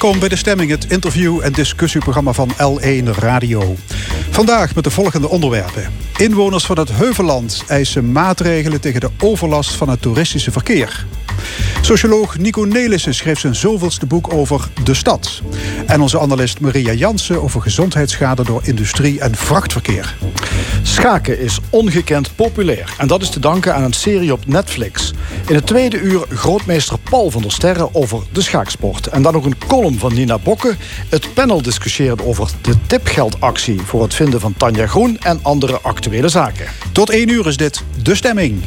Welkom 0.00 0.18
bij 0.18 0.28
De 0.28 0.36
Stemming, 0.36 0.70
het 0.70 0.90
interview- 0.90 1.40
en 1.42 1.52
discussieprogramma 1.52 2.32
van 2.32 2.50
L1 2.50 3.18
Radio. 3.18 3.76
Vandaag 4.34 4.74
met 4.74 4.84
de 4.84 4.90
volgende 4.90 5.28
onderwerpen. 5.28 5.92
Inwoners 6.16 6.64
van 6.64 6.78
het 6.78 6.92
Heuvelland 6.92 7.64
eisen 7.66 8.12
maatregelen 8.12 8.80
tegen 8.80 9.00
de 9.00 9.10
overlast 9.18 9.70
van 9.70 9.88
het 9.88 10.02
toeristische 10.02 10.50
verkeer. 10.50 11.06
Socioloog 11.80 12.38
Nico 12.38 12.62
Nelissen 12.62 13.14
schreef 13.14 13.38
zijn 13.38 13.54
zoveelste 13.54 14.06
boek 14.06 14.32
over 14.32 14.68
de 14.84 14.94
stad. 14.94 15.42
En 15.86 16.00
onze 16.00 16.20
analist 16.20 16.60
Maria 16.60 16.92
Jansen 16.92 17.42
over 17.42 17.60
gezondheidsschade 17.60 18.44
door 18.44 18.60
industrie 18.64 19.20
en 19.20 19.34
vrachtverkeer. 19.34 20.16
Schaken 20.82 21.38
is 21.38 21.58
ongekend 21.70 22.36
populair. 22.36 22.94
En 22.98 23.06
dat 23.06 23.22
is 23.22 23.30
te 23.30 23.40
danken 23.40 23.74
aan 23.74 23.82
een 23.82 23.92
serie 23.92 24.32
op 24.32 24.46
Netflix. 24.46 25.12
In 25.46 25.54
het 25.54 25.66
tweede 25.66 26.00
uur 26.00 26.26
grootmeester 26.28 26.98
Paul 27.10 27.30
van 27.30 27.42
der 27.42 27.52
Sterren 27.52 27.94
over 27.94 28.22
de 28.32 28.42
schaaksport. 28.42 29.06
En 29.06 29.22
dan 29.22 29.34
ook 29.34 29.44
een 29.44 29.66
column 29.68 29.98
van 29.98 30.14
Nina 30.14 30.38
Bokke. 30.38 30.76
Het 31.08 31.34
panel 31.34 31.62
discussieert 31.62 32.22
over 32.22 32.50
de 32.60 32.74
tipgeldactie 32.86 33.80
voor 33.80 34.02
het 34.02 34.14
van 34.30 34.54
Tanja 34.56 34.86
Groen 34.86 35.18
en 35.18 35.38
andere 35.42 35.80
actuele 35.80 36.28
zaken. 36.28 36.66
Tot 36.92 37.10
één 37.10 37.28
uur 37.28 37.46
is 37.46 37.56
dit 37.56 37.82
De 38.02 38.14
Stemming. 38.14 38.62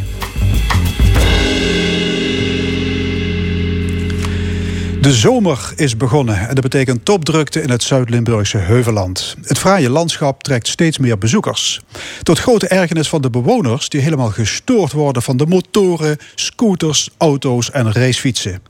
De 5.01 5.13
zomer 5.13 5.73
is 5.75 5.97
begonnen 5.97 6.47
en 6.47 6.55
dat 6.55 6.63
betekent 6.63 7.05
topdrukte 7.05 7.61
in 7.61 7.69
het 7.69 7.83
Zuid-Limburgse 7.83 8.57
Heuvelland. 8.57 9.35
Het 9.41 9.57
fraaie 9.57 9.89
landschap 9.89 10.43
trekt 10.43 10.67
steeds 10.67 10.97
meer 10.97 11.17
bezoekers. 11.17 11.81
Tot 12.23 12.39
grote 12.39 12.67
ergernis 12.67 13.09
van 13.09 13.21
de 13.21 13.29
bewoners 13.29 13.89
die 13.89 14.01
helemaal 14.01 14.29
gestoord 14.29 14.91
worden 14.91 15.21
van 15.21 15.37
de 15.37 15.45
motoren, 15.45 16.17
scooters, 16.35 17.09
auto's 17.17 17.71
en 17.71 17.91
racefietsen. 17.91 18.61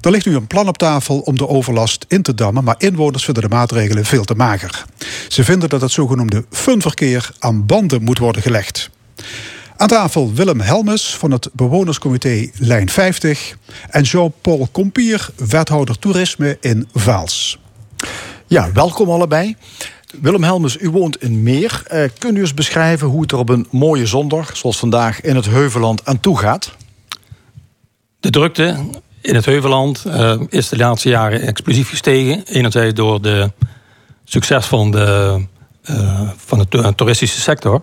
Er 0.00 0.10
ligt 0.10 0.26
nu 0.26 0.34
een 0.34 0.46
plan 0.46 0.68
op 0.68 0.78
tafel 0.78 1.18
om 1.18 1.36
de 1.36 1.48
overlast 1.48 2.04
in 2.08 2.22
te 2.22 2.34
dammen, 2.34 2.64
maar 2.64 2.74
inwoners 2.78 3.24
vinden 3.24 3.42
de 3.42 3.48
maatregelen 3.48 4.04
veel 4.04 4.24
te 4.24 4.34
mager. 4.34 4.84
Ze 5.28 5.44
vinden 5.44 5.68
dat 5.68 5.80
het 5.80 5.90
zogenoemde 5.90 6.44
funverkeer 6.50 7.30
aan 7.38 7.66
banden 7.66 8.02
moet 8.02 8.18
worden 8.18 8.42
gelegd. 8.42 8.90
Aan 9.76 9.88
tafel 9.88 10.32
Willem 10.34 10.60
Helmes 10.60 11.16
van 11.16 11.30
het 11.30 11.48
bewonerscomité 11.52 12.50
Lijn 12.58 12.90
50 12.90 13.56
en 13.90 14.02
Jean-Paul 14.02 14.68
Compier, 14.72 15.28
wethouder 15.36 15.98
toerisme 15.98 16.56
in 16.60 16.88
Vaals. 16.92 17.58
Ja, 18.46 18.72
welkom 18.72 19.10
allebei. 19.10 19.56
Willem 20.20 20.42
Helmes, 20.42 20.76
u 20.80 20.90
woont 20.90 21.22
in 21.22 21.42
Meer. 21.42 21.82
Uh, 21.92 22.04
kunt 22.18 22.36
u 22.36 22.40
eens 22.40 22.54
beschrijven 22.54 23.06
hoe 23.06 23.20
het 23.20 23.32
er 23.32 23.38
op 23.38 23.48
een 23.48 23.66
mooie 23.70 24.06
zondag, 24.06 24.56
zoals 24.56 24.78
vandaag, 24.78 25.20
in 25.20 25.36
het 25.36 25.46
Heuveland 25.46 26.04
aan 26.04 26.20
toe 26.20 26.38
gaat? 26.38 26.72
De 28.20 28.30
drukte 28.30 28.76
in 29.20 29.34
het 29.34 29.44
Heuveland 29.44 30.04
uh, 30.06 30.40
is 30.48 30.68
de 30.68 30.76
laatste 30.76 31.08
jaren 31.08 31.40
explosief 31.40 31.88
gestegen. 31.88 32.42
Enerzijds 32.46 32.94
door 32.94 33.22
de 33.22 33.52
succes 34.24 34.66
van 34.66 34.90
de, 34.90 35.40
uh, 35.90 36.30
van 36.36 36.66
de 36.68 36.94
toeristische 36.94 37.40
sector. 37.40 37.82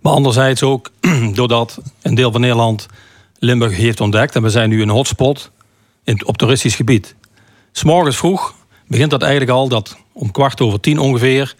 Maar 0.00 0.12
anderzijds 0.12 0.62
ook 0.62 0.90
doordat 1.34 1.78
een 2.02 2.14
deel 2.14 2.32
van 2.32 2.40
Nederland 2.40 2.86
Limburg 3.38 3.76
heeft 3.76 4.00
ontdekt. 4.00 4.34
En 4.34 4.42
we 4.42 4.50
zijn 4.50 4.68
nu 4.68 4.82
een 4.82 4.88
hotspot 4.88 5.50
in, 6.04 6.26
op 6.26 6.36
toeristisch 6.36 6.74
gebied. 6.74 7.14
S'morgens 7.72 8.16
vroeg 8.16 8.54
begint 8.86 9.10
dat 9.10 9.22
eigenlijk 9.22 9.52
al, 9.52 9.68
dat 9.68 9.96
om 10.12 10.30
kwart 10.30 10.60
over 10.60 10.80
tien 10.80 10.98
ongeveer. 10.98 11.54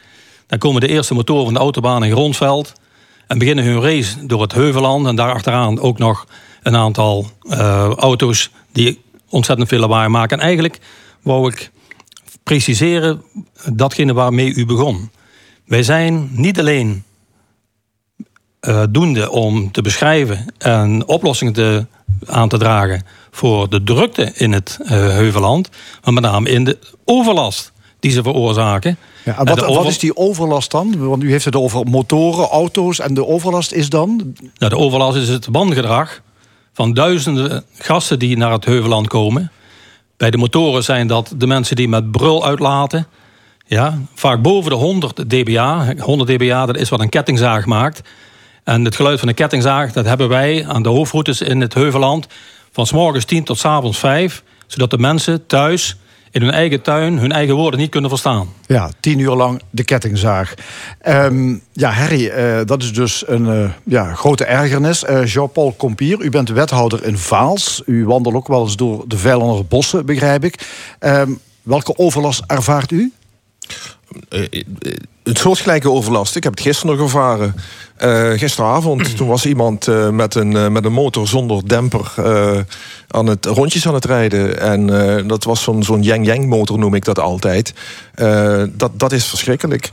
Dan 0.46 0.58
komen 0.58 0.80
de 0.80 0.88
eerste 0.88 1.14
motoren 1.14 1.44
van 1.44 1.54
de 1.54 1.60
autobaan 1.60 2.04
in 2.04 2.10
Gronsveld. 2.10 2.72
En 3.26 3.38
beginnen 3.38 3.64
hun 3.64 3.80
race 3.80 4.26
door 4.26 4.42
het 4.42 4.52
Heuvelland. 4.52 5.06
En 5.06 5.16
daarachteraan 5.16 5.80
ook 5.80 5.98
nog 5.98 6.26
een 6.62 6.76
aantal 6.76 7.26
uh, 7.42 7.90
auto's 7.90 8.50
die 8.72 9.00
ontzettend 9.28 9.68
veel 9.68 9.78
lawaai 9.78 10.08
maken. 10.08 10.38
En 10.38 10.44
eigenlijk 10.44 10.78
wou 11.22 11.50
ik 11.52 11.70
preciseren 12.42 13.22
datgene 13.72 14.12
waarmee 14.12 14.54
u 14.54 14.66
begon. 14.66 15.10
Wij 15.64 15.82
zijn 15.82 16.30
niet 16.32 16.58
alleen 16.58 17.04
uh, 18.68 18.82
doende 18.90 19.30
om 19.30 19.70
te 19.70 19.82
beschrijven 19.82 20.54
en 20.58 21.06
oplossingen 21.06 21.52
te, 21.52 21.86
aan 22.26 22.48
te 22.48 22.58
dragen 22.58 23.06
voor 23.30 23.68
de 23.68 23.82
drukte 23.82 24.32
in 24.34 24.52
het 24.52 24.78
uh, 24.82 24.88
Heuvelland, 24.88 25.68
maar 26.04 26.12
met 26.12 26.22
name 26.22 26.50
in 26.50 26.64
de 26.64 26.78
overlast 27.04 27.72
die 28.00 28.10
ze 28.10 28.22
veroorzaken. 28.22 28.96
Ja, 29.24 29.44
wat, 29.44 29.60
wat, 29.60 29.86
is 29.86 29.98
die 29.98 30.16
overlast 30.16 30.70
dan? 30.70 31.06
Want 31.06 31.22
u 31.22 31.30
heeft 31.30 31.44
het 31.44 31.56
over 31.56 31.86
motoren, 31.86 32.48
auto's 32.48 32.98
en 32.98 33.14
de 33.14 33.26
overlast 33.26 33.72
is 33.72 33.88
dan? 33.88 34.34
Nou, 34.58 34.72
de 34.72 34.78
overlast 34.78 35.16
is 35.16 35.28
het 35.28 35.46
wangedrag 35.50 36.22
van 36.72 36.94
duizenden 36.94 37.64
gasten 37.78 38.18
die 38.18 38.36
naar 38.36 38.52
het 38.52 38.64
Heuvelland 38.64 39.08
komen. 39.08 39.50
Bij 40.16 40.30
de 40.30 40.36
motoren 40.36 40.84
zijn 40.84 41.06
dat 41.06 41.34
de 41.36 41.46
mensen 41.46 41.76
die 41.76 41.88
met 41.88 42.10
brul 42.10 42.46
uitlaten. 42.46 43.06
Ja, 43.66 43.98
vaak 44.14 44.42
boven 44.42 44.70
de 44.70 44.76
100 44.76 45.30
dBA. 45.30 45.94
100 45.98 46.30
dBA, 46.30 46.66
dat 46.66 46.76
is 46.76 46.88
wat 46.88 47.00
een 47.00 47.08
kettingzaag 47.08 47.66
maakt. 47.66 48.02
En 48.64 48.84
het 48.84 48.96
geluid 48.96 49.18
van 49.18 49.28
de 49.28 49.34
kettingzaag, 49.34 49.92
dat 49.92 50.04
hebben 50.04 50.28
wij 50.28 50.66
aan 50.68 50.82
de 50.82 50.88
hoofdroutes 50.88 51.40
in 51.40 51.60
het 51.60 51.74
Heuvelland 51.74 52.26
van 52.72 52.86
s 52.86 52.92
morgens 52.92 53.24
10 53.24 53.44
tot 53.44 53.58
s 53.58 53.64
avonds 53.64 53.98
5, 53.98 54.42
zodat 54.66 54.90
de 54.90 54.98
mensen 54.98 55.46
thuis 55.46 55.96
in 56.32 56.42
hun 56.42 56.50
eigen 56.50 56.82
tuin 56.82 57.18
hun 57.18 57.32
eigen 57.32 57.54
woorden 57.54 57.80
niet 57.80 57.90
kunnen 57.90 58.10
verstaan. 58.10 58.48
Ja, 58.66 58.90
tien 59.00 59.18
uur 59.18 59.34
lang 59.34 59.62
de 59.70 59.84
kettingzaag. 59.84 60.54
Um, 61.08 61.62
ja, 61.72 61.90
Harry, 61.90 62.26
uh, 62.26 62.60
dat 62.64 62.82
is 62.82 62.92
dus 62.92 63.24
een 63.26 63.46
uh, 63.46 63.70
ja, 63.84 64.14
grote 64.14 64.44
ergernis. 64.44 65.04
Uh, 65.04 65.26
Jean-Paul 65.26 65.74
Compier, 65.76 66.20
u 66.20 66.30
bent 66.30 66.48
wethouder 66.48 67.04
in 67.04 67.18
Vaals. 67.18 67.82
U 67.86 68.06
wandelt 68.06 68.34
ook 68.34 68.48
wel 68.48 68.62
eens 68.62 68.76
door 68.76 69.04
de 69.08 69.18
Veilander 69.18 69.66
bossen, 69.66 70.06
begrijp 70.06 70.44
ik. 70.44 70.66
Um, 71.00 71.38
welke 71.62 71.98
overlast 71.98 72.42
ervaart 72.46 72.90
u? 72.90 73.12
Het 75.22 75.38
soortgelijke 75.38 75.90
overlast. 75.90 76.36
Ik 76.36 76.42
heb 76.42 76.52
het 76.52 76.62
gisteren 76.62 76.96
nog 76.96 77.04
ervaren. 77.04 77.54
Uh, 78.04 78.30
gisteravond, 78.30 79.16
toen 79.16 79.28
was 79.28 79.46
iemand 79.46 79.86
uh, 79.86 80.08
met, 80.08 80.34
een, 80.34 80.52
uh, 80.52 80.68
met 80.68 80.84
een 80.84 80.92
motor 80.92 81.28
zonder 81.28 81.68
demper 81.68 82.12
aan 83.08 83.26
het, 83.26 83.44
rondjes 83.46 83.86
aan 83.86 83.94
het 83.94 84.04
rijden. 84.04 84.60
En 84.60 84.86
dat 85.28 85.44
was 85.44 85.62
zo'n 85.62 85.82
zo'n 85.82 86.02
yang-yang 86.02 86.46
motor, 86.46 86.78
noem 86.78 86.94
ik 86.94 87.04
dat 87.04 87.18
altijd. 87.18 87.74
dat, 88.72 88.90
dat 88.94 89.12
is 89.12 89.24
verschrikkelijk. 89.24 89.90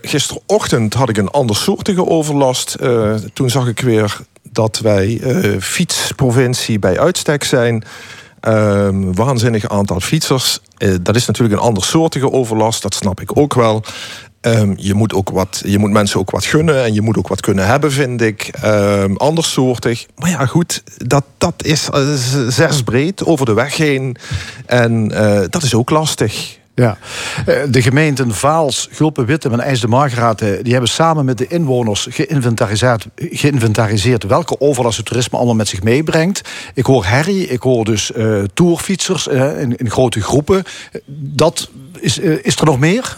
gisterochtend 0.00 0.94
had 0.94 1.08
ik 1.08 1.16
een 1.16 1.30
andersoortige 1.30 2.06
overlast. 2.06 2.76
toen 3.32 3.50
zag 3.50 3.66
ik 3.66 3.80
weer 3.80 4.16
dat 4.42 4.78
wij 4.78 5.20
fietsprovincie 5.60 6.78
bij 6.78 6.98
uitstek 6.98 7.44
zijn. 7.44 7.84
Um, 8.48 9.14
waanzinnig 9.14 9.68
aantal 9.68 10.00
fietsers. 10.00 10.60
Dat 11.00 11.16
is 11.16 11.26
natuurlijk 11.26 11.60
een 11.60 11.66
andersoortige 11.66 12.32
overlast, 12.32 12.82
dat 12.82 12.94
snap 12.94 13.20
ik 13.20 13.36
ook 13.36 13.54
wel. 13.54 13.82
Um, 14.46 14.74
je, 14.76 14.94
moet 14.94 15.14
ook 15.14 15.30
wat, 15.30 15.62
je 15.64 15.78
moet 15.78 15.90
mensen 15.90 16.20
ook 16.20 16.30
wat 16.30 16.44
gunnen 16.44 16.84
en 16.84 16.94
je 16.94 17.02
moet 17.02 17.18
ook 17.18 17.28
wat 17.28 17.40
kunnen 17.40 17.66
hebben, 17.66 17.92
vind 17.92 18.20
ik. 18.20 18.50
Um, 18.64 19.16
andersoortig. 19.16 20.06
Maar 20.16 20.30
ja, 20.30 20.46
goed, 20.46 20.82
dat, 20.96 21.24
dat 21.38 21.64
is 21.64 21.88
uh, 21.94 22.14
zes 22.48 22.82
breed 22.82 23.24
over 23.24 23.46
de 23.46 23.54
weg 23.54 23.76
heen. 23.76 24.16
En 24.66 25.10
uh, 25.12 25.40
dat 25.48 25.62
is 25.62 25.74
ook 25.74 25.90
lastig. 25.90 26.58
Ja, 26.74 26.98
eh, 27.46 27.62
de 27.68 27.82
gemeenten 27.82 28.34
Vaals, 28.34 28.88
Gulpen, 28.90 29.26
Wittem 29.26 29.52
en 29.52 29.60
IJs 29.60 29.80
de 29.80 29.88
Margraat... 29.88 30.38
die 30.38 30.72
hebben 30.72 30.88
samen 30.88 31.24
met 31.24 31.38
de 31.38 31.46
inwoners 31.46 32.06
geïnventariseerd, 32.10 33.06
geïnventariseerd... 33.16 34.24
welke 34.24 34.60
overlast 34.60 34.96
het 34.96 35.06
toerisme 35.06 35.36
allemaal 35.36 35.54
met 35.54 35.68
zich 35.68 35.82
meebrengt. 35.82 36.40
Ik 36.74 36.86
hoor 36.86 37.04
herrie, 37.04 37.46
ik 37.46 37.62
hoor 37.62 37.84
dus 37.84 38.10
uh, 38.16 38.42
tourfietsers 38.54 39.28
uh, 39.28 39.60
in, 39.60 39.76
in, 39.76 39.90
grote 39.90 40.20
groepen. 40.20 40.62
Dat 41.06 41.70
is, 41.98 42.18
is 42.18 42.56
er 42.56 42.64
nog 42.64 42.78
meer? 42.78 43.16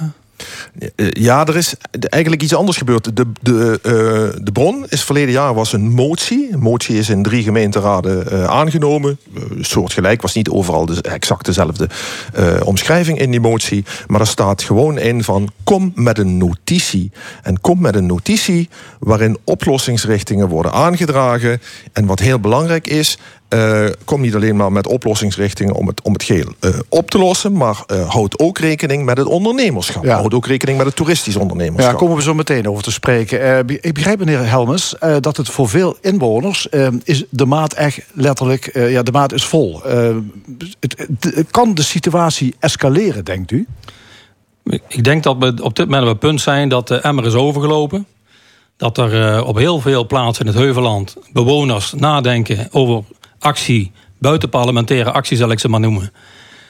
Eh, 0.97 1.07
ja, 1.11 1.47
er 1.47 1.57
is 1.57 1.75
eigenlijk 1.91 2.43
iets 2.43 2.55
anders 2.55 2.77
gebeurd. 2.77 3.17
De, 3.17 3.27
de, 3.41 3.81
uh, 3.83 4.45
de 4.45 4.53
bron 4.53 4.87
is 4.89 5.05
verleden 5.05 5.33
jaar 5.33 5.55
was 5.55 5.73
een 5.73 5.91
motie. 5.91 6.49
Een 6.53 6.59
motie 6.59 6.99
is 6.99 7.09
in 7.09 7.23
drie 7.23 7.43
gemeenteraden 7.43 8.33
uh, 8.33 8.45
aangenomen. 8.45 9.19
Soortgelijk 9.61 10.23
was 10.23 10.35
niet 10.35 10.49
overal 10.49 10.87
de, 10.87 11.03
exact 11.03 11.45
dezelfde 11.45 11.89
omschrijving 12.65 13.19
in 13.19 13.31
die 13.31 13.41
motie. 13.41 13.85
Maar 14.07 14.21
er 14.21 14.27
staat 14.27 14.63
gewoon 14.63 14.99
in 14.99 15.25
van 15.25 15.51
kom 15.65 15.93
met 15.95 16.19
een 16.19 16.37
notitie. 16.37 17.11
En 17.43 17.61
kom 17.61 17.81
met 17.81 17.95
een 17.95 18.07
notitie 18.07 18.69
waarin 18.99 19.39
oplossingsrichtingen 19.45 20.49
worden 20.49 20.73
aangedragen. 20.73 21.61
En 21.93 22.07
wat 22.07 22.19
heel 22.19 22.41
belangrijk 22.41 22.87
is, 22.87 23.19
uh, 23.55 23.87
kom 24.05 24.21
niet 24.21 24.35
alleen 24.35 24.57
maar 24.57 24.73
met 24.73 24.87
oplossingsrichtingen 24.87 25.75
om 25.75 25.87
het, 25.87 26.03
om 26.03 26.13
het 26.13 26.23
geheel 26.23 26.53
uh, 26.61 26.79
op 26.89 27.11
te 27.11 27.19
lossen, 27.19 27.53
maar 27.53 27.85
uh, 27.87 28.11
houd 28.11 28.39
ook 28.39 28.59
rekening 28.59 29.05
met 29.05 29.19
het 29.19 29.27
ondernemerschap. 29.27 30.05
Ja. 30.05 30.17
Houd 30.17 30.35
ook 30.35 30.47
rekening 30.47 30.79
met 30.79 30.87
het 30.87 30.97
toeristisch 30.97 31.37
ondernemerschap. 31.37 31.93
Ja, 31.93 31.99
komen 31.99 32.17
we 32.17 32.23
zo 32.23 32.35
meteen 32.35 32.69
over 32.69 32.83
te 32.83 32.93
spreken. 32.93 33.69
ik 33.81 33.95
begrijp, 33.95 34.19
meneer 34.19 34.49
Helmers, 34.49 34.95
dat 35.21 35.37
het 35.37 35.49
voor 35.49 35.69
veel 35.69 35.97
inwoners 36.01 36.69
is 37.05 37.25
de 37.31 37.47
maat 37.47 37.73
echt 37.73 38.01
letterlijk, 38.13 38.71
ja, 38.75 39.03
de 39.03 39.13
maat 39.13 39.33
is 39.33 39.45
vol. 39.45 39.83
Het, 40.81 41.07
het, 41.21 41.51
kan 41.51 41.75
de 41.75 41.83
situatie 41.83 42.55
escaleren, 42.59 43.25
denkt 43.25 43.51
u? 43.51 43.67
Ik 44.89 45.05
denk 45.05 45.23
dat 45.23 45.37
we 45.39 45.63
op 45.63 45.77
dit 45.77 45.85
moment 45.85 46.03
op 46.03 46.09
het 46.09 46.19
punt 46.19 46.41
zijn 46.41 46.69
dat 46.69 46.89
de 46.89 46.97
emmer 46.97 47.27
is 47.27 47.35
overgelopen. 47.35 48.07
Dat 48.77 48.99
er 48.99 49.45
op 49.45 49.57
heel 49.57 49.81
veel 49.81 50.07
plaatsen 50.07 50.45
in 50.45 50.51
het 50.51 50.61
Heuvelland 50.61 51.17
bewoners 51.33 51.93
nadenken 51.93 52.69
over 52.71 53.03
actie, 53.39 53.93
buitenparlementaire 54.19 55.13
actie 55.13 55.37
zal 55.37 55.51
ik 55.51 55.59
ze 55.59 55.69
maar 55.69 55.81
noemen. 55.81 56.13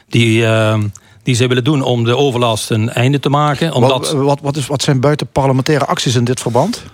die, 0.08 0.40
uh, 0.40 0.78
die 1.22 1.34
ze 1.34 1.46
willen 1.46 1.64
doen 1.64 1.82
om 1.82 2.04
de 2.04 2.16
overlast 2.16 2.70
een 2.70 2.90
einde 2.90 3.20
te 3.20 3.28
maken. 3.28 3.72
Omdat... 3.72 3.90
Wat, 3.90 4.12
wat, 4.12 4.40
wat, 4.40 4.56
is, 4.56 4.66
wat 4.66 4.82
zijn 4.82 5.00
buitenparlementaire 5.00 5.84
acties 5.84 6.14
in 6.14 6.24
dit 6.24 6.40
verband? 6.40 6.84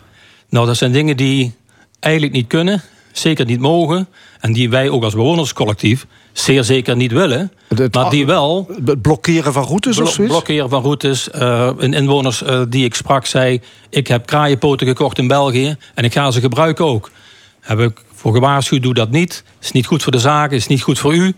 Nou, 0.48 0.66
dat 0.66 0.76
zijn 0.76 0.92
dingen 0.92 1.16
die 1.16 1.54
eigenlijk 2.00 2.34
niet 2.34 2.46
kunnen, 2.46 2.82
zeker 3.12 3.46
niet 3.46 3.60
mogen. 3.60 4.08
En 4.40 4.52
die 4.52 4.70
wij 4.70 4.88
ook 4.88 5.02
als 5.02 5.14
bewonerscollectief 5.14 6.06
zeer 6.32 6.64
zeker 6.64 6.96
niet 6.96 7.12
willen. 7.12 7.52
Het, 7.68 7.94
maar 7.94 8.10
die 8.10 8.26
wel. 8.26 8.68
Het 8.84 9.02
blokkeren 9.02 9.52
van 9.52 9.64
routes 9.64 9.98
of 9.98 10.10
zoiets? 10.10 10.32
Blokkeren 10.32 10.68
van 10.68 10.82
routes. 10.82 11.28
Uh, 11.34 11.70
een 11.76 11.92
inwoners 11.92 12.42
uh, 12.42 12.62
die 12.68 12.84
ik 12.84 12.94
sprak 12.94 13.26
zei: 13.26 13.60
Ik 13.90 14.06
heb 14.06 14.26
kraaienpoten 14.26 14.86
gekocht 14.86 15.18
in 15.18 15.28
België 15.28 15.76
en 15.94 16.04
ik 16.04 16.12
ga 16.12 16.30
ze 16.30 16.40
gebruiken 16.40 16.84
ook. 16.84 17.10
Heb 17.60 17.80
ik 17.80 18.03
voor 18.24 18.32
gewaarschuwd: 18.32 18.82
doe 18.82 18.94
dat 18.94 19.10
niet. 19.10 19.44
Is 19.60 19.72
niet 19.72 19.86
goed 19.86 20.02
voor 20.02 20.12
de 20.12 20.18
zaken, 20.18 20.56
is 20.56 20.66
niet 20.66 20.82
goed 20.82 20.98
voor 20.98 21.14
u. 21.14 21.34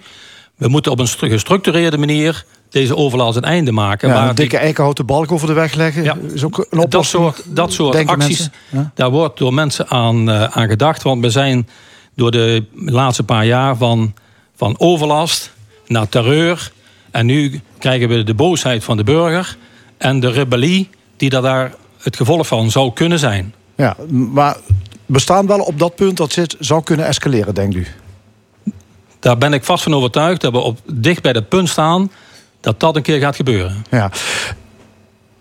We 0.56 0.68
moeten 0.68 0.92
op 0.92 0.98
een 0.98 1.08
gestructureerde 1.08 1.98
manier 1.98 2.44
deze 2.70 2.96
overlast 2.96 3.36
een 3.36 3.44
einde 3.44 3.72
maken. 3.72 4.08
Ja, 4.08 4.28
een 4.28 4.34
dikke 4.34 4.56
eikenhouten 4.56 5.06
balk 5.06 5.32
over 5.32 5.46
de 5.46 5.52
weg 5.52 5.74
leggen 5.74 6.02
ja, 6.02 6.16
is 6.32 6.44
ook 6.44 6.66
een 6.70 6.78
oplossing. 6.78 7.24
Dat 7.24 7.34
soort, 7.34 7.56
dat 7.56 7.72
soort 7.72 8.06
acties, 8.06 8.48
ja? 8.68 8.90
daar 8.94 9.10
wordt 9.10 9.38
door 9.38 9.54
mensen 9.54 9.88
aan, 9.88 10.28
uh, 10.28 10.42
aan 10.42 10.68
gedacht. 10.68 11.02
Want 11.02 11.22
we 11.22 11.30
zijn 11.30 11.68
door 12.14 12.30
de 12.30 12.64
laatste 12.74 13.22
paar 13.22 13.46
jaar 13.46 13.76
van, 13.76 14.14
van 14.56 14.74
overlast 14.78 15.52
naar 15.86 16.08
terreur. 16.08 16.72
En 17.10 17.26
nu 17.26 17.60
krijgen 17.78 18.08
we 18.08 18.22
de 18.22 18.34
boosheid 18.34 18.84
van 18.84 18.96
de 18.96 19.04
burger 19.04 19.56
en 19.98 20.20
de 20.20 20.30
rebellie 20.30 20.88
die 21.16 21.30
daar 21.30 21.74
het 21.98 22.16
gevolg 22.16 22.46
van 22.46 22.70
zou 22.70 22.92
kunnen 22.92 23.18
zijn. 23.18 23.54
Ja, 23.76 23.96
maar 24.10 24.56
we 25.06 25.18
staan 25.18 25.46
wel 25.46 25.60
op 25.60 25.78
dat 25.78 25.94
punt 25.94 26.16
dat 26.16 26.34
dit 26.34 26.56
zou 26.58 26.82
kunnen 26.82 27.06
escaleren, 27.06 27.54
denkt 27.54 27.74
u? 27.74 27.86
Daar 29.18 29.38
ben 29.38 29.52
ik 29.52 29.64
vast 29.64 29.82
van 29.82 29.94
overtuigd 29.94 30.40
dat 30.40 30.52
we 30.52 30.58
op, 30.58 30.78
dicht 30.92 31.22
bij 31.22 31.32
dat 31.32 31.48
punt 31.48 31.68
staan 31.68 32.10
dat 32.60 32.80
dat 32.80 32.96
een 32.96 33.02
keer 33.02 33.20
gaat 33.20 33.36
gebeuren. 33.36 33.84
Ja. 33.90 34.10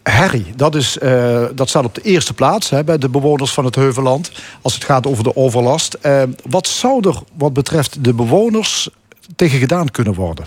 Harry, 0.03 0.45
dat, 0.55 0.75
is, 0.75 0.97
uh, 1.03 1.45
dat 1.55 1.69
staat 1.69 1.85
op 1.85 1.95
de 1.95 2.01
eerste 2.01 2.33
plaats 2.33 2.69
hè, 2.69 2.83
bij 2.83 2.97
de 2.97 3.09
bewoners 3.09 3.51
van 3.51 3.65
het 3.65 3.75
Heuvelland. 3.75 4.31
Als 4.61 4.73
het 4.73 4.83
gaat 4.83 5.07
over 5.07 5.23
de 5.23 5.35
overlast. 5.35 5.97
Uh, 6.01 6.23
wat 6.49 6.67
zou 6.67 7.07
er 7.07 7.15
wat 7.37 7.53
betreft 7.53 8.03
de 8.03 8.13
bewoners 8.13 8.89
tegen 9.35 9.59
gedaan 9.59 9.91
kunnen 9.91 10.13
worden? 10.13 10.45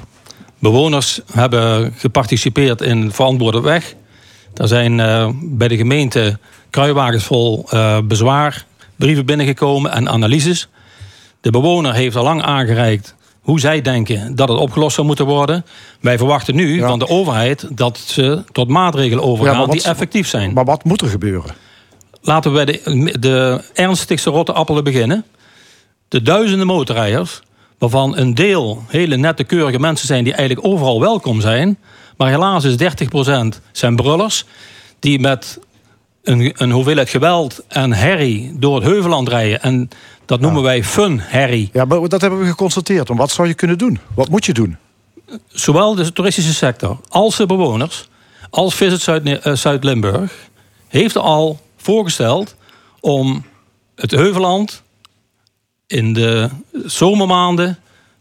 Bewoners 0.59 1.21
hebben 1.33 1.93
geparticipeerd 1.97 2.81
in 2.81 3.13
verantwoorde 3.13 3.61
weg. 3.61 3.95
Er 4.59 4.69
zijn 4.69 4.99
uh, 4.99 5.31
bij 5.43 5.69
de 5.69 5.77
gemeente 5.77 6.39
kruiwagens 6.71 7.25
vol 7.25 7.69
bezwaar, 8.05 8.65
brieven 8.97 9.27
binnengekomen 9.27 9.93
en 9.93 10.09
analyses. 10.09 10.69
De 11.41 11.51
bewoner 11.51 11.95
heeft 11.95 12.17
al 12.17 12.25
lang 12.25 12.43
aangereikt 12.43 13.15
hoe 13.49 13.61
zij 13.61 13.81
denken 13.81 14.35
dat 14.35 14.49
het 14.49 14.59
opgelost 14.59 14.95
zou 14.95 15.07
moeten 15.07 15.27
worden. 15.27 15.65
Wij 16.01 16.19
verwachten 16.19 16.55
nu 16.55 16.81
van 16.81 16.99
de 16.99 17.09
overheid 17.09 17.67
dat 17.71 17.99
ze 17.99 18.43
tot 18.53 18.69
maatregelen 18.69 19.25
overgaan 19.25 19.61
ja, 19.61 19.67
die 19.67 19.83
effectief 19.83 20.29
zijn. 20.29 20.53
Maar 20.53 20.65
wat 20.65 20.85
moet 20.85 21.01
er 21.01 21.09
gebeuren? 21.09 21.55
Laten 22.21 22.53
we 22.53 22.65
bij 22.65 22.81
de, 22.83 23.19
de 23.19 23.65
ernstigste 23.75 24.31
rotte 24.31 24.53
appelen 24.53 24.85
beginnen. 24.85 25.25
De 26.09 26.23
duizenden 26.23 26.67
motorrijders, 26.67 27.41
waarvan 27.79 28.17
een 28.17 28.35
deel 28.35 28.83
hele 28.89 29.17
nette, 29.17 29.45
keurige 29.45 29.79
mensen 29.79 30.07
zijn 30.07 30.25
die 30.25 30.35
eigenlijk 30.35 30.69
overal 30.69 31.01
welkom 31.01 31.41
zijn. 31.41 31.79
Maar 32.19 32.31
helaas 32.31 32.65
is 32.65 32.77
30% 33.57 33.63
zijn 33.73 33.97
brullers 33.97 34.45
die 34.99 35.21
met 35.21 35.59
een, 36.23 36.53
een 36.57 36.71
hoeveelheid 36.71 37.11
geweld 37.11 37.65
en 37.69 37.93
herrie 37.93 38.59
door 38.59 38.75
het 38.75 38.85
heuvelland 38.85 39.29
rijden. 39.29 39.63
En 39.63 39.89
dat 40.27 40.41
noemen 40.41 40.63
wij 40.63 40.85
fun 40.85 41.21
herrie. 41.21 41.71
Ja, 41.73 41.85
maar 41.85 42.09
dat 42.09 42.21
hebben 42.21 42.41
we 42.41 42.47
geconstateerd. 42.47 43.09
wat 43.09 43.31
zou 43.31 43.49
je 43.49 43.55
kunnen 43.55 43.79
doen? 43.79 43.99
Wat 44.15 44.29
moet 44.29 44.45
je 44.45 44.53
doen? 44.53 44.77
Zowel 45.49 45.95
de 45.95 46.13
toeristische 46.13 46.55
sector 46.55 47.01
als 47.09 47.37
de 47.37 47.47
bewoners, 47.47 48.09
als 48.51 48.75
Visit 48.75 49.09
eh, 49.09 49.55
Zuid-Limburg, 49.55 50.33
heeft 50.89 51.17
al 51.17 51.61
voorgesteld 51.77 52.55
om 53.01 53.45
het 53.95 54.11
heuvelland 54.11 54.83
in 55.87 56.13
de 56.13 56.49
zomermaanden, 56.85 57.79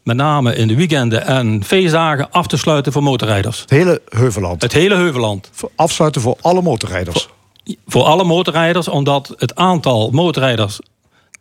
met 0.08 0.16
name 0.16 0.56
in 0.56 0.68
de 0.68 0.76
weekenden 0.76 1.26
en 1.26 1.64
feestdagen, 1.64 2.32
af 2.32 2.48
te 2.48 2.58
sluiten 2.58 2.92
voor 2.92 3.04
motorrijders. 3.04 3.62
Het 3.62 3.70
hele 3.70 4.02
heuvelland? 4.10 4.62
Het 4.62 4.74
hele 4.74 4.96
heuvelland. 4.96 5.50
Afsluiten 5.76 6.22
voor 6.22 6.38
alle 6.42 6.62
motorrijders? 6.62 7.24
Voor, 7.24 7.76
voor 7.88 8.04
alle 8.04 8.24
motorrijders, 8.24 8.88
omdat 8.88 9.34
het 9.38 9.56
aantal 9.56 10.10
motorrijders 10.12 10.80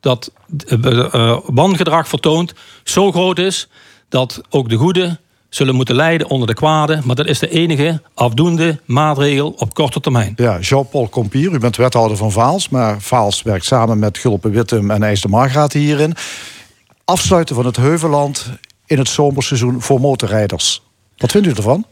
dat 0.01 0.31
uh, 0.69 1.39
wangedrag 1.45 2.09
vertoont 2.09 2.55
zo 2.85 3.13
groot 3.13 3.39
is 3.39 3.69
dat 4.09 4.41
ook 4.51 4.69
de 4.69 4.77
goede 4.77 5.19
zullen 5.49 5.75
moeten 5.75 5.95
lijden 5.95 6.31
onder 6.31 6.47
de 6.47 6.55
kwade. 6.55 7.01
Maar 7.05 7.17
dat 7.17 7.27
is 7.27 7.39
de 7.39 7.49
enige 7.49 8.03
afdoende 8.15 8.81
maatregel 8.85 9.55
op 9.59 9.75
korte 9.75 10.01
termijn. 10.01 10.33
Ja, 10.37 10.59
Jean-Paul 10.59 11.09
Compier, 11.09 11.53
u 11.53 11.59
bent 11.59 11.77
wethouder 11.77 12.17
van 12.17 12.33
Vaals. 12.33 12.69
Maar 12.69 13.01
Vaals 13.01 13.43
werkt 13.43 13.65
samen 13.65 13.99
met 13.99 14.19
Gulpen 14.19 14.51
Wittem 14.51 14.91
en 14.91 15.03
IJs 15.03 15.21
de 15.21 15.29
Margraat 15.29 15.73
hierin. 15.73 16.15
Afsluiten 17.06 17.55
van 17.55 17.67
het 17.67 17.76
Heuvelland 17.76 18.50
in 18.87 18.99
het 18.99 19.08
zomerseizoen 19.08 19.82
voor 19.82 20.00
motorrijders. 20.00 20.82
Wat 21.17 21.31
vindt 21.31 21.47
u 21.47 21.50
ervan? 21.50 21.87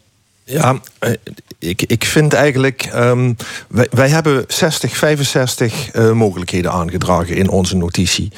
Ja, 0.44 0.80
eh, 0.98 1.12
ik, 1.58 1.82
ik 1.82 2.04
vind 2.04 2.32
eigenlijk, 2.32 2.90
um, 2.94 3.36
wij, 3.90 4.08
hebben 4.08 4.44
60, 4.48 4.96
65 4.96 5.94
uh, 5.94 6.12
mogelijkheden 6.12 6.72
aangedragen 6.72 7.36
in 7.36 7.48
onze 7.48 7.76
notitie. 7.76 8.32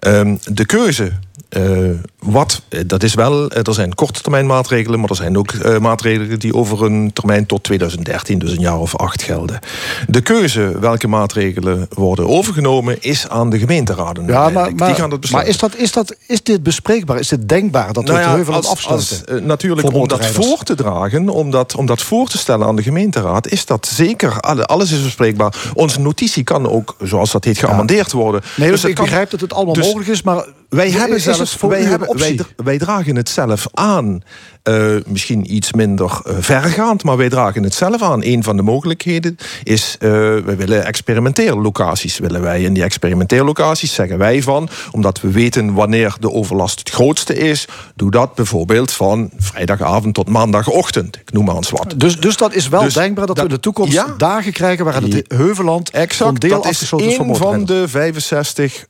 Um, 0.00 0.38
de 0.44 0.66
keuze 0.66 1.12
uh, 1.50 1.90
wat, 2.26 2.62
eh, 2.68 2.80
dat 2.86 3.02
is 3.02 3.14
wel, 3.14 3.50
er 3.50 3.74
zijn 3.74 3.94
korte 3.94 4.20
termijn 4.20 4.46
maatregelen, 4.46 5.00
maar 5.00 5.10
er 5.10 5.16
zijn 5.16 5.38
ook 5.38 5.52
uh, 5.52 5.78
maatregelen 5.78 6.38
die 6.38 6.54
over 6.54 6.84
een 6.84 7.10
termijn 7.12 7.46
tot 7.46 7.62
2013, 7.62 8.38
dus 8.38 8.50
een 8.50 8.60
jaar 8.60 8.78
of 8.78 8.96
acht 8.96 9.22
gelden. 9.22 9.58
De 10.06 10.20
keuze 10.20 10.78
welke 10.78 11.08
maatregelen 11.08 11.88
worden 11.94 12.28
overgenomen 12.28 13.02
is 13.02 13.28
aan 13.28 13.50
de 13.50 13.58
gemeenteraden. 13.58 14.26
Ja, 14.26 14.48
maar, 14.48 14.74
maar, 14.74 14.88
die 14.88 14.96
gaan 14.96 15.10
dat 15.10 15.30
maar 15.30 15.46
is, 15.46 15.58
dat, 15.58 15.76
is, 15.76 15.92
dat, 15.92 16.16
is 16.26 16.42
dit 16.42 16.62
bespreekbaar? 16.62 17.18
Is 17.18 17.28
dit 17.28 17.48
denkbaar 17.48 17.92
dat 17.92 18.04
nou 18.04 18.16
we 18.16 18.22
ja, 18.22 18.28
het 18.28 18.36
Heuveland 18.36 18.66
afsluiten? 18.66 19.26
Als, 19.28 19.40
natuurlijk, 19.40 19.92
om 19.94 20.08
dat 20.08 20.26
voor 20.26 20.62
te 20.62 20.74
dragen, 20.74 21.28
om 21.28 21.50
dat, 21.50 21.74
om 21.74 21.86
dat 21.86 22.02
voor 22.02 22.28
te 22.28 22.38
stellen 22.38 22.66
aan 22.66 22.76
de 22.76 22.82
gemeenteraad, 22.82 23.48
is 23.48 23.66
dat 23.66 23.86
zeker, 23.86 24.40
alles 24.40 24.92
is 24.92 25.02
bespreekbaar. 25.02 25.54
Onze 25.74 26.00
notitie 26.00 26.44
kan 26.44 26.68
ook, 26.68 26.96
zoals 27.02 27.32
dat 27.32 27.44
heet, 27.44 27.58
geamendeerd 27.58 28.12
worden. 28.12 28.42
Nee, 28.56 28.70
dus, 28.70 28.80
dus 28.80 28.90
ik 28.90 28.96
kan, 28.96 29.04
begrijp 29.04 29.30
dat 29.30 29.40
het 29.40 29.52
allemaal 29.52 29.74
dus, 29.74 29.84
mogelijk 29.84 30.08
is, 30.08 30.22
maar 30.22 30.44
wij 30.68 30.90
hebben 30.90 31.20
zelfs, 31.20 31.56
wij, 31.60 31.82
hebben, 31.82 32.15
wij, 32.56 32.78
dragen 32.78 33.16
het 33.16 33.28
zelf 33.28 33.66
aan. 33.72 34.22
Uh, 34.68 34.96
misschien 35.06 35.54
iets 35.54 35.72
minder 35.72 36.20
uh, 36.26 36.34
vergaand, 36.38 37.02
maar 37.02 37.16
wij 37.16 37.28
dragen 37.28 37.62
het 37.62 37.74
zelf 37.74 38.02
aan. 38.02 38.24
Een 38.24 38.42
van 38.42 38.56
de 38.56 38.62
mogelijkheden 38.62 39.36
is, 39.62 39.96
uh, 40.00 40.10
we 40.10 40.54
willen 40.56 40.84
experimenteerlocaties. 40.84 42.18
Willen 42.18 42.42
wij 42.42 42.62
in 42.62 42.74
die 42.74 42.82
experimenteerlocaties, 42.82 43.94
zeggen 43.94 44.18
wij 44.18 44.42
van, 44.42 44.68
omdat 44.90 45.20
we 45.20 45.30
weten 45.30 45.72
wanneer 45.74 46.16
de 46.20 46.30
overlast 46.30 46.78
het 46.78 46.90
grootste 46.90 47.34
is, 47.34 47.68
doe 47.94 48.10
dat 48.10 48.34
bijvoorbeeld 48.34 48.92
van 48.92 49.30
vrijdagavond 49.36 50.14
tot 50.14 50.28
maandagochtend. 50.28 51.16
Ik 51.16 51.32
noem 51.32 51.44
maar 51.44 51.56
eens 51.56 51.70
wat. 51.70 51.94
Dus, 51.96 52.20
dus 52.20 52.36
dat 52.36 52.54
is 52.54 52.68
wel 52.68 52.82
dus 52.82 52.94
denkbaar 52.94 53.26
dat, 53.26 53.36
dat, 53.36 53.44
we 53.44 53.50
in 53.50 53.56
de 53.56 53.62
toekomst 53.62 53.92
ja, 53.92 54.14
dagen 54.18 54.52
krijgen 54.52 54.84
waar 54.84 55.02
het 55.02 55.24
Heuveland 55.28 55.90
exact, 55.90 56.40
deel 56.40 56.62
dat 56.62 56.70
is 56.70 56.90
een 56.90 57.36
van 57.36 57.64
de 57.64 57.88
65 57.88 58.86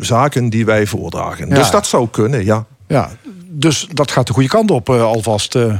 zaken 0.00 0.48
die 0.48 0.64
wij 0.64 0.86
voordragen. 0.86 1.48
Ja. 1.48 1.54
Dus 1.54 1.70
dat 1.70 1.86
zou 1.86 2.08
kunnen, 2.10 2.44
ja. 2.44 2.66
Ja, 2.92 3.10
dus 3.52 3.86
dat 3.92 4.10
gaat 4.10 4.26
de 4.26 4.32
goede 4.32 4.48
kant 4.48 4.70
op 4.70 4.88
uh, 4.88 5.02
alvast. 5.02 5.54
Uh. 5.54 5.78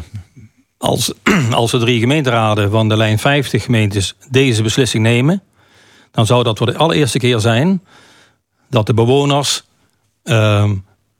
Als, 0.78 1.12
als 1.50 1.70
de 1.70 1.78
drie 1.78 2.00
gemeenteraden 2.00 2.70
van 2.70 2.88
de 2.88 2.96
lijn 2.96 3.18
50 3.18 3.64
gemeentes 3.64 4.14
deze 4.30 4.62
beslissing 4.62 5.02
nemen, 5.02 5.42
dan 6.10 6.26
zou 6.26 6.42
dat 6.42 6.58
voor 6.58 6.66
de 6.66 6.76
allereerste 6.76 7.18
keer 7.18 7.40
zijn 7.40 7.82
dat 8.68 8.86
de 8.86 8.94
bewoners 8.94 9.62
uh, 10.24 10.70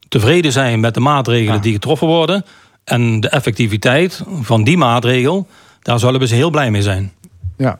tevreden 0.08 0.52
zijn 0.52 0.80
met 0.80 0.94
de 0.94 1.00
maatregelen 1.00 1.60
die 1.60 1.72
getroffen 1.72 2.06
worden. 2.06 2.44
En 2.84 3.20
de 3.20 3.28
effectiviteit 3.28 4.22
van 4.40 4.64
die 4.64 4.76
maatregel, 4.76 5.46
daar 5.82 5.98
zullen 5.98 6.20
we 6.20 6.26
ze 6.26 6.34
heel 6.34 6.50
blij 6.50 6.70
mee 6.70 6.82
zijn. 6.82 7.12
Ja, 7.56 7.78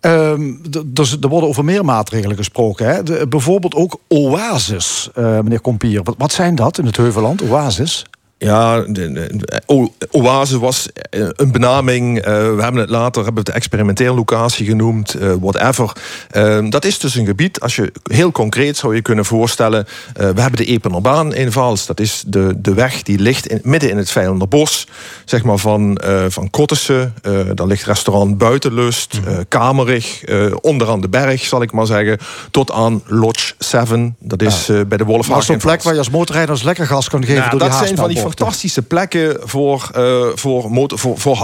um, 0.00 0.60
dus 0.86 1.16
er 1.20 1.28
worden 1.28 1.48
over 1.48 1.64
meer 1.64 1.84
maatregelen 1.84 2.36
gesproken. 2.36 2.86
Hè? 2.86 3.26
bijvoorbeeld 3.26 3.74
ook 3.74 3.98
oases, 4.08 5.10
uh, 5.18 5.24
meneer 5.24 5.60
Kompier. 5.60 6.02
Wat, 6.02 6.14
wat 6.18 6.32
zijn 6.32 6.54
dat 6.54 6.78
in 6.78 6.86
het 6.86 6.96
Heuveland, 6.96 7.42
oases? 7.42 8.06
Ja, 8.44 8.80
de, 8.80 9.12
de, 9.12 9.90
Oase 10.10 10.58
was 10.58 10.88
eh, 11.10 11.28
een 11.36 11.52
benaming. 11.52 12.18
Uh, 12.18 12.24
we 12.24 12.62
hebben 12.62 12.80
het 12.80 12.90
later 12.90 13.24
hebben 13.24 13.44
het 13.54 13.96
de 13.96 14.04
locatie 14.04 14.66
genoemd. 14.66 15.16
Uh, 15.20 15.32
whatever. 15.40 15.92
Uh, 16.32 16.70
dat 16.70 16.84
is 16.84 16.98
dus 16.98 17.14
een 17.14 17.26
gebied, 17.26 17.60
als 17.60 17.76
je 17.76 17.92
heel 18.02 18.32
concreet 18.32 18.76
zou 18.76 18.94
je 18.94 19.02
kunnen 19.02 19.24
voorstellen. 19.24 19.86
we 20.14 20.22
hebben 20.22 20.56
de 20.56 20.64
Epenerbaan 20.64 21.34
in 21.34 21.52
Vaals. 21.52 21.86
Dat 21.86 22.00
is 22.00 22.24
de, 22.26 22.54
de 22.56 22.74
weg 22.74 23.02
die 23.02 23.18
ligt 23.18 23.46
in, 23.46 23.60
midden 23.62 23.90
in 23.90 23.96
het 23.96 24.10
Vijlenderbos. 24.10 24.88
Zeg 25.24 25.42
maar 25.42 25.58
van, 25.58 26.00
van 26.28 26.50
Kottessen. 26.50 27.14
daar 27.54 27.66
ligt 27.66 27.84
restaurant 27.84 28.38
Buitenlust. 28.38 29.20
Mm. 29.26 29.48
Kamerig. 29.48 30.24
onderaan 30.60 31.00
de 31.00 31.08
berg, 31.08 31.44
zal 31.44 31.62
ik 31.62 31.72
maar 31.72 31.86
zeggen. 31.86 32.18
Tot 32.50 32.70
aan 32.70 33.02
Lodge 33.06 33.54
7. 33.58 34.16
Dat 34.18 34.42
is 34.42 34.70
bij 34.88 34.98
de 34.98 35.04
Wolfhaag. 35.04 35.34
Dat 35.34 35.42
is 35.42 35.48
een 35.48 35.58
plek 35.58 35.82
waar 35.82 35.92
je 35.92 35.98
als 35.98 36.10
motorrijder 36.10 36.52
lekker 36.64 36.86
gas 36.86 37.08
kan 37.08 37.24
geven 37.24 37.38
nou, 37.38 37.50
door 37.50 37.58
dat 37.58 37.70
die 37.70 37.78
zijn 37.78 37.96
van 37.96 38.08
die 38.08 38.18
fantastische 38.38 38.82
plekken 38.82 39.36
voor, 39.42 39.90
uh, 39.96 40.26
voor, 40.34 40.62
voor, 40.88 41.18
voor. 41.18 41.38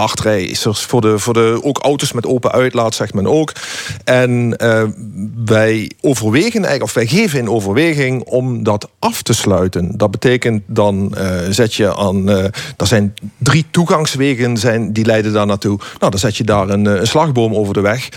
Voor, 0.72 1.00
de, 1.00 1.18
voor 1.18 1.34
de, 1.34 1.60
ook 1.62 1.78
auto's 1.78 2.12
met 2.12 2.26
open 2.26 2.52
uitlaat, 2.52 2.94
zegt 2.94 3.14
men 3.14 3.26
ook. 3.26 3.52
En 4.04 4.54
uh, 4.62 4.82
wij 5.44 5.90
overwegen 6.00 6.52
eigenlijk, 6.52 6.82
of 6.82 6.94
wij 6.94 7.06
geven 7.06 7.38
in 7.38 7.48
overweging 7.48 8.24
om 8.24 8.62
dat 8.62 8.88
af 8.98 9.22
te 9.22 9.32
sluiten. 9.32 9.96
Dat 9.96 10.10
betekent 10.10 10.62
dan 10.66 11.14
uh, 11.18 11.40
zet 11.50 11.74
je 11.74 11.96
aan. 11.96 12.28
er 12.28 12.86
zijn 12.86 13.14
drie 13.38 13.66
toegangswegen 13.70 14.56
zijn, 14.56 14.92
die 14.92 15.04
leiden 15.04 15.32
daar 15.32 15.46
naartoe. 15.46 15.78
Nou, 15.98 16.10
dan 16.10 16.20
zet 16.20 16.36
je 16.36 16.44
daar 16.44 16.68
een, 16.68 16.84
een 16.84 17.06
slagboom 17.06 17.54
over 17.54 17.74
de 17.74 17.80
weg. 17.80 18.08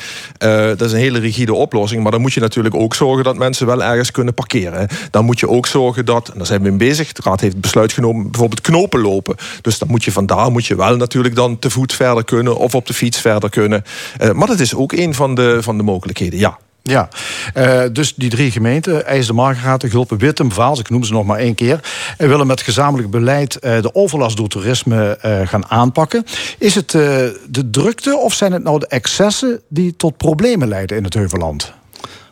dat 0.78 0.82
is 0.82 0.92
een 0.92 0.98
hele 0.98 1.20
rigide 1.20 1.54
oplossing. 1.54 2.04
Maar 2.04 2.12
dan 2.12 2.22
moet 2.22 2.34
je 2.34 2.40
natuurlijk 2.40 2.76
ook 2.76 2.96
zorgen 2.96 3.24
dat 3.24 3.38
mensen 3.38 3.66
wel 3.66 3.84
ergens 3.84 4.12
kunnen 4.12 4.34
parkeren. 4.34 4.88
Dan 5.12 5.26
moet 5.26 5.40
je 5.40 5.50
ook 5.50 5.68
zorgen 5.68 6.06
dat, 6.06 6.30
en 6.30 6.38
daar 6.38 6.46
zijn 6.46 6.62
we 6.62 6.70
in 6.70 6.78
bezig. 6.78 7.12
De 7.12 7.22
Raad 7.24 7.42
heeft 7.42 7.62
besluit 7.62 7.92
genomen, 7.92 8.32
bijvoorbeeld 8.32 8.62
knopen 8.64 9.02
lopen. 9.02 9.36
Dus 9.62 9.78
dan 9.78 9.88
moet 9.88 10.04
je 10.04 10.12
vandaar 10.12 10.52
moet 10.52 10.66
je 10.66 10.76
wel 10.76 10.96
natuurlijk 10.96 11.36
dan 11.36 11.60
te 11.60 11.70
voet 11.70 11.94
verder 11.94 12.24
kunnen 12.24 12.58
of 12.58 12.76
op 12.76 12.86
de 12.86 12.94
fiets 12.94 13.20
verder 13.20 13.50
kunnen. 13.50 13.84
Uh, 14.22 14.32
maar 14.32 14.48
dat 14.48 14.60
is 14.60 14.76
ook 14.76 14.92
een 14.92 15.14
van 15.14 15.36
de, 15.36 15.58
van 15.62 15.78
de 15.78 15.84
mogelijkheden, 15.84 16.40
ja. 16.40 16.58
Ja, 16.86 17.10
uh, 17.58 17.84
dus 17.92 18.14
die 18.16 18.30
drie 18.30 18.52
gemeenten, 18.52 19.06
IJsden, 19.06 19.36
Margraten, 19.36 19.90
Gulpen, 19.90 20.18
Wittem, 20.18 20.52
Vaals, 20.52 20.80
ik 20.80 20.90
noem 20.90 21.04
ze 21.04 21.14
nog 21.14 21.26
maar 21.26 21.40
één 21.40 21.56
keer, 21.56 21.80
en 22.18 22.28
willen 22.28 22.48
met 22.48 22.62
gezamenlijk 22.62 23.10
beleid 23.10 23.58
uh, 23.62 23.82
de 23.82 23.96
overlast 23.96 24.38
door 24.38 24.48
toerisme 24.48 25.20
uh, 25.26 25.48
gaan 25.48 25.70
aanpakken. 25.70 26.26
Is 26.58 26.76
het 26.76 26.92
de 26.92 27.70
drukte 27.72 28.18
of 28.18 28.34
zijn 28.34 28.52
het 28.52 28.64
nou 28.64 28.80
de 28.80 28.88
excessen 28.88 29.62
die 29.70 29.96
tot 29.96 30.18
problemen 30.18 30.68
leiden 30.68 30.98
in 30.98 31.04
het 31.04 31.14
Heuvelland? 31.14 31.74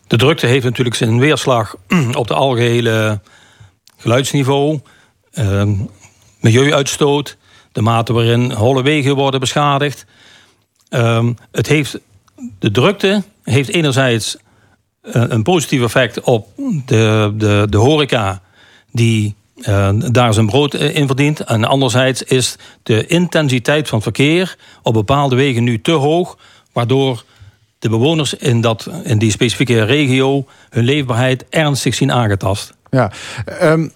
De 0.08 0.18
drukte 0.18 0.48
heeft 0.48 0.64
natuurlijk 0.64 0.96
zijn 0.96 1.20
weerslag 1.20 1.76
op 2.14 2.28
de 2.28 2.34
algehele 2.34 3.20
geluidsniveau, 3.98 4.80
uh, 5.34 5.64
milieuuitstoot, 6.42 7.38
de 7.72 7.82
mate 7.82 8.14
waarin 8.14 8.52
holle 8.52 8.84
wegen 8.84 9.16
worden 9.16 9.40
beschadigd. 9.40 10.06
Uh, 10.90 11.30
het 11.52 11.68
heeft, 11.68 12.00
de 12.60 12.72
drukte 12.72 13.24
heeft 13.44 13.70
enerzijds 13.70 14.38
uh, 15.04 15.24
een 15.28 15.44
positief 15.44 15.82
effect 15.82 16.22
op 16.22 16.48
de, 16.86 17.34
de, 17.36 17.68
de 17.70 17.78
horeca, 17.78 18.42
die 18.92 19.36
uh, 19.56 19.90
daar 20.12 20.34
zijn 20.34 20.46
brood 20.46 20.74
in 20.74 21.08
verdient. 21.08 21.40
En 21.40 21.66
anderzijds 21.66 22.24
is 22.24 22.56
de 22.84 23.06
intensiteit 23.06 23.88
van 23.88 24.02
verkeer 24.02 24.56
op 24.82 24.94
bepaalde 24.94 25.36
wegen 25.36 25.64
nu 25.64 25.82
te 25.82 25.92
hoog, 25.92 26.38
waardoor 26.74 27.24
de 27.80 27.90
bewoners 27.90 28.34
in, 28.34 28.62
dat, 28.62 28.90
in 29.04 29.18
die 29.18 29.32
specifieke 29.32 29.84
regio 29.84 30.46
hun 30.70 30.84
leefbaarheid 30.84 31.46
ernstig 31.50 31.96
zien 31.96 32.12
aangetast. 32.12 32.74
Ja, 32.90 33.12
um, 33.62 33.92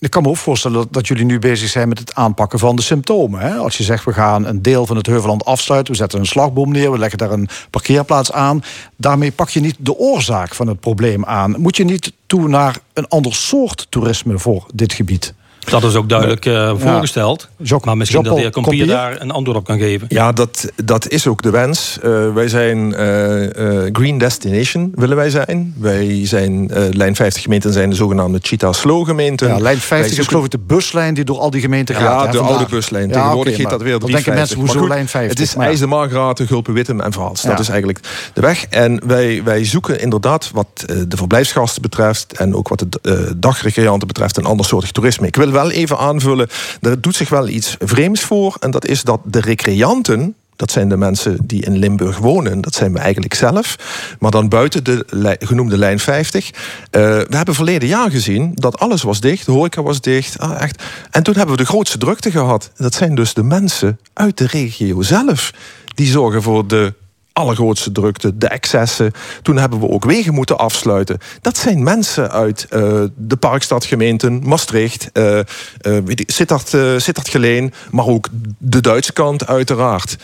ik 0.00 0.10
kan 0.10 0.22
me 0.22 0.28
ook 0.28 0.36
voorstellen 0.36 0.86
dat, 0.90 1.06
jullie 1.06 1.24
nu 1.24 1.38
bezig 1.38 1.68
zijn 1.68 1.88
met 1.88 1.98
het 1.98 2.14
aanpakken 2.14 2.58
van 2.58 2.76
de 2.76 2.82
symptomen. 2.82 3.40
Hè? 3.40 3.54
Als 3.54 3.76
je 3.76 3.84
zegt, 3.84 4.04
we 4.04 4.12
gaan 4.12 4.46
een 4.46 4.62
deel 4.62 4.86
van 4.86 4.96
het 4.96 5.06
Heuveland 5.06 5.44
afsluiten... 5.44 5.92
we 5.92 5.98
zetten 5.98 6.18
een 6.18 6.26
slagboom 6.26 6.72
neer, 6.72 6.92
we 6.92 6.98
leggen 6.98 7.18
daar 7.18 7.32
een 7.32 7.48
parkeerplaats 7.70 8.32
aan... 8.32 8.62
daarmee 8.96 9.32
pak 9.32 9.48
je 9.48 9.60
niet 9.60 9.76
de 9.78 9.96
oorzaak 9.96 10.54
van 10.54 10.66
het 10.66 10.80
probleem 10.80 11.24
aan. 11.24 11.60
Moet 11.60 11.76
je 11.76 11.84
niet 11.84 12.12
toe 12.26 12.48
naar 12.48 12.78
een 12.92 13.08
ander 13.08 13.34
soort 13.34 13.86
toerisme 13.88 14.38
voor 14.38 14.66
dit 14.74 14.92
gebied? 14.92 15.34
Dat 15.64 15.84
is 15.84 15.94
ook 15.94 16.08
duidelijk 16.08 16.46
uh, 16.46 16.72
voorgesteld. 16.76 17.48
Ja. 17.56 17.78
maar 17.84 17.96
misschien 17.96 18.22
dat 18.22 18.34
de 18.34 18.40
heer 18.40 18.50
Kompier 18.50 18.86
daar 18.86 19.20
een 19.20 19.30
antwoord 19.30 19.58
op 19.58 19.64
kan 19.64 19.78
geven. 19.78 20.06
Ja, 20.10 20.32
dat, 20.32 20.72
dat 20.84 21.08
is 21.08 21.26
ook 21.26 21.42
de 21.42 21.50
wens. 21.50 21.98
Uh, 22.04 22.32
wij 22.34 22.48
zijn 22.48 22.78
uh, 22.78 23.88
Green 23.92 24.18
Destination, 24.18 24.92
willen 24.94 25.16
wij 25.16 25.30
zijn. 25.30 25.74
Wij 25.78 26.26
zijn, 26.26 26.70
lijn 26.92 27.16
50 27.16 27.42
gemeenten 27.42 27.72
zijn 27.72 27.90
de 27.90 27.96
zogenaamde 27.96 28.38
Cheetah 28.42 28.72
Slow 28.72 29.06
gemeenten. 29.06 29.48
Ja, 29.48 29.58
lijn 29.58 29.78
50 29.78 30.18
is 30.18 30.26
geloof 30.26 30.44
ik 30.44 30.50
de 30.50 30.58
buslijn 30.58 31.14
die 31.14 31.24
door 31.24 31.38
al 31.38 31.50
die 31.50 31.60
gemeenten 31.60 31.94
gaat. 31.94 32.24
Ja, 32.24 32.30
de 32.30 32.38
oude 32.38 32.66
buslijn. 32.70 33.10
Tegenwoordig 33.10 33.56
ja, 33.56 33.62
okay, 33.62 33.70
heet 33.70 33.78
dat 33.78 33.82
weer 33.82 33.98
350. 33.98 34.24
denken 34.24 34.34
mensen, 34.34 34.58
hoezo 34.58 34.88
lijn 34.88 35.08
50? 35.08 35.38
Het 35.38 35.48
is 35.48 35.54
IJzer, 35.54 35.88
Margraten, 35.88 36.46
Gulpen, 36.46 36.74
Wittem 36.74 37.00
en 37.00 37.12
Verhaals. 37.12 37.42
Dat 37.42 37.58
is 37.58 37.68
eigenlijk 37.68 38.00
de 38.32 38.40
weg. 38.40 38.64
En 38.64 39.00
wij, 39.06 39.42
wij 39.44 39.64
zoeken 39.64 40.00
inderdaad 40.00 40.50
wat 40.52 40.68
de 41.08 41.16
verblijfsgasten 41.16 41.82
betreft... 41.82 42.32
en 42.32 42.54
ook 42.54 42.68
wat 42.68 42.78
de 42.78 43.34
dagrecreanten 43.36 44.08
betreft... 44.08 44.36
een 44.36 44.44
ander 44.44 44.66
soort 44.66 44.94
toerisme. 44.94 45.26
Ik 45.26 45.36
wil 45.36 45.47
wel 45.50 45.70
even 45.70 45.98
aanvullen. 45.98 46.48
Er 46.80 47.00
doet 47.00 47.16
zich 47.16 47.28
wel 47.28 47.48
iets 47.48 47.76
vreemds 47.78 48.20
voor. 48.20 48.56
En 48.60 48.70
dat 48.70 48.86
is 48.86 49.02
dat 49.02 49.20
de 49.24 49.40
recreanten. 49.40 50.34
Dat 50.56 50.70
zijn 50.70 50.88
de 50.88 50.96
mensen 50.96 51.38
die 51.44 51.64
in 51.64 51.78
Limburg 51.78 52.18
wonen. 52.18 52.60
Dat 52.60 52.74
zijn 52.74 52.92
we 52.92 52.98
eigenlijk 52.98 53.34
zelf. 53.34 53.76
Maar 54.18 54.30
dan 54.30 54.48
buiten 54.48 54.84
de 54.84 55.36
genoemde 55.38 55.78
lijn 55.78 55.98
50. 55.98 56.46
Uh, 56.46 56.52
we 56.90 57.36
hebben 57.36 57.54
verleden 57.54 57.88
jaar 57.88 58.10
gezien 58.10 58.52
dat 58.54 58.78
alles 58.78 59.02
was 59.02 59.20
dicht. 59.20 59.46
De 59.46 59.52
horeca 59.52 59.82
was 59.82 60.00
dicht. 60.00 60.38
Ah, 60.38 60.62
echt. 60.62 60.82
En 61.10 61.22
toen 61.22 61.34
hebben 61.34 61.56
we 61.56 61.62
de 61.62 61.68
grootste 61.68 61.98
drukte 61.98 62.30
gehad. 62.30 62.70
Dat 62.76 62.94
zijn 62.94 63.14
dus 63.14 63.34
de 63.34 63.42
mensen 63.42 63.98
uit 64.12 64.38
de 64.38 64.46
regio 64.46 65.02
zelf. 65.02 65.50
Die 65.94 66.06
zorgen 66.06 66.42
voor 66.42 66.66
de 66.66 66.94
allergrootste 67.38 67.92
drukte, 67.92 68.38
de 68.38 68.48
excessen. 68.48 69.12
Toen 69.42 69.56
hebben 69.56 69.80
we 69.80 69.88
ook 69.88 70.04
wegen 70.04 70.34
moeten 70.34 70.58
afsluiten. 70.58 71.18
Dat 71.40 71.56
zijn 71.56 71.82
mensen 71.82 72.30
uit 72.30 72.66
uh, 72.70 73.02
de 73.16 73.36
Parkstadgemeenten, 73.36 74.42
Maastricht, 74.44 75.10
uh, 75.12 75.38
uh, 75.82 75.98
Sittard, 76.26 76.68
Sittard 76.96 77.28
Geleen, 77.28 77.72
maar 77.90 78.06
ook 78.06 78.28
de 78.58 78.80
Duitse 78.80 79.12
kant 79.12 79.46
uiteraard. 79.46 80.16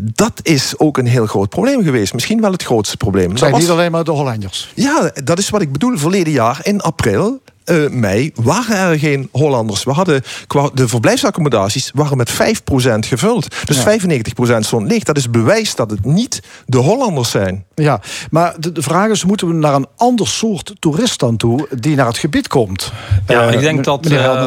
Dat 0.00 0.40
is 0.42 0.78
ook 0.78 0.98
een 0.98 1.06
heel 1.06 1.26
groot 1.26 1.48
probleem 1.48 1.82
geweest. 1.82 2.14
Misschien 2.14 2.40
wel 2.40 2.52
het 2.52 2.62
grootste 2.62 2.96
probleem. 2.96 3.30
Het 3.30 3.38
zijn 3.38 3.50
was... 3.50 3.60
niet 3.60 3.70
alleen 3.70 3.90
maar 3.90 4.04
de 4.04 4.10
Hollanders. 4.10 4.72
Ja, 4.74 5.10
dat 5.24 5.38
is 5.38 5.50
wat 5.50 5.60
ik 5.60 5.72
bedoel. 5.72 5.98
Verleden 5.98 6.32
jaar 6.32 6.60
in 6.62 6.80
april 6.80 7.40
uh, 7.64 7.90
mei 7.90 8.32
waren 8.34 8.76
er 8.76 8.98
geen 8.98 9.28
Hollanders. 9.32 9.84
We 9.84 9.90
hadden 9.90 10.22
de 10.74 10.88
verblijfsaccommodaties 10.88 11.90
waren 11.94 12.16
met 12.16 12.32
5% 12.32 12.34
gevuld. 12.98 13.66
Dus 13.66 13.82
ja. 13.82 13.98
95% 14.58 14.58
stond 14.58 14.90
leeg. 14.90 15.02
Dat 15.02 15.16
is 15.16 15.30
bewijs 15.30 15.74
dat 15.74 15.90
het 15.90 16.04
niet 16.04 16.42
de 16.66 16.78
Hollanders 16.78 17.30
zijn. 17.30 17.64
Ja, 17.74 18.00
maar 18.30 18.54
de, 18.58 18.72
de 18.72 18.82
vraag 18.82 19.10
is: 19.10 19.24
moeten 19.24 19.48
we 19.48 19.54
naar 19.54 19.74
een 19.74 19.86
ander 19.96 20.28
soort 20.28 20.72
toerist 20.78 21.20
dan 21.20 21.36
toe 21.36 21.68
die 21.70 21.96
naar 21.96 22.06
het 22.06 22.18
gebied 22.18 22.48
komt? 22.48 22.92
Ja, 23.26 23.48
uh, 23.48 23.52
ik 23.52 23.60
denk 23.60 23.84
dat. 23.84 24.10
Uh, 24.10 24.46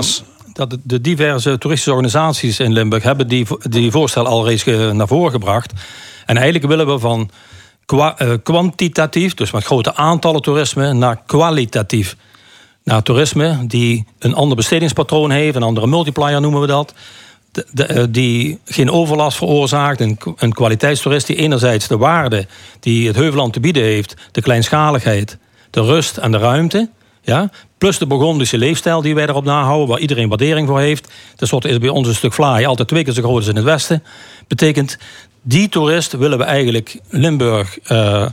dat 0.53 0.77
de 0.83 1.01
diverse 1.01 1.57
toeristische 1.57 1.91
organisaties 1.91 2.59
in 2.59 2.73
Limburg 2.73 3.03
hebben 3.03 3.27
die, 3.27 3.47
die 3.69 3.91
voorstel 3.91 4.27
al 4.27 4.45
reeds 4.45 4.63
naar 4.65 5.07
voren 5.07 5.31
gebracht. 5.31 5.73
En 6.25 6.35
eigenlijk 6.35 6.65
willen 6.67 6.87
we 6.87 6.99
van 6.99 7.29
kwa, 7.85 8.15
kwantitatief, 8.43 9.33
dus 9.33 9.51
met 9.51 9.63
grote 9.63 9.95
aantallen 9.95 10.41
toerisme, 10.41 10.93
naar 10.93 11.21
kwalitatief 11.25 12.15
naar 12.87 13.03
toerisme, 13.03 13.67
die 13.67 14.05
een 14.19 14.33
ander 14.33 14.55
bestedingspatroon 14.55 15.31
heeft, 15.31 15.55
een 15.55 15.63
andere 15.63 15.87
multiplier 15.87 16.41
noemen 16.41 16.61
we 16.61 16.67
dat. 16.67 16.93
Eh, 17.75 18.03
die 18.09 18.59
geen 18.65 18.91
overlast 18.91 19.37
veroorzaakt. 19.37 20.01
Een, 20.01 20.17
een 20.37 20.53
kwaliteitstoerist 20.53 21.27
die 21.27 21.35
enerzijds 21.35 21.87
de 21.87 21.97
waarde 21.97 22.47
die 22.79 23.07
het 23.07 23.15
Heuveland 23.15 23.53
te 23.53 23.59
bieden 23.59 23.83
heeft, 23.83 24.15
de 24.31 24.41
kleinschaligheid, 24.41 25.37
de 25.69 25.81
rust 25.81 26.17
en 26.17 26.31
de 26.31 26.37
ruimte. 26.37 26.89
Ja, 27.21 27.49
plus 27.77 27.97
de 27.97 28.07
Burgondische 28.07 28.57
leefstijl 28.57 29.01
die 29.01 29.15
wij 29.15 29.27
erop 29.27 29.43
nahouden, 29.43 29.87
waar 29.87 29.99
iedereen 29.99 30.29
waardering 30.29 30.67
voor 30.67 30.79
heeft. 30.79 31.07
Ten 31.35 31.47
slotte 31.47 31.69
is 31.69 31.77
bij 31.77 31.89
ons 31.89 32.07
een 32.07 32.15
stuk 32.15 32.33
vlaai 32.33 32.65
altijd 32.65 32.87
twee 32.87 33.03
keer 33.03 33.13
zo 33.13 33.21
groot 33.21 33.35
als 33.35 33.47
in 33.47 33.55
het 33.55 33.65
Westen. 33.65 34.03
Betekent, 34.47 34.97
die 35.41 35.69
toerist 35.69 36.11
willen 36.11 36.37
we 36.37 36.43
eigenlijk 36.43 36.99
Limburg 37.09 37.77
uh, 37.91 38.25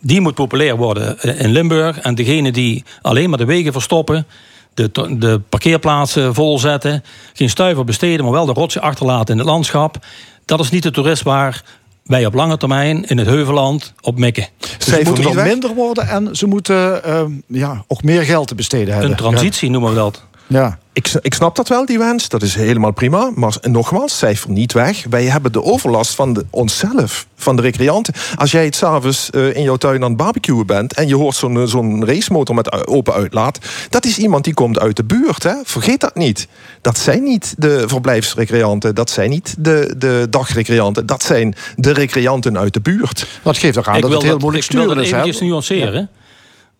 die 0.00 0.20
moet 0.20 0.34
populair 0.34 0.76
worden 0.76 1.20
in 1.38 1.50
Limburg. 1.50 1.98
En 1.98 2.14
degene 2.14 2.52
die 2.52 2.84
alleen 3.02 3.28
maar 3.28 3.38
de 3.38 3.44
wegen 3.44 3.72
verstoppen, 3.72 4.26
de, 4.74 4.90
de 5.18 5.40
parkeerplaatsen 5.48 6.34
volzetten, 6.34 7.04
geen 7.32 7.50
stuiver 7.50 7.84
besteden, 7.84 8.24
maar 8.24 8.34
wel 8.34 8.46
de 8.46 8.52
rotsen 8.52 8.82
achterlaten 8.82 9.34
in 9.34 9.40
het 9.40 9.48
landschap. 9.48 9.98
Dat 10.44 10.60
is 10.60 10.70
niet 10.70 10.82
de 10.82 10.90
toerist 10.90 11.22
waar 11.22 11.62
wij 12.04 12.26
op 12.26 12.34
lange 12.34 12.56
termijn 12.56 13.04
in 13.04 13.18
het 13.18 13.26
Heuvelland 13.26 13.92
op 14.00 14.18
mikken. 14.18 14.48
Dus 14.58 14.86
ze 14.86 15.00
moeten 15.04 15.34
wel 15.34 15.44
minder 15.44 15.74
worden 15.74 16.08
en 16.08 16.36
ze 16.36 16.46
moeten 16.46 17.00
uh, 17.06 17.22
ja, 17.46 17.84
ook 17.86 18.02
meer 18.02 18.22
geld 18.22 18.48
te 18.48 18.54
besteden 18.54 18.92
hebben. 18.92 19.10
Een 19.10 19.16
transitie 19.16 19.70
noemen 19.70 19.90
we 19.90 19.96
dat. 19.96 20.24
Ja. 20.46 20.78
Ik, 20.92 21.12
ik 21.20 21.34
snap 21.34 21.56
dat 21.56 21.68
wel, 21.68 21.86
die 21.86 21.98
wens. 21.98 22.28
Dat 22.28 22.42
is 22.42 22.54
helemaal 22.54 22.92
prima. 22.92 23.30
Maar 23.34 23.56
nogmaals, 23.62 24.18
cijfer 24.18 24.50
niet 24.50 24.72
weg. 24.72 25.04
Wij 25.10 25.24
hebben 25.24 25.52
de 25.52 25.62
overlast 25.62 26.14
van 26.14 26.32
de, 26.32 26.44
onszelf, 26.50 27.26
van 27.36 27.56
de 27.56 27.62
recreanten. 27.62 28.14
Als 28.36 28.50
jij 28.50 28.64
het 28.64 28.76
s'avonds 28.76 29.30
uh, 29.32 29.56
in 29.56 29.62
jouw 29.62 29.76
tuin 29.76 30.02
aan 30.02 30.08
het 30.08 30.16
barbecuen 30.16 30.66
bent... 30.66 30.94
en 30.94 31.08
je 31.08 31.16
hoort 31.16 31.36
zo'n 31.36 31.68
zo'n 31.68 32.04
racemotor 32.04 32.54
met 32.54 32.86
open 32.86 33.14
uitlaat... 33.14 33.58
dat 33.90 34.04
is 34.04 34.18
iemand 34.18 34.44
die 34.44 34.54
komt 34.54 34.78
uit 34.78 34.96
de 34.96 35.04
buurt. 35.04 35.42
Hè? 35.42 35.54
Vergeet 35.64 36.00
dat 36.00 36.14
niet. 36.14 36.48
Dat 36.80 36.98
zijn 36.98 37.22
niet 37.22 37.54
de 37.58 37.84
verblijfsrecreanten. 37.86 38.94
Dat 38.94 39.10
zijn 39.10 39.30
niet 39.30 39.54
de, 39.58 39.94
de 39.98 40.26
dagrecreanten. 40.30 41.06
Dat 41.06 41.22
zijn 41.22 41.54
de 41.76 41.92
recreanten 41.92 42.58
uit 42.58 42.72
de 42.72 42.80
buurt. 42.80 43.26
Dat 43.42 43.58
geeft 43.58 43.78
ook 43.78 43.88
aan 43.88 43.96
ik 43.96 44.02
dat 44.02 44.12
het 44.12 44.22
heel 44.22 44.38
moeilijk 44.38 44.64
sturen 44.64 44.98
is. 44.98 45.08
Ik 45.08 45.14
wil 45.14 45.24
dat 45.24 45.34
even 45.34 45.46
nuanceren. 45.46 46.00
Ja. 46.00 46.08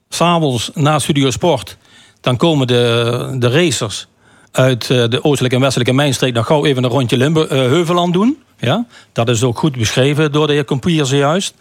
S'avonds 0.08 0.70
na 0.74 0.98
Studio 0.98 1.30
Sport 1.30 1.76
dan 2.24 2.36
komen 2.36 2.66
de, 2.66 3.36
de 3.38 3.48
racers 3.48 4.06
uit 4.50 4.90
eh, 4.90 5.04
de 5.08 5.24
oostelijke 5.24 5.56
en 5.56 5.62
westelijke 5.62 5.92
mijnstreek... 5.92 6.34
nog 6.34 6.46
gauw 6.46 6.64
even 6.64 6.84
een 6.84 6.90
rondje 6.90 7.16
Limburg, 7.16 7.50
uh, 7.50 7.58
Heuveland 7.58 8.12
doen. 8.12 8.38
Ja? 8.58 8.86
Dat 9.12 9.28
is 9.28 9.42
ook 9.42 9.58
goed 9.58 9.76
beschreven 9.76 10.32
door 10.32 10.46
de 10.46 10.52
heer 10.52 10.64
Compier 10.64 11.04
zojuist. 11.04 11.54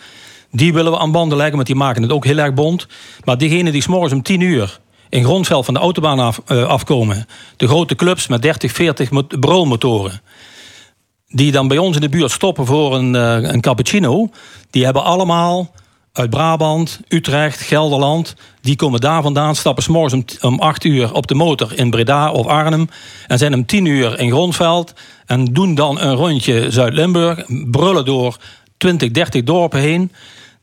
Die 0.52 0.74
willen 0.74 0.92
we 0.92 0.98
aan 0.98 1.12
banden 1.12 1.38
leggen, 1.38 1.56
want 1.56 1.68
die 1.68 1.76
maken 1.76 2.02
het 2.02 2.12
ook 2.12 2.26
heel 2.26 2.38
erg 2.38 2.54
bond. 2.54 2.88
Maar 3.24 3.38
diegenen 3.38 3.72
die 3.72 3.82
s'morgens 3.82 4.14
om 4.14 4.22
tien 4.22 4.42
uur 4.42 4.80
in 5.10 5.24
grondveld 5.24 5.66
van 5.66 5.74
de 5.74 5.80
autobaan 5.80 6.20
af, 6.20 6.42
eh, 6.46 6.64
afkomen. 6.64 7.26
De 7.58 7.68
grote 7.68 7.96
clubs 7.96 8.28
met 8.28 8.42
30, 8.42 8.72
40 8.72 9.10
broolmotoren. 9.40 10.22
Die 11.28 11.52
dan 11.52 11.68
bij 11.68 11.78
ons 11.78 11.96
in 11.96 12.02
de 12.02 12.10
buurt 12.10 12.32
stoppen 12.32 12.66
voor 12.66 12.96
een, 12.96 13.14
een 13.14 13.62
cappuccino. 13.62 14.30
Die 14.70 14.84
hebben 14.84 15.04
allemaal 15.04 15.72
uit 16.14 16.30
Brabant, 16.30 17.00
Utrecht, 17.08 17.62
Gelderland. 17.62 18.36
Die 18.62 18.76
komen 18.76 19.00
daar 19.00 19.22
vandaan, 19.22 19.56
stappen 19.56 19.84
s'morgens 19.84 20.14
om, 20.14 20.52
om 20.52 20.60
8 20.60 20.84
uur 20.84 21.14
op 21.14 21.28
de 21.28 21.36
motor 21.36 21.78
in 21.78 21.90
Breda 21.90 22.32
of 22.32 22.46
Arnhem. 22.48 22.90
En 23.28 23.38
zijn 23.38 23.54
om 23.54 23.66
10 23.66 23.86
uur 23.86 24.20
in 24.20 24.32
Grondveld. 24.32 24.94
En 25.26 25.46
doen 25.46 25.76
dan 25.76 26.00
een 26.00 26.16
rondje 26.16 26.72
Zuid-Limburg. 26.72 27.46
Brullen 27.72 28.06
door 28.06 28.38
20, 28.78 29.12
30 29.12 29.44
dorpen 29.44 29.80
heen. 29.80 30.12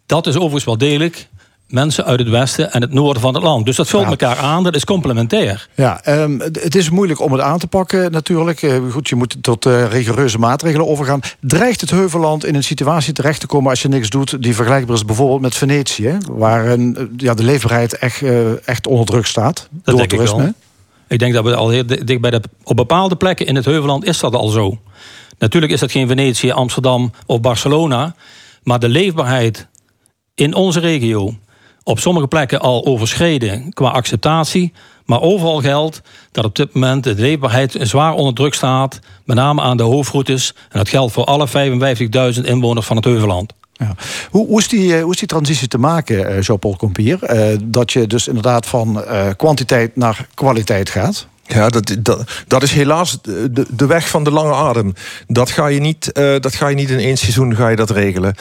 Dat 0.07 0.27
is 0.27 0.35
overigens 0.35 0.65
wel 0.65 0.79
degelijk 0.79 1.29
mensen 1.71 2.05
uit 2.05 2.19
het 2.19 2.29
westen 2.29 2.73
en 2.73 2.81
het 2.81 2.93
noorden 2.93 3.23
van 3.23 3.35
het 3.35 3.43
land. 3.43 3.67
Dus 3.67 3.77
dat 3.77 3.89
vult 3.89 4.07
elkaar 4.07 4.37
aan, 4.37 4.63
dat 4.63 4.75
is 4.75 4.85
complementair. 4.85 5.69
Ja, 5.75 6.23
um, 6.23 6.41
het 6.41 6.75
is 6.75 6.91
moeilijk 6.91 7.21
om 7.21 7.33
het 7.33 7.41
aan 7.41 7.59
te 7.59 7.67
pakken 7.67 8.13
natuurlijk. 8.13 8.63
Uh, 8.63 8.93
goed, 8.93 9.09
je 9.09 9.15
moet 9.15 9.37
tot 9.41 9.67
uh, 9.67 9.91
rigoureuze 9.91 10.39
maatregelen 10.39 10.87
overgaan. 10.87 11.21
Dreigt 11.41 11.81
het 11.81 11.91
Heuvelland 11.91 12.45
in 12.45 12.55
een 12.55 12.65
situatie 12.65 13.13
terecht 13.13 13.41
te 13.41 13.47
komen... 13.47 13.71
als 13.71 13.83
je 13.83 13.89
niks 13.89 14.11
doet 14.11 14.43
die 14.43 14.55
vergelijkbaar 14.55 14.97
is 14.97 15.05
bijvoorbeeld 15.05 15.41
met 15.41 15.55
Venetië... 15.55 16.19
waar 16.31 16.67
een, 16.67 16.97
eh, 16.97 17.05
ja, 17.17 17.35
de 17.35 17.43
leefbaarheid 17.43 17.99
echt, 17.99 18.23
echt 18.65 18.87
onder 18.87 19.07
druk 19.07 19.27
staat 19.27 19.69
dat 19.83 19.97
door 19.97 20.07
toerisme? 20.07 20.45
Ik, 20.45 20.55
ik 21.09 21.19
denk 21.19 21.35
dat 21.35 21.45
we 21.45 21.55
al 21.55 21.69
heel 21.69 21.87
dicht 21.87 22.21
bij 22.21 22.31
de... 22.31 22.41
op 22.63 22.77
bepaalde 22.77 23.17
plekken 23.17 23.47
in 23.47 23.57
het 23.57 23.65
Heuvelland 23.65 24.05
is 24.05 24.19
dat 24.19 24.35
al 24.35 24.49
zo. 24.49 24.79
Natuurlijk 25.39 25.73
is 25.73 25.81
dat 25.81 25.91
geen 25.91 26.09
Venetië, 26.09 26.51
Amsterdam 26.51 27.13
of 27.27 27.41
Barcelona... 27.41 28.15
maar 28.63 28.79
de 28.79 28.89
leefbaarheid 28.89 29.67
in 30.35 30.55
onze 30.55 30.81
regio 30.81 31.35
op 31.91 31.99
sommige 31.99 32.27
plekken 32.27 32.61
al 32.61 32.87
overschreden 32.87 33.73
qua 33.73 33.89
acceptatie. 33.89 34.73
Maar 35.05 35.21
overal 35.21 35.61
geldt 35.61 36.03
dat 36.33 36.45
op 36.45 36.57
dit 36.57 36.75
moment 36.75 37.05
de 37.05 37.15
leefbaarheid 37.15 37.77
zwaar 37.81 38.15
onder 38.15 38.35
druk 38.35 38.55
staat. 38.55 38.99
Met 39.25 39.37
name 39.37 39.61
aan 39.61 39.77
de 39.77 39.83
hoofdroutes. 39.83 40.55
En 40.69 40.79
dat 40.79 40.89
geldt 40.89 41.13
voor 41.13 41.25
alle 41.25 41.49
55.000 42.35 42.41
inwoners 42.43 42.87
van 42.87 42.97
het 42.97 43.05
Heuvelland. 43.05 43.53
Ja. 43.73 43.95
Hoe, 44.31 44.47
hoe, 44.47 44.59
is 44.59 44.69
die, 44.69 44.97
eh, 44.97 45.03
hoe 45.03 45.13
is 45.13 45.19
die 45.19 45.29
transitie 45.29 45.69
te 45.69 45.79
maken, 45.79 46.31
uh, 46.31 46.41
Jean-Paul 46.41 46.77
Compier? 46.77 47.19
Uh, 47.23 47.59
dat 47.63 47.93
je 47.93 48.07
dus 48.07 48.29
inderdaad 48.29 48.67
van 48.67 48.99
uh, 48.99 49.27
kwantiteit 49.37 49.97
naar 49.97 50.27
kwaliteit 50.35 50.91
gaat? 50.91 51.27
Ja, 51.55 51.69
dat, 51.69 51.97
dat, 51.99 52.31
dat 52.47 52.63
is 52.63 52.73
helaas 52.73 53.19
de, 53.23 53.67
de 53.71 53.87
weg 53.87 54.09
van 54.09 54.25
de 54.25 54.31
lange 54.31 54.55
adem. 54.55 54.95
Dat 55.27 55.51
ga 55.51 55.67
je 55.67 55.81
niet, 55.81 56.11
uh, 56.13 56.41
dat 56.41 56.55
ga 56.55 56.69
je 56.69 56.75
niet 56.75 56.91
in 56.91 56.99
één 56.99 57.17
seizoen 57.17 57.57
ga 57.57 57.69
je 57.69 57.77
dat 57.77 57.91
regelen. 57.91 58.35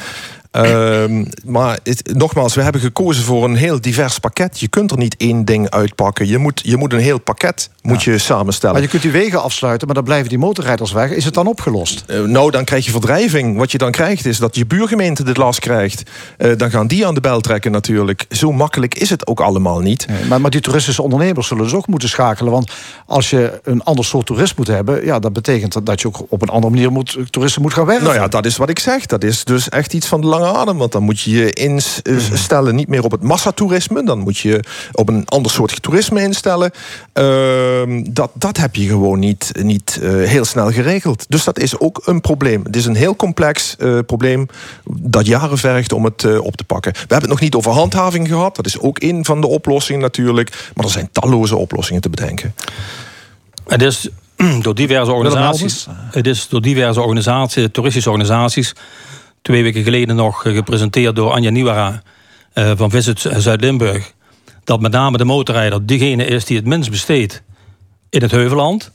Um, 0.51 1.27
maar 1.45 1.79
het, 1.83 2.11
nogmaals, 2.13 2.55
we 2.55 2.61
hebben 2.61 2.81
gekozen 2.81 3.23
voor 3.23 3.43
een 3.43 3.55
heel 3.55 3.81
divers 3.81 4.19
pakket. 4.19 4.59
Je 4.59 4.67
kunt 4.67 4.91
er 4.91 4.97
niet 4.97 5.15
één 5.17 5.45
ding 5.45 5.69
uitpakken. 5.69 6.27
Je 6.27 6.37
moet, 6.37 6.61
je 6.63 6.77
moet 6.77 6.93
een 6.93 6.99
heel 6.99 7.19
pakket 7.19 7.69
moet 7.81 8.03
je 8.03 8.17
samenstellen. 8.17 8.75
Maar 8.75 8.83
je 8.83 8.89
kunt 8.89 9.01
die 9.01 9.11
wegen 9.11 9.41
afsluiten, 9.41 9.87
maar 9.87 9.95
dan 9.95 10.03
blijven 10.03 10.29
die 10.29 10.37
motorrijders 10.37 10.91
weg. 10.91 11.09
Is 11.09 11.25
het 11.25 11.33
dan 11.33 11.47
opgelost? 11.47 12.03
Uh, 12.07 12.23
nou, 12.23 12.51
dan 12.51 12.63
krijg 12.63 12.85
je 12.85 12.91
verdrijving. 12.91 13.57
Wat 13.57 13.71
je 13.71 13.77
dan 13.77 13.91
krijgt 13.91 14.25
is 14.25 14.37
dat 14.37 14.55
je 14.55 14.65
buurgemeente 14.65 15.23
dit 15.23 15.37
last 15.37 15.59
krijgt. 15.59 16.03
Uh, 16.37 16.57
dan 16.57 16.71
gaan 16.71 16.87
die 16.87 17.07
aan 17.07 17.13
de 17.13 17.21
bel 17.21 17.41
trekken 17.41 17.71
natuurlijk. 17.71 18.25
Zo 18.29 18.51
makkelijk 18.51 18.95
is 18.95 19.09
het 19.09 19.27
ook 19.27 19.39
allemaal 19.39 19.79
niet. 19.79 20.07
Nee, 20.07 20.25
maar, 20.25 20.41
maar 20.41 20.51
die 20.51 20.61
toeristische 20.61 21.01
ondernemers 21.01 21.47
zullen 21.47 21.63
dus 21.63 21.73
ook 21.73 21.87
moeten 21.87 22.09
schakelen. 22.09 22.51
Want 22.51 22.71
als 23.05 23.29
je 23.29 23.59
een 23.63 23.83
ander 23.83 24.05
soort 24.05 24.25
toerist 24.25 24.57
moet 24.57 24.67
hebben... 24.67 25.05
Ja, 25.05 25.19
dat 25.19 25.33
betekent 25.33 25.85
dat 25.85 26.01
je 26.01 26.07
ook 26.07 26.25
op 26.29 26.41
een 26.41 26.49
andere 26.49 26.73
manier 26.73 26.91
moet, 26.91 27.17
toeristen 27.29 27.61
moet 27.61 27.73
gaan 27.73 27.85
werken. 27.85 28.05
Nou 28.05 28.15
ja, 28.15 28.27
dat 28.27 28.45
is 28.45 28.57
wat 28.57 28.69
ik 28.69 28.79
zeg. 28.79 29.05
Dat 29.05 29.23
is 29.23 29.43
dus 29.43 29.69
echt 29.69 29.93
iets 29.93 30.07
van 30.07 30.21
de 30.21 30.27
lange 30.39 30.57
adem. 30.57 30.77
Want 30.77 30.91
dan 30.91 31.03
moet 31.03 31.19
je 31.19 31.31
je 31.31 31.53
instellen 31.53 32.75
niet 32.75 32.87
meer 32.87 33.03
op 33.03 33.11
het 33.11 33.23
massatoerisme. 33.23 34.03
Dan 34.03 34.19
moet 34.19 34.37
je 34.37 34.63
op 34.91 35.09
een 35.09 35.25
ander 35.25 35.51
soort 35.51 35.81
toerisme 35.81 36.21
instellen. 36.21 36.71
Uh, 37.13 38.03
dat, 38.09 38.31
dat 38.33 38.57
heb 38.57 38.75
je 38.75 38.87
gewoon 38.87 39.19
niet, 39.19 39.51
niet 39.61 39.99
uh, 40.01 40.27
heel 40.27 40.45
snel 40.45 40.71
geregeld. 40.71 41.25
Dus 41.29 41.43
dat 41.43 41.59
is 41.59 41.79
ook 41.79 42.01
een 42.05 42.21
probleem. 42.21 42.63
Het 42.63 42.75
is 42.75 42.85
een 42.85 42.95
heel 42.95 43.15
complex 43.15 43.75
uh, 43.79 43.99
probleem 44.05 44.47
dat 44.91 45.25
jaren 45.25 45.57
vergt 45.57 45.93
om 45.93 46.03
het 46.03 46.23
uh, 46.23 46.41
op 46.41 46.55
te 46.55 46.63
pakken. 46.63 46.91
We 46.91 46.99
hebben 46.99 47.19
het 47.19 47.29
nog 47.29 47.39
niet 47.39 47.55
over 47.55 47.71
handhaving 47.71 48.27
gehad. 48.27 48.55
Dat 48.55 48.65
is 48.65 48.79
ook 48.79 49.01
een 49.01 49.25
van 49.25 49.41
de 49.41 49.47
oplossingen 49.47 50.01
natuurlijk. 50.01 50.71
Maar 50.75 50.85
er 50.85 50.91
zijn 50.91 51.09
talloze 51.11 51.55
oplossingen 51.55 52.01
te 52.01 52.09
bedenken. 52.09 52.53
Het 53.67 53.81
is 53.81 54.09
door 54.61 54.75
diverse 54.75 55.11
organisaties. 55.11 55.87
Het 56.11 56.27
is 56.27 56.47
door 56.47 56.61
diverse 56.61 57.01
organisaties, 57.01 57.67
toeristische 57.71 58.09
organisaties 58.09 58.73
twee 59.41 59.63
weken 59.63 59.83
geleden 59.83 60.15
nog 60.15 60.41
gepresenteerd 60.41 61.15
door 61.15 61.31
Anja 61.31 61.49
Nieuwara 61.49 62.01
uh, 62.53 62.71
van 62.75 62.89
Visit 62.89 63.19
Zuid-Limburg. 63.37 64.13
Dat 64.63 64.81
met 64.81 64.91
name 64.91 65.17
de 65.17 65.25
motorrijder 65.25 65.85
degene 65.85 66.25
is 66.25 66.45
die 66.45 66.57
het 66.57 66.65
minst 66.65 66.89
besteedt 66.89 67.43
in 68.09 68.21
het 68.21 68.31
Heuveland. 68.31 68.91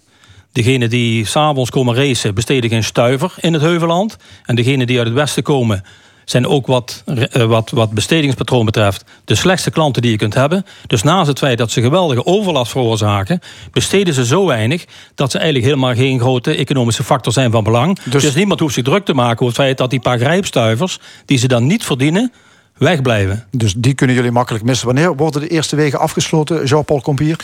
Degene 0.52 0.88
die 0.88 1.26
s'avonds 1.26 1.70
komen 1.70 1.94
racen 1.94 2.34
besteden 2.34 2.70
geen 2.70 2.84
stuiver 2.84 3.34
in 3.40 3.52
het 3.52 3.62
Heuveland. 3.62 4.16
En 4.44 4.54
degene 4.54 4.86
die 4.86 4.98
uit 4.98 5.06
het 5.06 5.16
westen 5.16 5.42
komen 5.42 5.84
zijn 6.24 6.46
ook 6.46 6.66
wat, 6.66 7.04
uh, 7.06 7.44
wat, 7.44 7.70
wat 7.70 7.90
bestedingspatroon 7.90 8.64
betreft 8.64 9.04
de 9.24 9.34
slechtste 9.34 9.70
klanten 9.70 10.02
die 10.02 10.10
je 10.10 10.16
kunt 10.16 10.34
hebben. 10.34 10.66
Dus 10.86 11.02
naast 11.02 11.28
het 11.28 11.38
feit 11.38 11.58
dat 11.58 11.70
ze 11.70 11.80
geweldige 11.80 12.26
overlast 12.26 12.70
veroorzaken, 12.70 13.40
besteden 13.72 14.14
ze 14.14 14.26
zo 14.26 14.46
weinig 14.46 14.84
dat 15.14 15.30
ze 15.30 15.38
eigenlijk 15.38 15.66
helemaal 15.66 15.94
geen 15.94 16.20
grote 16.20 16.54
economische 16.54 17.04
factor 17.04 17.32
zijn 17.32 17.50
van 17.50 17.64
belang. 17.64 17.98
Dus, 18.04 18.22
dus 18.22 18.34
niemand 18.34 18.60
hoeft 18.60 18.74
zich 18.74 18.84
druk 18.84 19.04
te 19.04 19.14
maken 19.14 19.34
over 19.34 19.46
het 19.46 19.56
feit 19.56 19.78
dat 19.78 19.90
die 19.90 20.00
paar 20.00 20.18
grijpstuivers 20.18 20.98
die 21.24 21.38
ze 21.38 21.48
dan 21.48 21.66
niet 21.66 21.84
verdienen, 21.84 22.32
wegblijven. 22.78 23.44
Dus 23.50 23.74
die 23.76 23.94
kunnen 23.94 24.16
jullie 24.16 24.30
makkelijk 24.30 24.64
missen. 24.64 24.86
Wanneer 24.86 25.16
worden 25.16 25.40
de 25.40 25.48
eerste 25.48 25.76
wegen 25.76 25.98
afgesloten, 25.98 26.64
Jean-Paul 26.64 27.00
Compier? 27.00 27.38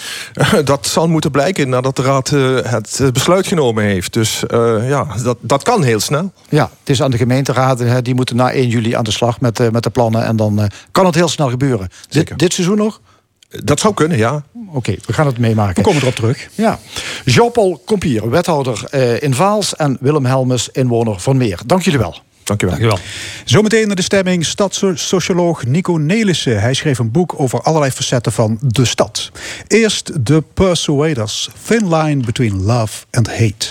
Dat 0.64 0.86
zal 0.86 1.08
moeten 1.08 1.30
blijken 1.30 1.68
nadat 1.68 1.96
de 1.96 2.02
Raad 2.02 2.30
uh, 2.30 2.58
het 2.62 3.00
besluit 3.12 3.46
genomen 3.46 3.84
heeft. 3.84 4.12
Dus 4.12 4.42
uh, 4.50 4.88
ja, 4.88 5.06
dat, 5.22 5.38
dat 5.40 5.62
kan 5.62 5.82
heel 5.82 6.00
snel. 6.00 6.32
Ja, 6.48 6.70
het 6.78 6.90
is 6.90 7.02
aan 7.02 7.10
de 7.10 7.16
gemeenteraden. 7.16 8.04
Die 8.04 8.14
moeten 8.14 8.36
na 8.36 8.52
1 8.52 8.68
juli 8.68 8.94
aan 8.94 9.04
de 9.04 9.10
slag 9.10 9.40
met, 9.40 9.72
met 9.72 9.82
de 9.82 9.90
plannen. 9.90 10.24
En 10.24 10.36
dan 10.36 10.70
kan 10.92 11.06
het 11.06 11.14
heel 11.14 11.28
snel 11.28 11.48
gebeuren. 11.48 11.88
Dit, 12.08 12.38
dit 12.38 12.52
seizoen 12.52 12.76
nog? 12.76 13.00
Dat 13.48 13.80
zou 13.80 13.94
kunnen, 13.94 14.18
ja. 14.18 14.42
Oké, 14.68 14.76
okay, 14.76 14.98
we 15.06 15.12
gaan 15.12 15.26
het 15.26 15.38
meemaken. 15.38 15.74
We 15.74 15.82
komen 15.82 16.02
erop 16.02 16.14
terug. 16.14 16.48
Ja. 16.54 16.78
Jean-Paul 17.24 17.82
Compier, 17.86 18.30
wethouder 18.30 18.94
in 19.22 19.34
Vaals... 19.34 19.76
en 19.76 19.96
Willem 20.00 20.26
Helmes, 20.26 20.68
inwoner 20.68 21.20
van 21.20 21.36
Meer. 21.36 21.60
Dank 21.66 21.82
jullie 21.82 21.98
wel. 21.98 22.16
Dankjewel. 22.58 22.78
Dankjewel. 22.78 23.06
Zometeen 23.44 23.86
naar 23.86 23.96
de 23.96 24.02
stemming 24.02 24.46
stadssocioloog 24.46 25.64
Nico 25.64 25.92
Nelissen. 25.92 26.60
Hij 26.60 26.74
schreef 26.74 26.98
een 26.98 27.10
boek 27.10 27.34
over 27.36 27.60
allerlei 27.60 27.92
facetten 27.92 28.32
van 28.32 28.58
de 28.60 28.84
stad. 28.84 29.30
Eerst 29.66 30.12
The 30.24 30.44
Persuaders. 30.54 31.48
Thin 31.66 31.94
line 31.94 32.24
between 32.24 32.62
love 32.62 33.04
and 33.10 33.28
hate. 33.28 33.66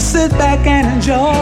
Sit 0.00 0.30
back 0.32 0.66
and 0.66 0.96
enjoy 0.96 1.35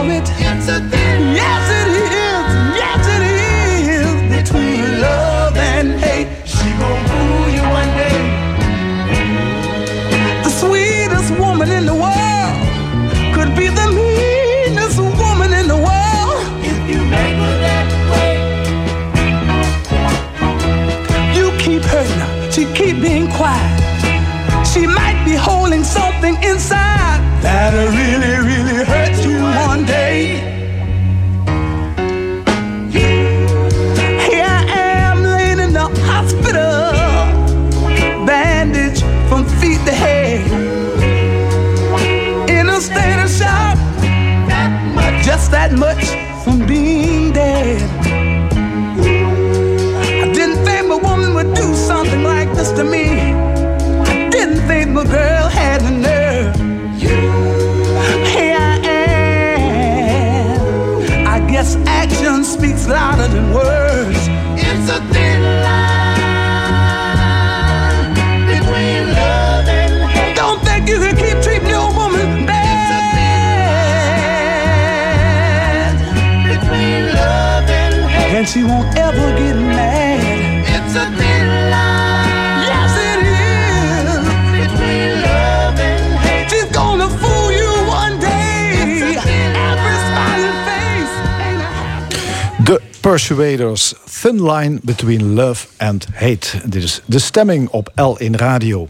Persuaders, 93.11 93.93
Thin 94.21 94.51
Line 94.51 94.79
Between 94.81 95.33
Love 95.33 95.67
and 95.77 96.07
Hate. 96.13 96.47
Dit 96.63 96.83
is 96.83 97.01
de 97.05 97.19
stemming 97.19 97.69
op 97.69 97.89
L1 97.89 98.29
Radio. 98.31 98.89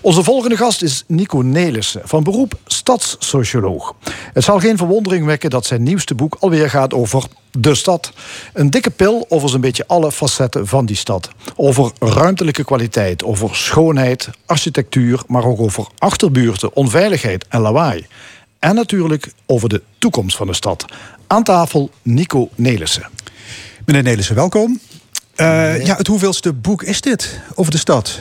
Onze 0.00 0.22
volgende 0.22 0.56
gast 0.56 0.82
is 0.82 1.04
Nico 1.06 1.38
Nelissen, 1.38 2.00
van 2.04 2.22
beroep 2.22 2.54
stadssocioloog. 2.66 3.94
Het 4.32 4.44
zal 4.44 4.58
geen 4.58 4.76
verwondering 4.76 5.26
wekken 5.26 5.50
dat 5.50 5.66
zijn 5.66 5.82
nieuwste 5.82 6.14
boek 6.14 6.36
alweer 6.40 6.70
gaat 6.70 6.94
over 6.94 7.24
de 7.50 7.74
stad. 7.74 8.12
Een 8.52 8.70
dikke 8.70 8.90
pil 8.90 9.26
over 9.28 9.48
zo'n 9.48 9.60
beetje 9.60 9.86
alle 9.86 10.12
facetten 10.12 10.66
van 10.66 10.86
die 10.86 10.96
stad. 10.96 11.30
Over 11.56 11.92
ruimtelijke 11.98 12.64
kwaliteit, 12.64 13.24
over 13.24 13.56
schoonheid, 13.56 14.28
architectuur... 14.46 15.22
maar 15.26 15.44
ook 15.44 15.60
over 15.60 15.86
achterbuurten, 15.98 16.74
onveiligheid 16.74 17.46
en 17.48 17.60
lawaai. 17.60 18.06
En 18.58 18.74
natuurlijk 18.74 19.32
over 19.46 19.68
de 19.68 19.82
toekomst 19.98 20.36
van 20.36 20.46
de 20.46 20.54
stad. 20.54 20.84
Aan 21.26 21.42
tafel 21.42 21.90
Nico 22.02 22.48
Nelissen. 22.54 23.17
Meneer 23.88 24.02
Nelissen, 24.02 24.34
welkom. 24.34 24.80
Eh, 25.34 25.86
ja, 25.86 25.96
het 25.96 26.06
hoeveelste 26.06 26.52
boek 26.52 26.82
is 26.82 27.00
dit 27.00 27.40
over 27.54 27.72
de 27.72 27.78
stad? 27.78 28.18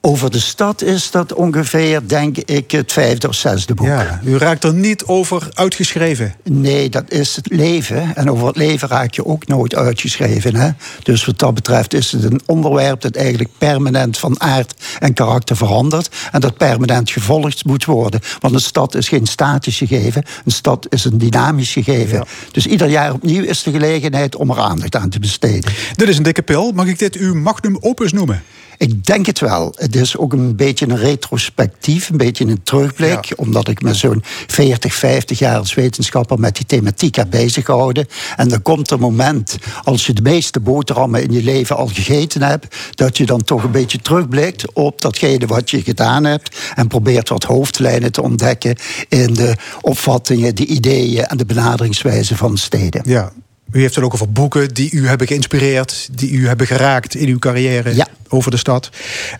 Over 0.00 0.30
de 0.30 0.40
stad 0.40 0.82
is 0.82 1.10
dat 1.10 1.34
ongeveer, 1.34 2.00
denk 2.06 2.36
ik, 2.36 2.70
het 2.70 2.92
vijfde 2.92 3.28
of 3.28 3.34
zesde 3.34 3.74
boek. 3.74 3.86
Ja, 3.86 4.20
u 4.24 4.36
raakt 4.36 4.64
er 4.64 4.74
niet 4.74 5.04
over 5.04 5.48
uitgeschreven. 5.54 6.34
Nee, 6.44 6.88
dat 6.88 7.10
is 7.10 7.36
het 7.36 7.48
leven. 7.50 8.16
En 8.16 8.30
over 8.30 8.46
het 8.46 8.56
leven 8.56 8.88
raak 8.88 9.14
je 9.14 9.26
ook 9.26 9.46
nooit 9.46 9.74
uitgeschreven. 9.74 10.54
Hè? 10.54 10.70
Dus 11.02 11.24
wat 11.24 11.38
dat 11.38 11.54
betreft 11.54 11.94
is 11.94 12.12
het 12.12 12.24
een 12.24 12.40
onderwerp 12.46 13.00
dat 13.00 13.16
eigenlijk 13.16 13.50
permanent 13.58 14.18
van 14.18 14.40
aard 14.40 14.74
en 14.98 15.14
karakter 15.14 15.56
verandert. 15.56 16.16
En 16.32 16.40
dat 16.40 16.56
permanent 16.56 17.10
gevolgd 17.10 17.64
moet 17.64 17.84
worden. 17.84 18.20
Want 18.40 18.54
een 18.54 18.60
stad 18.60 18.94
is 18.94 19.08
geen 19.08 19.26
statisch 19.26 19.78
gegeven. 19.78 20.24
Een 20.44 20.52
stad 20.52 20.86
is 20.90 21.04
een 21.04 21.18
dynamisch 21.18 21.72
gegeven. 21.72 22.18
Ja. 22.18 22.24
Dus 22.52 22.66
ieder 22.66 22.88
jaar 22.88 23.12
opnieuw 23.12 23.42
is 23.42 23.62
de 23.62 23.70
gelegenheid 23.70 24.36
om 24.36 24.50
er 24.50 24.58
aandacht 24.58 24.96
aan 24.96 25.08
te 25.08 25.18
besteden. 25.18 25.72
Dit 25.94 26.08
is 26.08 26.16
een 26.16 26.22
dikke 26.22 26.42
pil. 26.42 26.72
Mag 26.72 26.86
ik 26.86 26.98
dit 26.98 27.16
uw 27.16 27.34
magnum 27.34 27.76
opus 27.80 28.12
noemen? 28.12 28.42
Ik 28.78 29.04
denk 29.04 29.26
het 29.26 29.40
wel. 29.40 29.72
Het 29.76 29.96
is 29.96 30.16
ook 30.16 30.32
een 30.32 30.56
beetje 30.56 30.88
een 30.88 30.96
retrospectief, 30.96 32.08
een 32.08 32.16
beetje 32.16 32.44
een 32.44 32.62
terugblik. 32.62 33.24
Ja. 33.24 33.36
Omdat 33.36 33.68
ik 33.68 33.82
me 33.82 33.94
zo'n 33.94 34.22
40, 34.46 34.94
50 34.94 35.38
jaar 35.38 35.58
als 35.58 35.74
wetenschapper 35.74 36.38
met 36.40 36.56
die 36.56 36.66
thematiek 36.66 37.14
heb 37.14 37.30
bezig 37.30 37.64
gehouden. 37.64 38.06
En 38.36 38.48
dan 38.48 38.62
komt 38.62 38.90
een 38.90 39.00
moment, 39.00 39.58
als 39.84 40.06
je 40.06 40.12
de 40.12 40.22
meeste 40.22 40.60
boterhammen 40.60 41.22
in 41.22 41.32
je 41.32 41.42
leven 41.42 41.76
al 41.76 41.86
gegeten 41.86 42.42
hebt, 42.42 42.76
dat 42.94 43.16
je 43.16 43.26
dan 43.26 43.44
toch 43.44 43.64
een 43.64 43.70
beetje 43.70 43.98
terugblikt 43.98 44.72
op 44.72 45.00
datgene 45.00 45.46
wat 45.46 45.70
je 45.70 45.82
gedaan 45.82 46.24
hebt. 46.24 46.56
En 46.74 46.88
probeert 46.88 47.28
wat 47.28 47.44
hoofdlijnen 47.44 48.12
te 48.12 48.22
ontdekken 48.22 48.76
in 49.08 49.34
de 49.34 49.56
opvattingen, 49.80 50.54
de 50.54 50.66
ideeën 50.66 51.24
en 51.24 51.36
de 51.36 51.46
benaderingswijze 51.46 52.36
van 52.36 52.56
steden. 52.56 53.02
Ja. 53.04 53.32
U 53.72 53.80
heeft 53.80 53.94
het 53.94 54.04
ook 54.04 54.14
over 54.14 54.32
boeken 54.32 54.74
die 54.74 54.90
u 54.90 55.06
hebben 55.08 55.26
geïnspireerd, 55.26 56.08
die 56.12 56.30
u 56.30 56.46
hebben 56.46 56.66
geraakt 56.66 57.14
in 57.14 57.28
uw 57.28 57.38
carrière 57.38 57.94
Ja. 57.94 58.06
over 58.28 58.50
de 58.50 58.56
stad. 58.56 58.90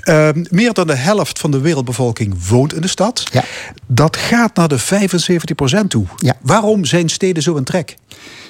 Ehm, 0.01 0.45
meer 0.51 0.73
dan 0.73 0.87
de 0.87 0.95
helft 0.95 1.39
van 1.39 1.51
de 1.51 1.61
wereldbevolking 1.61 2.47
woont 2.49 2.75
in 2.75 2.81
de 2.81 2.89
stad. 2.89 3.23
Ja. 3.33 3.45
Dat 3.87 4.17
gaat 4.17 4.55
naar 4.57 4.69
de 4.69 4.79
75% 4.79 5.91
toe. 5.91 6.07
Ja. 6.17 6.37
Waarom 6.43 6.85
zijn 6.85 7.09
steden 7.09 7.43
zo 7.43 7.57
een 7.57 7.65
trek? 7.65 7.97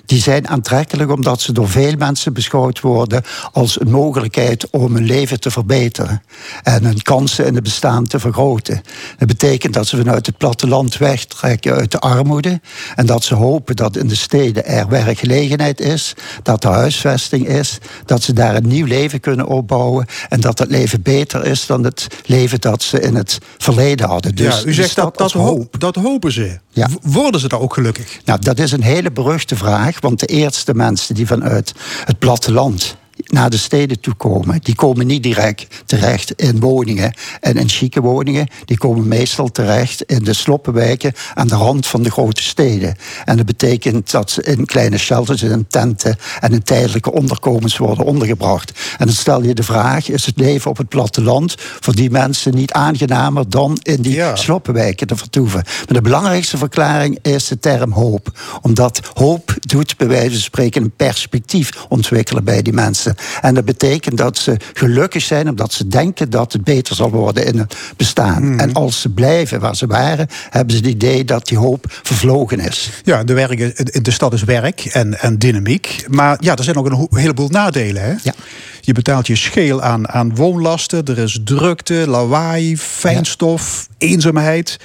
Die 0.09 0.21
zijn 0.21 0.49
aantrekkelijk 0.49 1.11
omdat 1.11 1.41
ze 1.41 1.53
door 1.53 1.69
veel 1.69 1.97
mensen 1.99 2.33
beschouwd 2.33 2.81
worden 2.81 3.23
als 3.53 3.81
een 3.81 3.91
mogelijkheid 3.91 4.71
om 4.71 4.95
hun 4.95 5.05
leven 5.05 5.41
te 5.41 5.51
verbeteren 5.51 6.23
en 6.63 6.85
hun 6.85 7.03
kansen 7.03 7.47
in 7.47 7.55
het 7.55 7.63
bestaan 7.63 8.07
te 8.07 8.19
vergroten. 8.19 8.83
Dat 9.19 9.29
betekent 9.29 9.75
dat 9.75 9.87
ze 9.87 9.97
vanuit 9.97 10.27
het 10.27 10.37
platteland 10.37 10.97
wegtrekken 10.97 11.75
uit 11.75 11.91
de 11.91 11.99
armoede 11.99 12.61
en 12.95 13.07
dat 13.07 13.25
ze 13.25 13.35
hopen 13.35 13.77
dat 13.77 13.97
in 13.97 14.09
de 14.09 14.15
steden 14.15 14.67
er 14.67 14.89
werkgelegenheid 14.89 15.81
is, 15.81 16.15
dat 16.43 16.65
er 16.65 16.71
huisvesting 16.71 17.49
is, 17.49 17.79
dat 18.05 18.23
ze 18.23 18.33
daar 18.33 18.57
een 18.57 18.69
nieuw 18.69 18.87
leven 18.87 19.21
kunnen 19.21 19.47
opbouwen 19.47 20.07
en 20.29 20.41
dat 20.41 20.57
dat 20.57 20.71
leven 20.71 21.03
beter 21.03 21.45
is 21.47 21.67
dan 21.67 21.85
het 21.85 22.07
leven 22.27 22.61
dat 22.61 22.83
ze 22.83 23.01
in 23.01 23.15
het 23.15 23.39
verleden 23.59 24.09
hadden. 24.09 24.35
Dus 24.35 24.61
ja, 24.61 24.69
u 24.69 24.73
zegt 24.73 24.97
dat, 24.97 25.19
dat, 25.19 25.33
hoop, 25.33 25.81
dat 25.81 25.95
hopen 25.95 26.33
ze. 26.33 26.59
Ja. 26.79 26.89
Worden 27.03 27.41
ze 27.41 27.49
daar 27.49 27.61
ook 27.61 27.75
gelukkig? 27.75 28.21
Nou, 28.25 28.41
dat 28.41 28.59
is 28.59 28.73
een 28.73 28.83
hele 28.83 29.11
beruchte 29.11 29.57
vraag. 29.57 30.01
Want 30.01 30.21
de 30.21 30.27
eerste 30.27 30.75
mensen 30.75 31.15
die 31.15 31.27
vanuit 31.27 31.73
het 32.05 32.19
platteland 32.19 32.97
naar 33.25 33.51
de 33.51 33.57
steden 33.57 34.01
toe 34.01 34.15
komen, 34.15 34.61
die 34.63 34.75
komen 34.75 35.07
niet 35.07 35.23
direct 35.23 35.67
terecht 35.87 36.33
in 36.33 36.61
woningen 36.61 37.13
en 37.41 37.57
in 37.57 37.69
chique 37.69 38.01
woningen. 38.01 38.47
Die 38.65 38.79
komen 38.79 39.09
meestal 39.09 39.51
terecht 39.51 40.03
in 40.03 40.25
de 40.25 40.33
sloppenwijken 40.33 41.13
aan 41.35 41.47
de 41.47 41.55
rand 41.55 41.87
van 41.87 42.03
de 42.03 42.11
grote 42.11 42.43
steden. 42.43 42.97
En 43.25 43.37
dat 43.37 43.47
betekent 43.47 44.11
dat 44.11 44.31
ze 44.31 44.43
in 44.43 44.65
kleine 44.67 44.99
shelters, 44.99 45.43
in 45.43 45.67
tenten 45.69 46.17
en 46.41 46.53
in 46.53 46.63
tijdelijke 46.63 47.13
onderkomens 47.13 47.77
worden 47.77 48.05
ondergebracht. 48.05 48.73
En 48.99 49.07
dan 49.07 49.15
stel 49.15 49.43
je 49.43 49.55
de 49.55 49.63
vraag: 49.63 50.09
is 50.09 50.27
het 50.27 50.39
leven 50.39 50.71
op 50.71 50.77
het 50.77 50.89
platteland 50.89 51.55
voor 51.59 51.95
die 51.95 52.11
mensen 52.11 52.55
niet 52.55 52.73
aangenamer 52.73 53.51
dan 53.51 53.79
in 53.83 54.03
die 54.03 54.15
Ja. 54.15 54.37
sloppenwijken 54.37 55.07
te 55.07 55.17
vertoeven? 55.17 55.63
Maar 55.65 55.87
de 55.87 56.01
belangrijkste 56.01 56.57
verklaring 56.57 57.19
is 57.23 57.49
de 57.49 57.59
term 57.59 57.93
hoop. 57.93 58.39
Omdat 58.63 59.01
hoop 59.15 59.55
doet 59.61 59.97
bij 59.97 60.07
wijze 60.09 60.31
van 60.31 60.39
spreken 60.41 60.83
een 60.83 60.93
perspectief 60.97 61.71
ontwikkelen 61.89 62.45
bij 62.45 62.63
die 62.63 62.73
mensen. 62.73 63.08
Mensen. 63.15 63.43
En 63.43 63.55
dat 63.55 63.65
betekent 63.65 64.17
dat 64.17 64.39
ze 64.39 64.57
gelukkig 64.73 65.23
zijn 65.23 65.49
omdat 65.49 65.73
ze 65.73 65.89
denken 65.89 66.31
dat 66.31 66.53
het 66.53 66.65
beter 66.65 66.95
zal 66.95 67.11
worden 67.11 67.47
in 67.47 67.57
hun 67.57 67.69
bestaan. 67.97 68.59
En 68.59 68.73
als 68.73 69.01
ze 69.01 69.09
blijven 69.09 69.61
waar 69.61 69.77
ze 69.77 69.87
waren, 69.87 70.29
hebben 70.51 70.77
ze 70.77 70.83
het 70.83 70.91
idee 70.91 71.25
dat 71.25 71.47
die 71.47 71.59
hoop 71.59 71.85
vervlogen 72.03 72.61
is. 72.61 72.91
Ja, 73.05 73.25
de, 73.25 73.33
werk, 73.33 73.61
in 73.61 74.03
de 74.03 74.11
stad 74.11 74.33
is 74.33 74.45
werk 74.45 74.85
en, 74.85 75.21
en 75.21 75.39
dynamiek. 75.39 76.05
Maar 76.09 76.37
ja, 76.41 76.57
er 76.57 76.65
zijn 76.65 76.77
ook 76.77 76.91
een 76.91 77.09
heleboel 77.11 77.49
nadelen. 77.49 78.03
Hè? 78.03 78.15
Ja. 78.23 78.35
Je 78.81 78.93
betaalt 78.93 79.27
je 79.27 79.37
scheel 79.37 79.83
aan, 79.83 80.09
aan 80.09 80.35
woonlasten. 80.35 81.05
Er 81.05 81.19
is 81.19 81.41
drukte, 81.45 82.05
lawaai, 82.09 82.77
fijnstof, 82.77 83.89
eenzaamheid. 83.99 84.77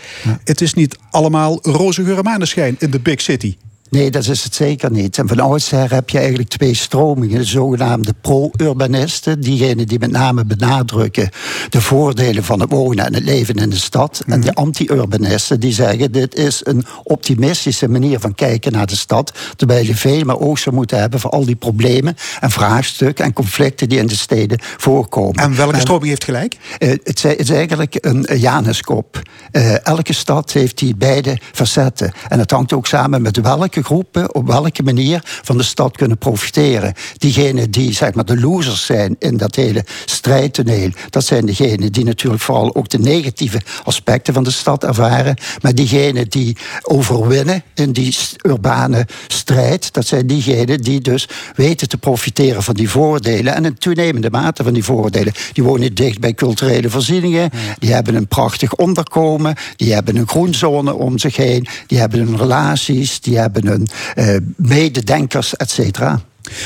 Het 0.44 0.62
is 0.62 0.74
niet 0.74 0.98
allemaal 1.12 1.60
roze 1.62 2.04
geur 2.04 2.18
en 2.18 2.24
maneschijn 2.24 2.76
in 2.80 2.92
de 2.92 3.00
big 3.00 3.22
city. 3.22 3.56
Nee, 3.94 4.12
dat 4.12 4.28
is 4.28 4.44
het 4.44 4.56
zeker 4.56 4.92
niet. 4.92 5.18
En 5.18 5.28
van 5.28 5.40
oudsher 5.40 5.94
heb 5.94 6.10
je 6.10 6.18
eigenlijk 6.18 6.50
twee 6.50 6.74
stromingen. 6.74 7.38
De 7.38 7.44
zogenaamde 7.46 8.14
pro-urbanisten. 8.22 9.42
Diegenen 9.42 9.88
die 9.88 10.00
met 10.00 10.12
name 10.12 10.46
benadrukken 10.46 11.30
de 11.70 11.82
voordelen 11.82 12.44
van 12.44 12.60
het 12.60 12.72
wonen 12.72 13.06
en 13.06 13.14
het 13.14 13.24
leven 13.24 13.56
in 13.56 13.70
de 13.70 13.76
stad. 13.76 14.22
En 14.28 14.42
de 14.42 14.54
anti-urbanisten 14.54 15.60
die 15.60 15.74
zeggen 15.74 16.12
dit 16.12 16.36
is 16.36 16.62
een 16.64 16.86
optimistische 17.04 17.88
manier 17.90 18.20
van 18.20 18.36
kijken 18.36 18.72
naar 18.72 18.86
de 18.88 18.96
stad. 18.96 19.32
Terwijl 19.56 19.86
je 19.86 19.96
veel 19.96 20.24
meer 20.24 20.40
oog 20.40 20.60
zou 20.60 20.76
moeten 20.76 21.00
hebben 21.00 21.20
voor 21.20 21.32
al 21.32 21.46
die 21.46 21.56
problemen 21.56 22.16
en 22.40 22.52
vraagstukken 22.52 23.26
en 23.26 23.34
conflicten 23.34 23.90
die 23.90 24.00
in 24.00 24.08
de 24.08 24.16
steden 24.16 24.60
voorkomen. 24.78 25.36
En 25.44 25.56
welke 25.56 25.80
stroming 25.80 26.08
heeft 26.10 26.24
gelijk? 26.24 26.58
eh, 26.78 26.90
het, 27.04 27.24
is- 27.38 27.50
eigenlijk 27.50 27.98
een 28.02 28.28
Januskop. 28.40 29.22
Eh, 29.52 29.86
elke 29.88 30.14
stad 30.14 30.52
heeft 30.52 30.78
die 30.78 30.96
beide 30.96 31.38
facetten. 31.52 32.12
En 32.28 32.40
het 32.40 32.52
hangt 32.52 32.74
ook 32.74 32.88
samen 32.88 33.22
met 33.22 33.38
welke 33.42 33.83
groepen 33.84 34.36
op 34.36 34.48
welke 34.48 34.84
manier 34.84 35.22
van 35.24 35.58
de 35.58 35.64
stad 35.64 35.98
kunnen 35.98 36.18
profiteren. 36.18 36.94
Diegenen 37.18 37.72
die 37.72 37.94
zeg 37.94 38.14
maar, 38.14 38.26
de 38.26 38.40
losers 38.40 38.86
zijn 38.86 39.16
in 39.20 39.38
dat 39.38 39.56
hele 39.56 39.86
strijdtoneel, 40.06 40.90
dat 41.10 41.26
zijn 41.26 41.46
degenen 41.46 41.92
die 41.92 42.06
natuurlijk 42.06 42.44
vooral 42.44 42.76
ook 42.76 42.90
de 42.90 43.00
negatieve 43.00 43.62
aspecten 43.84 44.34
van 44.34 44.44
de 44.44 44.52
stad 44.52 44.84
ervaren. 44.84 45.36
Maar 45.62 45.76
diegenen 45.76 46.30
die 46.30 46.58
overwinnen 46.82 47.64
in 47.74 47.92
die 47.92 48.18
urbane 48.42 49.08
strijd, 49.28 49.94
dat 49.94 50.06
zijn 50.06 50.28
diegenen 50.28 50.82
die 50.82 51.02
dus 51.02 51.28
weten 51.56 51.90
te 51.90 51.98
profiteren 51.98 52.64
van 52.64 52.74
die 52.74 52.90
voordelen 52.90 53.54
en 53.54 53.66
in 53.66 53.78
toenemende 53.78 54.30
mate 54.30 54.64
van 54.64 54.74
die 54.74 54.84
voordelen. 54.84 55.34
Die 55.54 55.64
wonen 55.64 55.96
dicht 55.96 56.20
bij 56.20 56.34
culturele 56.34 56.90
voorzieningen, 56.90 57.50
die 57.80 57.94
hebben 57.94 58.16
een 58.16 58.28
prachtig 58.28 58.76
onderkomen, 58.76 59.56
die 59.76 59.94
hebben 59.94 60.16
een 60.16 60.28
groenzone 60.28 60.94
om 60.94 61.20
zich 61.20 61.36
heen, 61.36 61.68
die 61.88 62.00
hebben 62.00 62.20
hun 62.20 62.38
relaties, 62.38 63.22
die 63.22 63.38
hebben 63.38 63.66
hun 63.74 63.88
eh, 64.16 64.36
mededenkers, 64.56 65.56
et 65.56 65.72
cetera. 65.72 66.20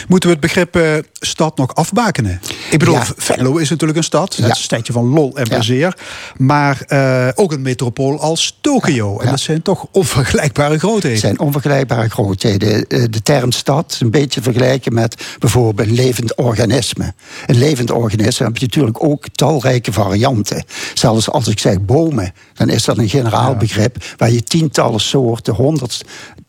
Moeten 0.08 0.30
we 0.30 0.36
het 0.36 0.46
begrip 0.46 0.76
eh, 0.76 0.92
stad 1.20 1.58
nog 1.58 1.76
afbakenen? 1.76 2.42
Ik 2.72 2.80
bedoel, 2.80 2.94
Ja. 2.94 3.06
Venlo 3.18 3.58
is 3.58 3.70
natuurlijk 3.70 3.98
een 3.98 4.04
stad. 4.04 4.36
Het 4.36 4.46
is 4.46 4.50
een 4.52 4.56
stadje 4.56 4.94
van 4.94 5.06
lol 5.06 5.36
en 5.38 5.46
Ja. 5.50 5.56
plezier. 5.56 5.98
Maar 6.38 6.82
eh, 6.88 7.28
ook 7.36 7.52
een 7.52 7.62
metropool 7.62 8.20
als 8.20 8.58
Tokio. 8.62 9.20
En 9.20 9.30
dat 9.30 9.40
zijn 9.40 9.62
toch 9.62 9.86
onvergelijkbare 9.92 10.80
grootheden. 10.80 11.12
Het 11.12 11.20
zijn 11.20 11.40
onvergelijkbare 11.40 12.10
grootheden. 12.10 12.86
De 13.12 13.22
term 13.24 13.52
stad 13.52 13.92
is 13.92 14.00
een 14.00 14.12
beetje 14.12 14.42
vergelijken 14.42 14.94
met 14.94 15.24
bijvoorbeeld 15.40 15.90
levend 15.90 16.36
organisme. 16.36 17.14
Een 17.46 17.58
levend 17.58 17.92
organisme 17.92 18.46
heb 18.46 18.58
je 18.58 18.66
natuurlijk 18.66 19.04
ook 19.04 19.26
talrijke 19.32 19.92
varianten. 19.94 20.64
Zelfs 20.94 21.30
als 21.30 21.48
ik 21.48 21.60
zeg 21.60 21.82
bomen, 21.82 22.34
dan 22.54 22.70
is 22.70 22.84
dat 22.84 22.98
een 22.98 23.10
generaal 23.10 23.56
begrip 23.56 23.98
waar 24.18 24.32
je 24.32 24.44
tientallen 24.44 25.00
soorten, 25.00 25.54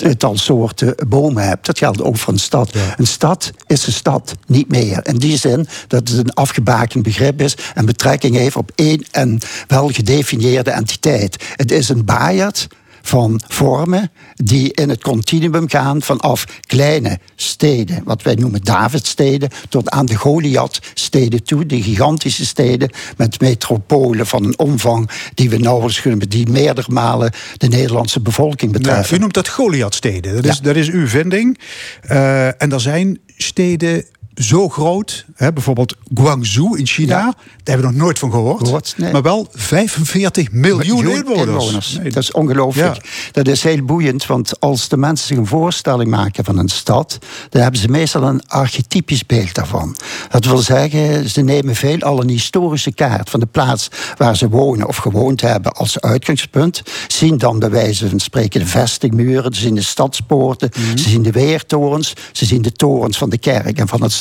honderdtal 0.02 0.36
soorten 0.36 0.94
bomen 1.08 1.48
hebt. 1.48 1.66
Dat 1.66 1.78
geldt 1.78 2.02
ook 2.02 2.16
voor 2.16 2.32
een 2.32 2.38
stad. 2.38 2.74
Een 2.96 3.06
stad 3.06 3.52
is 3.66 3.86
een 3.86 3.92
stad, 3.92 4.34
niet 4.46 4.68
meer. 4.68 5.00
In 5.06 5.16
die 5.16 5.36
zin 5.36 5.68
dat 5.86 6.08
het 6.08 6.18
een 6.18 6.34
afgebakend 6.34 7.02
begrip 7.02 7.40
is 7.40 7.56
en 7.74 7.86
betrekking 7.86 8.36
heeft 8.36 8.56
op 8.56 8.70
één 8.74 9.04
en 9.10 9.38
wel 9.66 9.88
gedefinieerde 9.88 10.70
entiteit. 10.70 11.44
Het 11.56 11.70
is 11.70 11.88
een 11.88 12.04
baaierd 12.04 12.66
van 13.02 13.40
vormen 13.48 14.10
die 14.34 14.72
in 14.74 14.88
het 14.88 15.02
continuum 15.02 15.68
gaan 15.68 16.02
vanaf 16.02 16.44
kleine 16.66 17.18
steden, 17.36 18.00
wat 18.04 18.22
wij 18.22 18.34
noemen 18.34 18.62
Davidsteden, 18.64 19.48
tot 19.68 19.90
aan 19.90 20.06
de 20.06 20.14
Goliath-steden 20.14 21.42
toe, 21.44 21.66
de 21.66 21.82
gigantische 21.82 22.46
steden 22.46 22.90
met 23.16 23.40
metropolen 23.40 24.26
van 24.26 24.44
een 24.44 24.58
omvang 24.58 25.10
die 25.34 25.50
we 25.50 25.58
nauwelijks 25.58 26.00
kunnen, 26.00 26.28
die 26.28 26.48
meerdere 26.50 26.92
malen 26.92 27.32
de 27.56 27.68
Nederlandse 27.68 28.20
bevolking 28.20 28.72
Nou, 28.72 28.82
betreffen. 28.84 29.16
u 29.16 29.20
noemt 29.20 29.34
dat 29.34 29.48
Goliathsteden. 29.48 30.34
Dat, 30.34 30.44
is, 30.44 30.56
Ja. 30.56 30.62
dat 30.62 30.76
is 30.76 30.90
uw 30.90 31.06
vinding. 31.06 31.58
Eh, 32.02 32.46
en 32.62 32.72
er 32.72 32.80
zijn 32.80 33.18
steden 33.36 34.04
zo 34.38 34.68
groot, 34.68 35.24
hè, 35.34 35.52
bijvoorbeeld 35.52 35.94
Guangzhou 36.14 36.78
in 36.78 36.86
China, 36.86 37.16
Ja. 37.18 37.22
daar 37.24 37.34
hebben 37.64 37.86
we 37.86 37.92
nog 37.92 38.02
nooit 38.02 38.18
van 38.18 38.30
gehoord. 38.30 38.62
Gehoord, 38.64 38.94
nee. 38.96 39.12
Maar 39.12 39.22
wel 39.22 39.48
45 39.52 40.52
miljoen 40.52 41.08
inwoners. 41.08 41.92
Nee, 42.02 42.10
Dat 42.10 42.22
is 42.22 42.32
ongelooflijk. 42.32 42.94
Ja. 42.94 43.02
Dat 43.32 43.48
is 43.48 43.62
heel 43.62 43.82
boeiend, 43.84 44.26
want 44.26 44.60
als 44.60 44.88
de 44.88 44.96
mensen 44.96 45.26
zich 45.26 45.36
een 45.36 45.46
voorstelling 45.46 46.10
maken 46.10 46.44
van 46.44 46.58
een 46.58 46.68
stad, 46.68 47.18
dan 47.48 47.62
hebben 47.62 47.80
ze 47.80 47.88
meestal 47.88 48.22
een 48.22 48.46
archetypisch 48.46 49.26
beeld 49.26 49.54
daarvan. 49.54 49.96
Dat 50.30 50.44
wil 50.44 50.58
zeggen, 50.58 51.30
ze 51.30 51.40
nemen 51.40 51.74
veelal 51.74 52.20
een 52.20 52.28
historische 52.28 52.92
kaart 52.92 53.30
van 53.30 53.40
de 53.40 53.46
plaats 53.46 53.88
waar 54.16 54.36
ze 54.36 54.48
wonen 54.48 54.88
of 54.88 54.96
gewoond 54.96 55.40
hebben 55.40 55.72
als 55.72 56.00
uitgangspunt. 56.00 56.82
Zien 57.08 57.38
dan 57.38 57.58
bij 57.58 57.70
wijze 57.70 58.08
van 58.08 58.20
spreken 58.20 58.60
de 58.60 58.66
vestingmuren, 58.66 59.54
ze 59.54 59.60
zien 59.60 59.74
de 59.74 59.82
stadspoorten, 59.82 60.70
Mhm. 60.76 60.96
ze 60.96 61.08
zien 61.08 61.22
de 61.22 61.30
weertorens, 61.32 62.12
ze 62.32 62.44
zien 62.44 62.62
de 62.62 62.72
torens 62.72 63.18
van 63.18 63.30
de 63.30 63.38
kerk 63.38 63.78
en 63.78 63.88
van 63.88 64.02
het 64.02 64.12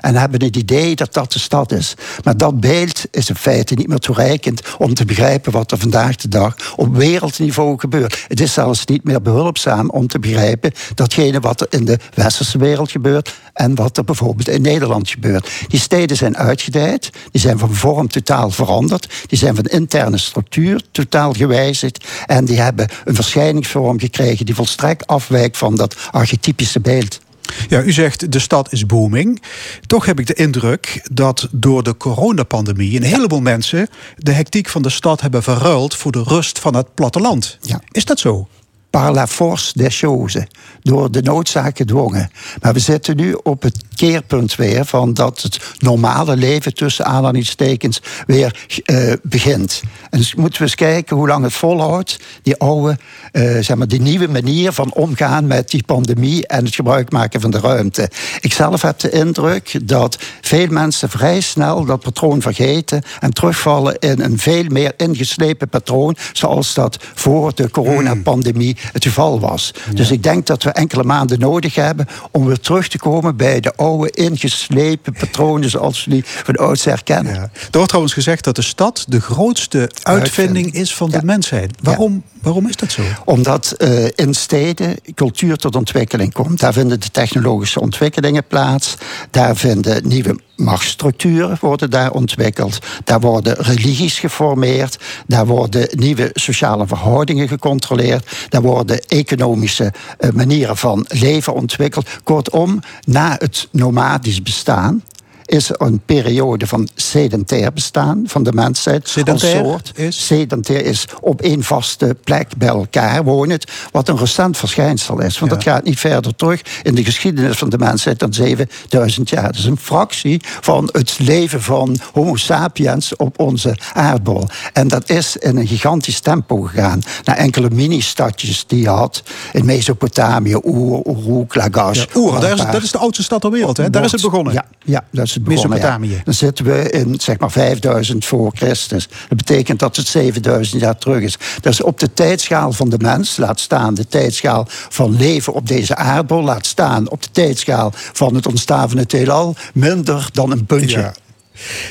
en 0.00 0.14
hebben 0.14 0.44
het 0.44 0.56
idee 0.56 0.96
dat 0.96 1.12
dat 1.12 1.32
de 1.32 1.38
stad 1.38 1.72
is. 1.72 1.94
Maar 2.24 2.36
dat 2.36 2.60
beeld 2.60 3.04
is 3.10 3.28
in 3.28 3.34
feite 3.34 3.74
niet 3.74 3.88
meer 3.88 3.98
toereikend 3.98 4.62
om 4.78 4.94
te 4.94 5.04
begrijpen 5.04 5.52
wat 5.52 5.72
er 5.72 5.78
vandaag 5.78 6.16
de 6.16 6.28
dag 6.28 6.54
op 6.76 6.96
wereldniveau 6.96 7.78
gebeurt. 7.78 8.24
Het 8.28 8.40
is 8.40 8.52
zelfs 8.52 8.84
niet 8.84 9.04
meer 9.04 9.22
behulpzaam 9.22 9.90
om 9.90 10.06
te 10.06 10.18
begrijpen 10.18 10.72
datgene 10.94 11.40
wat 11.40 11.60
er 11.60 11.66
in 11.70 11.84
de 11.84 11.98
westerse 12.14 12.58
wereld 12.58 12.90
gebeurt 12.90 13.34
en 13.52 13.74
wat 13.74 13.96
er 13.96 14.04
bijvoorbeeld 14.04 14.48
in 14.48 14.62
Nederland 14.62 15.10
gebeurt. 15.10 15.50
Die 15.68 15.80
steden 15.80 16.16
zijn 16.16 16.36
uitgedijd, 16.36 17.10
die 17.30 17.40
zijn 17.40 17.58
van 17.58 17.74
vorm 17.74 18.08
totaal 18.08 18.50
veranderd, 18.50 19.12
die 19.26 19.38
zijn 19.38 19.54
van 19.54 19.64
interne 19.64 20.18
structuur 20.18 20.82
totaal 20.90 21.32
gewijzigd 21.32 22.04
en 22.26 22.44
die 22.44 22.60
hebben 22.60 22.88
een 23.04 23.14
verschijningsvorm 23.14 24.00
gekregen 24.00 24.46
die 24.46 24.54
volstrekt 24.54 25.06
afwijkt 25.06 25.58
van 25.58 25.76
dat 25.76 25.96
archetypische 26.10 26.80
beeld. 26.80 27.20
Ja, 27.68 27.82
u 27.82 27.92
zegt 27.92 28.32
de 28.32 28.38
stad 28.38 28.72
is 28.72 28.86
booming. 28.86 29.42
Toch 29.86 30.06
heb 30.06 30.20
ik 30.20 30.26
de 30.26 30.34
indruk 30.34 31.08
dat 31.12 31.48
door 31.50 31.82
de 31.82 31.96
coronapandemie 31.96 32.96
een 32.96 33.02
heleboel 33.02 33.40
mensen 33.40 33.88
de 34.16 34.32
hectiek 34.32 34.68
van 34.68 34.82
de 34.82 34.90
stad 34.90 35.20
hebben 35.20 35.42
verruild 35.42 35.96
voor 35.96 36.12
de 36.12 36.22
rust 36.22 36.58
van 36.58 36.74
het 36.76 36.94
platteland. 36.94 37.58
Ja. 37.60 37.80
Is 37.90 38.04
dat 38.04 38.18
zo? 38.18 38.48
par 38.90 39.12
la 39.12 39.26
force 39.26 39.72
des 39.74 39.98
choses, 39.98 40.46
door 40.82 41.10
de 41.10 41.22
noodzaak 41.22 41.76
gedwongen. 41.76 42.30
Maar 42.60 42.72
we 42.72 42.78
zitten 42.78 43.16
nu 43.16 43.36
op 43.42 43.62
het 43.62 43.84
keerpunt 43.94 44.54
weer 44.54 44.84
van 44.84 45.14
dat 45.14 45.42
het 45.42 45.58
normale 45.78 46.36
leven 46.36 46.74
tussen 46.74 47.04
aanhalingstekens 47.04 48.02
weer 48.26 48.68
eh, 48.84 49.12
begint. 49.22 49.82
En 50.10 50.18
dus 50.18 50.34
moeten 50.34 50.58
we 50.58 50.64
eens 50.64 50.74
kijken 50.74 51.16
hoe 51.16 51.28
lang 51.28 51.44
het 51.44 51.52
volhoudt, 51.52 52.18
die 52.42 52.56
oude, 52.56 52.98
eh, 53.32 53.42
zeg 53.42 53.76
maar, 53.76 53.88
die 53.88 54.00
nieuwe 54.00 54.28
manier 54.28 54.72
van 54.72 54.92
omgaan 54.94 55.46
met 55.46 55.70
die 55.70 55.82
pandemie 55.82 56.46
en 56.46 56.64
het 56.64 56.74
gebruik 56.74 57.10
maken 57.10 57.40
van 57.40 57.50
de 57.50 57.60
ruimte. 57.60 58.10
Ik 58.40 58.52
zelf 58.52 58.82
heb 58.82 58.98
de 58.98 59.10
indruk 59.10 59.88
dat 59.88 60.18
veel 60.40 60.66
mensen 60.66 61.08
vrij 61.08 61.40
snel 61.40 61.84
dat 61.84 62.00
patroon 62.00 62.42
vergeten 62.42 63.02
en 63.20 63.32
terugvallen 63.32 63.98
in 63.98 64.20
een 64.20 64.38
veel 64.38 64.64
meer 64.68 64.92
ingeslepen 64.96 65.68
patroon, 65.68 66.16
zoals 66.32 66.74
dat 66.74 66.98
voor 67.14 67.54
de 67.54 67.70
coronapandemie 67.70 68.76
het 68.92 69.04
geval 69.04 69.40
was. 69.40 69.74
Dus 69.94 70.10
ik 70.10 70.22
denk 70.22 70.46
dat 70.46 70.62
we 70.62 70.69
enkele 70.72 71.04
maanden 71.04 71.38
nodig 71.38 71.74
hebben 71.74 72.06
om 72.30 72.46
weer 72.46 72.60
terug 72.60 72.88
te 72.88 72.98
komen 72.98 73.36
bij 73.36 73.60
de 73.60 73.74
oude 73.76 74.10
ingeslepen 74.10 75.12
patronen 75.12 75.70
zoals 75.70 76.04
we 76.04 76.10
die 76.10 76.22
van 76.26 76.56
oudsher 76.56 77.02
kennen. 77.04 77.34
Ja. 77.34 77.40
Er 77.40 77.50
wordt 77.70 77.88
trouwens 77.88 78.14
gezegd 78.14 78.44
dat 78.44 78.56
de 78.56 78.62
stad 78.62 79.04
de 79.08 79.20
grootste 79.20 79.78
uitvinding 79.78 80.22
Uitvinding. 80.22 80.74
is 80.74 80.94
van 80.94 81.10
de 81.10 81.16
Ja. 81.16 81.22
mensheid. 81.24 81.70
Waarom, 81.82 82.22
waarom 82.42 82.68
is 82.68 82.76
dat 82.76 82.92
zo? 82.92 83.02
Omdat 83.24 83.72
eh, 83.72 84.04
in 84.14 84.34
steden 84.34 84.96
cultuur 85.14 85.56
tot 85.56 85.76
ontwikkeling 85.76 86.32
komt. 86.32 86.60
Daar 86.60 86.72
vinden 86.72 87.00
de 87.00 87.10
technologische 87.10 87.80
ontwikkelingen 87.80 88.44
plaats. 88.46 88.94
Daar 89.30 89.56
vinden 89.56 90.08
nieuwe 90.08 90.40
machtsstructuren 90.60 91.58
worden 91.60 91.90
daar 91.90 92.10
ontwikkeld. 92.10 92.78
Daar 93.04 93.20
worden 93.20 93.54
religies 93.54 94.18
geformeerd. 94.18 94.98
Daar 95.26 95.46
worden 95.46 95.88
nieuwe 95.90 96.30
sociale 96.32 96.86
verhoudingen 96.86 97.48
gecontroleerd. 97.48 98.46
Daar 98.48 98.62
worden 98.62 99.00
economische 99.00 99.92
eh, 100.18 100.30
manieren 100.30 100.76
van 100.76 101.04
leven 101.08 101.54
ontwikkeld. 101.54 102.08
Kortom, 102.22 102.80
na 103.04 103.36
het 103.38 103.68
nomadisch 103.70 104.42
bestaan 104.42 105.02
is 105.50 105.70
een 105.72 106.00
periode 106.04 106.66
van 106.66 106.88
sedentair 106.94 107.72
bestaan 107.72 108.22
van 108.26 108.42
de 108.42 108.52
mensheid. 108.52 109.08
Sedentair 109.08 109.64
soort. 109.64 109.92
is? 109.94 110.26
Sedentair 110.26 110.84
is 110.84 111.04
op 111.20 111.40
één 111.40 111.62
vaste 111.62 112.16
plek 112.24 112.48
bij 112.56 112.68
elkaar 112.68 113.24
wonen. 113.24 113.58
Wat 113.92 114.08
een 114.08 114.16
recent 114.18 114.56
verschijnsel 114.56 115.20
is. 115.20 115.38
Want 115.38 115.50
Ja. 115.50 115.56
dat 115.56 115.66
gaat 115.66 115.84
niet 115.84 115.98
verder 115.98 116.34
terug 116.36 116.62
in 116.82 116.94
de 116.94 117.04
geschiedenis 117.04 117.56
van 117.56 117.68
de 117.68 117.78
mensheid 117.78 118.18
dan 118.18 118.32
7000 118.32 119.28
jaar. 119.28 119.42
Dat 119.42 119.54
is 119.54 119.64
een 119.64 119.76
fractie 119.76 120.40
van 120.60 120.88
het 120.92 121.18
leven 121.18 121.62
van 121.62 121.96
Homo 122.12 122.36
sapiens 122.36 123.16
op 123.16 123.38
onze 123.40 123.76
aardbol. 123.92 124.48
En 124.72 124.88
dat 124.88 125.10
is 125.10 125.36
in 125.36 125.56
een 125.56 125.66
gigantisch 125.66 126.20
tempo 126.20 126.60
gegaan. 126.60 127.00
Naar 127.24 127.36
enkele 127.36 127.70
mini-stadjes 127.70 128.64
die 128.66 128.80
je 128.80 128.88
had 128.88 129.22
in 129.52 129.64
Mesopotamië, 129.64 130.56
Oer, 130.64 131.02
Uruk, 131.06 131.54
Lagash. 131.54 131.98
Ja, 131.98 132.06
Oer, 132.14 132.40
daar 132.40 132.52
is, 132.52 132.64
dat 132.72 132.82
is 132.82 132.90
de 132.90 132.98
oudste 132.98 133.22
stad 133.22 133.40
ter 133.40 133.50
wereld. 133.50 133.76
Hè? 133.76 133.90
Daar 133.90 134.04
is 134.04 134.12
het 134.12 134.22
begonnen. 134.22 134.52
Ja, 134.52 134.64
ja 134.84 135.04
dat 135.10 135.24
is 135.24 135.38
het 135.40 135.48
begonnen. 135.48 135.78
Mesopotamië. 135.78 136.10
ja. 136.10 136.20
Dan 136.24 136.34
zitten 136.34 136.64
we 136.64 136.90
in 136.90 137.20
zeg 137.20 137.38
maar 137.38 137.50
5000 137.50 138.24
voor 138.24 138.52
Christus. 138.54 139.08
Dat 139.28 139.38
betekent 139.38 139.78
dat 139.78 139.96
het 139.96 140.06
7000 140.06 140.80
jaar 140.80 140.98
terug 140.98 141.22
is. 141.22 141.36
Dat 141.60 141.72
is 141.72 141.82
op 141.82 141.98
de 141.98 142.12
tijdschaal 142.12 142.72
van 142.72 142.88
de 142.88 142.98
mens, 142.98 143.36
laat 143.36 143.60
staan 143.60 143.94
de 143.94 144.06
tijdschaal 144.06 144.66
van 144.68 145.16
leven 145.16 145.52
op 145.52 145.68
deze 145.68 145.96
aardbol, 145.96 146.42
laat 146.42 146.66
staan 146.66 147.10
op 147.10 147.22
de 147.22 147.30
tijdschaal 147.32 147.92
van 147.94 148.34
het 148.34 148.46
ontstaan 148.46 148.88
van 148.88 148.98
het 148.98 149.12
heelal, 149.12 149.56
minder 149.74 150.28
dan 150.32 150.50
een 150.50 150.66
puntje. 150.66 150.98
Ja. 150.98 151.12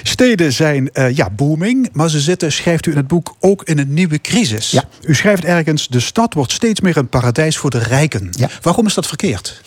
Steden 0.03 0.53
zijn 0.53 0.91
eh, 0.91 1.15
ja, 1.15 1.29
booming, 1.29 1.89
maar 1.93 2.09
ze 2.09 2.19
zitten, 2.19 2.51
schrijft 2.51 2.85
u 2.85 2.91
in 2.91 2.97
het 2.97 3.07
boek, 3.07 3.35
ook 3.39 3.63
in 3.63 3.77
een 3.77 3.93
nieuwe 3.93 4.21
crisis. 4.21 4.71
Ja. 4.71 4.83
U 5.01 5.15
schrijft 5.15 5.43
ergens, 5.43 5.87
de 5.87 5.99
stad 5.99 6.33
wordt 6.33 6.51
steeds 6.51 6.81
meer 6.81 6.97
een 6.97 7.09
paradijs 7.09 7.57
voor 7.57 7.69
de 7.69 7.79
rijken. 7.79 8.29
Ja. 8.31 8.49
Waarom 8.61 8.85
is 8.85 8.93
dat 8.93 9.07
verkeerd? 9.07 9.61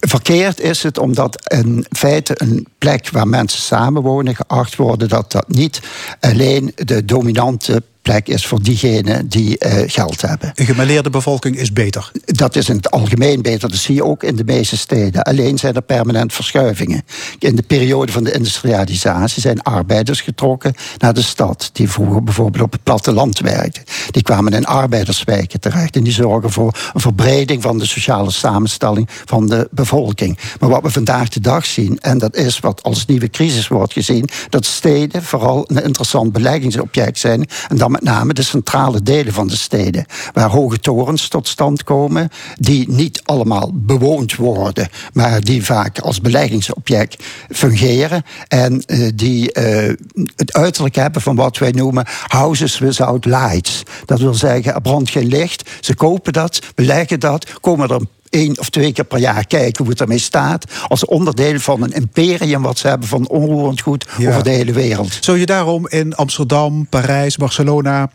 Verkeerd 0.00 0.60
is 0.60 0.82
het 0.82 0.98
omdat 0.98 1.50
in 1.50 1.86
feite 1.90 2.34
een 2.36 2.66
plek 2.78 3.10
waar 3.10 3.28
mensen 3.28 3.60
samenwonen 3.60 4.36
geacht 4.36 4.76
worden 4.76 5.08
dat 5.08 5.32
dat 5.32 5.48
niet 5.48 5.80
alleen 6.20 6.72
de 6.74 7.04
dominante 7.04 7.82
plek 8.02 8.28
is 8.28 8.46
voor 8.46 8.62
diegenen 8.62 9.28
die 9.28 9.58
eh, 9.58 9.90
geld 9.90 10.20
hebben. 10.20 10.52
Een 10.54 10.66
gemêleerde 10.66 11.10
bevolking 11.10 11.56
is 11.56 11.72
beter. 11.72 12.10
Dat 12.24 12.56
is 12.56 12.68
in 12.68 12.76
het 12.76 12.90
algemeen 12.90 13.42
beter. 13.42 13.68
Dat 13.68 13.78
zie 13.78 13.94
je 13.94 14.04
ook 14.04 14.22
in 14.22 14.36
de 14.36 14.44
meeste 14.44 14.76
steden. 14.76 15.22
Alleen 15.22 15.58
zijn 15.58 15.74
er 15.74 15.82
permanent 15.82 16.32
verschuivingen. 16.32 17.02
In 17.38 17.56
de 17.56 17.62
periode 17.62 18.12
van 18.12 18.24
de 18.24 18.32
industrialisatie 18.32 19.42
zijn 19.42 19.62
arbeiders 19.62 20.20
getrokken 20.20 20.74
naar 20.98 21.14
de 21.14 21.22
stad. 21.22 21.70
Die 21.72 21.90
vroeger 21.90 22.22
bijvoorbeeld 22.22 22.64
op 22.64 22.72
het 22.72 22.82
platteland 22.82 23.38
werkten. 23.38 23.82
Die 24.10 24.22
kwamen 24.22 24.52
in 24.52 24.66
arbeiderswijken 24.66 25.60
terecht. 25.60 25.96
En 25.96 26.02
die 26.02 26.12
zorgen 26.12 26.50
voor 26.50 26.90
een 26.94 27.00
verbreding 27.00 27.62
van 27.62 27.78
de 27.78 27.86
sociale 27.86 28.30
samenstelling 28.30 29.08
van 29.24 29.46
de 29.46 29.68
bevolking. 29.70 30.38
Maar 30.60 30.68
wat 30.68 30.82
we 30.82 30.90
vandaag 30.90 31.28
de 31.28 31.40
dag 31.40 31.66
zien, 31.66 31.98
en 32.00 32.18
dat 32.18 32.36
is 32.36 32.58
wat 32.58 32.82
als 32.82 33.06
nieuwe 33.06 33.30
crisis 33.30 33.68
wordt 33.68 33.92
gezien, 33.92 34.28
dat 34.48 34.64
steden 34.64 35.22
vooral 35.22 35.64
een 35.66 35.84
interessant 35.84 36.32
beleggingsobject 36.32 37.18
zijn. 37.18 37.46
En 37.68 37.76
dan 37.76 37.91
met 37.92 38.02
name 38.02 38.34
de 38.34 38.42
centrale 38.42 39.02
delen 39.02 39.32
van 39.32 39.48
de 39.48 39.56
steden. 39.56 40.06
Waar 40.32 40.50
hoge 40.50 40.80
torens 40.80 41.28
tot 41.28 41.48
stand 41.48 41.84
komen, 41.84 42.28
die 42.58 42.90
niet 42.90 43.20
allemaal 43.24 43.70
bewoond 43.74 44.36
worden, 44.36 44.88
maar 45.12 45.40
die 45.40 45.64
vaak 45.64 45.98
als 45.98 46.20
beleggingsobject 46.20 47.22
fungeren. 47.50 48.24
En 48.48 48.82
eh, 48.86 49.08
die 49.14 49.52
eh, 49.52 49.94
het 50.36 50.52
uiterlijk 50.52 50.94
hebben 50.94 51.22
van 51.22 51.36
wat 51.36 51.58
wij 51.58 51.70
noemen 51.70 52.06
houses 52.26 52.78
without 52.78 53.24
lights. 53.24 53.82
Dat 54.04 54.20
wil 54.20 54.34
zeggen, 54.34 54.74
er 54.74 54.80
brandt 54.80 55.10
geen 55.10 55.28
licht. 55.28 55.70
Ze 55.80 55.94
kopen 55.94 56.32
dat, 56.32 56.60
beleggen 56.74 57.20
dat, 57.20 57.60
komen 57.60 57.88
er 57.88 58.00
één 58.32 58.58
of 58.58 58.70
twee 58.70 58.92
keer 58.92 59.04
per 59.04 59.18
jaar 59.18 59.46
kijken 59.46 59.82
hoe 59.82 59.92
het 59.92 60.00
ermee 60.00 60.18
staat. 60.18 60.64
Als 60.88 61.04
onderdeel 61.04 61.58
van 61.60 61.82
een 61.82 61.92
imperium 61.92 62.62
wat 62.62 62.78
ze 62.78 62.88
hebben 62.88 63.08
van 63.08 63.28
onroerend 63.28 63.80
goed 63.80 64.06
Ja. 64.18 64.28
over 64.28 64.42
de 64.42 64.50
hele 64.50 64.72
wereld. 64.72 65.18
Zou 65.20 65.38
je 65.38 65.46
daarom 65.46 65.88
in 65.88 66.14
Amsterdam, 66.14 66.86
Parijs, 66.86 67.36
Barcelona 67.36 68.10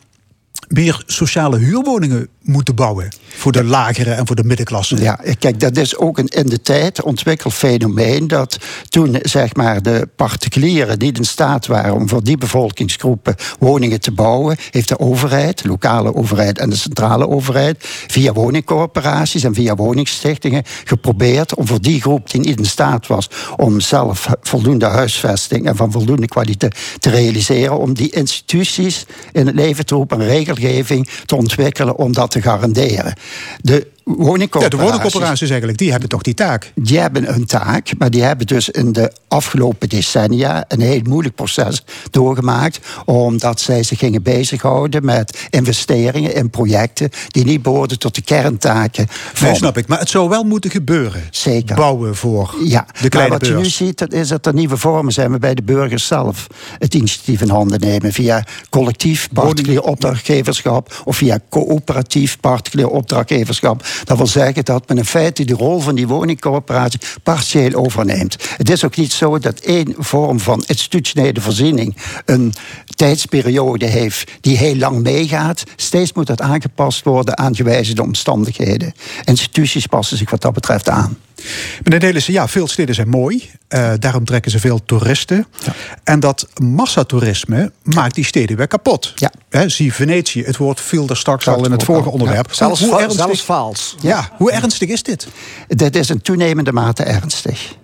meer 0.68 1.04
sociale 1.06 1.58
huurwoningen 1.58 2.28
moeten 2.48 2.76
bouwen? 2.76 3.08
Voor 3.28 3.52
de 3.52 3.64
lagere 3.64 4.12
en 4.12 4.28
voor 4.28 4.36
de 4.36 4.44
middenklasse. 4.44 5.02
Ja, 5.02 5.20
kijk, 5.40 5.60
dat 5.60 5.78
is 5.78 5.98
ook 5.98 6.18
een 6.18 6.28
in 6.28 6.46
de 6.46 6.62
tijd 6.62 7.02
ontwikkeld 7.02 7.54
fenomeen. 7.54 8.28
Dat 8.28 8.58
toen 8.90 9.20
zeg 9.22 9.56
maar 9.56 9.82
de 9.82 10.10
particulieren 10.16 10.98
niet 10.98 11.18
in 11.18 11.26
staat 11.26 11.66
waren 11.66 11.94
om 11.94 12.10
voor 12.10 12.24
die 12.24 12.38
bevolkingsgroepen 12.38 13.36
woningen 13.60 14.02
te 14.02 14.12
bouwen, 14.12 14.58
heeft 14.72 14.88
de 14.88 15.00
overheid, 15.00 15.62
de 15.62 15.68
lokale 15.68 16.16
overheid 16.16 16.58
en 16.60 16.70
de 16.70 16.76
centrale 16.76 17.28
overheid, 17.28 17.78
via 18.08 18.34
woningcorporaties 18.34 19.44
en 19.44 19.54
via 19.54 19.76
woningstichtingen 19.76 20.64
geprobeerd 20.84 21.56
om 21.56 21.68
voor 21.68 21.82
die 21.82 22.02
groep 22.02 22.32
die 22.32 22.42
niet 22.42 22.60
in 22.60 22.66
staat 22.66 23.08
was 23.08 23.30
om 23.56 23.80
zelf 23.80 24.28
voldoende 24.42 24.86
huisvesting 24.86 25.66
en 25.66 25.76
van 25.76 25.92
voldoende 25.92 26.28
kwaliteit 26.28 26.78
te 27.00 27.10
realiseren, 27.10 27.78
om 27.78 27.94
die 27.94 28.12
instituties 28.12 29.06
in 29.32 29.46
het 29.46 29.56
leven 29.56 29.86
te 29.86 29.96
roepen, 29.96 30.20
een 30.20 30.28
regelgeving 30.28 31.10
te 31.26 31.36
ontwikkelen 31.36 31.98
om 31.98 32.14
dat 32.14 32.32
te 32.32 32.37
garanderen. 32.42 33.14
De 33.62 33.88
Ja, 34.08 34.70
de 34.70 34.78
woningcorporaties. 34.78 35.50
eigenlijk, 35.50 35.78
die 35.78 35.92
hebben 35.92 36.10
toch 36.10 36.22
die 36.22 36.34
taak? 36.34 36.72
Die 36.76 37.00
hebben 37.00 37.34
een 37.34 37.46
taak, 37.46 37.92
maar 37.98 38.10
die 38.10 38.24
hebben 38.24 38.48
dus 38.48 38.70
in 38.70 38.92
de 38.92 39.12
afgelopen 39.28 39.90
decennia 39.90 40.66
een 40.68 40.82
heel 40.82 41.02
moeilijk 41.04 41.36
proces 41.36 41.84
doorgemaakt. 42.12 42.80
Omdat 43.06 43.60
zij 43.60 43.84
zich 43.84 44.00
gingen 44.00 44.24
bezighouden 44.24 45.06
met 45.06 45.48
investeringen 45.50 46.36
in 46.36 46.50
projecten 46.50 47.10
die 47.28 47.46
niet 47.46 47.62
behoorden 47.62 48.00
tot 48.00 48.16
de 48.16 48.22
kerntaken 48.22 49.06
van. 49.10 49.48
Nee, 49.48 49.56
snap 49.56 49.78
ik. 49.78 49.88
Maar 49.88 50.00
het 50.00 50.10
zou 50.10 50.30
wel 50.30 50.44
moeten 50.44 50.72
gebeuren. 50.72 51.24
Zeker. 51.32 51.76
Bouwen 51.76 52.16
voor 52.16 52.56
Ja, 52.64 52.86
de 53.02 53.10
kleine 53.10 53.32
maar 53.32 53.40
wat 53.40 53.48
je 53.48 53.56
nu 53.56 53.66
ziet, 53.66 53.98
dat 53.98 54.14
is 54.14 54.28
dat 54.28 54.46
er 54.46 54.54
nieuwe 54.54 54.78
vormen 54.78 55.14
zijn 55.14 55.30
waarbij 55.30 55.54
de 55.56 55.64
burgers 55.64 56.08
zelf 56.08 56.48
het 56.80 56.94
initiatief 56.94 57.42
in 57.42 57.50
handen 57.50 57.80
nemen. 57.80 58.14
Via 58.14 58.44
collectief 58.70 59.30
particulier 59.34 59.82
opdrachtgeverschap 59.82 61.02
of 61.06 61.18
via 61.18 61.40
coöperatief 61.50 62.40
particulier 62.40 62.88
opdrachtgeverschap. 62.90 63.86
Dat 64.04 64.18
wil 64.18 64.28
zeggen 64.28 64.66
dat 64.66 64.88
men 64.88 64.98
in 64.98 65.06
feite 65.06 65.46
de 65.46 65.54
rol 65.54 65.80
van 65.80 65.96
die 65.96 66.08
woningcorporatie 66.08 67.00
partieel 67.24 67.74
overneemt. 67.74 68.36
Het 68.58 68.70
is 68.70 68.86
ook 68.86 68.96
niet 68.96 69.12
zo 69.12 69.40
dat 69.40 69.60
één 69.60 69.96
vorm 69.98 70.40
van 70.40 70.64
institutionele 70.68 71.42
voorziening 71.42 71.96
een 72.26 72.54
tijdsperiode 72.96 73.86
heeft 73.86 74.32
die 74.42 74.58
heel 74.58 74.76
lang 74.76 75.04
meegaat. 75.04 75.64
Steeds 75.76 76.14
moet 76.14 76.28
dat 76.28 76.42
aangepast 76.42 77.04
worden 77.04 77.38
aan 77.38 77.56
gewijzigde 77.56 78.02
omstandigheden. 78.02 78.94
Instituties 79.24 79.86
passen 79.86 80.18
zich 80.18 80.30
wat 80.30 80.42
dat 80.42 80.54
betreft 80.54 80.90
aan. 80.90 81.18
Meneer 81.84 82.00
Delissen, 82.00 82.34
ja, 82.34 82.48
veel 82.48 82.68
steden 82.68 82.96
zijn 82.96 83.10
mooi. 83.10 83.50
Eh, 83.68 83.92
daarom 84.00 84.26
trekken 84.26 84.52
ze 84.52 84.60
veel 84.60 84.84
toeristen. 84.86 85.48
En 86.04 86.20
dat 86.20 86.48
massatoerisme 86.62 87.72
maakt 87.84 88.16
die 88.16 88.26
steden 88.26 88.58
weer 88.58 88.68
kapot. 88.68 89.14
Ja. 89.16 89.32
Zie 89.70 89.94
Venetië, 89.94 90.44
het 90.44 90.58
woord 90.58 90.82
viel 90.82 91.08
er 91.10 91.18
straks 91.18 91.48
al 91.48 91.66
in 91.66 91.72
het 91.72 91.84
vorige 91.84 92.06
al, 92.06 92.12
onderwerp. 92.12 92.48
ja. 92.48 92.54
Zelfs, 92.56 92.80
hoe, 92.80 92.90
fa- 92.90 93.00
ernstig, 93.00 93.26
zelfs 93.26 93.42
faals. 93.42 93.96
ja, 94.02 94.30
hoe 94.38 94.52
ernstig 94.52 94.90
is 94.90 95.04
dit? 95.04 95.28
Dit 95.68 95.96
is 95.96 96.10
in 96.10 96.22
toenemende 96.22 96.72
mate 96.72 97.04
ernstig. 97.04 97.76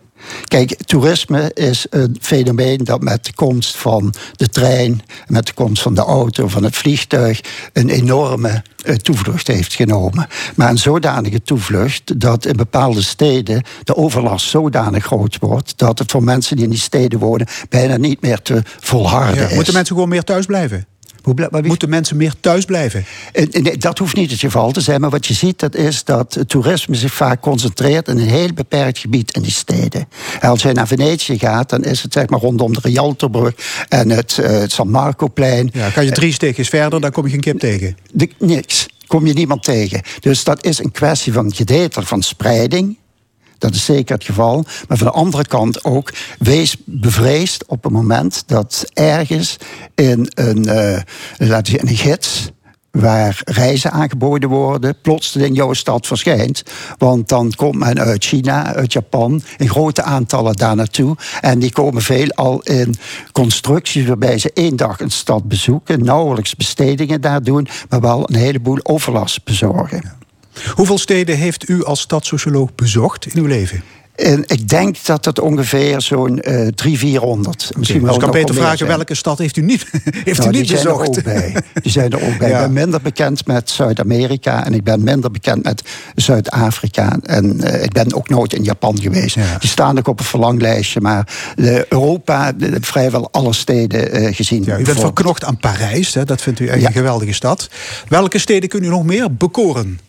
Kijk, 0.44 0.76
toerisme 0.86 1.52
is 1.54 1.86
een 1.90 2.18
fenomeen 2.22 2.78
dat 2.78 3.02
met 3.02 3.26
de 3.26 3.34
komst 3.34 3.78
van 3.78 4.14
de 4.36 4.50
trein, 4.50 5.02
met 5.28 5.46
de 5.48 5.54
komst 5.54 5.82
van 5.82 5.94
de 5.94 6.02
auto, 6.02 6.48
van 6.48 6.64
het 6.64 6.76
vliegtuig, 6.76 7.42
een 7.74 7.90
enorme 7.90 8.64
eh, 8.84 8.96
toevlucht 8.96 9.48
heeft 9.48 9.74
genomen. 9.74 10.28
Maar 10.56 10.70
een 10.70 10.78
zodanige 10.78 11.42
toevlucht 11.42 12.20
dat 12.20 12.46
in 12.46 12.56
bepaalde 12.56 13.02
steden 13.02 13.64
de 13.84 13.96
overlast 13.96 14.50
zodanig 14.50 15.06
groot 15.06 15.38
wordt 15.40 15.78
dat 15.78 16.00
het 16.00 16.12
voor 16.12 16.24
mensen 16.24 16.56
die 16.56 16.66
in 16.66 16.72
die 16.72 16.80
steden 16.80 17.20
wonen 17.20 17.48
bijna 17.70 17.98
niet 17.98 18.22
meer 18.22 18.42
te 18.42 18.62
volharden 18.80 19.42
Ja, 19.44 19.48
is. 19.50 19.56
moeten 19.56 19.74
mensen 19.74 19.94
gewoon 19.94 20.10
meer 20.10 20.24
thuis 20.24 20.46
blijven? 20.46 20.86
Hoe 21.24 21.62
Moeten 21.62 21.90
mensen 21.90 22.18
meer 22.18 22.34
thuis 22.40 22.66
blijven? 22.66 23.06
Eh, 23.32 23.48
Nee, 23.48 23.78
dat 23.78 23.98
hoeft 23.98 24.16
niet 24.16 24.32
het 24.32 24.40
geval 24.40 24.72
te 24.72 24.82
zijn. 24.82 25.02
Maar 25.02 25.10
wat 25.10 25.26
je 25.26 25.34
ziet, 25.34 25.60
dat 25.60 25.76
is 25.76 26.04
dat 26.04 26.34
het 26.34 26.50
toerisme 26.50 26.96
zich 26.96 27.14
vaak 27.14 27.42
concentreert 27.42 28.08
in 28.08 28.18
een 28.18 28.28
heel 28.28 28.54
beperkt 28.54 28.98
gebied 28.98 29.36
in 29.36 29.42
die 29.42 29.52
steden. 29.52 30.08
En 30.40 30.50
als 30.50 30.62
je 30.62 30.72
naar 30.72 30.88
Venetië 30.88 31.40
gaat, 31.40 31.70
dan 31.70 31.84
is 31.84 32.02
het 32.02 32.14
zeg 32.14 32.30
maar 32.30 32.40
rondom 32.40 32.74
de 32.74 32.80
Rialtobrug 32.82 33.54
en 33.90 34.10
het, 34.10 34.38
eh, 34.38 34.52
het 34.52 34.72
San 34.72 34.90
Marcoplein. 34.90 35.70
Ja, 35.74 35.90
ga 35.90 36.02
je 36.02 36.12
drie 36.12 36.34
steekjes 36.34 36.70
verder, 36.70 37.02
dan 37.02 37.12
kom 37.12 37.26
je 37.26 37.32
geen 37.32 37.40
kip 37.40 37.60
tegen. 37.60 37.98
De, 38.12 38.30
niks. 38.40 38.88
Kom 39.08 39.26
je 39.28 39.34
niemand 39.34 39.64
tegen. 39.64 40.02
Dus 40.20 40.44
dat 40.44 40.66
is 40.66 40.80
een 40.80 40.92
kwestie 40.92 41.34
van 41.34 41.54
gedeelte 41.54 42.02
van 42.02 42.22
spreiding. 42.22 42.98
Dat 43.64 43.74
is 43.74 43.86
zeker 43.86 44.16
het 44.16 44.24
geval. 44.24 44.66
Maar 44.88 44.98
van 44.98 45.08
de 45.08 45.14
andere 45.14 45.46
kant 45.46 45.84
ook, 45.84 46.14
wees 46.40 46.78
bevreesd 46.86 47.66
op 47.66 47.84
het 47.84 47.92
moment 47.92 48.44
dat 48.46 48.86
ergens 48.94 49.58
in 49.96 50.32
een, 50.34 50.66
eh 50.66 51.02
laten 51.38 51.82
een 51.82 51.96
gids 51.96 52.52
waar 52.92 53.42
reizen 53.46 53.92
aangeboden 53.92 54.50
worden, 54.50 54.96
plotseling 55.02 55.50
in 55.50 55.56
jouw 55.56 55.74
stad 55.74 56.08
verschijnt. 56.08 56.64
Want 56.98 57.30
dan 57.30 57.52
komt 57.56 57.76
men 57.76 58.00
uit 58.00 58.24
China, 58.24 58.74
uit 58.76 58.94
Japan, 58.94 59.42
in 59.58 59.70
grote 59.70 60.02
aantallen 60.02 60.56
daar 60.56 60.76
naartoe. 60.76 61.16
En 61.42 61.60
die 61.60 61.72
komen 61.72 62.02
veel 62.02 62.30
al 62.30 62.62
in 62.62 62.96
constructies 63.32 64.06
waarbij 64.06 64.38
ze 64.38 64.52
één 64.54 64.76
dag 64.76 65.00
een 65.00 65.12
stad 65.12 65.48
bezoeken, 65.48 66.04
nauwelijks 66.04 66.56
bestedingen 66.56 67.22
daar 67.22 67.44
doen, 67.44 67.68
maar 67.90 68.02
wel 68.02 68.30
een 68.30 68.36
heleboel 68.40 68.80
overlast 68.84 69.44
bezorgen. 69.44 70.23
Hoeveel 70.76 70.98
steden 70.98 71.38
heeft 71.38 71.70
u 71.70 71.84
als 71.84 72.00
stadssocioloog 72.02 72.76
bezocht 72.76 73.26
in 73.26 73.42
uw 73.42 73.48
leven? 73.48 73.84
En 74.14 74.44
ik 74.48 74.70
denk 74.70 74.96
dat 75.06 75.26
het 75.26 75.40
ongeveer 75.40 76.02
zo'n 76.02 76.32
uh, 76.32 76.42
300, 76.68 76.76
400. 76.76 77.72
Misschien 77.78 77.98
dus 78.00 78.06
wel 78.08 78.14
ik 78.16 78.20
kan 78.22 78.32
beter 78.32 78.56
vragen 78.56 78.78
zijn. 78.78 78.90
welke 78.90 79.16
stad 79.16 79.38
heeft 79.38 79.58
u 79.58 79.62
niet, 79.62 79.86
heeft 80.24 80.38
Nou, 80.40 80.50
u 80.50 80.58
niet 80.58 80.68
die 80.68 80.78
zijn 80.78 80.88
er 80.94 80.98
bezocht? 80.98 81.18
ook 81.18 81.24
bij. 81.24 81.56
Die 81.74 81.92
zijn 81.92 82.12
er 82.12 82.24
ook 82.26 82.38
bij. 82.38 82.50
Ja. 82.54 82.56
Ik 82.60 82.64
ben 82.66 82.74
minder 82.74 83.02
bekend 83.02 83.48
met 83.48 83.70
Zuid-Amerika 83.70 84.66
en 84.66 84.74
ik 84.74 84.84
ben 84.84 85.04
minder 85.04 85.32
bekend 85.32 85.64
met 85.64 85.82
Zuid-Afrika. 86.16 87.18
En 87.24 87.62
eh, 87.62 87.84
ik 87.84 87.92
ben 87.92 88.14
ook 88.14 88.30
nooit 88.30 88.54
in 88.54 88.64
Japan 88.64 89.02
geweest. 89.02 89.36
Ja. 89.36 89.58
Die 89.60 89.70
staan 89.70 89.98
ook 89.98 90.08
op 90.08 90.20
een 90.20 90.26
verlanglijstje. 90.26 91.02
Maar 91.02 91.28
Europa, 91.56 92.52
de- 92.52 92.78
vrijwel 92.82 93.28
alle 93.32 93.54
steden 93.54 94.12
eh, 94.12 94.36
gezien. 94.36 94.64
Ja, 94.66 94.78
u 94.80 94.84
bent 94.84 95.00
verknocht 95.00 95.44
aan 95.44 95.58
Parijs, 95.58 96.14
hè? 96.14 96.24
dat 96.26 96.42
vindt 96.42 96.60
u 96.60 96.68
echt 96.68 96.86
een 96.86 96.92
geweldige 96.92 97.34
stad. 97.34 97.70
Welke 98.08 98.38
steden 98.38 98.70
kunnen 98.70 98.90
u 98.90 98.92
nog 98.92 99.04
meer 99.04 99.36
bekoren? 99.36 100.00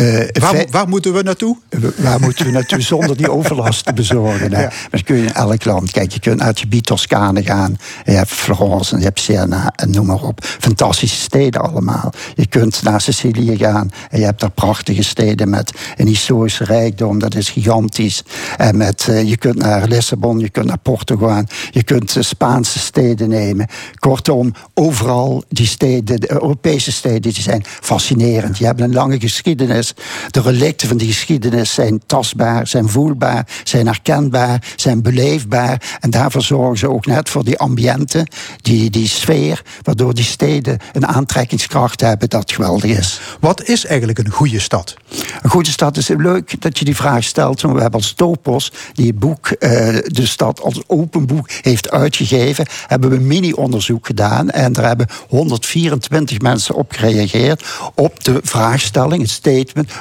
Eh, 0.00 0.66
Waar, 0.70 0.88
moeten 0.88 1.12
we 1.12 1.22
naartoe? 1.22 1.56
Waar 1.96 2.20
moeten 2.20 2.46
we 2.46 2.52
naartoe 2.52 2.80
zonder 2.80 3.16
die 3.16 3.30
overlast 3.30 3.84
te 3.84 3.92
bezorgen? 3.92 4.52
Hè? 4.54 4.62
Ja. 4.62 4.72
Maar 4.90 5.02
kun 5.02 5.16
je 5.16 5.22
in 5.22 5.32
elk 5.32 5.64
land. 5.64 5.90
Kijk, 5.90 6.12
je 6.12 6.20
kunt 6.20 6.42
het 6.42 6.58
gebied 6.58 6.86
Toscane 6.86 7.42
gaan. 7.42 7.76
Je 8.04 8.12
hebt 8.12 8.30
Florence, 8.30 8.92
en 8.92 8.98
je 8.98 9.04
hebt 9.04 9.20
Siena 9.20 9.72
en 9.76 9.90
noem 9.90 10.06
maar 10.06 10.22
op. 10.22 10.44
Fantastische 10.44 11.20
steden 11.20 11.60
allemaal. 11.60 12.12
Je 12.34 12.46
kunt 12.46 12.82
naar 12.82 13.00
Sicilië 13.00 13.56
gaan. 13.56 13.90
En 14.10 14.18
je 14.18 14.24
hebt 14.24 14.40
daar 14.40 14.50
prachtige 14.50 15.02
steden 15.02 15.50
met 15.50 15.72
een 15.96 16.06
historische 16.06 16.64
rijkdom. 16.64 17.18
Dat 17.18 17.34
is 17.34 17.50
gigantisch. 17.50 18.22
En 18.56 18.76
met, 18.76 19.06
eh, 19.08 19.28
je 19.28 19.36
kunt 19.36 19.56
naar 19.56 19.88
Lissabon, 19.88 20.38
je 20.38 20.50
kunt 20.50 20.66
naar 20.66 20.78
Porto 20.78 21.16
gaan. 21.16 21.46
Je 21.70 21.82
kunt 21.82 22.16
eh, 22.16 22.22
Spaanse 22.22 22.78
steden 22.78 23.28
nemen. 23.28 23.66
Kortom, 23.98 24.54
overal 24.74 25.44
die 25.48 25.66
steden, 25.66 26.20
de 26.20 26.32
Europese 26.32 26.92
steden, 26.92 27.32
die 27.32 27.42
zijn 27.42 27.64
fascinerend. 27.64 28.56
Die 28.56 28.66
hebben 28.66 28.84
een 28.84 28.94
lange 28.94 29.20
geschiedenis. 29.20 29.89
De 30.30 30.40
relicten 30.40 30.88
van 30.88 30.96
die 30.96 31.08
geschiedenis 31.08 31.74
zijn 31.74 32.02
tastbaar, 32.06 32.66
zijn 32.66 32.88
voelbaar, 32.88 33.46
zijn 33.64 33.86
herkenbaar, 33.86 34.72
zijn 34.76 35.02
beleefbaar. 35.02 35.98
En 36.00 36.10
daarvoor 36.10 36.42
zorgen 36.42 36.78
ze 36.78 36.90
ook 36.90 37.06
net 37.06 37.28
voor 37.28 37.44
die 37.44 37.58
ambiente, 37.58 38.26
die, 38.62 38.90
die 38.90 39.08
sfeer, 39.08 39.62
waardoor 39.82 40.14
die 40.14 40.24
steden 40.24 40.78
een 40.92 41.06
aantrekkingskracht 41.06 42.00
hebben 42.00 42.28
dat 42.28 42.52
geweldig 42.52 42.98
is. 42.98 43.20
Wat 43.40 43.62
is 43.62 43.86
eigenlijk 43.86 44.18
een 44.18 44.30
goede 44.30 44.60
stad? 44.60 44.94
Een 45.42 45.50
goede 45.50 45.70
stad 45.70 45.96
is 45.96 46.08
leuk 46.08 46.60
dat 46.60 46.78
je 46.78 46.84
die 46.84 46.96
vraag 46.96 47.24
stelt. 47.24 47.60
want 47.60 47.74
We 47.74 47.80
hebben 47.80 48.00
als 48.00 48.12
Topos, 48.12 48.72
die 48.92 49.06
het 49.06 49.18
boek 49.18 49.48
eh, 49.48 49.70
De 50.04 50.26
Stad 50.26 50.60
als 50.60 50.82
open 50.86 51.26
boek 51.26 51.50
heeft 51.50 51.90
uitgegeven, 51.90 52.66
hebben 52.86 53.10
we 53.10 53.16
een 53.16 53.26
mini-onderzoek 53.26 54.06
gedaan. 54.06 54.50
En 54.50 54.72
daar 54.72 54.86
hebben 54.86 55.06
124 55.28 56.40
mensen 56.40 56.74
op 56.74 56.92
gereageerd. 56.92 57.64
Op 57.94 58.24
de 58.24 58.40
vraagstelling, 58.42 59.22
het 59.22 59.30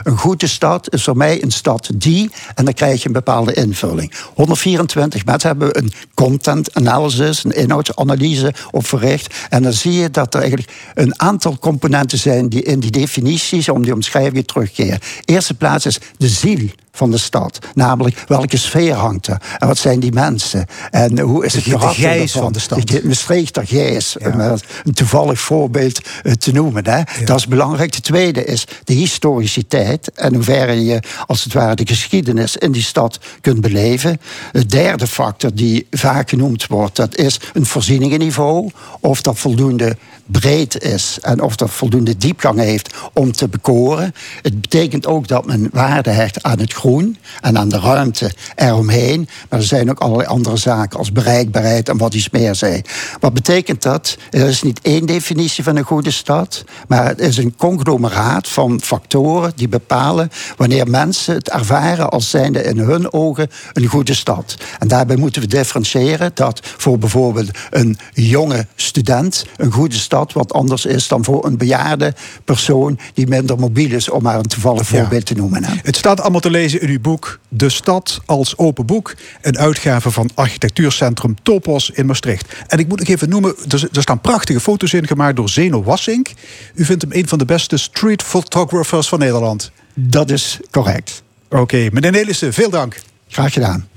Een 0.04 0.18
goede 0.18 0.48
stad 0.48 0.94
is 0.94 1.04
voor 1.04 1.18
mij 1.18 1.44
een 1.44 1.52
stad 1.52 1.90
die. 1.94 2.30
En 2.56 2.66
dan 2.66 2.74
krijg 2.74 3.02
je 3.02 3.08
een 3.08 3.14
bepaalde 3.14 3.54
invulling. 3.54 4.14
124 4.34 5.26
mensen 5.26 5.50
hebben 5.50 5.78
een 5.78 5.92
content 6.14 6.74
analysis, 6.74 7.44
een 7.44 7.52
inhoudsanalyse 7.52 8.54
op 8.72 8.86
verricht. 8.86 9.36
En 9.50 9.64
dan 9.64 9.74
zie 9.74 9.94
je 9.94 10.12
dat 10.12 10.34
er 10.34 10.40
eigenlijk 10.40 10.72
een 10.94 11.20
aantal 11.20 11.58
componenten 11.60 12.18
zijn 12.18 12.50
die 12.50 12.64
in 12.64 12.80
die 12.80 12.92
definities, 12.92 13.70
om 13.70 13.84
die 13.84 13.94
omschrijvingen 13.94 14.46
terugkeren. 14.46 15.00
Eerste 15.26 15.54
plaats 15.54 15.86
is 15.86 16.00
de 16.18 16.28
ziel 16.28 16.70
van 16.92 17.12
de 17.12 17.18
stad. 17.18 17.60
Namelijk, 17.74 18.24
welke 18.28 18.58
sfeer 18.58 18.94
hangt 18.94 19.28
er? 19.28 19.42
En 19.58 19.68
wat 19.68 19.78
zijn 19.78 20.00
die 20.00 20.12
mensen? 20.12 20.66
En 20.92 21.20
hoe 21.20 21.46
is 21.46 21.52
De- 21.52 21.58
het 21.58 21.66
de 21.66 21.72
karakter 21.72 22.02
gijs 22.04 22.18
daarvan? 22.18 22.42
van 22.42 22.52
de 22.54 22.60
stad. 22.60 22.88
De 22.88 23.02
Maastrichter 23.04 23.68
gijs, 23.68 24.16
Ja. 24.20 24.56
een 24.84 24.94
toevallig 24.94 25.40
voorbeeld 25.40 26.00
eh, 26.24 26.32
te 26.34 26.52
noemen. 26.52 26.88
Hè? 26.88 27.02
Dat 27.26 27.38
is 27.38 27.48
belangrijk. 27.48 27.92
De 27.92 28.02
tweede 28.02 28.46
is 28.46 28.66
de 28.84 28.94
historiciteit. 28.94 30.12
En 30.16 30.34
hoe 30.34 30.44
ver 30.44 30.72
je, 30.74 31.02
als 31.28 31.44
het 31.44 31.54
ware, 31.54 31.76
de 31.76 31.88
geschiedenis 31.88 32.58
in 32.58 32.72
die 32.72 32.84
stad 32.84 33.20
kunt 33.42 33.62
beleven. 33.62 34.22
De 34.52 34.66
derde 34.66 35.08
factor 35.08 35.54
die 35.54 35.88
vaak 35.92 36.30
genoemd 36.30 36.68
wordt, 36.68 36.96
dat 36.96 37.16
is 37.18 37.40
een 37.54 37.66
voorzieningenniveau. 37.66 38.70
Of 39.00 39.22
dat 39.22 39.40
voldoende 39.40 39.98
breed 40.26 40.82
is 40.84 41.18
en 41.22 41.42
of 41.42 41.56
dat 41.56 41.70
voldoende 41.70 42.18
diepgang 42.18 42.60
heeft 42.60 42.94
om 43.14 43.32
te 43.32 43.48
bekoren. 43.48 44.14
Het 44.42 44.62
betekent 44.62 45.08
ook 45.08 45.28
dat 45.28 45.46
men 45.46 45.70
waarde 45.72 46.10
hecht 46.10 46.44
aan 46.44 46.60
het 46.60 46.74
groen 46.90 47.18
en 47.42 47.58
aan 47.58 47.70
de 47.70 47.80
ruimte 47.80 48.32
eromheen. 48.56 49.28
Maar 49.50 49.60
er 49.60 49.66
zijn 49.66 49.90
ook 49.90 50.00
allerlei 50.00 50.28
andere 50.30 50.58
zaken 50.58 51.00
als 51.00 51.12
bereikbaarheid 51.12 51.90
en 51.90 51.98
wat 51.98 52.14
iets 52.14 52.30
meer 52.30 52.56
zei. 52.56 52.82
Wat 53.20 53.34
betekent 53.34 53.82
dat? 53.82 54.18
Er 54.30 54.48
is 54.48 54.62
niet 54.62 54.80
één 54.82 55.06
definitie 55.06 55.64
van 55.64 55.76
een 55.76 55.84
goede 55.84 56.12
stad, 56.12 56.64
maar 56.88 57.08
het 57.08 57.20
is 57.20 57.38
een 57.38 57.56
conglomeraat 57.58 58.48
van 58.48 58.82
factoren 58.82 59.52
die 59.56 59.68
bepalen 59.68 60.30
wanneer 60.58 60.88
mensen 60.90 61.36
het 61.36 61.50
ervaren 61.50 62.10
als 62.10 62.30
zijnde 62.30 62.64
in 62.64 62.78
hun 62.78 63.14
ogen 63.14 63.50
een 63.74 63.86
goede 63.86 64.14
stad. 64.14 64.58
En 64.80 64.88
daarbij 64.88 65.16
moeten 65.16 65.42
we 65.42 65.48
differentiëren 65.48 66.32
dat 66.34 66.60
voor 66.78 66.98
bijvoorbeeld 66.98 67.50
een 67.70 67.98
jonge 68.14 68.68
student 68.76 69.46
een 69.58 69.72
goede 69.72 69.96
stad 69.96 70.34
wat 70.34 70.54
anders 70.54 70.86
is 70.86 71.08
dan 71.08 71.24
voor 71.24 71.46
een 71.46 71.58
bejaarde 71.58 72.14
persoon 72.46 73.00
die 73.14 73.28
minder 73.28 73.60
mobiel 73.60 73.92
is, 73.92 74.10
om 74.10 74.24
maar 74.24 74.38
een 74.38 74.44
toevallig 74.44 74.88
voorbeeld 74.88 75.26
te 75.26 75.34
noemen. 75.34 75.64
hè. 75.64 75.74
Het 75.84 75.96
staat 75.96 76.22
allemaal 76.22 76.40
te 76.40 76.50
lezen 76.50 76.69
in 76.76 76.90
uw 76.90 77.00
boek 77.00 77.40
De 77.50 77.70
Stad 77.70 78.20
als 78.26 78.58
Open 78.58 78.86
Boek. 78.86 79.16
Een 79.42 79.58
uitgave 79.58 80.12
van 80.12 80.30
Architectuurcentrum 80.36 81.36
Topos 81.44 81.90
in 81.90 82.06
Maastricht. 82.06 82.54
En 82.68 82.80
ik 82.80 82.88
moet 82.88 83.00
nog 83.00 83.08
even 83.08 83.30
noemen, 83.30 83.56
er, 83.68 83.88
er 83.92 84.02
staan 84.02 84.22
prachtige 84.22 84.60
foto's 84.60 84.94
in 84.94 85.08
gemaakt 85.08 85.36
door 85.36 85.50
Zeno 85.50 85.84
Wassink. 85.84 86.30
U 86.76 86.86
vindt 86.86 87.02
hem 87.02 87.12
een 87.12 87.28
van 87.28 87.38
de 87.38 87.46
beste 87.46 87.78
street 87.78 88.24
photographers 88.24 89.08
van 89.08 89.20
Nederland. 89.20 89.72
Dat 89.94 90.30
is 90.30 90.60
correct. 90.72 91.24
Oké, 91.50 91.90
meneer 91.92 92.12
Nelissen, 92.12 92.54
veel 92.54 92.70
dank. 92.70 93.00
Graag 93.28 93.54
gedaan. 93.54 93.88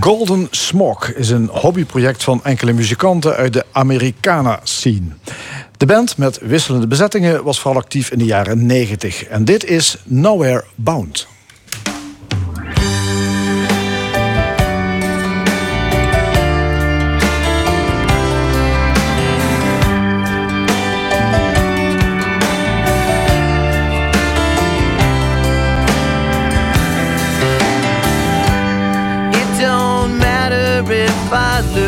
Golden 0.00 0.46
Smog 0.50 1.12
is 1.12 1.30
een 1.30 1.48
hobbyproject 1.52 2.24
van 2.24 2.40
enkele 2.44 2.72
muzikanten 2.72 3.34
uit 3.34 3.52
de 3.52 3.64
Americana-scene. 3.72 5.08
De 5.76 5.86
band 5.86 6.16
met 6.16 6.38
wisselende 6.42 6.86
bezettingen 6.86 7.44
was 7.44 7.60
vooral 7.60 7.80
actief 7.80 8.10
in 8.10 8.18
de 8.18 8.24
jaren 8.24 8.66
90. 8.66 9.24
En 9.24 9.44
dit 9.44 9.64
is 9.64 9.96
Nowhere 10.04 10.64
Bound. 10.74 11.26
If 31.28 31.34
I 31.34 31.60
lose, 31.74 31.87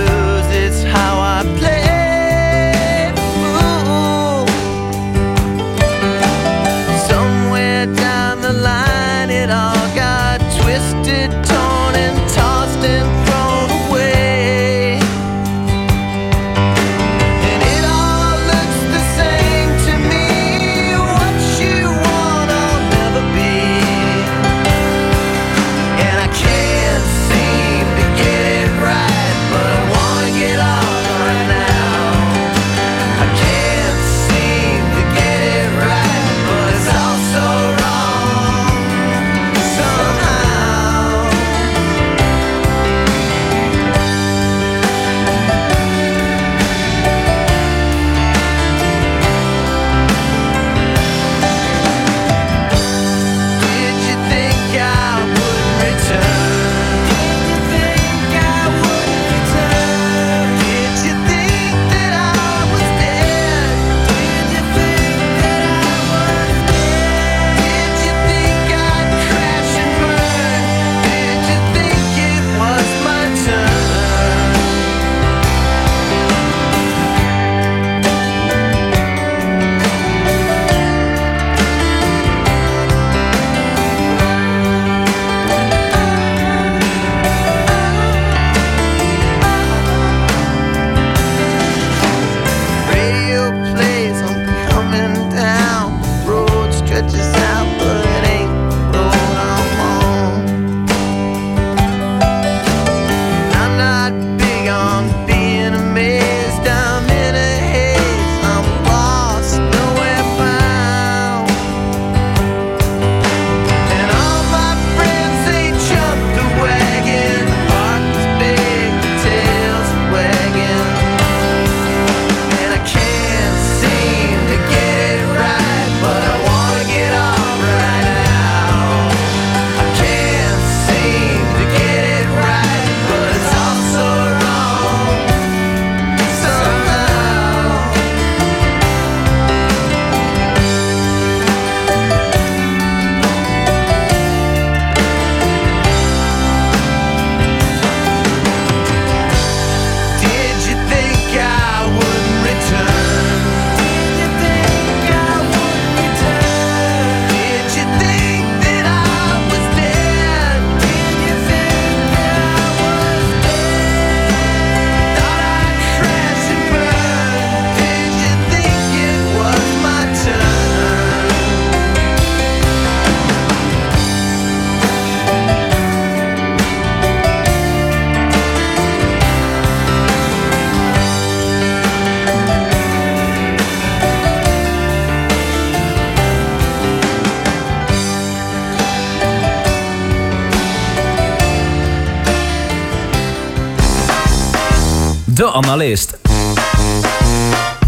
Analist. 195.52 196.18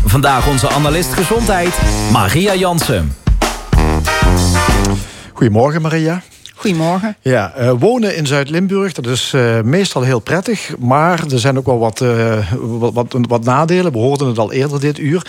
Vandaag 0.05 0.49
onze 0.49 0.69
analist 0.69 1.13
gezondheid, 1.13 1.79
Maria 2.13 2.55
Jansen. 2.55 3.17
Goedemorgen 5.33 5.83
Maria. 5.83 6.23
Goedemorgen. 6.55 7.17
Ja, 7.21 7.55
uh, 7.59 7.73
wonen 7.79 8.17
in 8.17 8.27
Zuid-Limburg, 8.27 8.93
dat 8.93 9.07
is 9.07 9.33
uh, 9.35 9.61
meestal 9.61 10.03
heel 10.03 10.19
prettig. 10.21 10.75
Maar 10.79 11.25
er 11.31 11.39
zijn 11.39 11.59
ook 11.59 11.67
wel 11.67 11.79
wat, 11.79 12.01
uh, 12.01 12.53
wat, 12.61 12.93
wat, 12.93 13.17
wat, 13.29 13.45
nadelen. 13.45 13.93
We 13.93 13.99
hoorden 13.99 14.27
het 14.27 14.39
al 14.39 14.53
eerder 14.53 14.81
dit 14.81 14.99
uur. 14.99 15.27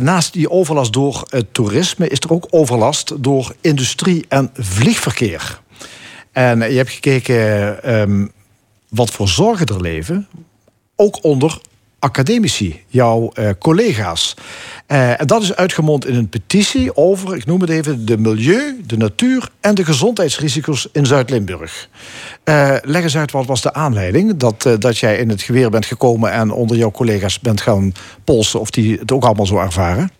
naast 0.00 0.32
die 0.32 0.50
overlast 0.50 0.92
door 0.92 1.22
toerisme 1.52 2.08
is 2.08 2.18
er 2.18 2.32
ook 2.32 2.46
overlast 2.50 3.22
door 3.22 3.54
industrie 3.60 4.24
en 4.28 4.50
vliegverkeer. 4.54 5.60
En 6.32 6.58
je 6.58 6.76
hebt 6.76 6.90
gekeken 6.90 8.00
um, 8.00 8.32
wat 8.88 9.10
voor 9.10 9.28
zorgen 9.28 9.66
er 9.66 9.80
leven. 9.80 10.28
Ook 10.96 11.24
onder 11.24 11.58
academici, 11.98 12.82
jouw 12.86 13.32
uh, 13.34 13.50
collega's. 13.58 14.34
Uh, 14.88 15.20
en 15.20 15.26
dat 15.26 15.42
is 15.42 15.54
uitgemond 15.54 16.06
in 16.06 16.14
een 16.14 16.28
petitie 16.28 16.96
over, 16.96 17.36
ik 17.36 17.46
noem 17.46 17.60
het 17.60 17.70
even, 17.70 18.06
de 18.06 18.18
milieu, 18.18 18.80
de 18.86 18.96
natuur 18.96 19.48
en 19.60 19.74
de 19.74 19.84
gezondheidsrisico's 19.84 20.88
in 20.92 21.06
Zuid-Limburg. 21.06 21.88
Uh, 22.44 22.76
leg 22.82 23.02
eens 23.02 23.16
uit, 23.16 23.30
wat 23.30 23.46
was 23.46 23.62
de 23.62 23.72
aanleiding 23.72 24.36
dat, 24.36 24.68
dat 24.78 24.98
jij 24.98 25.18
in 25.18 25.28
het 25.28 25.42
geweer 25.42 25.70
bent 25.70 25.86
gekomen 25.86 26.32
en 26.32 26.50
onder 26.50 26.76
jouw 26.76 26.90
collega's 26.90 27.40
bent 27.40 27.60
gaan 27.60 27.92
polsen 28.24 28.60
of 28.60 28.70
die 28.70 28.98
het 28.98 29.12
ook 29.12 29.24
allemaal 29.24 29.46
zo 29.46 29.58
ervaren? 29.58 30.10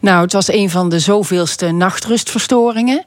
Nou, 0.00 0.22
het 0.22 0.32
was 0.32 0.48
een 0.52 0.70
van 0.70 0.88
de 0.88 0.98
zoveelste 0.98 1.70
nachtrustverstoringen. 1.70 3.02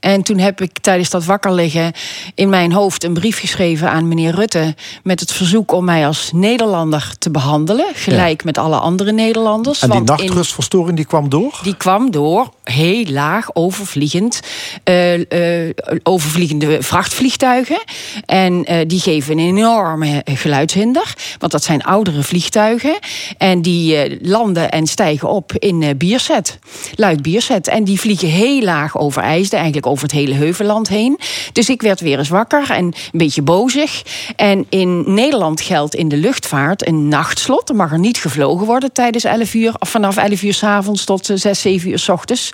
En 0.00 0.22
toen 0.22 0.38
heb 0.38 0.60
ik 0.60 0.78
tijdens 0.78 1.10
dat 1.10 1.24
wakker 1.24 1.52
liggen 1.52 1.92
in 2.34 2.48
mijn 2.48 2.72
hoofd 2.72 3.04
een 3.04 3.12
brief 3.12 3.38
geschreven 3.38 3.90
aan 3.90 4.08
meneer 4.08 4.34
Rutte. 4.34 4.74
met 5.02 5.20
het 5.20 5.32
verzoek 5.32 5.72
om 5.72 5.84
mij 5.84 6.06
als 6.06 6.30
Nederlander 6.32 7.14
te 7.18 7.30
behandelen. 7.30 7.86
Gelijk 7.94 8.44
met 8.44 8.58
alle 8.58 8.76
andere 8.76 9.12
Nederlanders. 9.12 9.82
En 9.82 9.90
die 9.90 10.00
nachtrustverstoring 10.00 10.96
die 10.96 11.06
kwam 11.06 11.28
door? 11.28 11.60
Die 11.62 11.76
kwam 11.76 12.10
door 12.10 12.50
heel 12.64 13.04
laag 13.04 13.54
overvliegend. 13.54 14.40
Uh, 14.84 15.18
uh, 15.18 15.70
overvliegende 16.02 16.82
vrachtvliegtuigen. 16.82 17.82
En 18.26 18.72
uh, 18.72 18.78
die 18.86 19.00
geven 19.00 19.38
een 19.38 19.56
enorme 19.56 20.22
geluidshinder. 20.24 21.14
Want 21.38 21.52
dat 21.52 21.64
zijn 21.64 21.82
oudere 21.82 22.22
vliegtuigen. 22.22 22.98
En 23.38 23.62
die 23.62 24.18
landen 24.28 24.70
en 24.70 24.86
stijgen 24.86 25.28
op 25.28 25.52
in 25.52 25.96
Bierset. 25.96 26.58
Luik 26.94 27.22
Bierset. 27.22 27.68
En 27.68 27.84
die 27.84 28.00
vliegen 28.00 28.28
heel 28.28 28.62
laag 28.62 28.98
over 28.98 29.22
IJsden. 29.22 29.58
Eigenlijk 29.58 29.86
over 29.86 30.02
het 30.02 30.12
hele 30.12 30.34
Heuvelland 30.34 30.88
heen. 30.88 31.18
Dus 31.52 31.68
ik 31.68 31.82
werd 31.82 32.00
weer 32.00 32.18
eens 32.18 32.28
wakker 32.28 32.70
en 32.70 32.84
een 32.84 32.94
beetje 33.12 33.42
bozig. 33.42 34.02
En 34.36 34.66
in 34.68 35.14
Nederland 35.14 35.60
geldt 35.60 35.94
in 35.94 36.08
de 36.08 36.16
luchtvaart 36.16 36.86
een 36.86 37.08
nachtslot. 37.08 37.68
Er 37.68 37.76
mag 37.76 37.92
er 37.92 37.98
niet 37.98 38.18
gevlogen 38.18 38.66
worden 38.66 38.92
tijdens 38.92 39.24
11 39.24 39.54
uur, 39.54 39.74
of 39.78 39.88
vanaf 39.88 40.16
11 40.16 40.42
uur 40.42 40.54
s 40.54 40.62
avonds 40.62 41.04
tot 41.04 41.30
6, 41.34 41.60
7 41.60 41.90
uur 41.90 41.98
s 41.98 42.08
ochtends. 42.08 42.51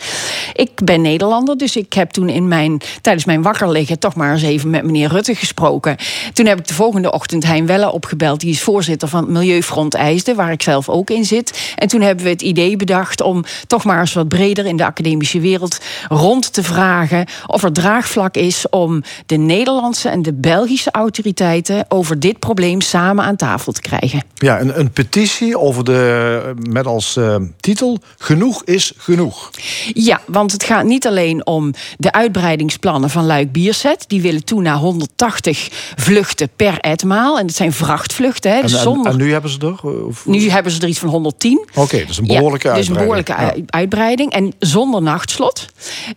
Ik 0.53 0.70
ben 0.84 1.01
Nederlander, 1.01 1.57
dus 1.57 1.76
ik 1.76 1.92
heb 1.92 2.11
toen 2.11 2.28
in 2.28 2.49
mijn, 2.49 2.80
tijdens 3.01 3.24
mijn 3.24 3.42
wakker 3.42 3.70
liggen 3.70 3.99
toch 3.99 4.14
maar 4.14 4.32
eens 4.32 4.42
even 4.42 4.70
met 4.70 4.84
meneer 4.84 5.09
Rutte 5.09 5.34
gesproken. 5.34 5.96
Toen 6.32 6.46
heb 6.46 6.59
ik 6.59 6.68
de 6.68 6.74
volgende 6.74 7.12
ochtend 7.12 7.44
Hein 7.44 7.66
Welle 7.66 7.92
opgebeld. 7.92 8.40
Die 8.40 8.51
is 8.51 8.62
voorzitter 8.62 9.09
van 9.09 9.20
het 9.20 9.30
Milieufront 9.30 9.94
IJsden, 9.94 10.36
waar 10.36 10.53
ik 10.53 10.62
zelf 10.62 10.88
ook 10.88 11.11
in 11.11 11.24
zit. 11.24 11.72
En 11.76 11.88
toen 11.88 12.01
hebben 12.01 12.24
we 12.24 12.30
het 12.30 12.42
idee 12.42 12.76
bedacht 12.76 13.20
om 13.20 13.44
toch 13.66 13.84
maar 13.84 14.01
eens 14.01 14.12
wat 14.12 14.28
breder 14.28 14.66
in 14.66 14.76
de 14.76 14.84
academische 14.84 15.40
wereld 15.40 15.78
rond 16.09 16.53
te 16.53 16.62
vragen 16.62 17.26
of 17.46 17.62
er 17.62 17.72
draagvlak 17.72 18.34
is 18.34 18.68
om 18.70 19.03
de 19.26 19.36
Nederlandse 19.36 20.09
en 20.09 20.22
de 20.22 20.32
Belgische 20.32 20.90
autoriteiten 20.90 21.84
over 21.88 22.20
dit 22.20 22.38
probleem 22.38 22.80
samen 22.80 23.24
aan 23.24 23.36
tafel 23.36 23.72
te 23.72 23.80
krijgen. 23.80 24.22
Ja, 24.34 24.61
een, 24.61 24.78
een 24.78 24.90
petitie 24.90 25.59
over 25.59 25.84
de, 25.84 26.55
met 26.68 26.86
als 26.86 27.16
uh, 27.16 27.36
titel 27.61 27.99
Genoeg 28.18 28.64
is 28.64 28.92
genoeg. 28.96 29.51
Ja, 29.95 30.20
want 30.26 30.53
het 30.53 30.64
gaat 30.64 30.84
niet 30.84 31.07
alleen 31.07 31.47
om 31.47 31.74
de 31.97 32.12
uitbreidingsplannen 32.12 33.11
van 33.11 33.26
Luik 33.26 33.53
Bierset. 33.53 34.05
Die 34.07 34.22
willen 34.22 34.45
toe 34.45 34.62
naar 34.62 34.76
180 34.76 35.68
vluchten 35.97 36.49
per 36.57 36.78
etmaal. 36.78 37.39
En 37.39 37.47
dat 37.47 37.57
zijn 37.57 37.72
vrachtvluchten. 37.72 38.53
Hè, 38.53 38.62
dus 38.62 38.72
en, 38.72 38.78
zonder... 38.78 39.12
en, 39.12 39.18
nu 39.18 39.32
hebben 39.32 39.51
ze 39.51 39.59
er? 39.59 40.07
Of... 40.07 40.26
Nu 40.26 40.51
hebben 40.51 40.72
ze 40.72 40.80
er 40.80 40.89
iets 40.89 40.99
van 40.99 41.09
110. 41.09 41.59
Oké, 41.59 41.80
okay, 41.80 42.01
dat 42.01 42.09
is 42.09 42.16
een 42.18 42.26
behoorlijke 42.26 42.68
ja, 42.68 42.74
uitbreiding. 42.74 42.86
Dus 42.86 42.89
een 42.89 42.95
behoorlijke 42.95 43.32
ja. 43.32 43.78
uitbreiding. 43.78 44.32
En 44.32 44.53
zonder 44.59 45.03
nachtslot. 45.03 45.66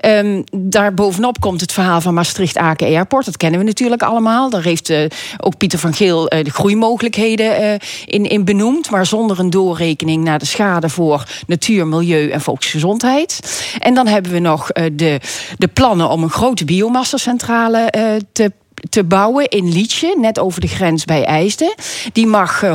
Um, 0.06 0.44
daarbovenop 0.52 1.40
komt 1.40 1.62
het 1.62 1.72
verhaal 1.72 2.02
van 2.02 2.14
Maastricht-Aken 2.14 2.88
Airport. 2.88 3.26
Dat 3.26 3.38
kennen 3.38 3.60
we 3.60 3.66
natuurlijk 3.66 4.02
allemaal. 4.02 4.50
Daar 4.50 4.64
heeft 4.64 4.90
uh, 4.90 5.06
ook 5.38 5.58
Pieter 5.58 5.80
van 5.80 5.94
Geel 5.94 6.34
uh, 6.34 6.44
de 6.44 6.50
groeimogelijkheden 6.50 7.62
uh, 7.62 7.74
in, 8.06 8.26
in 8.26 8.46
benoemd. 8.46 8.90
Maar 8.90 9.06
zonder 9.06 9.40
een 9.40 9.50
doorrekening 9.50 10.24
naar 10.24 10.40
de 10.40 10.46
schade 10.46 10.90
voor 10.90 11.24
natuur, 11.48 11.88
milieu 11.88 12.30
en 12.30 12.42
volksgezondheid. 12.42 13.40
En 13.80 13.94
dan 13.94 14.08
hebben 14.08 14.32
we 14.32 14.40
nog 14.40 14.68
de, 14.72 15.20
de 15.58 15.68
plannen 15.68 16.10
om 16.10 16.24
een 16.24 16.30
grote 16.30 16.66
biomassacentrale 16.66 17.92
te 18.34 18.52
te 18.90 19.04
bouwen 19.04 19.48
in 19.48 19.72
Lietje, 19.72 20.16
net 20.18 20.40
over 20.40 20.62
de 20.62 20.68
grens 20.68 21.06
bij 21.06 21.26
IJsden. 21.26 21.76
Die 22.14 22.28
mag 22.28 22.66
170.000 22.66 22.70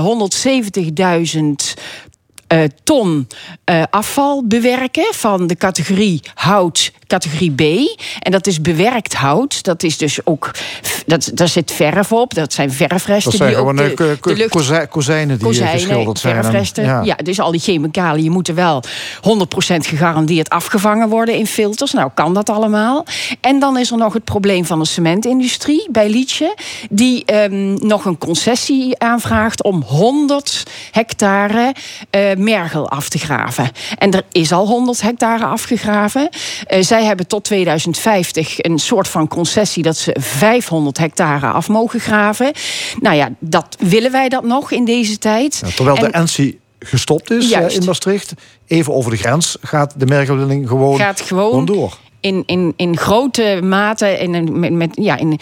uh, 2.52 2.62
ton 2.84 3.28
afval 3.90 4.46
bewerken 4.46 5.14
van 5.14 5.46
de 5.46 5.56
categorie 5.56 6.22
hout, 6.34 6.92
categorie 7.06 7.54
B. 7.54 7.60
En 8.18 8.32
dat 8.32 8.46
is 8.46 8.60
bewerkt 8.60 9.14
hout. 9.14 9.62
Dat 9.62 9.82
is 9.82 9.98
dus 9.98 10.18
ook. 10.24 10.50
Dat, 11.06 11.30
daar 11.34 11.48
zit 11.48 11.72
verf 11.72 12.12
op. 12.12 12.34
Dat 12.34 12.52
zijn 12.52 12.72
verfresten. 12.72 13.30
Dat 13.30 13.40
zijn 13.40 13.48
die 13.48 13.58
gewoon 13.58 13.80
ook 13.80 13.96
de, 13.96 14.18
de 14.20 14.36
lucht, 14.36 14.88
kozijnen 14.88 15.38
die 15.38 15.46
kozijnen, 15.46 15.80
geschilderd 15.80 16.18
zijn. 16.18 16.42
Verfresten. 16.42 16.84
Ja. 16.84 17.02
ja, 17.02 17.14
dus 17.14 17.40
al 17.40 17.50
die 17.50 17.60
chemicaliën 17.60 18.32
moeten 18.32 18.54
wel 18.54 18.82
100% 18.84 18.88
gegarandeerd 19.76 20.48
afgevangen 20.48 21.08
worden 21.08 21.34
in 21.34 21.46
filters. 21.46 21.92
Nou, 21.92 22.10
kan 22.14 22.34
dat 22.34 22.50
allemaal. 22.50 23.04
En 23.40 23.58
dan 23.58 23.78
is 23.78 23.90
er 23.90 23.96
nog 23.96 24.12
het 24.12 24.24
probleem 24.24 24.64
van 24.64 24.78
de 24.78 24.84
cementindustrie 24.84 25.88
bij 25.90 26.08
Lietje. 26.08 26.54
Die 26.90 27.34
um, 27.34 27.86
nog 27.86 28.04
een 28.04 28.18
concessie 28.18 28.98
aanvraagt 28.98 29.62
om 29.62 29.82
100 29.82 30.62
hectare. 30.90 31.74
Uh, 32.10 32.34
mergel 32.36 32.88
af 32.88 33.08
te 33.08 33.18
graven. 33.18 33.70
En 33.98 34.10
er 34.10 34.22
is 34.32 34.52
al 34.52 34.66
100 34.66 35.00
hectare 35.00 35.44
afgegraven. 35.44 36.28
Uh, 36.70 36.82
zij 36.96 37.04
hebben 37.04 37.26
tot 37.26 37.44
2050 37.44 38.62
een 38.62 38.78
soort 38.78 39.08
van 39.08 39.28
concessie 39.28 39.82
dat 39.82 39.96
ze 39.96 40.16
500 40.20 40.98
hectare 40.98 41.46
af 41.46 41.68
mogen 41.68 42.00
graven. 42.00 42.52
Nou 43.00 43.16
ja, 43.16 43.28
dat 43.38 43.76
willen 43.78 44.12
wij 44.12 44.28
dat 44.28 44.44
nog 44.44 44.70
in 44.70 44.84
deze 44.84 45.18
tijd. 45.18 45.62
Ja, 45.64 45.70
terwijl 45.70 45.96
en, 45.96 46.26
de 46.26 46.42
NC 46.42 46.54
gestopt 46.78 47.30
is 47.30 47.52
uh, 47.52 47.68
in 47.68 47.84
Maastricht. 47.84 48.32
Even 48.66 48.94
over 48.94 49.10
de 49.10 49.16
grens 49.16 49.56
gaat 49.60 49.94
de 49.96 50.06
mergelwinning 50.06 50.68
gewoon, 50.68 50.98
gaat 50.98 51.20
gewoon, 51.20 51.50
gewoon 51.50 51.64
door 51.64 51.98
in, 52.26 52.42
in, 52.46 52.72
in 52.76 52.96
grote 52.96 53.60
mate, 53.62 54.18
in, 54.18 54.60
met, 54.60 54.72
met, 54.72 54.90
ja, 54.92 55.16
in, 55.16 55.38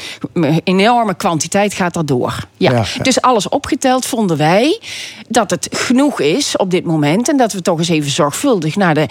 in 0.64 0.78
enorme 0.78 1.14
kwantiteit 1.14 1.74
gaat 1.74 1.94
dat 1.94 2.06
door. 2.06 2.46
Ja. 2.56 2.72
ja. 2.72 3.02
Dus 3.02 3.20
alles 3.20 3.48
opgeteld 3.48 4.06
vonden 4.06 4.36
wij 4.36 4.80
dat 5.28 5.50
het 5.50 5.68
genoeg 5.70 6.20
is 6.20 6.56
op 6.56 6.70
dit 6.70 6.84
moment. 6.84 7.28
En 7.28 7.36
dat 7.36 7.52
we 7.52 7.62
toch 7.62 7.78
eens 7.78 7.88
even 7.88 8.10
zorgvuldig 8.10 8.76
naar 8.76 8.94
de, 8.94 9.06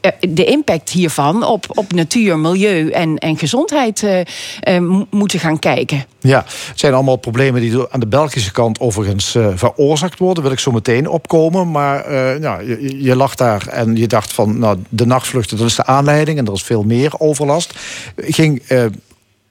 eh, 0.00 0.12
de 0.20 0.44
impact 0.44 0.90
hiervan 0.90 1.44
op, 1.44 1.64
op 1.68 1.92
natuur, 1.92 2.38
milieu 2.38 2.90
en, 2.90 3.18
en 3.18 3.38
gezondheid 3.38 4.02
uh, 4.02 4.20
uh, 4.68 5.00
moeten 5.10 5.40
gaan 5.40 5.58
kijken. 5.58 6.04
Ja, 6.20 6.44
het 6.46 6.78
zijn 6.78 6.94
allemaal 6.94 7.16
problemen 7.16 7.60
die 7.60 7.88
aan 7.90 8.00
de 8.00 8.06
Belgische 8.06 8.52
kant 8.52 8.80
overigens 8.80 9.34
uh, 9.34 9.48
veroorzaakt 9.54 10.18
worden. 10.18 10.42
Wil 10.42 10.52
ik 10.52 10.58
zo 10.58 10.70
meteen 10.70 11.08
opkomen. 11.08 11.70
Maar 11.70 12.10
nou, 12.40 12.68
je, 12.68 13.02
je 13.02 13.16
lag 13.16 13.34
daar 13.34 13.66
en 13.66 13.96
je 13.96 14.06
dacht 14.06 14.32
van 14.32 14.58
nou, 14.58 14.78
de 14.88 15.06
nachtvluchten, 15.06 15.56
dat 15.56 15.66
is 15.66 15.74
de 15.74 15.84
aanleiding 15.84 16.38
en 16.38 16.46
er 16.46 16.52
is 16.52 16.62
veel 16.62 16.82
meer 16.82 17.12
overlast. 17.18 17.74
Ging 18.16 18.62
uh, 18.68 18.86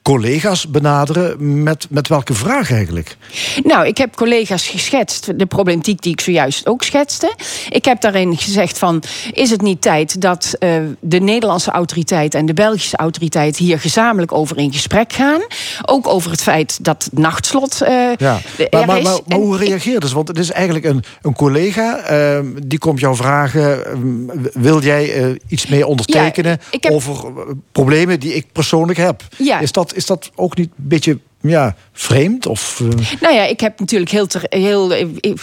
collega's 0.08 0.68
benaderen. 0.68 1.62
Met, 1.62 1.86
met 1.90 2.08
welke 2.08 2.34
vraag 2.34 2.72
eigenlijk? 2.72 3.16
Nou, 3.62 3.86
ik 3.86 3.98
heb 3.98 4.16
collega's 4.16 4.68
geschetst. 4.68 5.38
De 5.38 5.46
problematiek 5.46 6.02
die 6.02 6.12
ik 6.12 6.20
zojuist 6.20 6.66
ook 6.66 6.82
schetste. 6.82 7.34
Ik 7.68 7.84
heb 7.84 8.00
daarin 8.00 8.36
gezegd 8.36 8.78
van... 8.78 9.02
is 9.32 9.50
het 9.50 9.60
niet 9.60 9.80
tijd 9.82 10.20
dat 10.20 10.56
uh, 10.60 10.76
de 11.00 11.18
Nederlandse 11.18 11.70
autoriteit... 11.70 12.34
en 12.34 12.46
de 12.46 12.54
Belgische 12.54 12.96
autoriteit 12.96 13.56
hier 13.56 13.80
gezamenlijk 13.80 14.32
over 14.32 14.58
in 14.58 14.72
gesprek 14.72 15.12
gaan? 15.12 15.40
Ook 15.82 16.06
over 16.06 16.30
het 16.30 16.42
feit 16.42 16.84
dat 16.84 17.08
nachtslot 17.12 17.82
uh, 17.82 17.88
ja. 18.16 18.40
maar, 18.70 18.86
maar, 18.86 19.02
maar, 19.02 19.18
maar, 19.26 19.38
hoe 19.38 19.56
reageerde 19.56 20.08
ze? 20.08 20.14
Want 20.14 20.28
het 20.28 20.38
is 20.38 20.50
eigenlijk 20.50 20.84
een, 20.84 21.04
een 21.22 21.34
collega... 21.34 22.10
Uh, 22.10 22.38
die 22.66 22.78
komt 22.78 23.00
jou 23.00 23.16
vragen... 23.16 23.82
wil 24.52 24.82
jij 24.82 25.36
iets 25.48 25.66
mee 25.66 25.86
ondertekenen... 25.86 26.60
Ja, 26.70 26.78
heb... 26.80 26.92
over 26.92 27.32
problemen 27.72 28.20
die 28.20 28.34
ik 28.34 28.46
persoonlijk 28.52 28.98
heb? 28.98 29.22
Ja. 29.36 29.60
Is 29.60 29.72
dat 29.72 29.96
is 29.98 30.06
dat 30.06 30.30
ook 30.34 30.56
niet 30.56 30.70
een 30.78 30.88
beetje 30.88 31.18
ja, 31.40 31.74
vreemd? 31.92 32.46
Of, 32.46 32.80
uh... 32.82 32.88
Nou 33.20 33.34
ja, 33.34 33.44
ik 33.44 33.60
heb 33.60 33.80
natuurlijk 33.80 34.10
heel, 34.10 34.26
heel 34.48 34.94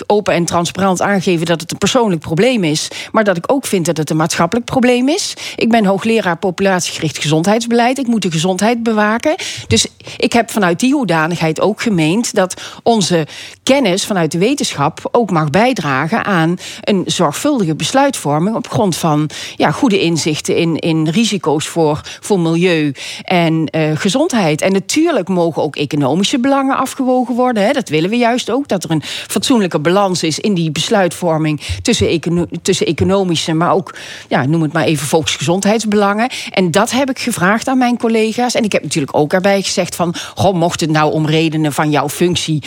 open 0.08 0.34
en 0.34 0.46
transparant 0.46 1.02
aangegeven 1.02 1.46
dat 1.46 1.62
het 1.62 1.72
een 1.72 1.78
persoonlijk 1.78 2.22
probleem 2.22 2.64
is. 2.64 2.88
Maar 3.12 3.24
dat 3.24 3.38
ik 3.38 3.52
ook 3.52 3.66
vind 3.66 3.86
dat 3.86 3.98
het 3.98 4.10
een 4.10 4.18
maatschappelijk 4.18 4.66
probleem 4.66 5.10
is. 5.10 5.34
Ik 5.56 5.70
ben 5.70 5.86
hoogleraar 5.86 6.38
populatiegericht 6.38 7.18
gezondheidsbeleid. 7.18 7.98
Ik 7.98 8.08
moet 8.08 8.22
de 8.22 8.32
gezondheid 8.32 8.84
bewaken. 8.84 9.36
Dus 9.68 9.88
ik 10.18 10.34
heb 10.34 10.52
vanuit 10.52 10.80
die 10.80 10.94
hoedanigheid 10.94 11.62
ook 11.62 11.82
gemeend 11.82 12.34
dat 12.34 12.62
onze 12.84 13.28
kennis 13.64 14.06
vanuit 14.06 14.32
de 14.32 14.38
wetenschap 14.38 15.00
ook 15.12 15.32
mag 15.32 15.50
bijdragen 15.50 16.26
aan 16.26 16.58
een 16.82 17.04
zorgvuldige 17.06 17.76
besluitvorming 17.76 18.56
op 18.56 18.70
grond 18.70 18.98
van 18.98 19.30
ja, 19.56 19.72
goede 19.72 20.00
inzichten 20.00 20.56
in, 20.56 20.76
in 20.76 21.08
risico's 21.08 21.68
voor, 21.68 22.02
voor 22.20 22.40
milieu 22.40 22.94
en 23.22 23.68
uh, 23.72 23.92
gezondheid. 23.96 24.62
En 24.62 24.72
natuurlijk 24.72 25.28
mogen 25.28 25.62
ook 25.62 25.76
economische 25.86 26.40
belangen 26.40 26.78
afgewogen 26.78 27.36
worden. 27.36 27.66
Hè. 27.66 27.72
Dat 27.72 27.90
willen 27.90 28.10
we 28.10 28.18
juist 28.18 28.50
ook. 28.50 28.68
Dat 28.68 28.84
er 28.84 28.92
een 28.92 29.04
fatsoenlijke 29.04 29.80
balans 29.80 30.24
is 30.24 30.40
in 30.40 30.54
die 30.54 30.72
besluitvorming 30.72 31.62
tussen, 31.82 32.22
tussen 32.62 32.86
economische, 32.86 33.54
maar 33.54 33.74
ook, 33.74 33.96
ja, 34.28 34.46
noem 34.46 34.62
het 34.62 34.74
maar 34.74 34.84
even, 34.84 35.08
volksgezondheidsbelangen. 35.08 36.30
En 36.52 36.72
dat 36.72 36.92
heb 36.92 37.10
ik 37.10 37.20
gevraagd 37.20 37.68
aan 37.68 37.78
mijn 37.78 37.98
collega's. 37.98 38.56
En 38.56 38.64
ik 38.64 38.72
heb 38.72 38.84
natuurlijk 38.84 39.18
ook 39.18 39.34
erbij 39.34 39.62
gezegd 39.62 39.96
van, 39.96 40.16
goh, 40.36 40.54
mocht 40.56 40.80
het 40.82 40.90
nou 40.90 41.12
om 41.12 41.26
redenen 41.26 41.74
van 41.74 41.92
jouw 41.92 42.10
functie 42.10 42.64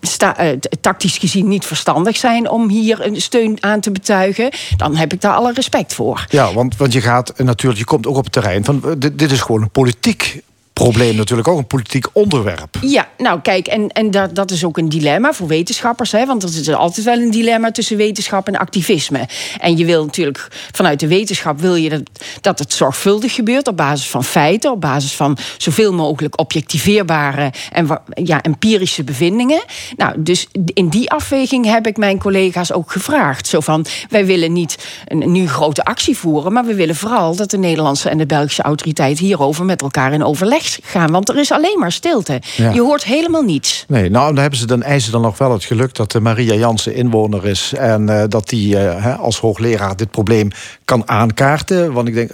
sta, 0.00 0.44
uh, 0.44 0.58
tactisch 0.80 1.18
gezien 1.18 1.48
niet 1.48 1.66
verstandig 1.66 2.16
zijn 2.16 2.50
om 2.50 2.68
hier 2.68 3.06
een 3.06 3.20
steun 3.20 3.56
aan 3.60 3.80
te 3.80 3.90
betuigen, 3.90 4.50
dan 4.76 4.96
heb 4.96 5.12
ik 5.12 5.20
daar 5.20 5.34
alle 5.34 5.52
respect 5.52 5.94
voor. 5.94 6.26
Ja, 6.28 6.52
want, 6.52 6.76
want 6.76 6.92
je 6.92 7.00
gaat 7.00 7.32
natuurlijk, 7.36 7.80
je 7.80 7.86
komt 7.86 8.06
ook 8.06 8.16
op 8.16 8.24
het 8.24 8.32
terrein 8.32 8.64
van 8.64 8.82
dit, 8.98 9.18
dit 9.18 9.32
is 9.32 9.40
gewoon 9.40 9.62
een 9.62 9.70
politiek 9.70 10.42
probleem 10.82 11.16
natuurlijk 11.16 11.48
ook 11.48 11.58
een 11.58 11.66
politiek 11.66 12.06
onderwerp. 12.12 12.76
Ja, 12.80 13.08
nou 13.18 13.40
kijk, 13.40 13.66
en, 13.66 13.88
en 13.88 14.10
dat, 14.10 14.34
dat 14.34 14.50
is 14.50 14.64
ook 14.64 14.78
een 14.78 14.88
dilemma 14.88 15.32
voor 15.32 15.46
wetenschappers. 15.46 16.12
Hè, 16.12 16.26
want 16.26 16.42
er 16.42 16.48
is 16.48 16.68
altijd 16.68 17.06
wel 17.06 17.18
een 17.18 17.30
dilemma 17.30 17.70
tussen 17.70 17.96
wetenschap 17.96 18.46
en 18.46 18.56
activisme. 18.56 19.28
En 19.58 19.76
je 19.76 19.84
wil 19.84 20.04
natuurlijk 20.04 20.48
vanuit 20.72 21.00
de 21.00 21.06
wetenschap 21.06 21.60
wil 21.60 21.74
je 21.74 21.88
dat, 21.88 22.02
dat 22.40 22.58
het 22.58 22.72
zorgvuldig 22.72 23.34
gebeurt 23.34 23.68
op 23.68 23.76
basis 23.76 24.08
van 24.08 24.24
feiten, 24.24 24.70
op 24.70 24.80
basis 24.80 25.12
van 25.12 25.38
zoveel 25.58 25.92
mogelijk 25.92 26.40
objectiveerbare 26.40 27.52
en 27.72 28.00
ja, 28.14 28.42
empirische 28.42 29.04
bevindingen. 29.04 29.64
Nou, 29.96 30.22
dus 30.22 30.46
in 30.64 30.88
die 30.88 31.10
afweging 31.10 31.64
heb 31.64 31.86
ik 31.86 31.96
mijn 31.96 32.18
collega's 32.18 32.72
ook 32.72 32.92
gevraagd. 32.92 33.46
Zo 33.46 33.60
van, 33.60 33.86
wij 34.08 34.26
willen 34.26 34.52
niet 34.52 34.88
een, 35.06 35.32
nu 35.32 35.48
grote 35.48 35.84
actie 35.84 36.16
voeren, 36.16 36.52
maar 36.52 36.64
we 36.64 36.74
willen 36.74 36.96
vooral 36.96 37.36
dat 37.36 37.50
de 37.50 37.58
Nederlandse 37.58 38.08
en 38.08 38.18
de 38.18 38.26
Belgische 38.26 38.62
autoriteit 38.62 39.18
hierover 39.18 39.64
met 39.64 39.82
elkaar 39.82 40.12
in 40.12 40.24
overleg 40.24 40.68
gaan. 40.82 41.10
Want 41.10 41.28
er 41.28 41.38
is 41.38 41.52
alleen 41.52 41.78
maar 41.78 41.92
stilte. 41.92 42.40
Ja. 42.56 42.70
Je 42.70 42.80
hoort 42.80 43.04
helemaal 43.04 43.42
niets. 43.42 43.84
Nee, 43.88 44.10
nou, 44.10 44.26
dan 44.26 44.38
hebben 44.38 44.58
ze 44.58 44.66
dan 44.66 44.82
eisen 44.82 45.12
dan 45.12 45.22
nog 45.22 45.38
wel 45.38 45.52
het 45.52 45.64
geluk 45.64 45.94
dat 45.94 46.12
de 46.12 46.20
Maria 46.20 46.54
Jansen 46.54 46.94
inwoner 46.94 47.46
is. 47.46 47.72
En 47.76 48.08
uh, 48.08 48.22
dat 48.28 48.48
die 48.48 48.74
uh, 48.74 49.20
als 49.20 49.38
hoogleraar 49.38 49.96
dit 49.96 50.10
probleem 50.10 50.50
kan 50.84 51.08
aankaarten. 51.08 51.92
Want 51.92 52.08
ik 52.08 52.14
denk, 52.14 52.30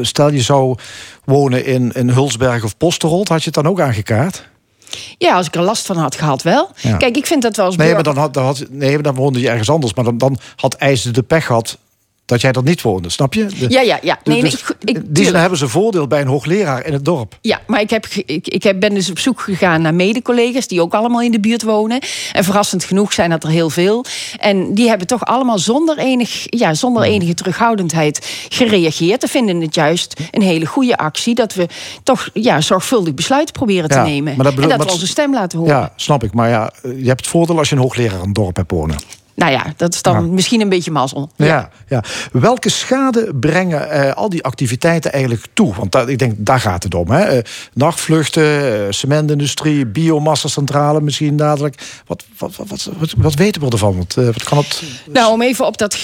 stel 0.00 0.30
je 0.30 0.40
zou 0.40 0.76
wonen 1.24 1.64
in, 1.64 1.92
in 1.92 2.08
Hulsberg 2.08 2.64
of 2.64 2.76
Posterholt, 2.76 3.28
had 3.28 3.38
je 3.38 3.50
het 3.54 3.54
dan 3.54 3.66
ook 3.68 3.80
aangekaart? 3.80 4.50
Ja, 5.18 5.34
als 5.34 5.46
ik 5.46 5.54
er 5.54 5.62
last 5.62 5.86
van 5.86 5.96
had 5.96 6.14
gehad, 6.14 6.42
wel. 6.42 6.70
Ja. 6.76 6.96
Kijk, 6.96 7.16
ik 7.16 7.26
vind 7.26 7.42
dat 7.42 7.56
wel 7.56 7.66
eens. 7.66 7.76
Nee, 7.76 7.94
maar 7.94 8.02
dan, 8.02 8.16
had, 8.16 8.34
dan 8.34 8.44
had, 8.44 8.64
nee, 8.70 8.98
dan 8.98 9.14
woonde 9.14 9.40
je 9.40 9.48
ergens 9.48 9.70
anders. 9.70 9.94
Maar 9.94 10.04
dan, 10.04 10.18
dan 10.18 10.38
had 10.56 10.74
IJzer 10.74 11.12
de 11.12 11.22
pech 11.22 11.46
gehad 11.46 11.78
dat 12.32 12.40
jij 12.40 12.52
dat 12.52 12.64
niet 12.64 12.82
woonde, 12.82 13.10
snap 13.10 13.34
je? 13.34 13.46
De, 13.46 13.68
ja, 13.68 13.80
ja, 13.80 13.98
ja. 14.02 14.18
Nee, 14.24 14.40
dus, 14.40 14.52
nee, 14.52 14.94
ik, 14.94 14.96
ik, 14.96 15.14
die 15.14 15.36
hebben 15.36 15.58
ze 15.58 15.68
voordeel 15.68 16.06
bij 16.06 16.20
een 16.20 16.26
hoogleraar 16.26 16.86
in 16.86 16.92
het 16.92 17.04
dorp. 17.04 17.38
Ja, 17.40 17.60
maar 17.66 17.80
ik, 17.80 17.90
heb, 17.90 18.06
ik, 18.06 18.48
ik 18.48 18.62
heb, 18.62 18.80
ben 18.80 18.94
dus 18.94 19.10
op 19.10 19.18
zoek 19.18 19.40
gegaan 19.40 19.82
naar 19.82 19.94
mede-collega's... 19.94 20.66
die 20.66 20.80
ook 20.80 20.94
allemaal 20.94 21.22
in 21.22 21.30
de 21.30 21.40
buurt 21.40 21.62
wonen. 21.62 22.00
En 22.32 22.44
verrassend 22.44 22.84
genoeg 22.84 23.12
zijn 23.12 23.30
dat 23.30 23.44
er 23.44 23.50
heel 23.50 23.70
veel. 23.70 24.04
En 24.38 24.74
die 24.74 24.88
hebben 24.88 25.06
toch 25.06 25.24
allemaal 25.24 25.58
zonder, 25.58 25.98
enig, 25.98 26.44
ja, 26.44 26.74
zonder 26.74 27.02
enige 27.02 27.34
terughoudendheid 27.34 28.46
gereageerd. 28.48 29.20
Ze 29.20 29.28
vinden 29.28 29.60
het 29.60 29.74
juist 29.74 30.20
een 30.30 30.42
hele 30.42 30.66
goede 30.66 30.96
actie... 30.96 31.34
dat 31.34 31.54
we 31.54 31.66
toch 32.02 32.28
ja, 32.32 32.60
zorgvuldig 32.60 33.14
besluiten 33.14 33.54
proberen 33.54 33.88
te 33.88 33.96
ja, 33.96 34.04
nemen. 34.04 34.36
Maar 34.36 34.44
dat 34.44 34.54
bedoel, 34.54 34.70
en 34.70 34.76
dat 34.76 34.78
maar 34.78 34.86
we 34.86 34.92
onze 34.92 35.06
stem 35.06 35.32
laten 35.32 35.58
horen. 35.58 35.74
Ja, 35.74 35.92
snap 35.96 36.24
ik. 36.24 36.32
Maar 36.34 36.48
ja, 36.48 36.72
je 36.82 37.06
hebt 37.06 37.20
het 37.20 37.28
voordeel 37.28 37.58
als 37.58 37.68
je 37.68 37.74
een 37.74 37.80
hoogleraar 37.80 38.18
in 38.18 38.24
het 38.24 38.34
dorp 38.34 38.56
hebt 38.56 38.70
wonen. 38.70 38.96
Nou 39.34 39.52
ja, 39.52 39.72
dat 39.76 39.94
is 39.94 40.02
dan 40.02 40.34
misschien 40.34 40.60
een 40.60 40.68
beetje 40.68 40.90
mazzel. 40.90 41.30
Ja. 41.36 41.70
Ja, 41.88 42.02
Welke 42.32 42.68
schade 42.68 43.34
brengen 43.40 43.90
eh, 43.90 44.12
al 44.12 44.28
die 44.28 44.42
activiteiten 44.42 45.12
eigenlijk 45.12 45.46
toe? 45.52 45.74
Want 45.74 45.92
daar, 45.92 46.08
ik 46.08 46.18
denk, 46.18 46.34
daar 46.38 46.60
gaat 46.60 46.82
het 46.82 46.94
om. 46.94 47.10
Hè? 47.10 47.20
Eh, 47.22 47.44
nachtvluchten, 47.74 48.86
eh, 48.86 48.86
cementindustrie, 48.90 49.86
biomassacentrale 49.86 51.00
misschien 51.00 51.36
dadelijk. 51.36 52.02
Wat, 52.06 52.24
wat, 52.38 52.56
wat, 52.56 52.68
wat, 52.68 52.88
wat, 52.98 53.14
wat 53.16 53.34
weten 53.34 53.62
we 53.62 53.70
ervan? 53.70 53.96
Want, 53.96 54.16
eh, 54.16 54.24
wat 54.24 54.42
kan 54.42 54.58
het... 54.58 54.82
Nou, 55.12 55.32
om 55.32 55.42
even 55.42 55.66
op 55.66 55.78
dat, 55.78 55.96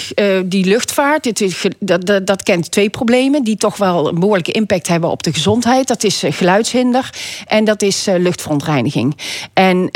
die 0.45 0.65
luchtvaart. 0.65 1.23
Dit 1.23 1.41
is, 1.41 1.65
dat, 1.79 2.05
dat, 2.05 2.27
dat 2.27 2.43
kent 2.43 2.71
twee 2.71 2.89
problemen 2.89 3.43
die 3.43 3.57
toch 3.57 3.77
wel 3.77 4.07
een 4.07 4.19
behoorlijke 4.19 4.51
impact 4.51 4.87
hebben 4.87 5.09
op 5.09 5.23
de 5.23 5.33
gezondheid. 5.33 5.87
Dat 5.87 6.03
is 6.03 6.23
geluidshinder 6.25 7.09
en 7.47 7.63
dat 7.63 7.81
is 7.81 8.07
luchtverontreiniging. 8.17 9.17
En 9.53 9.89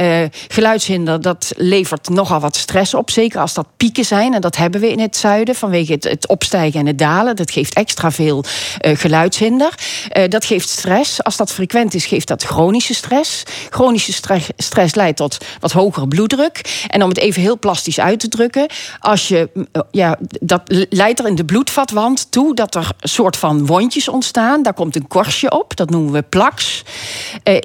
geluidshinder, 0.47 1.21
dat 1.21 1.53
levert 1.57 2.09
nogal 2.09 2.39
wat 2.39 2.55
stress 2.55 2.93
op. 2.93 3.09
Zeker 3.23 3.41
als 3.41 3.53
dat 3.53 3.67
pieken 3.77 4.05
zijn. 4.05 4.33
En 4.33 4.41
dat 4.41 4.55
hebben 4.55 4.81
we 4.81 4.89
in 4.89 4.99
het 4.99 5.17
zuiden 5.17 5.55
vanwege 5.55 5.93
het, 5.99 6.27
opstijgen 6.27 6.79
en 6.79 6.85
het 6.85 6.97
dalen. 6.97 7.35
Dat 7.35 7.51
geeft 7.51 7.73
extra 7.73 8.11
veel 8.11 8.43
eh, 8.77 8.97
geluidshinder. 8.97 9.73
Eh, 10.09 10.29
dat 10.29 10.45
geeft 10.45 10.69
stress. 10.69 11.23
Als 11.23 11.37
dat 11.37 11.53
frequent 11.53 11.93
is, 11.93 12.05
geeft 12.05 12.27
dat 12.27 12.43
chronische 12.43 12.93
stress. 12.93 13.43
Chronische 13.69 14.13
stre- 14.13 14.53
stress 14.57 14.95
leidt 14.95 15.17
tot 15.17 15.37
wat 15.59 15.71
hogere 15.71 16.07
bloeddruk. 16.07 16.85
En 16.87 17.03
om 17.03 17.09
het 17.09 17.17
even 17.17 17.41
heel 17.41 17.59
plastisch 17.59 17.99
uit 17.99 18.19
te 18.19 18.27
drukken, 18.27 18.67
als 18.99 19.27
je, 19.27 19.49
mm, 19.53 19.67
eh, 19.71 19.81
ja, 19.91 20.17
dat 20.41 20.61
leidt 20.89 21.19
er 21.19 21.27
in 21.27 21.35
de 21.35 21.45
bloedvatwand 21.45 22.31
toe 22.31 22.55
dat 22.55 22.75
er 22.75 22.91
een 22.99 23.09
soort 23.09 23.37
van 23.37 23.65
wondjes 23.65 24.07
ontstaan. 24.07 24.63
Daar 24.63 24.73
komt 24.73 24.95
een 24.95 25.07
korstje 25.07 25.51
op, 25.51 25.75
dat 25.75 25.89
noemen 25.89 26.13
we 26.13 26.21
plaks. 26.21 26.83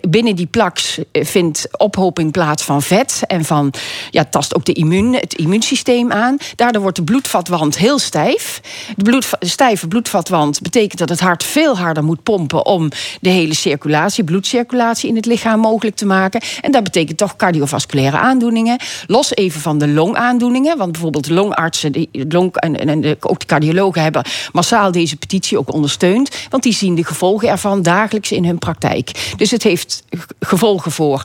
Binnen 0.08 0.36
die 0.36 0.46
plaks 0.46 0.98
vindt 1.12 1.68
ophoping 1.76 2.32
plaats 2.32 2.62
van 2.62 2.82
vet 2.82 3.22
en 3.26 3.44
van, 3.44 3.72
ja, 4.10 4.24
tast 4.24 4.54
ook 4.54 4.64
de 4.64 4.72
immuun, 4.72 5.14
het 5.14 5.34
immuunsysteem 5.48 6.12
aan. 6.12 6.36
Daardoor 6.54 6.82
wordt 6.82 6.96
de 6.96 7.04
bloedvatwand 7.04 7.78
heel 7.78 7.98
stijf. 7.98 8.60
De 8.96 9.22
stijve 9.40 9.88
bloedvatwand 9.88 10.60
betekent 10.60 10.98
dat 10.98 11.08
het 11.08 11.20
hart 11.20 11.44
veel 11.44 11.78
harder 11.78 12.04
moet 12.04 12.22
pompen 12.22 12.66
om 12.66 12.88
de 13.20 13.28
hele 13.28 13.54
circulatie, 13.54 14.24
bloedcirculatie 14.24 15.08
in 15.08 15.16
het 15.16 15.26
lichaam 15.26 15.60
mogelijk 15.60 15.96
te 15.96 16.06
maken. 16.06 16.40
En 16.60 16.72
dat 16.72 16.82
betekent 16.82 17.18
toch 17.18 17.36
cardiovasculaire 17.36 18.16
aandoeningen. 18.16 18.78
Los 19.06 19.34
even 19.34 19.60
van 19.60 19.78
de 19.78 19.88
longaandoeningen, 19.88 20.78
want 20.78 20.92
bijvoorbeeld 20.92 21.28
longartsen 21.28 21.92
die, 21.92 22.08
long, 22.28 22.56
en, 22.56 22.88
en 22.88 23.00
de, 23.00 23.16
ook 23.20 23.40
de 23.40 23.46
cardiologen 23.46 24.02
hebben 24.02 24.24
massaal 24.52 24.92
deze 24.92 25.16
petitie 25.16 25.58
ook 25.58 25.72
ondersteund, 25.72 26.30
want 26.50 26.62
die 26.62 26.74
zien 26.74 26.94
de 26.94 27.04
gevolgen 27.04 27.48
ervan 27.48 27.82
dagelijks 27.82 28.32
in 28.32 28.44
hun 28.44 28.58
praktijk. 28.58 29.34
Dus 29.36 29.50
het 29.50 29.62
heeft 29.62 30.04
gevolgen 30.40 30.92
voor 30.92 31.22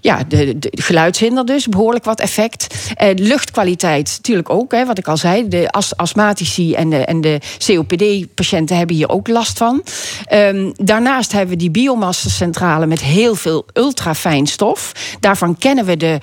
ja, 0.00 0.24
de, 0.28 0.58
de 0.58 0.70
geluidshinder 0.72 1.46
dus, 1.46 1.66
behoorlijk 1.66 2.04
wat 2.04 2.20
effect. 2.20 2.74
Eh, 2.94 3.08
luchtkwaliteit 3.50 4.14
natuurlijk 4.16 4.50
ook, 4.50 4.72
hè, 4.72 4.86
wat 4.86 4.98
ik 4.98 5.08
al 5.08 5.16
zei. 5.16 5.48
De 5.48 5.70
as- 5.70 5.96
astmatici 5.96 6.74
en 6.74 6.90
de, 6.90 7.04
en 7.04 7.20
de 7.20 7.40
COPD-patiënten 7.66 8.76
hebben 8.76 8.96
hier 8.96 9.08
ook 9.08 9.28
last 9.28 9.58
van. 9.58 9.82
Ehm, 10.24 10.70
daarnaast 10.74 11.32
hebben 11.32 11.50
we 11.50 11.56
die 11.56 11.70
biomassacentrale 11.70 12.86
met 12.86 13.00
heel 13.00 13.34
veel 13.34 13.66
ultrafijn 13.72 14.46
stof. 14.46 14.92
Daarvan 15.20 15.58
kennen 15.58 15.84
we 15.84 15.96
de, 15.96 16.18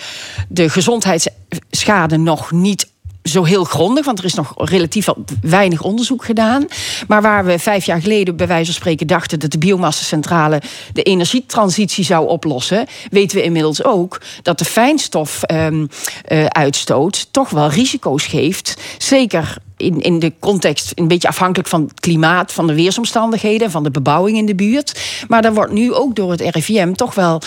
de 0.50 0.70
gezondheidsschade 0.70 2.18
nog 2.18 2.52
niet 2.52 2.88
zo 3.28 3.44
heel 3.44 3.64
grondig, 3.64 4.06
want 4.06 4.20
er 4.20 4.26
is 4.26 4.34
nog 4.34 4.54
relatief 4.56 5.08
weinig 5.42 5.82
onderzoek 5.82 6.26
gedaan. 6.26 6.68
Maar 7.08 7.22
waar 7.22 7.46
we 7.46 7.60
vijf 7.60 7.86
jaar 7.86 8.02
geleden 8.02 8.36
bij 8.36 8.48
wijze 8.48 8.66
van 8.66 8.74
spreken 8.74 9.08
dachten 9.08 9.40
dat 9.40 9.52
de 9.52 9.58
biomassacentrale 9.58 10.62
de 10.94 11.04
energietransitie 11.04 12.06
zou 12.06 12.28
oplossen, 12.28 12.88
weten 13.10 13.38
we 13.38 13.44
inmiddels 13.44 13.84
ook 13.84 14.22
dat 14.42 14.60
de 14.60 14.66
fijnstofuitstoot 14.66 17.28
toch 17.32 17.50
wel 17.50 17.70
risico's 17.70 18.26
geeft. 18.26 18.76
Zeker 18.98 19.58
in, 19.78 20.02
in 20.02 20.20
de 20.20 20.34
context, 20.40 20.92
een 20.96 21.08
beetje 21.08 21.28
afhankelijk 21.28 21.70
van 21.70 21.82
het 21.82 22.00
klimaat, 22.00 22.54
van 22.54 22.68
de 22.68 22.74
weersomstandigheden, 22.74 23.72
van 23.72 23.84
de 23.84 23.92
bebouwing 23.92 24.38
in 24.38 24.46
de 24.46 24.56
buurt. 24.56 25.00
Maar 25.28 25.42
daar 25.42 25.54
wordt 25.54 25.72
nu 25.72 25.94
ook 25.94 26.16
door 26.16 26.32
het 26.32 26.42
RIVM 26.42 26.94
toch 26.94 27.16
wel 27.16 27.42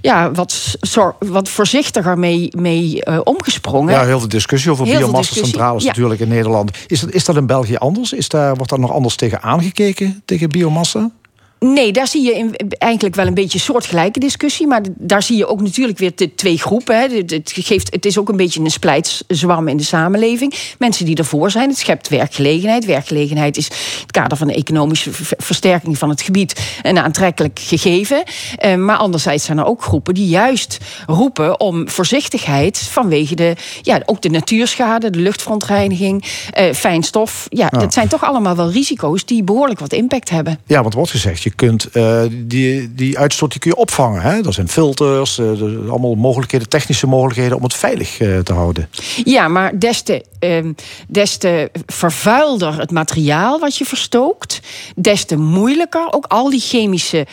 ja, 0.00 0.30
wat, 0.32 0.76
zor- 0.80 1.16
wat 1.18 1.48
voorzichtiger 1.48 2.18
mee, 2.18 2.48
mee 2.56 3.04
eh, 3.04 3.20
omgesprongen. 3.24 3.94
Ja, 3.94 4.04
heel 4.04 4.18
veel 4.18 4.28
discussie 4.28 4.70
over 4.70 4.84
biomassacentrales 4.84 5.82
ja. 5.82 5.88
natuurlijk 5.88 6.20
in 6.20 6.28
Nederland. 6.28 6.70
Is 6.86 7.00
dat, 7.00 7.12
is 7.12 7.24
dat 7.24 7.36
in 7.36 7.46
België 7.46 7.76
anders? 7.76 8.12
Is 8.12 8.28
daar, 8.28 8.54
wordt 8.54 8.70
daar 8.70 8.80
nog 8.80 8.92
anders 8.92 9.14
tegen 9.14 9.42
aangekeken, 9.42 10.22
tegen 10.24 10.48
biomassa? 10.48 11.10
Nee, 11.58 11.92
daar 11.92 12.08
zie 12.08 12.22
je 12.22 12.34
in, 12.34 12.54
eigenlijk 12.78 13.14
wel 13.14 13.26
een 13.26 13.34
beetje 13.34 13.58
een 13.58 13.64
soortgelijke 13.64 14.20
discussie. 14.20 14.66
Maar 14.66 14.80
daar 14.94 15.22
zie 15.22 15.36
je 15.36 15.46
ook 15.46 15.60
natuurlijk 15.60 15.98
weer 15.98 16.12
de 16.14 16.34
twee 16.34 16.58
groepen. 16.58 16.98
Hè. 16.98 17.06
Het, 17.16 17.52
geeft, 17.54 17.92
het 17.94 18.06
is 18.06 18.18
ook 18.18 18.28
een 18.28 18.36
beetje 18.36 18.60
een 18.60 18.70
splijtzwam 18.70 19.68
in 19.68 19.76
de 19.76 19.82
samenleving. 19.82 20.54
Mensen 20.78 21.04
die 21.04 21.16
ervoor 21.16 21.50
zijn. 21.50 21.68
Het 21.68 21.78
schept 21.78 22.08
werkgelegenheid. 22.08 22.84
Werkgelegenheid 22.84 23.56
is 23.56 23.64
het 24.00 24.10
kader 24.10 24.38
van 24.38 24.46
de 24.46 24.54
economische 24.54 25.12
ver- 25.12 25.36
versterking 25.38 25.98
van 25.98 26.08
het 26.08 26.22
gebied 26.22 26.78
een 26.82 26.98
aantrekkelijk 26.98 27.58
gegeven. 27.62 28.22
Eh, 28.56 28.74
maar 28.74 28.96
anderzijds 28.96 29.44
zijn 29.44 29.58
er 29.58 29.64
ook 29.64 29.82
groepen 29.82 30.14
die 30.14 30.28
juist 30.28 30.78
roepen 31.06 31.60
om 31.60 31.88
voorzichtigheid 31.88 32.78
vanwege 32.78 33.34
de, 33.34 33.56
ja, 33.82 34.02
ook 34.04 34.22
de 34.22 34.30
natuurschade, 34.30 35.10
de 35.10 35.18
luchtverontreiniging, 35.18 36.24
eh, 36.52 36.72
fijnstof. 36.72 37.46
Ja, 37.48 37.68
dat 37.68 37.92
zijn 37.92 38.08
toch 38.08 38.24
allemaal 38.24 38.56
wel 38.56 38.70
risico's 38.70 39.24
die 39.24 39.42
behoorlijk 39.42 39.80
wat 39.80 39.92
impact 39.92 40.30
hebben. 40.30 40.58
Ja, 40.66 40.82
want 40.82 40.94
wordt 40.94 41.10
gezegd, 41.10 41.44
je 41.46 41.54
kunt 41.54 41.84
eh, 41.90 42.22
die, 42.30 42.94
die 42.94 43.18
uitstoot 43.18 43.50
die 43.50 43.60
kun 43.60 43.70
je 43.70 43.76
opvangen. 43.76 44.22
Hè? 44.22 44.46
Er 44.46 44.52
zijn 44.52 44.68
filters, 44.68 45.34
zijn 45.34 45.88
allemaal 45.88 46.14
mogelijkheden, 46.14 46.68
technische 46.68 47.06
mogelijkheden 47.06 47.56
om 47.56 47.62
het 47.62 47.74
veilig 47.74 48.18
eh, 48.20 48.38
te 48.38 48.52
houden. 48.52 48.88
Ja, 49.24 49.48
maar 49.48 49.78
des 49.78 50.02
te, 50.02 50.24
ehm, 50.38 50.72
des 51.08 51.36
te 51.36 51.70
vervuilder 51.86 52.78
het 52.78 52.90
materiaal 52.90 53.58
wat 53.58 53.76
je 53.76 53.84
verstookt, 53.84 54.60
des 54.96 55.24
te 55.24 55.36
moeilijker 55.36 56.06
ook 56.10 56.26
al 56.26 56.50
die 56.50 56.60
chemische 56.60 57.26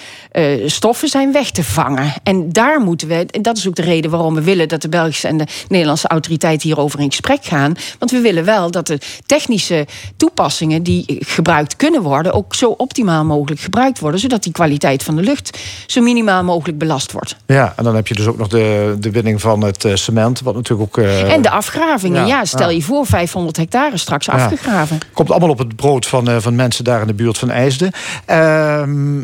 stoffen 0.66 1.08
zijn 1.08 1.32
weg 1.32 1.52
te 1.52 1.64
vangen. 1.64 2.14
En 2.24 2.52
daar 2.52 2.80
moeten 2.80 3.08
we, 3.08 3.26
en 3.32 3.42
dat 3.42 3.58
is 3.58 3.68
ook 3.68 3.76
de 3.76 3.82
reden 3.82 4.12
waarom 4.12 4.36
we 4.36 4.42
willen 4.42 4.68
dat 4.68 4.82
de 4.82 4.90
Belgische 4.90 5.28
en 5.28 5.38
de 5.38 5.48
Nederlandse 5.68 6.08
autoriteiten 6.08 6.68
hierover 6.68 7.00
in 7.00 7.10
gesprek 7.10 7.46
gaan. 7.46 7.76
Want 8.00 8.12
we 8.12 8.20
willen 8.20 8.46
wel 8.46 8.72
dat 8.72 8.88
de 8.88 9.00
technische 9.26 9.88
toepassingen 10.18 10.84
die 10.84 11.18
gebruikt 11.20 11.76
kunnen 11.76 12.02
worden, 12.02 12.34
ook 12.34 12.56
zo 12.56 12.70
optimaal 12.70 13.26
mogelijk 13.26 13.62
gebruikt 13.62 14.00
worden, 14.00 14.03
zodat 14.12 14.44
die 14.44 14.52
kwaliteit 14.52 15.04
van 15.04 15.16
de 15.16 15.22
lucht 15.22 15.60
zo 15.88 16.02
minimaal 16.02 16.44
mogelijk 16.44 16.78
belast 16.78 17.12
wordt. 17.12 17.36
Ja, 17.46 17.74
en 17.78 17.84
dan 17.84 17.96
heb 17.96 18.08
je 18.08 18.14
dus 18.14 18.26
ook 18.28 18.38
nog 18.38 18.48
de, 18.48 18.96
de 19.00 19.12
winning 19.12 19.42
van 19.42 19.62
het 19.64 19.86
eh, 19.86 19.96
cement, 19.96 20.42
wat 20.42 20.56
natuurlijk 20.56 20.98
ook... 20.98 21.06
eh, 21.06 21.32
en 21.34 21.42
de 21.42 21.50
afgravingen, 21.50 22.22
ja, 22.22 22.38
ja, 22.38 22.46
stel 22.46 22.70
ja. 22.70 22.76
je 22.76 22.82
voor 22.82 23.06
500 23.06 23.58
hectare 23.58 23.98
straks 23.98 24.26
Ja. 24.26 24.34
afgegraven. 24.34 25.00
Komt 25.14 25.32
allemaal 25.32 25.50
op 25.50 25.58
het 25.58 25.76
brood 25.76 26.06
van, 26.08 26.30
eh, 26.30 26.36
van 26.40 26.56
mensen 26.56 26.84
daar 26.84 27.02
in 27.02 27.08
de 27.08 27.14
buurt 27.14 27.38
van 27.38 27.50
IJsden. 27.50 27.92
Ehm, 28.26 29.20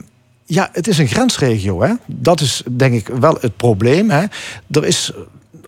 ja, 0.46 0.70
het 0.72 0.88
is 0.88 0.98
een 0.98 1.08
grensregio. 1.08 1.82
Hè? 1.82 1.94
Dat 2.06 2.40
is 2.42 2.64
denk 2.72 2.94
ik 2.94 3.08
wel 3.08 3.38
het 3.42 3.58
probleem. 3.58 4.10
Hè? 4.10 4.24
Er 4.72 4.86
is 4.86 5.12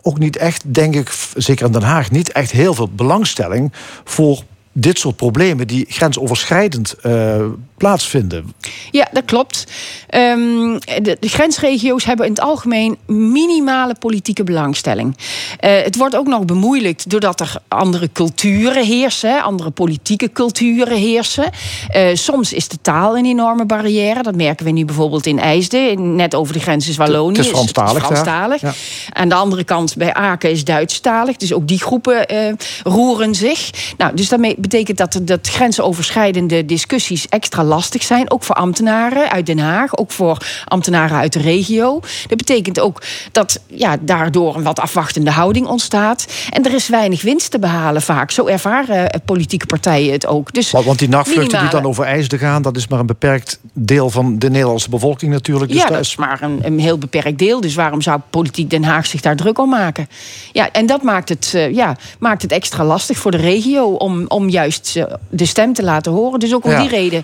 ook 0.02 0.18
niet 0.20 0.38
echt, 0.38 0.74
denk 0.74 0.96
ik, 0.96 1.12
zeker 1.36 1.66
in 1.66 1.72
Den 1.72 1.82
Haag, 1.82 2.12
niet 2.12 2.32
echt 2.32 2.52
heel 2.52 2.74
veel 2.74 2.90
belangstelling 2.96 3.72
voor 4.04 4.44
dit 4.72 5.00
soort 5.00 5.16
problemen 5.16 5.68
die 5.68 5.86
grensoverschrijdend 5.90 6.94
eh, 7.02 7.36
plaatsvinden. 7.82 8.54
Ja, 8.92 9.08
dat 9.12 9.26
klopt. 9.26 9.66
Ehm, 10.08 10.80
de, 11.02 11.18
de 11.20 11.28
grensregio's 11.28 12.06
hebben 12.06 12.26
in 12.26 12.32
het 12.32 12.42
algemeen 12.42 12.98
minimale 13.08 13.96
politieke 14.00 14.44
belangstelling. 14.44 15.18
Eh, 15.60 15.82
het 15.84 15.96
wordt 15.98 16.16
ook 16.16 16.28
nog 16.28 16.46
bemoeilijkt 16.46 17.10
doordat 17.10 17.40
er 17.40 17.56
andere 17.68 18.10
culturen 18.14 18.86
heersen, 18.86 19.42
andere 19.44 19.70
politieke 19.70 20.32
culturen 20.32 20.98
heersen. 20.98 21.50
Eh, 21.90 22.08
soms 22.14 22.54
is 22.54 22.68
de 22.68 22.78
taal 22.82 23.18
een 23.18 23.26
enorme 23.26 23.66
barrière. 23.66 24.24
Dat 24.24 24.36
merken 24.36 24.66
we 24.66 24.72
nu 24.72 24.86
bijvoorbeeld 24.86 25.26
in 25.26 25.40
IJsden. 25.40 26.16
Net 26.16 26.36
over 26.36 26.54
de 26.54 26.60
grens 26.60 26.88
is 26.88 26.98
Wallonië. 26.98 27.38
Het 27.38 27.46
is 27.46 27.72
Franstalig. 27.72 28.62
Ja. 28.62 28.74
Aan 29.10 29.30
de 29.30 29.36
andere 29.36 29.64
kant 29.64 29.96
bij 29.98 30.14
Aken 30.14 30.52
is 30.52 30.64
Duitsstalig. 30.64 31.38
Dus 31.38 31.54
ook 31.54 31.68
die 31.68 31.80
groepen 31.80 32.28
eh, 32.28 32.54
roeren 32.84 33.36
zich. 33.36 33.70
Nou, 33.98 34.16
dus 34.16 34.30
daarmee 34.30 34.56
betekent 34.58 34.98
dat, 34.98 35.20
dat 35.22 35.48
grensoverschrijdende 35.48 36.66
discussies 36.66 37.28
extra 37.30 37.64
lastig 37.72 38.04
zijn. 38.04 38.32
Ook 38.32 38.44
voor 38.44 38.56
ambtenaren 38.56 39.32
uit 39.32 39.46
Den 39.46 39.60
Haag. 39.60 39.98
Ook 39.98 40.12
voor 40.12 40.38
ambtenaren 40.66 41.18
uit 41.18 41.34
de 41.34 41.40
regio. 41.40 42.00
Dat 42.28 42.38
betekent 42.38 42.80
ook 42.80 43.02
dat 43.32 43.60
ja, 43.68 43.98
daardoor 44.02 44.56
een 44.56 44.64
wat 44.64 44.80
afwachtende 44.80 45.32
houding 45.32 45.68
ontstaat. 45.68 46.28
En 46.50 46.66
er 46.66 46.74
is 46.74 46.88
weinig 46.88 47.22
winst 47.22 47.52
te 47.52 47.60
behalen 47.60 48.02
vaak. 48.02 48.32
Zo 48.32 48.46
ervaren 48.46 49.10
eh, 49.10 49.20
politieke 49.26 49.66
partijen 49.66 50.12
het 50.12 50.26
ook. 50.28 50.54
Dus 50.54 50.72
Want, 50.72 50.86
want 50.86 51.00
die 51.00 51.10
nachtvluchten 51.10 51.60
die 51.60 51.70
dan 51.70 51.86
over 51.86 52.06
IJsden 52.06 52.40
gaan, 52.40 52.62
dat 52.62 52.78
is 52.78 52.88
maar 52.88 53.00
een 53.00 53.06
beperkt 53.06 53.60
deel 53.74 54.10
van 54.10 54.40
de 54.40 54.50
Nederlandse 54.50 54.90
bevolking 54.90 55.32
natuurlijk. 55.32 55.72
Dus 55.72 55.82
ja, 55.82 55.88
dat 55.88 56.00
is 56.00 56.16
maar 56.16 56.42
een, 56.42 56.60
een 56.62 56.80
heel 56.80 56.98
beperkt 56.98 57.40
deel. 57.40 57.62
Dus 57.62 57.76
waarom 57.76 58.02
zou 58.02 58.20
politiek 58.30 58.70
Den 58.70 58.84
Haag 58.84 59.06
zich 59.06 59.22
daar 59.22 59.36
druk 59.36 59.60
om 59.60 59.70
maken? 59.70 60.08
Ja, 60.52 60.72
en 60.72 60.86
dat 60.86 61.02
maakt 61.04 61.30
het, 61.30 61.52
eh, 61.54 61.74
ja, 61.74 61.96
maakt 62.20 62.42
het 62.42 62.52
extra 62.52 62.84
lastig 62.84 63.18
voor 63.18 63.32
de 63.32 63.38
regio 63.38 63.86
om, 63.86 64.26
om 64.28 64.50
juist 64.50 64.96
eh, 64.96 65.04
de 65.30 65.46
stem 65.46 65.74
te 65.74 65.84
laten 65.84 66.12
horen. 66.12 66.40
Dus 66.40 66.54
ook 66.54 66.66
om 66.66 66.72
Ja. 66.72 66.80
die 66.80 66.90
reden 66.90 67.24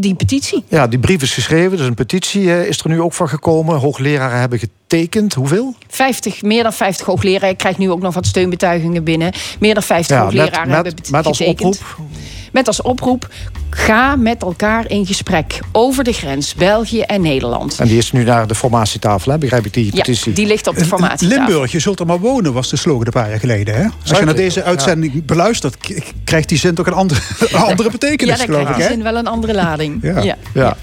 die 0.00 0.14
petitie. 0.14 0.64
Ja, 0.68 0.86
die 0.86 0.98
brief 0.98 1.22
is 1.22 1.32
geschreven, 1.34 1.76
dus 1.76 1.86
een 1.86 1.94
petitie 1.94 2.52
eh, 2.52 2.66
is 2.68 2.78
er 2.80 2.88
nu 2.88 3.00
ook 3.00 3.12
van 3.12 3.28
gekomen. 3.28 3.76
Hoogleraren 3.78 4.38
hebben 4.40 4.58
getekend. 4.58 5.34
Hoeveel? 5.34 5.74
50, 5.88 6.42
meer 6.42 6.62
dan 6.62 6.72
50 6.72 7.06
hoogleraren. 7.06 7.48
Ik 7.48 7.58
krijg 7.58 7.78
nu 7.78 7.90
ook 7.90 8.00
nog 8.00 8.14
wat 8.14 8.26
steunbetuigingen 8.26 9.04
binnen. 9.04 9.32
Meer 9.60 9.74
dan 9.74 9.82
50 9.82 10.16
Ja, 10.16 10.22
hoogleraren 10.22 10.52
met, 10.66 10.74
hebben 10.74 10.92
met, 10.92 11.02
bet- 11.02 11.10
met 11.10 11.26
als 11.26 11.36
getekend. 11.36 11.78
oproep. 11.80 12.08
Met 12.52 12.66
als 12.66 12.82
oproep: 12.82 13.28
ga 13.70 14.16
met 14.16 14.42
elkaar 14.42 14.90
in 14.90 15.06
gesprek 15.06 15.58
over 15.72 16.04
de 16.04 16.12
grens 16.12 16.54
België 16.54 17.00
en 17.00 17.20
Nederland. 17.22 17.78
En 17.80 17.86
die 17.88 17.98
is 17.98 18.12
nu 18.12 18.24
naar 18.24 18.46
de 18.46 18.54
formatietafel, 18.54 19.32
hè? 19.32 19.38
begrijp 19.38 19.66
ik 19.66 19.72
die 19.72 19.84
Ja, 19.84 19.90
petitie? 19.90 20.32
die 20.32 20.46
ligt 20.46 20.66
op 20.66 20.76
de 20.76 20.84
formatie. 20.84 21.28
Limburg, 21.28 21.72
je 21.72 21.78
zult 21.78 22.00
er 22.00 22.06
maar 22.06 22.18
wonen, 22.18 22.52
was 22.52 22.68
de 22.70 22.76
slogan 22.76 23.06
een 23.06 23.12
paar 23.12 23.28
jaar 23.30 23.38
geleden. 23.40 23.74
Hè? 23.74 23.82
Als 24.08 24.18
je 24.18 24.24
naar 24.24 24.34
deze 24.34 24.62
uitzending 24.62 25.24
beluistert, 25.24 25.76
krijgt 26.24 26.48
die 26.48 26.58
zin 26.58 26.74
toch 26.74 26.86
een 26.86 26.92
andere, 26.92 27.20
een 27.52 27.58
andere 27.60 27.90
betekenis, 27.90 28.32
Ja, 28.32 28.36
dan 28.38 28.46
geloof 28.46 28.62
krijgt 28.64 28.84
ik. 28.84 28.88
zin 28.90 29.02
wel 29.02 29.16
een 29.16 29.26
andere 29.26 29.54
lading. 29.54 29.98
Ja. 30.02 30.20
ja. 30.22 30.36
Ja. 30.54 30.76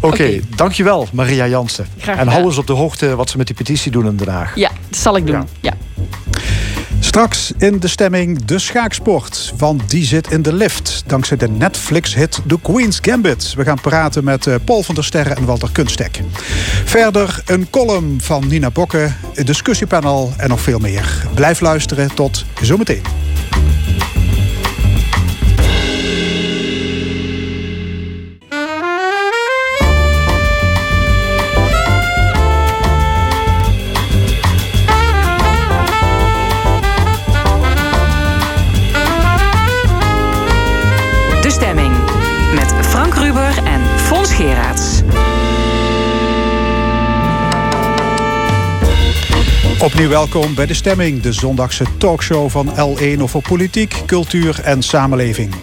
Oké, 0.00 0.40
dankjewel 0.56 1.08
Maria 1.12 1.46
Jansen. 1.48 1.86
Graag 1.98 2.06
En 2.14 2.18
gedaan. 2.18 2.34
hou 2.34 2.46
eens 2.46 2.58
op 2.58 2.66
de 2.66 2.72
hoogte 2.72 3.16
wat 3.16 3.30
ze 3.30 3.36
met 3.36 3.46
die 3.46 3.56
petitie 3.56 3.90
doen 3.90 4.06
in 4.06 4.16
Den 4.16 4.28
Haag. 4.28 4.52
Ja, 4.56 4.70
dat 4.90 4.98
zal 4.98 5.16
ik 5.16 5.26
doen. 5.26 5.46
Ja. 5.60 5.72
Straks 7.00 7.52
in 7.58 7.78
de 7.80 7.88
stemming 7.88 8.44
de 8.44 8.58
schaaksport, 8.58 9.52
want 9.56 9.90
die 9.90 10.04
zit 10.04 10.30
in 10.30 10.42
de 10.42 10.52
lift. 10.54 11.02
Dankzij 11.06 11.36
de 11.36 11.48
Netflix-hit 12.22 12.48
The 12.48 12.72
Queen's 12.72 12.98
Gambit. 13.02 13.54
We 13.54 13.64
gaan 13.64 13.80
praten 13.80 14.24
met 14.24 14.46
eh, 14.46 14.54
Paul 14.64 14.82
van 14.82 14.94
der 14.94 15.04
Sterren 15.04 15.36
en 15.36 15.44
Walter 15.44 15.68
Kunstek. 15.72 16.20
Verder 16.84 17.42
een 17.46 17.70
column 17.70 18.20
van 18.20 18.46
Nina 18.46 18.70
Bokke, 18.70 19.12
een 19.34 19.44
discussiepanel 19.44 20.32
en 20.36 20.48
nog 20.48 20.60
veel 20.60 20.78
meer. 20.78 21.26
Blijf 21.34 21.60
luisteren, 21.60 22.14
tot 22.14 22.44
zometeen. 22.60 23.02
Opnieuw 49.82 50.08
welkom 50.08 50.54
bij 50.54 50.66
De 50.66 50.74
Stemming, 50.74 51.20
de 51.20 51.32
zondagse 51.32 51.84
talkshow 51.98 52.50
van 52.50 52.68
L1 52.68 53.20
over 53.20 53.42
politiek, 53.42 54.02
cultuur 54.06 54.60
en 54.60 54.82
samenleving. 54.82 55.54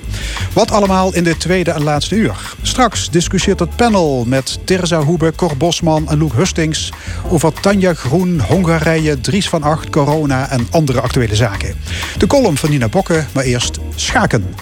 Wat 0.54 0.72
allemaal 0.72 1.14
in 1.14 1.24
de 1.24 1.38
tweede 1.38 1.72
en 1.72 1.84
laatste 1.84 2.16
uur. 2.16 2.56
Straks 2.62 3.10
discussieert 3.10 3.60
het 3.60 3.76
panel 3.76 4.26
met 4.28 4.60
Terza 4.64 5.02
Hoebe, 5.02 5.34
Cor 5.36 5.58
Bosman 5.58 6.10
en 6.10 6.18
Loek 6.18 6.34
Hustings 6.34 6.92
over 7.30 7.54
Tanja 7.54 7.94
Groen, 7.94 8.42
Hongarije, 8.42 9.22
Dries 9.22 9.50
van 9.50 9.64
Acht, 9.64 9.90
corona 9.90 10.50
en 10.50 10.68
andere 10.72 11.02
actuele 11.02 11.36
zaken. 11.36 11.76
De 12.18 12.28
column 12.28 12.58
van 12.58 12.70
Nina 12.70 12.88
Bokke, 12.88 13.26
maar 13.34 13.44
eerst 13.44 13.80
schaken. 13.96 14.56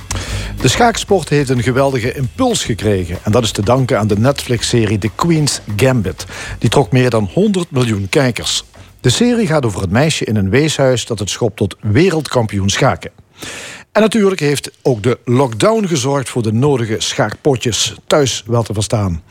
De 0.62 0.68
schaaksport 0.68 1.30
heeft 1.30 1.49
een 1.49 1.64
geweldige 1.64 2.14
impuls 2.14 2.64
gekregen. 2.64 3.18
En 3.24 3.32
dat 3.32 3.43
is 3.43 3.51
te 3.51 3.64
danken 3.64 3.99
aan 3.99 4.08
de 4.08 4.20
Netflix-serie 4.20 4.97
The 4.97 5.10
Queen's 5.16 5.62
Gambit. 5.76 6.26
Die 6.60 6.70
trok 6.70 6.91
meer 6.91 7.10
dan 7.10 7.30
100 7.34 7.72
miljoen 7.72 8.08
kijkers. 8.10 8.64
De 9.08 9.14
serie 9.14 9.47
gaat 9.47 9.66
over 9.66 9.82
het 9.82 9.89
meisje 9.91 10.26
in 10.26 10.36
een 10.36 10.49
weeshuis 10.49 11.05
dat 11.05 11.20
het 11.20 11.30
schopt 11.30 11.58
tot 11.58 11.76
wereldkampioen 11.82 12.70
schaken. 12.70 13.12
En 13.91 14.01
natuurlijk 14.01 14.39
heeft 14.39 14.72
ook 14.82 15.03
de 15.03 15.20
lockdown 15.26 15.86
gezorgd 15.86 16.30
voor 16.30 16.43
de 16.43 16.53
nodige 16.53 16.95
schaakpotjes 16.97 17.95
thuis 18.08 18.43
wel 18.45 18.64
te 18.64 18.74
verstaan. 18.74 19.24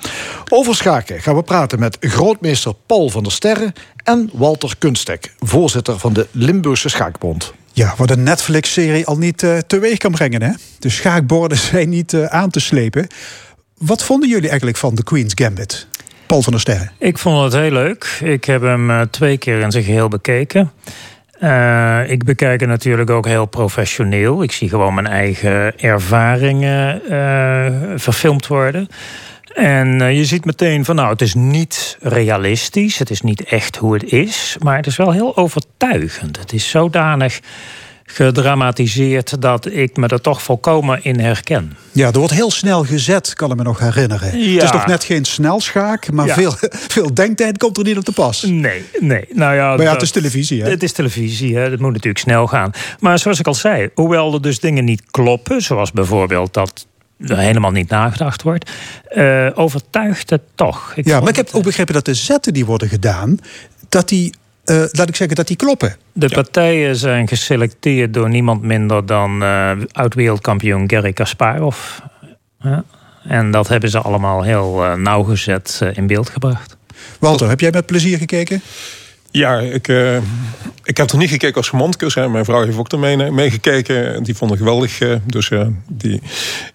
Over 0.48 0.74
schaken 0.74 1.20
gaan 1.20 1.36
we 1.36 1.42
praten 1.42 1.78
met 1.78 1.96
grootmeester 2.00 2.74
Paul 2.86 3.08
van 3.08 3.22
der 3.22 3.32
Sterren 3.32 3.72
en 4.04 4.30
Walter 4.32 4.74
Kunstek, 4.78 5.34
voorzitter 5.38 5.98
van 5.98 6.12
de 6.12 6.26
Limburgse 6.30 6.88
Schaakbond. 6.88 7.52
Ja, 7.72 7.94
wat 7.96 8.10
een 8.10 8.22
Netflix-serie 8.22 9.06
al 9.06 9.18
niet 9.18 9.42
eh, 9.42 9.58
teweeg 9.58 9.98
kan 9.98 10.12
brengen. 10.12 10.42
Hè? 10.42 10.52
De 10.78 10.90
schaakborden 10.90 11.58
zijn 11.70 11.88
niet 11.88 12.12
eh, 12.12 12.24
aan 12.24 12.50
te 12.50 12.60
slepen. 12.60 13.06
Wat 13.78 14.02
vonden 14.02 14.28
jullie 14.28 14.48
eigenlijk 14.48 14.78
van 14.78 14.94
The 14.94 15.04
Queen's 15.04 15.32
Gambit? 15.34 15.86
Paul 16.26 16.42
van 16.42 16.52
der 16.52 16.60
Sterren. 16.60 16.90
Ik 16.98 17.18
vond 17.18 17.42
het 17.42 17.62
heel 17.62 17.70
leuk. 17.70 18.18
Ik 18.22 18.44
heb 18.44 18.62
hem 18.62 18.90
eh, 18.90 19.00
twee 19.10 19.38
keer 19.38 19.60
in 19.60 19.70
zijn 19.70 19.84
geheel 19.84 20.08
bekeken. 20.08 20.72
Eh, 21.40 22.10
ik 22.10 22.24
bekijk 22.24 22.60
het 22.60 22.68
natuurlijk 22.68 23.10
ook 23.10 23.26
heel 23.26 23.46
professioneel. 23.46 24.42
Ik 24.42 24.52
zie 24.52 24.68
gewoon 24.68 24.94
mijn 24.94 25.06
eigen 25.06 25.78
ervaringen 25.78 27.02
eh, 27.10 27.72
verfilmd 27.96 28.46
worden. 28.46 28.88
En 29.54 30.14
je 30.14 30.24
ziet 30.24 30.44
meteen 30.44 30.84
van 30.84 30.94
nou, 30.94 31.10
het 31.10 31.22
is 31.22 31.34
niet 31.34 31.98
realistisch, 32.00 32.98
het 32.98 33.10
is 33.10 33.20
niet 33.20 33.44
echt 33.44 33.76
hoe 33.76 33.94
het 33.94 34.12
is, 34.12 34.56
maar 34.58 34.76
het 34.76 34.86
is 34.86 34.96
wel 34.96 35.12
heel 35.12 35.36
overtuigend. 35.36 36.38
Het 36.38 36.52
is 36.52 36.70
zodanig 36.70 37.40
gedramatiseerd 38.06 39.42
dat 39.42 39.66
ik 39.72 39.96
me 39.96 40.06
er 40.06 40.20
toch 40.20 40.42
volkomen 40.42 41.04
in 41.04 41.20
herken. 41.20 41.76
Ja, 41.92 42.06
er 42.06 42.18
wordt 42.18 42.32
heel 42.34 42.50
snel 42.50 42.84
gezet, 42.84 43.34
kan 43.34 43.50
ik 43.50 43.56
me 43.56 43.62
nog 43.62 43.78
herinneren. 43.78 44.38
Ja. 44.38 44.54
Het 44.54 44.62
is 44.62 44.70
nog 44.70 44.86
net 44.86 45.04
geen 45.04 45.24
snelschaak, 45.24 46.10
maar 46.12 46.26
Ja. 46.26 46.34
veel, 46.34 46.52
veel 46.96 47.14
denktijd 47.14 47.58
komt 47.58 47.78
er 47.78 47.84
niet 47.84 47.96
op 47.96 48.04
te 48.04 48.12
pas. 48.12 48.42
Nee, 48.42 48.84
nee. 49.00 49.24
Nou 49.32 49.54
ja, 49.54 49.68
Maar 49.68 49.78
ja, 49.78 49.84
dat- 49.84 49.92
het 49.92 50.02
is 50.02 50.10
televisie, 50.10 50.62
hè? 50.62 50.70
Het 50.70 50.82
is 50.82 50.92
televisie, 50.92 51.56
hè? 51.56 51.70
dat 51.70 51.78
moet 51.78 51.92
natuurlijk 51.92 52.18
snel 52.18 52.46
gaan. 52.46 52.70
Maar 53.00 53.18
zoals 53.18 53.38
ik 53.38 53.46
al 53.46 53.54
zei, 53.54 53.88
hoewel 53.94 54.34
er 54.34 54.42
dus 54.42 54.60
dingen 54.60 54.84
niet 54.84 55.02
kloppen, 55.10 55.62
zoals 55.62 55.92
bijvoorbeeld 55.92 56.54
dat 56.54 56.86
er 57.18 57.38
helemaal 57.38 57.70
niet 57.70 57.88
nagedacht 57.88 58.42
wordt, 58.42 58.70
eh, 59.08 59.48
overtuigt 59.54 60.30
het 60.30 60.42
toch. 60.54 60.92
Ik 60.94 61.06
Ja, 61.06 61.20
maar 61.20 61.28
ik 61.28 61.36
heb 61.36 61.48
ook 61.52 61.62
begrepen 61.62 61.94
dat 61.94 62.04
de 62.04 62.14
zetten 62.14 62.52
die 62.52 62.64
worden 62.66 62.88
gedaan, 62.88 63.38
dat 63.88 64.08
die, 64.08 64.34
eh, 64.66 64.76
laat 64.76 65.08
ik 65.08 65.16
zeggen, 65.16 65.36
dat 65.36 65.46
die 65.46 65.56
kloppen. 65.56 65.96
De 66.12 66.28
partijen 66.28 66.96
zijn 66.96 67.28
geselecteerd 67.28 68.14
door 68.14 68.28
niemand 68.28 68.62
minder 68.62 69.06
dan 69.06 69.42
eh 69.42 69.70
oud-wereldkampioen 69.92 70.90
Garry 70.90 71.12
Kasparov. 71.12 71.76
Ja. 72.60 72.84
En 73.28 73.50
dat 73.50 73.68
hebben 73.68 73.90
ze 73.90 73.98
allemaal 73.98 74.42
heel 74.42 74.84
eh, 74.84 74.94
nauwgezet 74.94 75.80
in 75.94 76.06
beeld 76.06 76.30
gebracht. 76.30 76.76
Walter, 77.18 77.48
heb 77.48 77.60
jij 77.60 77.70
met 77.70 77.86
plezier 77.86 78.18
gekeken? 78.18 78.62
Ja, 79.30 79.58
ik, 79.58 79.88
eh, 79.88 80.16
ik 80.84 80.96
heb 80.96 81.10
er 81.10 81.18
niet 81.18 81.30
gekeken 81.30 81.56
als 81.56 81.68
gemondkus. 81.68 82.14
Hè. 82.14 82.28
Mijn 82.28 82.44
vrouw 82.44 82.64
heeft 82.64 82.78
ook 82.78 82.92
ermee 82.92 83.30
meegekeken. 83.30 84.22
Die 84.22 84.36
vond 84.36 84.50
het 84.50 84.58
geweldig. 84.58 85.00
eh, 85.00 85.14
dus, 85.24 85.50
eh, 85.50 85.66
die, 85.88 86.22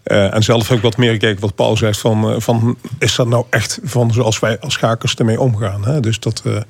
eh, 0.03 0.33
en 0.33 0.43
zelf 0.43 0.67
heb 0.67 0.77
ik 0.77 0.83
wat 0.83 0.97
meer 0.97 1.11
gekeken 1.11 1.41
wat 1.41 1.55
Paul 1.55 1.77
zegt. 1.77 1.99
Van, 1.99 2.41
van, 2.41 2.77
is 2.99 3.15
dat 3.15 3.27
nou 3.27 3.45
echt 3.49 3.79
van 3.83 4.13
zoals 4.13 4.39
wij 4.39 4.59
als 4.59 4.73
schakers 4.73 5.15
ermee 5.15 5.39
omgaan? 5.39 5.85
Hè? 5.85 5.99
Dus 5.99 6.19
dat 6.19 6.41
eh, 6.45 6.61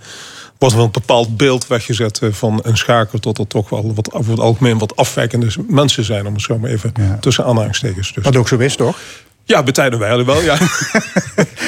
wordt 0.61 0.75
wel 0.75 0.85
een 0.85 0.91
bepaald 0.91 1.37
beeld 1.37 1.67
weggezet 1.67 2.19
eh, 2.19 2.29
van 2.31 2.59
een 2.63 2.77
schaker... 2.77 3.19
tot 3.19 3.37
er 3.37 3.47
toch 3.47 3.69
wel 3.69 3.93
wat, 3.93 4.13
over 4.13 4.31
het 4.31 4.39
algemeen 4.39 4.77
wat 4.77 4.95
afwijkende 4.95 5.47
mensen 5.67 6.03
zijn. 6.03 6.27
Om 6.27 6.33
het 6.33 6.41
zo 6.41 6.57
maar 6.57 6.69
even 6.69 6.91
Ja. 6.99 7.17
tussen 7.21 7.45
aanhalingstekens. 7.45 8.13
Dus, 8.13 8.23
Wat 8.23 8.35
ook 8.35 8.47
zo 8.47 8.57
is, 8.57 8.75
toch? 8.75 8.99
ja, 9.43 9.63
bij 9.63 9.73
tijden 9.73 9.99
wijlen 9.99 10.25
wel, 10.25 10.41
ja. 10.41 10.57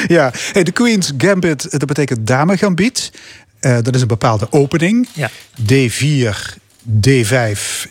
Ja, 0.08 0.32
hey, 0.52 0.64
de 0.64 0.72
Queen's 0.72 1.12
Gambit, 1.18 1.72
dat 1.72 1.86
betekent 1.86 2.28
dame 2.28 2.58
gambit. 2.58 3.12
Eh, 3.60 3.78
dat 3.82 3.96
is 3.96 4.02
een 4.02 4.08
bepaalde 4.08 4.48
opening. 4.50 5.08
Ja. 5.14 5.30
D4, 5.62 6.58
D5, 7.08 7.88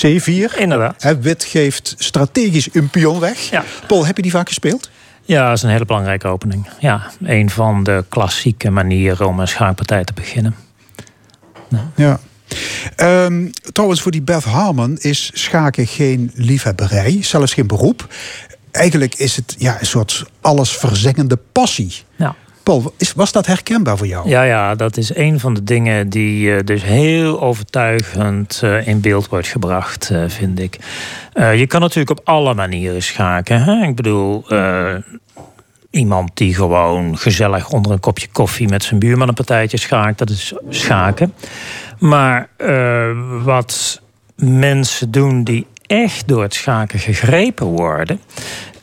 C4. 0.00 0.56
Inderdaad. 0.58 1.16
Wit 1.20 1.44
geeft 1.44 1.94
strategisch 1.98 2.68
een 2.72 2.90
pion 2.90 3.20
weg. 3.20 3.50
Ja. 3.50 3.64
Paul, 3.86 4.06
heb 4.06 4.16
je 4.16 4.22
die 4.22 4.30
vaak 4.30 4.48
gespeeld? 4.48 4.90
Ja, 5.24 5.48
dat 5.48 5.56
is 5.56 5.62
een 5.62 5.70
hele 5.70 5.84
belangrijke 5.84 6.28
opening. 6.28 6.68
Ja, 6.78 7.10
een 7.22 7.50
van 7.50 7.82
de 7.82 8.04
klassieke 8.08 8.70
manieren 8.70 9.26
om 9.28 9.40
een 9.40 9.48
schaakpartij 9.48 10.04
te 10.04 10.12
beginnen. 10.12 10.54
Ja. 11.94 12.20
Ehm, 12.96 13.48
trouwens, 13.72 14.00
voor 14.02 14.10
die 14.10 14.22
Beth 14.22 14.44
Harmon 14.44 14.98
is 14.98 15.30
schaken 15.34 15.86
geen 15.86 16.30
liefhebberij, 16.34 17.22
zelfs 17.22 17.54
geen 17.54 17.66
beroep. 17.66 18.14
Eigenlijk 18.70 19.14
is 19.14 19.36
het 19.36 19.54
ja, 19.58 19.80
een 19.80 19.86
soort 19.86 20.24
allesverzengende 20.40 21.38
passie. 21.52 21.94
Ja. 22.16 22.34
Paul, 22.62 22.94
is, 22.96 23.12
was 23.12 23.32
dat 23.32 23.46
herkenbaar 23.46 23.96
voor 23.96 24.06
jou? 24.06 24.28
Ja, 24.28 24.42
ja, 24.42 24.74
dat 24.74 24.96
is 24.96 25.14
een 25.14 25.40
van 25.40 25.54
de 25.54 25.64
dingen 25.64 26.08
die 26.08 26.54
eh, 26.54 26.64
dus 26.64 26.82
heel 26.82 27.40
overtuigend 27.40 28.60
eh, 28.62 28.86
in 28.86 29.00
beeld 29.00 29.28
wordt 29.28 29.46
gebracht, 29.46 30.10
eh, 30.10 30.24
vind 30.26 30.58
ik. 30.58 30.78
Je 31.34 31.66
kan 31.66 31.80
natuurlijk 31.80 32.18
op 32.18 32.28
alle 32.28 32.54
manieren 32.54 33.02
schaken. 33.02 33.62
Hè? 33.62 33.86
Ik 33.86 33.96
bedoel, 33.96 34.44
iemand 35.90 36.30
die 36.34 36.54
gewoon 36.54 37.18
gezellig 37.18 37.70
onder 37.70 37.92
een 37.92 38.00
kopje 38.00 38.28
koffie 38.32 38.68
met 38.68 38.84
zijn 38.84 39.00
buurman 39.00 39.28
een 39.28 39.34
partijtje 39.34 39.78
schaakt, 39.78 40.18
dat 40.18 40.30
is 40.30 40.52
schaken. 40.68 41.34
Maar 41.98 42.48
wat 43.42 44.00
mensen 44.36 45.10
doen 45.10 45.44
die 45.44 45.66
echt 45.86 46.28
door 46.28 46.42
het 46.42 46.54
schaken 46.54 46.98
gegrepen 46.98 47.66
worden, 47.66 48.20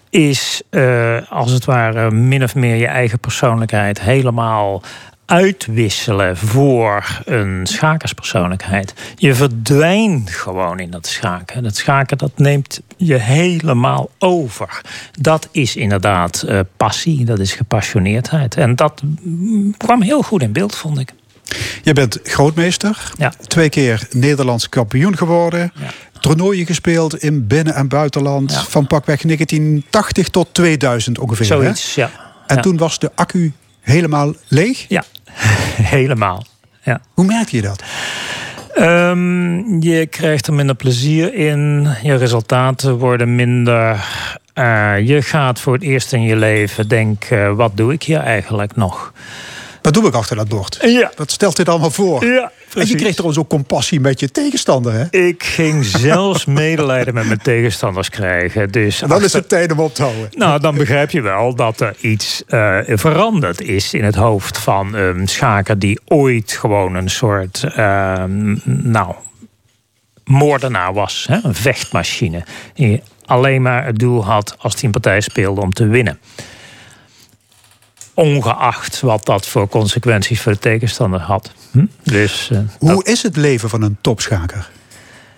is 0.09 0.61
eh, 0.69 1.17
als 1.29 1.51
het 1.51 1.65
ware 1.65 2.11
min 2.11 2.43
of 2.43 2.55
meer 2.55 2.75
je 2.75 2.87
eigen 2.87 3.19
persoonlijkheid 3.19 4.01
helemaal 4.01 4.81
uitwisselen 5.25 6.37
voor 6.37 7.21
een 7.25 7.67
schakerspersoonlijkheid. 7.67 8.93
Je 9.15 9.35
verdwijnt 9.35 10.29
gewoon 10.29 10.79
in 10.79 10.89
dat 10.89 11.07
schaken. 11.07 11.63
Dat 11.63 11.75
schaken 11.75 12.17
dat 12.17 12.31
neemt 12.35 12.81
je 12.97 13.15
helemaal 13.15 14.09
over. 14.19 14.81
Dat 15.11 15.49
is 15.51 15.75
inderdaad 15.75 16.41
eh, 16.41 16.59
passie, 16.77 17.25
dat 17.25 17.39
is 17.39 17.53
gepassioneerdheid. 17.53 18.55
En 18.55 18.75
dat 18.75 19.01
mm, 19.23 19.77
kwam 19.77 20.01
heel 20.01 20.21
goed 20.21 20.41
in 20.41 20.51
beeld, 20.51 20.75
vond 20.75 20.99
ik. 20.99 21.13
Je 21.83 21.93
bent 21.93 22.19
grootmeester, 22.23 23.11
Ja. 23.17 23.33
twee 23.47 23.69
keer 23.69 24.07
Nederlands 24.11 24.69
kampioen 24.69 25.17
geworden. 25.17 25.71
Toernooien 26.19 26.65
gespeeld 26.65 27.17
in 27.23 27.47
binnen- 27.47 27.73
en 27.75 27.87
buitenland. 27.87 28.51
Ja. 28.51 28.59
Van 28.63 28.87
pakweg 28.87 29.21
1980 29.23 30.29
tot 30.29 30.47
2000 30.51 31.19
ongeveer. 31.19 31.45
hè? 31.49 31.53
Zoiets, 31.61 31.95
ja. 31.95 32.09
En 32.47 32.55
Ja. 32.55 32.61
toen 32.61 32.77
was 32.77 32.99
de 32.99 33.11
accu 33.15 33.51
helemaal 33.81 34.33
leeg. 34.47 34.85
Ja, 34.87 35.03
helemaal. 35.95 36.45
Ja. 36.83 37.01
Hoe 37.13 37.25
merkte 37.25 37.55
je 37.55 37.61
dat? 37.61 37.83
Ehm, 38.73 39.79
je 39.81 40.05
krijgt 40.09 40.47
er 40.47 40.53
minder 40.53 40.75
plezier 40.75 41.33
in. 41.33 41.87
Je 42.03 42.15
resultaten 42.15 42.97
worden 42.97 43.35
minder. 43.35 44.05
Eh, 44.53 44.93
je 45.07 45.21
gaat 45.21 45.59
voor 45.59 45.73
het 45.73 45.83
eerst 45.83 46.13
in 46.13 46.21
je 46.21 46.35
leven 46.35 46.87
denken: 46.87 47.55
wat 47.55 47.77
doe 47.77 47.93
ik 47.93 48.03
hier 48.03 48.19
eigenlijk 48.19 48.75
nog? 48.75 49.13
Wat 49.89 49.97
doe 50.01 50.07
ik 50.07 50.15
achter 50.15 50.35
dat 50.35 50.47
bord? 50.47 50.77
Ja. 50.81 51.11
Wat 51.15 51.31
stelt 51.31 51.55
dit 51.55 51.69
allemaal 51.69 51.91
voor? 51.91 52.25
Ja, 52.25 52.51
en 52.73 52.87
je 52.87 52.95
kreeg 52.95 53.11
trouwens 53.11 53.39
ook 53.39 53.49
compassie 53.49 53.99
met 53.99 54.19
je 54.19 54.31
tegenstander, 54.31 54.93
hè? 54.93 55.05
Ik 55.09 55.43
ging 55.43 55.85
zelfs 55.85 56.45
medelijden 56.65 57.13
met 57.13 57.25
mijn 57.25 57.41
tegenstanders 57.41 58.09
krijgen. 58.09 58.71
Dus 58.71 59.01
En 59.01 59.07
dan 59.09 59.23
is 59.23 59.33
het 59.33 59.49
tijd 59.49 59.71
om 59.71 59.79
op 59.79 59.93
te 59.93 60.01
houden. 60.01 60.29
Nou, 60.31 60.59
dan 60.59 60.75
begrijp 60.75 61.11
je 61.11 61.21
wel 61.21 61.55
dat 61.55 61.81
er 61.81 61.95
iets 61.99 62.43
eh, 62.47 62.77
veranderd 62.85 63.61
is 63.61 63.93
in 63.93 64.03
het 64.03 64.15
hoofd 64.15 64.57
van 64.57 64.93
een 64.93 65.27
schaker 65.27 65.79
die 65.79 65.99
ooit 66.05 66.51
gewoon 66.51 66.95
een 66.95 67.09
soort, 67.09 67.63
eh, 67.63 68.23
nou, 68.63 69.13
moordenaar 70.23 70.93
was. 70.93 71.25
Hè? 71.29 71.37
Een 71.43 71.55
vechtmachine. 71.55 72.43
Die 72.73 73.01
alleen 73.25 73.61
maar 73.61 73.85
het 73.85 73.99
doel 73.99 74.25
had 74.25 74.55
als 74.57 74.73
hij 74.73 74.83
een 74.83 74.91
partij 74.91 75.21
speelde 75.21 75.61
om 75.61 75.73
te 75.73 75.87
winnen. 75.87 76.19
Ongeacht 78.19 78.99
wat 78.99 79.25
dat 79.25 79.47
voor 79.47 79.67
consequenties 79.67 80.41
voor 80.41 80.51
de 80.51 80.59
tegenstander 80.59 81.19
had. 81.19 81.51
Hm? 81.71 81.85
Dus 82.03 82.49
eh, 82.51 82.59
Hoe 82.79 83.03
is 83.03 83.23
het 83.23 83.35
leven 83.35 83.69
van 83.69 83.81
een 83.81 83.97
topschaker? 84.01 84.69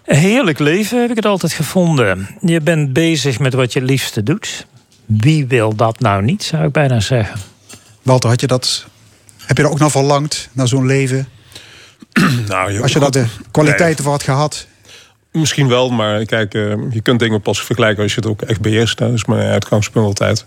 een 0.05 0.17
heerlijk 0.17 0.59
leven 0.59 1.01
heb 1.01 1.09
ik 1.09 1.15
het 1.15 1.25
altijd 1.25 1.53
gevonden. 1.53 2.27
Je 2.39 2.61
bent 2.61 2.93
bezig 2.93 3.39
met 3.39 3.53
wat 3.53 3.73
je 3.73 3.81
liefste 3.81 4.23
doet. 4.23 4.65
Wie 5.05 5.45
wil 5.47 5.75
dat 5.75 5.99
nou 5.99 6.23
niet, 6.23 6.43
zou 6.43 6.65
ik 6.65 6.71
bijna 6.71 6.99
zeggen. 6.99 7.39
Walter, 8.01 8.29
had 8.29 8.41
je 8.41 8.47
dat, 8.47 8.85
heb 9.45 9.57
je 9.57 9.63
er 9.63 9.69
ook 9.69 9.79
naar 9.79 9.91
verlangd, 9.91 10.49
naar 10.51 10.67
zo'n 10.67 10.85
leven? 10.85 11.27
nou, 12.47 12.73
joh, 12.73 12.81
Als 12.81 12.93
je 12.93 12.99
daar 12.99 13.11
de 13.11 13.25
kwaliteiten 13.51 14.03
voor 14.03 14.13
had 14.13 14.23
gehad? 14.23 14.67
Misschien 15.31 15.67
wel, 15.67 15.89
maar 15.89 16.25
kijk, 16.25 16.53
eh, 16.53 16.73
je 16.91 17.01
kunt 17.01 17.19
dingen 17.19 17.41
pas 17.41 17.63
vergelijken 17.63 18.03
als 18.03 18.13
je 18.13 18.19
het 18.21 18.29
ook 18.29 18.41
echt 18.41 18.61
beheerst. 18.61 18.97
Dat 18.97 19.13
is 19.13 19.25
mijn 19.25 19.51
uitgangspunt 19.51 20.05
altijd. 20.05 20.45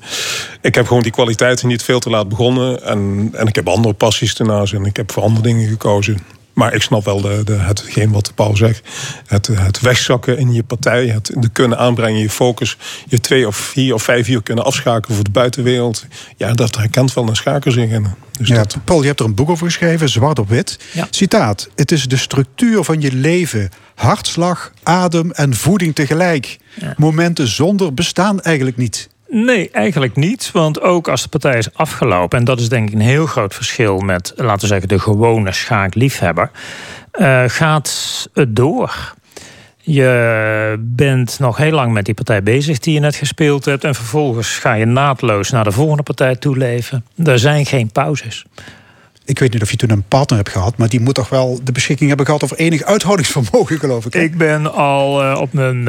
Ik 0.60 0.74
heb 0.74 0.86
gewoon 0.86 1.02
die 1.02 1.12
kwaliteiten 1.12 1.68
niet 1.68 1.82
veel 1.82 1.98
te 1.98 2.10
laat 2.10 2.28
begonnen. 2.28 2.82
En, 2.82 3.28
en 3.32 3.46
ik 3.46 3.54
heb 3.54 3.68
andere 3.68 3.94
passies 3.94 4.34
ernaast 4.34 4.72
en 4.72 4.84
ik 4.84 4.96
heb 4.96 5.12
voor 5.12 5.22
andere 5.22 5.42
dingen 5.42 5.68
gekozen. 5.68 6.18
Maar 6.54 6.74
ik 6.74 6.82
snap 6.82 7.04
wel 7.04 7.20
de, 7.20 7.44
de, 7.44 7.52
hetgeen 7.52 8.10
wat 8.10 8.32
Paul 8.34 8.56
zegt. 8.56 8.88
Het, 9.26 9.46
het 9.46 9.80
wegzakken 9.80 10.38
in 10.38 10.52
je 10.52 10.62
partij, 10.62 11.06
het 11.06 11.30
de 11.38 11.48
kunnen 11.48 11.78
aanbrengen, 11.78 12.20
je 12.20 12.30
focus. 12.30 12.76
Je 13.08 13.20
twee 13.20 13.46
of 13.46 13.56
vier 13.56 13.94
of 13.94 14.02
vijf 14.02 14.28
uur 14.28 14.42
kunnen 14.42 14.64
afschakelen 14.64 15.14
voor 15.16 15.24
de 15.24 15.30
buitenwereld. 15.30 16.06
Ja, 16.36 16.52
dat 16.52 16.76
herkent 16.76 17.14
wel 17.14 17.28
een 17.28 17.36
schaker 17.36 17.72
zich 17.72 17.90
in. 17.90 18.06
Dus 18.38 18.48
Ja, 18.48 18.54
dat, 18.54 18.76
Paul, 18.84 19.00
je 19.00 19.06
hebt 19.06 19.20
er 19.20 19.26
een 19.26 19.34
boek 19.34 19.50
over 19.50 19.66
geschreven, 19.66 20.08
zwart 20.08 20.38
op 20.38 20.48
wit. 20.48 20.78
Ja. 20.92 21.06
Citaat: 21.10 21.68
Het 21.74 21.92
is 21.92 22.04
de 22.04 22.16
structuur 22.16 22.84
van 22.84 23.00
je 23.00 23.12
leven. 23.12 23.68
Hartslag, 23.94 24.72
adem 24.82 25.30
en 25.30 25.54
voeding 25.54 25.94
tegelijk. 25.94 26.58
Momenten 26.96 27.48
zonder 27.48 27.94
bestaan 27.94 28.40
eigenlijk 28.40 28.76
niet. 28.76 29.08
Nee, 29.36 29.70
eigenlijk 29.70 30.16
niet. 30.16 30.50
Want 30.52 30.80
ook 30.80 31.08
als 31.08 31.22
de 31.22 31.28
partij 31.28 31.58
is 31.58 31.74
afgelopen, 31.74 32.38
en 32.38 32.44
dat 32.44 32.60
is 32.60 32.68
denk 32.68 32.88
ik 32.88 32.94
een 32.94 33.00
heel 33.00 33.26
groot 33.26 33.54
verschil 33.54 33.98
met, 33.98 34.32
laten 34.36 34.60
we 34.60 34.66
zeggen, 34.66 34.88
de 34.88 34.98
gewone 34.98 35.52
schaakliefhebber, 35.52 36.50
eh, 37.10 37.42
gaat 37.46 38.28
het 38.32 38.56
door. 38.56 39.14
Je 39.80 40.76
bent 40.80 41.38
nog 41.38 41.56
heel 41.56 41.70
lang 41.70 41.92
met 41.92 42.04
die 42.04 42.14
partij 42.14 42.42
bezig 42.42 42.78
die 42.78 42.94
je 42.94 43.00
net 43.00 43.14
gespeeld 43.14 43.64
hebt. 43.64 43.84
En 43.84 43.94
vervolgens 43.94 44.58
ga 44.58 44.74
je 44.74 44.84
naadloos 44.84 45.50
naar 45.50 45.64
de 45.64 45.72
volgende 45.72 46.02
partij 46.02 46.36
toeleven. 46.36 47.04
Er 47.24 47.38
zijn 47.38 47.66
geen 47.66 47.90
pauzes. 47.92 48.44
Ik 49.24 49.38
weet 49.38 49.52
niet 49.52 49.62
of 49.62 49.70
je 49.70 49.76
toen 49.76 49.90
een 49.90 50.08
partner 50.08 50.38
hebt 50.38 50.50
gehad, 50.50 50.76
maar 50.76 50.88
die 50.88 51.00
moet 51.00 51.14
toch 51.14 51.28
wel 51.28 51.60
de 51.64 51.72
beschikking 51.72 52.08
hebben 52.08 52.26
gehad 52.26 52.44
over 52.44 52.56
enig 52.56 52.82
uithoudingsvermogen, 52.82 53.78
geloof 53.78 54.06
ik. 54.06 54.12
hè? 54.12 54.20
Ik 54.20 54.38
ben 54.38 54.72
al 54.74 55.22
eh, 55.22 55.40
op 55.40 55.52
mijn 55.52 55.88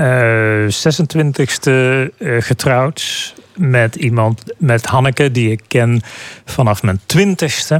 ehm, 0.00 0.66
eh 0.66 0.68
26e 0.68 1.70
eh, 2.18 2.36
getrouwd 2.38 3.34
met 3.56 3.94
iemand, 3.94 4.42
met 4.58 4.86
Hanneke, 4.86 5.30
die 5.30 5.50
ik 5.50 5.60
ken 5.68 6.02
vanaf 6.44 6.82
mijn 6.82 7.00
20ste. 7.16 7.76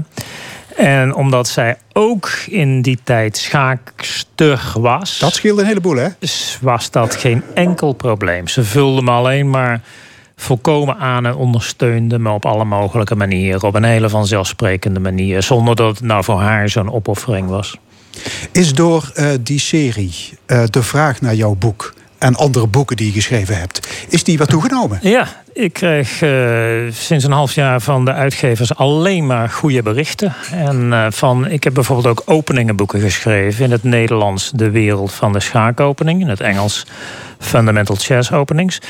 En 0.77 1.15
omdat 1.15 1.49
zij 1.49 1.77
ook 1.93 2.31
in 2.47 2.83
die 2.83 2.99
tijd 3.05 3.37
schaakster 3.37 4.73
was. 4.75 5.19
Dat 5.19 5.35
scheelde 5.35 5.61
een 5.61 5.67
heleboel, 5.67 5.97
hè? 5.97 6.09
Was 6.61 6.91
dat 6.91 7.17
geen 7.17 7.43
enkel 7.55 7.93
probleem. 7.93 8.49
Ze 8.49 8.65
vulde 8.65 9.03
me 9.03 9.11
alleen 9.11 9.51
maar 9.51 9.81
volkomen 10.37 10.97
aan 10.97 11.27
en 11.27 11.35
ondersteunde 11.35 12.19
me 12.19 12.31
op 12.31 12.47
alle 12.47 12.65
mogelijke 12.65 13.17
manieren. 13.17 13.63
Op 13.63 13.75
een 13.75 13.85
hele 13.85 14.09
vanzelfsprekende 14.09 15.01
manier. 15.01 15.43
Zonder 15.43 15.77
dat 15.77 15.89
het 15.89 16.05
nou 16.07 16.25
voor 16.25 16.41
haar 16.41 16.69
zo'n 16.69 16.93
opoffering 16.93 17.49
was. 17.49 17.77
Is 18.53 18.75
door 18.75 19.11
eh, 19.15 19.29
die 19.41 19.61
serie 19.61 20.15
de 20.47 20.83
vraag 20.83 21.21
naar 21.21 21.35
jouw 21.35 21.55
boek 21.55 21.95
en 22.21 22.37
andere 22.37 22.67
boeken 22.67 22.97
die 22.97 23.07
je 23.07 23.13
geschreven 23.13 23.59
hebt, 23.59 23.89
is 24.09 24.25
die 24.25 24.39
wat 24.39 24.49
toegenomen? 24.49 24.99
Ja, 25.03 25.27
ik 25.53 25.73
kreeg 25.73 26.23
eh, 26.23 26.31
sinds 26.91 27.25
een 27.25 27.33
half 27.33 27.55
jaar 27.55 27.81
van 27.81 28.05
de 28.05 28.13
uitgevers 28.13 28.75
alleen 28.75 29.27
maar 29.27 29.49
goede 29.49 29.83
berichten. 29.83 30.35
En 30.53 30.93
eh, 30.93 31.07
van, 31.11 31.47
ik 31.47 31.65
heb 31.65 31.75
bijvoorbeeld 31.75 32.07
ook 32.07 32.23
openingenboeken 32.25 33.01
geschreven. 33.01 33.65
In 33.65 33.71
het 33.71 33.83
Nederlands 33.83 34.51
De 34.55 34.71
Wereld 34.71 35.13
van 35.13 35.33
de 35.33 35.41
Schaakopening. 35.41 36.21
In 36.21 36.29
het 36.29 36.41
Engels 36.41 36.87
Fundamental 37.39 37.97
Chess 37.97 38.33
Openings. 38.33 38.81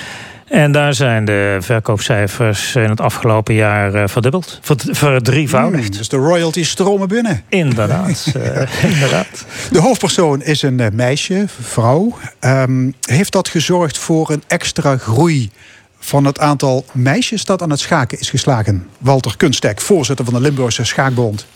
En 0.51 0.72
daar 0.72 0.94
zijn 0.94 1.24
de 1.24 1.57
verkoopcijfers 1.61 2.74
in 2.74 2.88
het 2.88 3.01
afgelopen 3.01 3.55
jaar 3.55 3.94
eh, 3.94 4.09
verdubbeld. 4.09 4.59
Verd- 4.62 4.84
Verdrievoudigd. 4.90 5.96
dus 5.98 6.09
de 6.09 6.16
royalties 6.16 6.68
stromen 6.70 7.09
binnen. 7.09 7.42
Inderdaad. 7.48 8.26
eh, 8.34 8.84
inderdaad. 8.92 9.44
De 9.70 9.80
hoofdpersoon 9.80 10.42
is 10.42 10.62
een 10.62 10.80
eh, 10.80 10.86
meisje, 10.92 11.44
vrouw. 11.61 12.18
Ehm, 12.38 12.90
heeft 13.01 13.32
dat 13.32 13.48
gezorgd 13.48 13.98
voor 13.98 14.30
een 14.30 14.42
extra 14.46 14.96
groei 14.96 15.51
van 15.98 16.24
het 16.24 16.38
aantal 16.38 16.84
meisjes 16.92 17.44
dat 17.44 17.62
aan 17.62 17.70
het 17.70 17.80
schaken 17.80 18.18
is 18.20 18.30
geslagen? 18.30 18.86
Walter 18.98 19.36
Kunstek, 19.36 19.80
voorzitter 19.80 20.24
van 20.24 20.34
de 20.34 20.40
Limburgse 20.40 20.84
Schaakbond. 20.84 21.46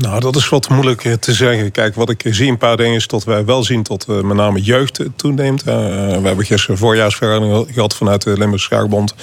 Nou, 0.00 0.20
dat 0.20 0.36
is 0.36 0.48
wat 0.48 0.68
moeilijk 0.68 1.04
eh, 1.04 1.12
te 1.12 1.32
zeggen. 1.32 1.70
Kijk, 1.70 1.94
wat 1.94 2.10
ik 2.10 2.22
zie 2.24 2.50
een 2.50 2.58
paar 2.58 2.76
dingen 2.76 2.94
is 2.94 3.06
dat 3.06 3.24
wij 3.24 3.44
wel 3.44 3.64
zien 3.64 3.82
dat 3.82 4.06
eh, 4.08 4.20
met 4.20 4.36
name 4.36 4.60
jeugd 4.60 5.00
toeneemt. 5.16 5.62
Eh, 5.62 5.74
we 5.76 6.26
hebben 6.26 6.44
gisteren 6.44 6.74
een 6.74 6.80
voorjaarsvergadering 6.80 7.66
gehad 7.72 7.94
vanuit 7.94 8.22
de 8.22 8.38
Limburgse 8.38 8.66
Schaakbond. 8.66 9.14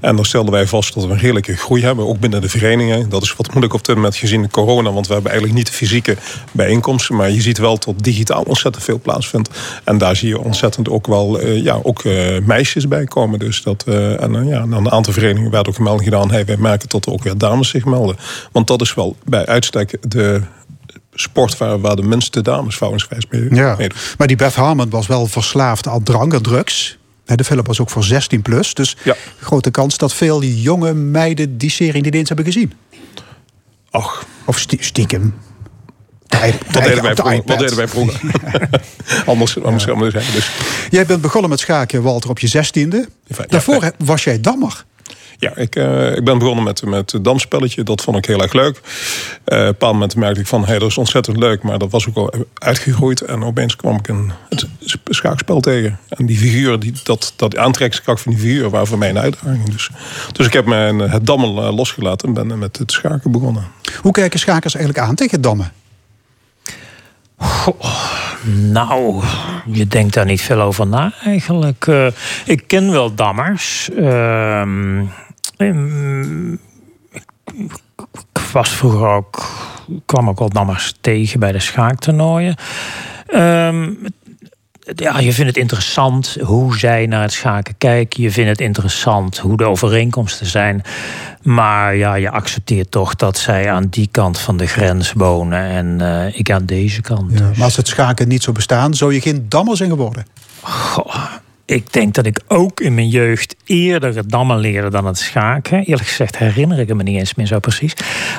En 0.00 0.16
daar 0.16 0.26
stelden 0.26 0.52
wij 0.52 0.66
vast 0.66 0.94
dat 0.94 1.04
we 1.04 1.10
een 1.10 1.18
redelijke 1.18 1.56
groei 1.56 1.82
hebben, 1.82 2.06
ook 2.06 2.20
binnen 2.20 2.40
de 2.40 2.48
verenigingen. 2.48 3.08
Dat 3.08 3.22
is 3.22 3.36
wat 3.36 3.48
moeilijk 3.48 3.74
op 3.74 3.84
dit 3.84 3.94
moment 3.94 4.16
gezien 4.16 4.42
de 4.42 4.48
corona, 4.48 4.92
want 4.92 5.06
we 5.06 5.12
hebben 5.12 5.30
eigenlijk 5.30 5.60
niet 5.60 5.70
de 5.70 5.76
fysieke 5.76 6.16
bijeenkomsten. 6.52 7.16
Maar 7.16 7.30
je 7.30 7.40
ziet 7.40 7.58
wel 7.58 7.78
dat 7.78 7.94
digitaal 7.96 8.42
ontzettend 8.42 8.84
veel 8.84 9.00
plaatsvindt. 9.00 9.50
En 9.84 9.98
daar 9.98 10.16
zie 10.16 10.28
je 10.28 10.40
ontzettend 10.40 10.88
ook 10.88 11.06
wel 11.06 11.46
ja, 11.46 11.78
ook, 11.82 12.04
meisjes 12.44 12.88
bij 12.88 13.04
komen. 13.04 13.38
Dus 13.38 13.62
dat, 13.62 13.84
en 14.18 14.34
uh, 14.34 14.48
ja, 14.48 14.62
een 14.62 14.90
aantal 14.90 15.12
verenigingen 15.12 15.50
werd 15.50 15.68
ook 15.68 15.76
een 15.76 15.82
melding 15.82 16.04
gedaan. 16.04 16.30
Hey, 16.30 16.44
wij 16.44 16.56
merken 16.56 16.88
dat 16.88 17.06
er 17.06 17.12
ook 17.12 17.22
weer 17.22 17.38
dames 17.38 17.68
zich 17.68 17.84
melden. 17.84 18.16
Want 18.52 18.66
dat 18.66 18.80
is 18.80 18.94
wel 18.94 19.16
bij 19.24 19.46
uitstek 19.46 19.98
de 20.08 20.42
sport 21.12 21.56
waar, 21.56 21.80
waar 21.80 21.96
de 21.96 22.02
minste 22.02 22.42
dames 22.42 22.76
vrouwenswijs 22.76 23.26
mee 23.30 23.54
Ja. 23.54 23.76
Maar 24.18 24.26
die 24.26 24.36
Beth 24.36 24.54
Harmon 24.54 24.90
was 24.90 25.06
wel 25.06 25.26
verslaafd 25.26 25.88
aan 25.88 26.02
drank 26.02 26.34
en 26.34 26.42
drugs. 26.42 26.98
De 27.24 27.44
film 27.44 27.64
was 27.64 27.80
ook 27.80 27.90
voor 27.90 28.04
16 28.04 28.42
plus. 28.42 28.74
Dus 28.74 28.96
grote 29.40 29.70
kans 29.70 29.98
dat 29.98 30.14
veel 30.14 30.42
jonge 30.42 30.94
meiden 30.94 31.58
die 31.58 31.70
serie 31.70 32.02
niet 32.02 32.14
eens 32.14 32.28
hebben 32.28 32.46
gezien. 32.46 32.72
Ach. 33.90 34.26
Of 34.44 34.58
stie- 34.58 34.82
stiekem. 34.84 35.34
Wat 36.28 36.82
deden 36.82 37.02
wij 37.02 37.14
de 37.14 37.42
deden 37.46 37.76
wij 37.76 37.88
vroeger? 37.88 38.20
anders 39.26 39.62
anders 39.62 39.84
zeggen. 39.84 40.32
Dus, 40.32 40.50
Jij 40.90 41.06
bent 41.06 41.20
begonnen 41.20 41.50
met 41.50 41.60
schaken, 41.60 42.02
Walter, 42.02 42.30
op 42.30 42.38
je 42.38 42.46
zestiende. 42.46 43.08
Daarvoor 43.48 43.92
was 43.98 44.24
jij 44.24 44.40
dammer. 44.40 44.84
Ja, 45.40 45.56
ik, 45.56 45.76
eh, 45.76 46.16
ik 46.16 46.24
ben 46.24 46.38
begonnen 46.38 46.64
met, 46.64 46.84
met 46.84 47.12
het 47.12 47.24
damspelletje. 47.24 47.82
Dat 47.82 48.02
vond 48.02 48.16
ik 48.16 48.24
heel 48.24 48.42
erg 48.42 48.52
leuk. 48.52 48.80
Eh, 49.44 49.58
op 49.58 49.64
een 49.64 49.66
bepaald 49.66 49.92
moment 49.92 50.16
merkte 50.16 50.40
ik 50.40 50.46
van... 50.46 50.64
Hey, 50.64 50.78
dat 50.78 50.88
is 50.88 50.98
ontzettend 50.98 51.36
leuk, 51.36 51.62
maar 51.62 51.78
dat 51.78 51.90
was 51.90 52.08
ook 52.08 52.16
al 52.16 52.34
uitgegroeid. 52.54 53.20
En 53.20 53.42
opeens 53.44 53.76
kwam 53.76 53.96
ik 53.96 54.08
een, 54.08 54.32
het 54.48 54.66
sp- 54.80 55.08
schaakspel 55.08 55.60
tegen. 55.60 55.98
En 56.08 56.26
die 56.26 56.38
figuren, 56.38 56.80
die, 56.80 56.94
dat, 57.02 57.32
dat 57.36 57.56
aantrekkingskracht 57.56 58.20
van 58.20 58.32
die 58.32 58.40
figuren... 58.40 58.70
waren 58.70 58.86
voor 58.86 58.98
mij 58.98 59.08
een 59.08 59.18
uitdaging. 59.18 59.70
Dus, 59.70 59.90
dus 60.32 60.46
ik 60.46 60.52
heb 60.52 60.66
mijn, 60.66 60.98
het 60.98 61.26
dammel 61.26 61.62
eh, 61.62 61.74
losgelaten... 61.74 62.28
en 62.28 62.34
ben 62.34 62.58
met 62.58 62.78
het 62.78 62.92
schaken 62.92 63.30
begonnen. 63.30 63.64
Hoe 64.02 64.12
kijken 64.12 64.38
schakers 64.38 64.74
eigenlijk 64.74 65.06
aan 65.08 65.14
tegen 65.14 65.40
dammen? 65.40 65.72
Nou, 68.44 69.22
je 69.66 69.86
denkt 69.86 70.14
daar 70.14 70.24
niet 70.24 70.42
veel 70.42 70.60
over 70.60 70.86
na 70.86 71.12
eigenlijk. 71.24 71.86
Eh, 71.86 72.06
ik 72.44 72.64
ken 72.66 72.90
wel 72.90 73.14
dammers. 73.14 73.90
Ehm, 73.96 75.04
ik, 75.58 75.74
ik 77.52 78.52
was 78.52 78.68
vroeger 78.68 79.08
ook, 79.08 79.46
kwam 80.06 80.28
ook 80.28 80.38
wel 80.38 80.48
dammers 80.48 80.94
tegen 81.00 81.40
bij 81.40 81.52
de 81.52 81.60
schaaktoernooien. 81.60 82.56
Ehm, 83.26 83.90
ja, 84.94 85.18
je 85.18 85.32
vindt 85.32 85.50
het 85.50 85.56
interessant 85.56 86.36
hoe 86.40 86.78
zij 86.78 87.06
naar 87.06 87.22
het 87.22 87.32
schaken 87.32 87.74
kijken. 87.78 88.22
Je 88.22 88.30
vindt 88.30 88.50
het 88.50 88.60
interessant 88.60 89.38
hoe 89.38 89.56
de 89.56 89.64
overeenkomsten 89.64 90.46
zijn. 90.46 90.82
Maar 91.42 91.96
ja, 91.96 92.14
je 92.14 92.30
accepteert 92.30 92.90
toch 92.90 93.14
dat 93.14 93.38
zij 93.38 93.70
aan 93.70 93.86
die 93.90 94.08
kant 94.10 94.38
van 94.38 94.56
de 94.56 94.66
grens 94.66 95.12
wonen 95.12 95.62
en 95.62 96.00
eh, 96.00 96.38
ik 96.38 96.50
aan 96.50 96.66
deze 96.66 97.00
kant. 97.00 97.38
Ja, 97.38 97.50
maar 97.54 97.64
als 97.64 97.76
het 97.76 97.88
schaken 97.88 98.28
niet 98.28 98.42
zou 98.42 98.56
bestaan, 98.56 98.94
zou 98.94 99.14
je 99.14 99.20
geen 99.20 99.46
dammer 99.48 99.76
zijn 99.76 99.90
geworden. 99.90 100.26
Goh, 100.60 101.24
ik 101.68 101.92
denk 101.92 102.14
dat 102.14 102.26
ik 102.26 102.40
ook 102.46 102.80
in 102.80 102.94
mijn 102.94 103.08
jeugd 103.08 103.56
eerder 103.64 104.16
het 104.16 104.30
dammen 104.30 104.58
leerde 104.58 104.90
dan 104.90 105.06
het 105.06 105.18
schaken. 105.18 105.84
Eerlijk 105.84 106.08
gezegd 106.08 106.38
herinner 106.38 106.78
ik 106.78 106.94
me 106.94 107.02
niet 107.02 107.18
eens 107.18 107.34
meer 107.34 107.46
zo 107.46 107.58
precies. 107.58 107.92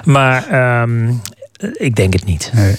Maar 0.03 0.47
ehm, 0.47 1.13
ik 1.73 1.95
denk 1.95 2.13
het 2.13 2.25
niet. 2.25 2.51
Nou, 2.53 2.75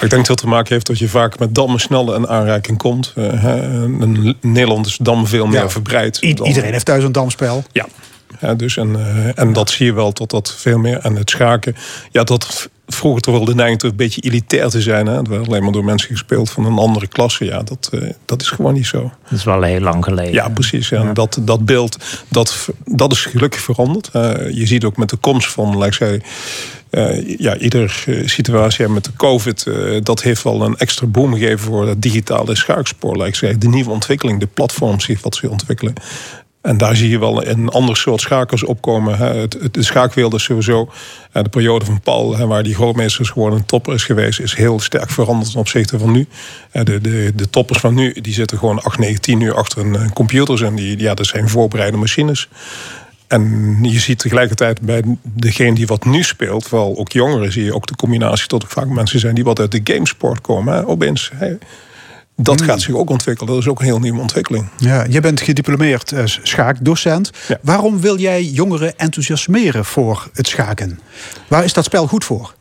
ik 0.00 0.10
denk 0.10 0.10
dat 0.10 0.26
het 0.26 0.36
te 0.38 0.46
maken 0.48 0.72
heeft 0.72 0.86
dat 0.86 0.98
je 0.98 1.08
vaak 1.08 1.38
met 1.38 1.54
dammen 1.54 1.80
sneller 1.80 2.16
in 2.16 2.28
aanraking 2.28 2.78
komt. 2.78 3.12
Eh, 3.16 3.42
hè, 3.42 3.82
in 3.84 4.36
Nederland 4.40 4.86
is 4.86 4.96
dam 4.96 5.26
veel 5.26 5.46
meer 5.46 5.60
Ja. 5.60 5.68
verbreid. 5.70 6.22
I- 6.22 6.34
dan- 6.34 6.46
iedereen 6.46 6.72
heeft 6.72 6.84
thuis 6.84 7.04
een 7.04 7.12
damspel. 7.12 7.64
Ja. 7.72 7.86
Ja, 8.40 8.54
dus 8.54 8.76
en, 8.76 8.96
eh, 8.96 9.38
en 9.38 9.52
dat 9.52 9.70
zie 9.70 9.86
je 9.86 9.92
wel 9.92 10.12
tot 10.12 10.30
dat 10.30 10.54
veel 10.58 10.78
meer. 10.78 10.98
En 10.98 11.16
het 11.16 11.30
schaken, 11.30 11.76
ja, 12.10 12.24
dat 12.24 12.68
vroeger 12.86 13.22
toch 13.22 13.34
wel 13.34 13.44
de 13.44 13.54
neiging 13.54 13.82
een 13.82 13.96
beetje 13.96 14.20
elitair 14.20 14.68
te 14.68 14.80
zijn. 14.80 15.06
Hè? 15.06 15.16
Het 15.16 15.28
werd 15.28 15.46
alleen 15.46 15.62
maar 15.62 15.72
door 15.72 15.84
mensen 15.84 16.08
gespeeld 16.08 16.50
van 16.50 16.64
een 16.64 16.78
andere 16.78 17.06
klasse. 17.06 17.44
Ja, 17.44 17.62
dat, 17.62 17.88
eh, 17.92 18.10
dat 18.24 18.42
is 18.42 18.50
gewoon 18.50 18.74
niet 18.74 18.86
zo. 18.86 19.12
Dat 19.22 19.38
is 19.38 19.44
wel 19.44 19.62
heel 19.62 19.80
lang 19.80 20.04
geleden. 20.04 20.32
Ja, 20.32 20.48
precies. 20.48 20.88
Ja. 20.88 21.00
En 21.00 21.14
dat, 21.14 21.38
dat 21.40 21.64
beeld, 21.64 21.96
dat, 22.28 22.68
dat 22.84 23.12
is 23.12 23.24
gelukkig 23.24 23.60
veranderd. 23.60 24.08
Eh, 24.12 24.50
je 24.50 24.66
ziet 24.66 24.84
ook 24.84 24.96
met 24.96 25.10
de 25.10 25.16
komst 25.16 25.52
van, 25.52 25.76
laat 25.76 25.86
ik 25.86 25.94
zeggen, 25.94 26.22
eh, 26.90 27.38
ja, 27.38 27.56
ieder 27.56 28.04
situatie 28.24 28.88
met 28.88 29.04
de 29.04 29.12
COVID, 29.16 29.66
dat 30.02 30.22
heeft 30.22 30.42
wel 30.42 30.62
een 30.62 30.76
extra 30.76 31.06
boom 31.06 31.32
gegeven 31.32 31.58
voor 31.58 31.88
het 31.88 32.02
digitale 32.02 32.56
schaakspoor. 32.56 33.16
Laat 33.16 33.26
ik 33.26 33.34
zeggen. 33.34 33.60
De 33.60 33.68
nieuwe 33.68 33.90
ontwikkeling, 33.90 34.40
de 34.40 34.46
platforms 34.46 35.06
die 35.06 35.18
wat 35.22 35.34
ze 35.34 35.50
ontwikkelen. 35.50 35.94
En 36.62 36.76
daar 36.76 36.96
zie 36.96 37.08
je 37.08 37.18
wel 37.18 37.46
een 37.46 37.68
ander 37.68 37.96
soort 37.96 38.20
schakers 38.20 38.64
opkomen. 38.64 39.16
hè. 39.18 39.34
Het, 39.34 39.56
het, 39.60 39.74
de 39.74 39.82
schaakwereld 39.82 40.34
is 40.34 40.42
sowieso, 40.42 40.90
eh, 41.32 41.42
de 41.42 41.48
periode 41.48 41.84
van 41.84 42.00
Paul, 42.00 42.36
hè, 42.36 42.46
waar 42.46 42.62
die 42.62 42.74
grootmeester 42.74 43.20
is 43.20 43.30
geworden, 43.30 43.58
een 43.58 43.66
topper 43.66 43.94
is 43.94 44.04
geweest, 44.04 44.40
is 44.40 44.54
heel 44.54 44.80
sterk 44.80 45.10
veranderd 45.10 45.50
ten 45.50 45.60
opzichte 45.60 45.98
van 45.98 46.10
nu. 46.12 46.26
Eh, 46.70 46.84
De, 46.84 47.00
de, 47.00 47.32
de 47.34 47.50
toppers 47.50 47.78
van 47.80 47.94
nu, 47.94 48.12
die 48.20 48.32
zitten 48.34 48.58
gewoon 48.58 48.82
8, 48.82 48.98
9, 48.98 49.20
10 49.20 49.40
uur 49.40 49.54
achter 49.54 49.78
een, 49.78 49.94
een 49.94 50.12
computer. 50.12 50.64
En 50.64 50.74
die, 50.74 50.98
ja, 50.98 51.14
dat 51.14 51.26
zijn 51.26 51.48
voorbereide 51.48 51.96
machines. 51.96 52.48
En 53.26 53.78
je 53.82 53.98
ziet 53.98 54.18
tegelijkertijd 54.18 54.80
bij 54.80 55.02
degene 55.22 55.74
die 55.74 55.86
wat 55.86 56.04
nu 56.04 56.22
speelt, 56.22 56.66
vooral 56.66 56.96
ook 56.98 57.12
jongeren, 57.12 57.52
zie 57.52 57.64
je 57.64 57.74
ook 57.74 57.86
de 57.86 57.96
combinatie 57.96 58.46
tot 58.46 58.62
er 58.62 58.68
vaak 58.68 58.86
mensen 58.86 59.20
zijn 59.20 59.34
die 59.34 59.44
wat 59.44 59.60
uit 59.60 59.70
de 59.72 59.80
gamesport 59.84 60.40
komen. 60.40 60.74
Hè. 60.74 60.86
Opeens, 60.86 61.30
hè, 61.34 61.54
dat 62.36 62.62
gaat 62.62 62.80
zich 62.80 62.94
ook 62.94 63.10
ontwikkelen. 63.10 63.52
Dat 63.52 63.62
is 63.62 63.68
ook 63.68 63.78
een 63.78 63.84
heel 63.84 63.98
nieuwe 63.98 64.20
ontwikkeling. 64.20 64.68
Ja, 64.76 65.04
je 65.08 65.20
bent 65.20 65.40
gediplomeerd 65.40 66.12
schaakdocent. 66.24 67.30
Waarom 67.62 68.00
wil 68.00 68.18
jij 68.18 68.44
jongeren 68.44 68.98
enthousiasmeren 68.98 69.84
voor 69.84 70.30
het 70.32 70.46
schaken? 70.46 71.00
Waar 71.48 71.64
is 71.64 71.72
dat 71.72 71.84
spel 71.84 72.06
goed 72.06 72.24
voor? 72.24 72.54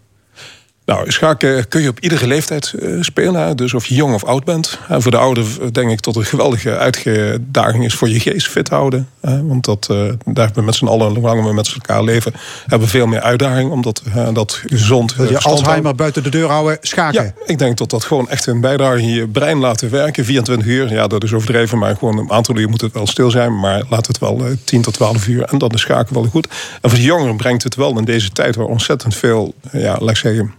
Nou, 0.92 1.12
schaken 1.12 1.68
kun 1.68 1.82
je 1.82 1.89
op 1.89 2.00
iedere 2.00 2.28
leeftijd 2.28 2.74
eh, 2.74 2.89
spelen. 3.00 3.58
Dus 3.58 3.74
of 3.74 3.86
je 3.86 3.96
jong 3.96 4.14
of 4.14 4.24
oud 4.24 4.44
bent. 4.44 4.80
En 4.88 5.02
voor 5.02 5.12
de 5.12 5.18
ouderen 5.18 5.74
denk 5.74 5.92
ik 5.92 6.02
dat 6.02 6.16
het 6.16 6.24
een 6.24 6.30
geweldige 6.30 6.78
uitdaging 6.78 7.86
is 7.86 7.94
voor 7.94 8.10
je 8.10 8.20
geest 8.20 8.48
fit 8.48 8.70
houden. 8.70 9.10
Want 9.22 9.66
dat, 9.66 9.88
eh, 9.89 9.98
daar 9.98 10.46
hebben 10.46 10.54
we 10.54 10.62
met 10.62 10.76
z'n 10.76 10.86
allen, 10.86 11.14
hoe 11.14 11.22
langer 11.22 11.44
we 11.44 11.54
met 11.54 11.74
elkaar 11.74 12.04
leven, 12.04 12.34
hebben 12.62 12.80
we 12.80 12.88
veel 12.88 13.08
meer 13.08 13.22
uitdaging. 13.22 13.72
Omdat 13.72 14.02
eh, 14.14 14.28
dat 14.34 14.62
gezond. 14.66 15.16
Eh, 15.18 15.30
je 15.30 15.39
Alzheimer 15.39 15.96
buiten 15.96 16.24
de 16.24 16.30
deur 16.30 16.50
houden, 16.50 16.78
schaken? 16.82 17.24
Ja, 17.24 17.34
ik 17.46 17.60
denk 17.60 17.78
dat 17.78 17.89
dat 17.89 18.04
gewoon 18.04 18.30
echt 18.30 18.46
een 18.46 18.62
bijdrage 18.62 19.02
in 19.02 19.10
je 19.10 19.28
brein 19.28 19.58
laten 19.58 19.89
werken. 19.89 20.26
24 20.26 20.68
uur, 20.68 20.94
ja, 20.94 21.08
dat 21.08 21.24
is 21.24 21.34
overdreven, 21.34 21.78
maar 21.78 21.96
gewoon 21.96 22.18
een 22.18 22.32
aantal 22.32 22.58
uur 22.58 22.70
moet 22.70 22.82
het 22.82 22.94
wel 22.94 23.08
stil 23.08 23.32
zijn. 23.32 23.60
Maar 23.60 23.84
laat 23.89 24.08
het 24.08 24.18
wel 24.18 24.46
eh, 24.46 24.52
10 24.64 24.82
tot 24.82 24.94
12 24.94 25.28
uur 25.28 25.44
en 25.44 25.58
dan 25.58 25.70
is 25.70 25.82
schaken 25.82 26.14
wel 26.14 26.24
goed. 26.24 26.48
En 26.82 26.89
voor 26.89 27.00
de 27.00 27.06
jongeren 27.06 27.38
brengt 27.38 27.64
het 27.64 27.76
wel 27.76 27.98
in 27.98 28.06
deze 28.06 28.30
tijd 28.30 28.56
waar 28.56 28.66
ontzettend 28.66 29.16
veel, 29.16 29.54
eh, 29.72 29.82
ja, 29.82 29.98
laat 30.00 30.10
ik 30.10 30.18
zeggen, 30.18 30.54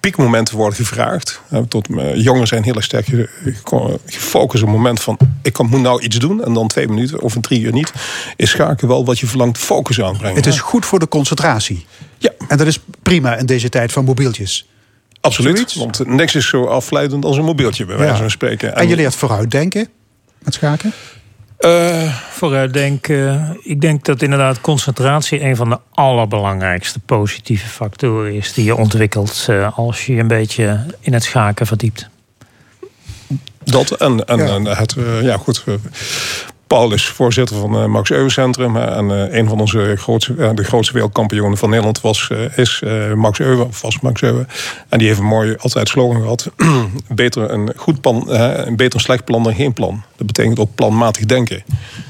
piekmomenten 0.00 0.56
worden 0.56 0.76
gevraagd. 0.76 1.40
Eh, 1.50 1.60
Tot, 1.68 1.88
eh, 1.98 2.14
jongeren 2.16 2.46
zijn 2.46 2.62
heel 2.62 2.74
erg 2.74 2.84
sterk 2.84 3.06
ge- 3.06 3.28
ge- 3.64 3.98
gefocust 4.06 4.62
op 4.62 4.68
het 4.68 4.76
moment 4.78 5.00
van... 5.00 5.18
ik 5.42 5.58
moet 5.62 5.80
nou 5.80 6.02
iets 6.02 6.18
doen 6.18 6.44
en 6.44 6.52
dan 6.52 6.68
twee 6.68 6.88
minuten 6.88 7.20
of 7.20 7.34
een 7.34 7.40
drie 7.40 7.60
uur 7.60 7.72
niet. 7.72 7.92
Is 8.36 8.50
schaken 8.50 8.88
wel 8.88 9.04
wat 9.04 9.18
je 9.18 9.26
verlangt 9.26 9.58
focus 9.58 10.00
aanbrengen. 10.00 10.36
Het 10.36 10.46
is 10.46 10.60
goed 10.60 10.86
voor 10.86 10.98
de 10.98 11.08
concentratie. 11.08 11.86
Ja. 12.18 12.30
En 12.48 12.56
dat 12.56 12.66
is 12.66 12.78
prima 13.02 13.36
in 13.36 13.46
deze 13.46 13.68
tijd 13.68 13.92
van 13.92 14.04
mobieltjes. 14.04 14.68
Absoluut, 15.20 15.56
Zoiets? 15.70 15.74
want 15.74 16.06
niks 16.16 16.34
is 16.34 16.48
zo 16.48 16.64
afleidend 16.64 17.24
als 17.24 17.36
een 17.36 17.44
mobieltje, 17.44 17.84
bij 17.84 17.96
wijze 17.96 18.12
Ja. 18.12 18.18
van 18.18 18.30
spreken. 18.30 18.76
En 18.76 18.88
je 18.88 18.96
leert 18.96 19.14
vooruitdenken 19.14 19.88
met 20.38 20.54
schaken. 20.54 20.92
Eh, 21.60 22.14
Vooruitdenken. 22.30 23.56
Ik 23.62 23.80
denk 23.80 24.04
dat 24.04 24.22
inderdaad 24.22 24.60
concentratie 24.60 25.44
een 25.44 25.56
van 25.56 25.68
de 25.68 25.78
allerbelangrijkste 25.90 26.98
positieve 27.00 27.68
factoren 27.68 28.34
is 28.34 28.52
die 28.52 28.64
je 28.64 28.76
ontwikkelt 28.76 29.46
eh, 29.48 29.78
als 29.78 30.06
je 30.06 30.14
je 30.14 30.20
een 30.20 30.26
beetje 30.28 30.86
in 31.00 31.12
het 31.12 31.22
schaken 31.24 31.66
verdiept. 31.66 32.08
Dat 33.64 33.90
en, 33.90 34.24
en, 34.24 34.38
Ja. 34.38 34.46
en 34.46 34.66
het, 34.66 34.96
eh, 34.96 35.22
ja 35.22 35.36
goed. 35.36 35.64
Eh, 36.70 36.76
Paul 36.76 36.92
is 36.92 37.06
voorzitter 37.06 37.56
van 37.56 37.72
het 37.72 37.88
Max 37.90 38.10
Euwe 38.10 38.30
Centrum. 38.30 38.76
hè, 38.76 38.84
En 38.84 39.10
eh, 39.10 39.38
een 39.38 39.48
van 39.48 39.60
onze 39.60 39.94
grootste, 39.96 40.34
eh, 40.38 40.50
de 40.54 40.64
grootste 40.64 40.92
wereldkampioenen 40.92 41.58
van 41.58 41.68
Nederland 41.68 42.00
was, 42.00 42.28
eh, 42.30 42.58
is 42.58 42.80
eh, 42.84 43.12
Max 43.12 43.38
Euwe, 43.38 43.64
of 43.64 43.80
was 43.80 44.00
Max 44.00 44.22
Euwe. 44.22 44.46
En 44.88 44.98
die 44.98 45.06
heeft 45.06 45.20
een 45.20 45.26
mooi 45.26 45.54
altijd 45.58 45.88
slogan 45.88 46.20
gehad. 46.20 46.50
beter 47.08 47.50
een 47.50 47.72
goed 47.76 48.00
plan, 48.00 48.30
eh, 48.32 48.66
een 48.66 48.76
beter 48.76 49.00
slecht 49.00 49.24
plan 49.24 49.42
dan 49.42 49.54
geen 49.54 49.72
plan. 49.72 50.02
Dat 50.16 50.26
betekent 50.26 50.58
ook 50.58 50.74
planmatig 50.74 51.24
denken. 51.26 51.62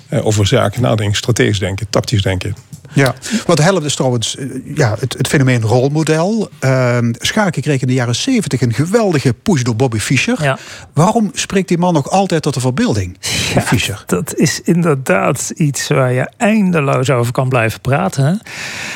Eh, 0.08 0.26
over 0.26 0.46
zaken 0.46 0.82
nadenken, 0.82 1.16
strategisch 1.16 1.58
denken, 1.58 1.86
tactisch 1.90 2.22
denken. 2.22 2.54
Ja, 2.92 3.14
wat 3.46 3.58
helpt 3.58 3.84
is 3.84 3.94
trouwens 3.94 4.36
eh, 4.36 4.46
ja, 4.74 4.96
het, 4.98 5.14
het 5.18 5.28
fenomeen 5.28 5.62
rolmodel. 5.62 6.50
Ehm, 6.58 7.12
schaken 7.18 7.62
kreeg 7.62 7.80
in 7.80 7.86
de 7.86 7.94
jaren 7.94 8.14
70 8.14 8.60
een 8.60 8.72
geweldige 8.74 9.34
push 9.34 9.62
door 9.62 9.76
Bobby 9.76 9.98
Fischer. 9.98 10.42
Ja. 10.42 10.58
Waarom 10.92 11.30
spreekt 11.34 11.68
die 11.68 11.78
man 11.78 11.92
nog 11.94 12.10
altijd 12.10 12.42
tot 12.42 12.54
de 12.54 12.60
verbeelding? 12.60 13.16
Ja, 13.54 13.60
Fischer. 13.60 14.02
Dat 14.06 14.34
is 14.34 14.60
inderdaad 14.60 15.52
iets 15.54 15.88
waar 15.88 16.12
je 16.12 16.30
eindeloos 16.36 17.10
over 17.10 17.32
kan 17.32 17.48
blijven 17.48 17.80
praten. 17.80 18.24
Hè? 18.24 18.32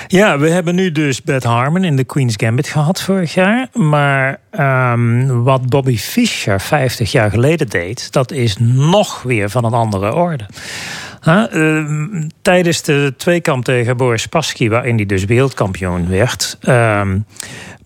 Ja, 0.07 0.38
we 0.38 0.51
hebben 0.51 0.74
nu 0.74 0.92
dus 0.92 1.22
Beth 1.22 1.45
Harmon 1.45 1.84
in 1.84 1.97
de 1.97 2.05
Queen's 2.05 2.34
Gambit 2.36 2.68
gehad 2.68 3.01
vorig 3.03 3.34
jaar. 3.34 3.68
Maar 3.72 4.40
ehm, 4.51 5.42
wat 5.42 5.68
Bobby 5.68 5.97
Fischer 5.97 6.61
50 6.61 7.12
jaar 7.12 7.30
geleden 7.30 7.68
deed, 7.68 8.12
dat 8.12 8.32
is 8.32 8.57
nog 8.61 9.22
weer 9.22 9.51
van 9.51 9.64
een 9.64 9.72
andere 9.72 10.14
orde. 10.14 10.47
Huh? 11.25 11.45
Ehm, 11.53 12.29
tijdens 12.43 12.83
de 12.83 13.14
tweekamp 13.16 13.64
tegen 13.64 13.97
Boris 13.97 14.22
Spassky, 14.22 14.68
waarin 14.68 14.97
hij 14.97 15.07
dus 15.07 15.25
wereldkampioen 15.25 16.09
werd, 16.09 16.57
ehm, 16.61 17.18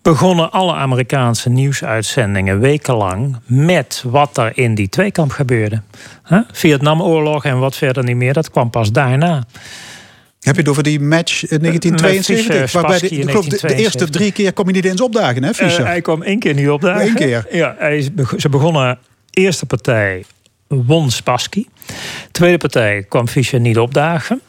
begonnen 0.03 0.51
alle 0.51 0.74
Amerikaanse 0.74 1.51
nieuwsuitzendingen 1.51 2.61
wekenlang 2.61 3.36
met 3.47 4.05
wat 4.07 4.36
er 4.36 4.59
in 4.59 4.74
die 4.74 4.89
tweekamp 4.89 5.30
gebeurde. 5.30 5.82
Huh? 6.28 6.41
Vietnamoorlog 6.53 7.45
en 7.45 7.59
wat 7.59 7.76
verder 7.76 8.05
niet 8.05 8.16
meer, 8.16 8.32
dat 8.32 8.51
kwam 8.51 8.70
pas 8.70 8.93
daarna. 8.93 9.45
Heb 10.41 10.55
je 10.55 10.61
het 10.61 10.70
over 10.70 10.82
die 10.82 11.01
match 11.01 11.49
in 11.49 11.59
1972? 11.61 12.36
Met 12.36 12.57
Fischer, 12.57 12.80
waarbij 12.80 12.99
de, 12.99 13.09
de, 13.09 13.16
de 13.16 13.24
1972. 13.24 13.78
eerste 13.78 14.09
drie 14.09 14.32
keer 14.32 14.53
kom 14.53 14.66
je 14.66 14.72
niet 14.72 14.84
eens 14.84 15.01
opdagen, 15.01 15.43
hè, 15.43 15.55
Fischer? 15.55 15.84
Eh, 15.84 15.86
hij 15.86 16.01
kwam 16.01 16.22
één 16.22 16.39
keer 16.39 16.55
niet 16.55 16.68
opdagen. 16.68 17.07
Eén 17.07 17.14
keer. 17.14 17.47
Ja, 17.51 17.74
hij 17.78 18.11
ze 18.36 18.49
begonnen 18.49 18.99
eerste 19.30 19.66
partij 19.66 20.24
won 20.69 21.11
Spassky. 21.11 21.66
Tweede 22.31 22.59
partij 22.59 23.03
kwam 23.09 23.29
Fischer 23.29 23.61
niet 23.61 23.79
opdagen. 23.79 24.41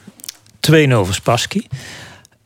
2-0 0.72 0.72
voor 0.90 1.14
Spassky. 1.14 1.62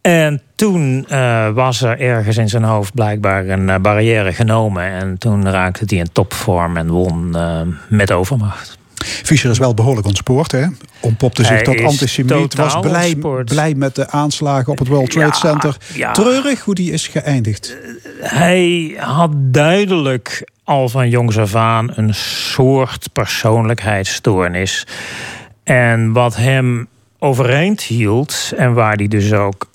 En 0.02 0.42
toen 0.56 1.06
eh, 1.10 1.50
was 1.50 1.82
er 1.82 2.00
ergens 2.00 2.38
in 2.38 2.50
zijn 2.50 2.64
hoofd 2.64 2.94
blijkbaar 2.94 3.48
een 3.48 3.70
eh, 3.70 3.80
barrière 3.80 4.34
genomen. 4.34 4.84
En 4.84 5.18
toen 5.18 5.50
raakte 5.50 5.84
hij 5.88 5.98
in 5.98 6.12
topvorm 6.12 6.78
en 6.78 6.88
won 6.90 7.36
eh, 7.36 7.62
met 7.90 8.12
overmacht. 8.12 8.78
Fischer 9.06 9.50
is 9.50 9.58
wel 9.58 9.74
behoorlijk 9.74 10.08
ontspoord, 10.08 10.52
hè? 10.52 10.66
Ontpopte 11.00 11.44
zich 11.44 11.62
tot 11.62 11.76
is 11.76 11.86
antisemiet. 11.86 12.56
Was 12.56 12.80
blij, 12.80 13.06
ontspoord. 13.06 13.50
blij 13.50 13.74
met 13.74 13.96
de 13.96 14.10
aanslagen 14.10 14.72
op 14.72 14.80
het 14.80 14.88
World 14.88 15.12
Trade 15.12 15.28
Ja, 15.28 15.34
Center. 15.34 15.78
ja. 15.94 16.12
Treurig 16.12 16.62
hoe 16.62 16.76
die 16.76 16.92
is 16.92 17.08
geëindigd. 17.08 17.78
Hij 18.20 18.96
had 19.00 19.32
duidelijk 19.36 20.52
al 20.64 20.90
van 20.90 21.10
jongs 21.10 21.38
af 21.38 21.56
aan 21.56 21.92
een 21.96 22.14
soort 22.14 23.10
persoonlijkheidsstoornis. 23.14 24.88
En 25.64 26.12
wat 26.12 26.36
hem 26.36 26.88
overeind 27.20 27.82
hield 27.82 28.52
en 28.58 28.74
waar 28.74 28.96
hij 28.96 29.08
dus 29.08 29.34
ook 29.34 29.72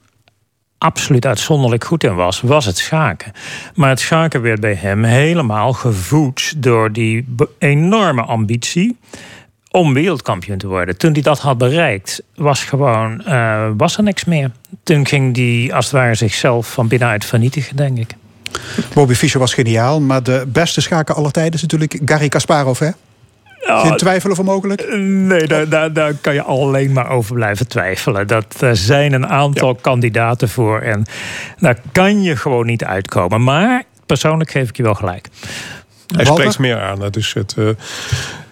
absoluut 0.78 1.26
uitzonderlijk 1.26 1.84
goed 1.84 2.04
in 2.04 2.14
was, 2.14 2.40
was 2.40 2.64
het 2.64 2.78
schaken. 2.78 3.32
Maar 3.74 3.88
het 3.88 4.00
schaken 4.00 4.42
werd 4.42 4.60
bij 4.60 4.74
hem 4.74 5.04
helemaal 5.04 5.72
gevoed 5.72 6.62
door 6.62 6.92
die 6.92 7.26
enorme 7.58 8.22
ambitie 8.22 8.96
om 9.70 9.94
wereldkampioen 9.94 10.58
te 10.58 10.66
worden. 10.66 10.96
Toen 10.96 11.12
hij 11.12 11.22
dat 11.22 11.38
had 11.38 11.58
bereikt, 11.58 12.22
was, 12.34 12.64
gewoon, 12.64 13.24
eh, 13.24 13.70
was 13.76 13.96
er 13.96 14.02
niks 14.02 14.24
meer. 14.24 14.50
Toen 14.82 15.06
ging 15.06 15.36
hij 15.36 15.74
als 15.74 15.84
het 15.84 15.94
ware 15.94 16.14
zichzelf 16.14 16.72
van 16.72 16.88
binnenuit 16.88 17.24
vernietigen, 17.24 17.76
denk 17.76 17.98
ik. 17.98 18.14
Bobby 18.94 19.14
Fischer 19.14 19.40
was 19.40 19.54
geniaal, 19.54 20.00
maar 20.00 20.22
de 20.22 20.44
beste 20.48 20.80
schaker 20.80 21.14
aller 21.14 21.30
tijden 21.32 21.54
is 21.54 21.62
natuurlijk 21.62 22.00
Garry 22.04 22.28
Kasparov, 22.28 22.78
hè? 22.78 22.90
Geen 23.60 23.96
twijfel 23.96 24.30
over 24.30 24.44
mogelijk? 24.44 24.96
Nee, 24.98 25.46
daar, 25.46 25.68
daar, 25.68 25.92
daar 25.92 26.14
kan 26.14 26.34
je 26.34 26.42
alleen 26.42 26.92
maar 26.92 27.10
over 27.10 27.34
blijven 27.34 27.68
twijfelen. 27.68 28.26
Dat, 28.26 28.60
er 28.60 28.76
zijn 28.76 29.12
een 29.12 29.26
aantal 29.26 29.74
kandidaten 29.74 30.48
voor 30.48 30.80
en 30.80 31.04
daar 31.58 31.78
kan 31.92 32.22
je 32.22 32.36
gewoon 32.36 32.66
niet 32.66 32.84
uitkomen. 32.84 33.42
Maar 33.42 33.82
persoonlijk 34.06 34.50
geef 34.50 34.68
ik 34.68 34.76
je 34.76 34.82
wel 34.82 34.94
gelijk. 34.94 35.28
Hij 36.06 36.24
Walter? 36.24 36.34
spreekt 36.34 36.58
meer 36.58 36.80
aan. 36.80 37.10
Dus 37.10 37.32
het, 37.32 37.54
eh, 37.58 37.68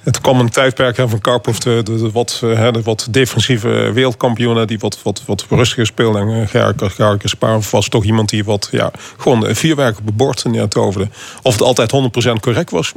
het 0.07 0.21
kwam 0.21 0.41
een 0.41 0.49
tijdperk 0.49 0.97
hè, 0.97 1.09
van 1.09 1.21
Karpov, 1.21 1.59
de, 1.59 1.81
de, 1.85 1.97
de 1.97 2.11
wat, 2.11 2.41
eh, 2.45 2.55
hè, 2.55 2.73
de 2.73 2.83
wat 2.83 3.09
defensieve 3.11 3.69
wereldkampioenen 3.69 4.67
die 4.67 4.79
wat, 4.79 5.03
wat, 5.03 5.23
wat 5.27 5.47
rustiger 5.49 5.87
speelden. 5.87 6.29
En 6.29 6.49
Gerke, 6.49 7.29
Spaarhoff 7.29 7.71
was 7.71 7.89
toch 7.89 8.05
iemand 8.05 8.29
die 8.29 8.45
wat, 8.45 8.69
ja, 8.71 8.91
gewoon 9.17 9.47
een 9.47 9.57
vierwerk 9.57 9.99
op 9.99 10.07
het 10.07 10.17
bord 10.17 10.45
neertoverde. 10.45 11.09
Of 11.43 11.53
het 11.53 11.63
altijd 11.63 11.93
100% 12.37 12.41
correct 12.41 12.71
was, 12.71 12.93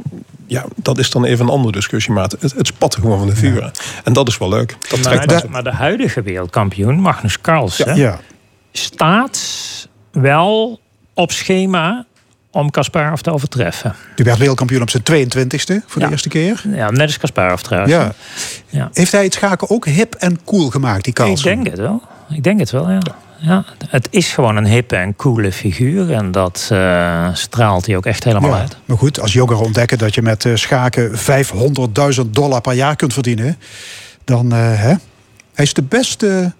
ja, 0.46 0.64
dat 0.76 0.98
is 0.98 1.10
dan 1.10 1.24
even 1.24 1.44
een 1.44 1.52
andere 1.52 1.72
discussie. 1.72 2.12
Maar 2.12 2.28
het, 2.28 2.52
het 2.56 2.66
spatte 2.66 3.00
gewoon 3.00 3.18
van 3.18 3.28
de 3.28 3.36
vuur. 3.36 3.70
En 4.04 4.12
dat 4.12 4.28
is 4.28 4.38
wel 4.38 4.48
leuk. 4.48 4.76
Dat 4.88 5.02
Maar 5.02 5.26
de, 5.26 5.42
maar 5.48 5.64
de 5.64 5.72
huidige 5.72 6.22
wereldkampioen, 6.22 7.00
Magnus 7.00 7.40
Carlsen, 7.40 7.96
Ja. 7.96 8.20
staat 8.72 9.88
wel 10.12 10.80
op 11.14 11.32
schema 11.32 12.06
om 12.50 12.70
Kasparov 12.70 13.20
te 13.20 13.32
overtreffen. 13.32 13.94
Die 14.16 14.24
werd 14.24 14.38
wereldkampioen 14.38 14.82
op 14.82 14.90
zijn 14.90 15.02
22e 15.02 15.82
voor 15.86 16.00
Ja. 16.00 16.06
de 16.06 16.12
eerste 16.12 16.28
keer. 16.28 16.62
Ja, 16.74 16.90
net 16.90 17.06
als 17.06 17.18
Kasparov 17.18 17.60
trouwens. 17.60 17.92
Ja. 17.92 18.12
Ja. 18.68 18.90
Heeft 18.92 19.12
hij 19.12 19.24
het 19.24 19.34
schaken 19.34 19.70
ook 19.70 19.86
hip 19.86 20.14
en 20.14 20.38
cool 20.44 20.70
gemaakt, 20.70 21.04
die 21.04 21.12
Ik 21.12 21.14
Carlsen? 21.18 21.44
denk 21.44 21.66
het 21.66 21.78
wel. 21.78 22.02
Ik 22.30 22.42
denk 22.42 22.58
het 22.60 22.70
wel, 22.70 22.90
ja. 22.90 22.98
ja. 23.38 23.64
Het 23.88 24.06
is 24.10 24.32
gewoon 24.32 24.56
een 24.56 24.66
hippe 24.66 24.96
en 24.96 25.16
coole 25.16 25.52
figuur. 25.52 26.12
En 26.12 26.30
dat 26.30 26.68
eh, 26.72 27.28
straalt 27.34 27.86
hij 27.86 27.96
ook 27.96 28.06
echt 28.06 28.24
helemaal 28.24 28.50
Ja, 28.50 28.58
uit. 28.58 28.76
maar 28.84 28.98
goed, 28.98 29.20
als 29.20 29.32
jongeren 29.32 29.62
ontdekken 29.64 29.98
dat 29.98 30.14
je 30.14 30.22
met 30.22 30.44
eh, 30.44 30.54
schaken 30.54 31.10
500.000 32.24 32.30
dollar 32.30 32.60
per 32.60 32.72
jaar 32.72 32.96
kunt 32.96 33.12
verdienen, 33.12 33.58
dan 34.24 34.52
eh, 34.52 34.58
hè? 34.58 34.94
Hij 35.54 35.64
is 35.64 35.74
de 35.74 35.82
beste, 35.82 36.52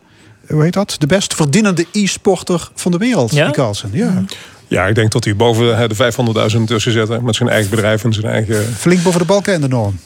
hoe 0.49 0.63
heet 0.63 0.73
dat? 0.73 0.97
De 0.99 1.07
best 1.07 1.35
verdienende 1.35 1.87
e-sporter 1.93 2.71
van 2.75 2.93
de 2.93 2.99
wereld, 2.99 3.31
Ja? 3.33 3.45
die 3.45 3.55
Carlsen. 3.55 3.91
Ja. 3.93 4.23
Ja, 4.71 4.87
ik 4.87 4.95
denk 4.95 5.13
dat 5.13 5.25
hij 5.25 5.37
boven 5.37 5.89
de 5.89 6.13
500.000 6.57 6.65
tussen 6.65 6.93
zet. 6.93 7.09
hè, 7.09 7.21
Met 7.21 7.35
zijn 7.35 7.49
eigen 7.49 7.71
bedrijf 7.71 8.05
en 8.05 8.13
zijn 8.13 8.27
eigen... 8.27 8.65
Flink 8.77 9.03
boven 9.03 9.21
de 9.21 9.27
balken 9.27 9.53
en 9.55 9.61
de 9.61 9.69
norm. 9.69 9.99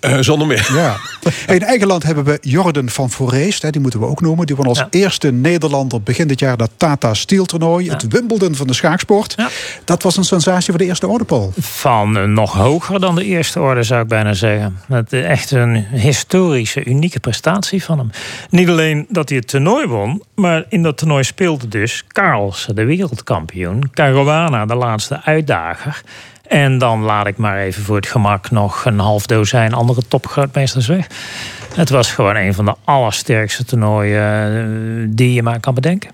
Eh, 0.00 0.16
zonder 0.20 0.46
meer. 0.46 0.70
Ja. 0.72 0.96
In 1.46 1.62
eigen 1.62 1.86
land 1.86 2.02
hebben 2.02 2.24
we 2.24 2.38
Jordan 2.40 2.88
van 2.88 3.10
Foreest, 3.10 3.62
hè, 3.62 3.70
die 3.70 3.80
moeten 3.80 4.00
we 4.00 4.06
ook 4.06 4.20
noemen. 4.20 4.46
Die 4.46 4.56
won 4.56 4.66
als 4.66 4.78
Ja. 4.78 4.86
eerste 4.90 5.32
Nederlander 5.32 6.02
begin 6.02 6.28
dit 6.28 6.40
jaar 6.40 6.56
dat 6.56 6.70
Tata 6.76 7.14
Steel 7.14 7.44
toernooi. 7.44 7.90
Het 7.90 8.06
Wimbledon 8.08 8.54
van 8.54 8.66
de 8.66 8.72
schaaksport. 8.74 9.34
Ja. 9.36 9.48
Dat 9.84 10.02
was 10.02 10.16
een 10.16 10.24
sensatie 10.24 10.70
voor 10.70 10.78
de 10.78 10.84
eerste 10.84 11.06
orde, 11.06 11.24
Paul. 11.24 11.52
Van 11.58 12.16
eh, 12.16 12.24
nog 12.24 12.52
hoger 12.52 13.00
dan 13.00 13.14
de 13.14 13.24
eerste 13.24 13.60
orde, 13.60 13.82
zou 13.82 14.02
ik 14.02 14.08
bijna 14.08 14.32
zeggen. 14.32 14.78
Het 14.88 15.12
is 15.12 15.24
echt 15.24 15.50
een 15.50 15.74
historische, 15.92 16.84
unieke 16.84 17.20
prestatie 17.20 17.84
van 17.84 17.98
hem. 17.98 18.10
Niet 18.50 18.68
alleen 18.68 19.06
dat 19.08 19.28
hij 19.28 19.38
het 19.38 19.48
toernooi 19.48 19.86
won, 19.86 20.22
maar 20.34 20.64
in 20.68 20.82
dat 20.82 20.98
toernooi 20.98 21.24
speelde 21.24 21.68
dus 21.68 22.04
Carlsen, 22.08 22.74
de 22.74 22.84
wereldkampioen. 22.84 23.90
Caruana, 23.92 24.66
de 24.66 24.74
laatste 24.74 25.22
uitdager. 25.24 26.02
En 26.48 26.78
dan 26.78 27.00
laat 27.00 27.26
ik 27.26 27.36
maar 27.36 27.58
even 27.58 27.82
voor 27.82 27.96
het 27.96 28.06
gemak 28.06 28.50
nog 28.50 28.84
een 28.84 28.98
half 28.98 29.26
dozijn 29.26 29.72
andere 29.72 30.02
topgrootmeesters 30.08 30.86
weg. 30.86 31.06
Het 31.74 31.90
was 31.90 32.12
gewoon 32.12 32.36
een 32.36 32.54
van 32.54 32.64
de 32.64 32.74
allersterkste 32.84 33.64
toernooien 33.64 34.22
eh, 34.22 35.06
die 35.08 35.32
je 35.32 35.42
maar 35.42 35.60
kan 35.60 35.74
bedenken. 35.74 36.10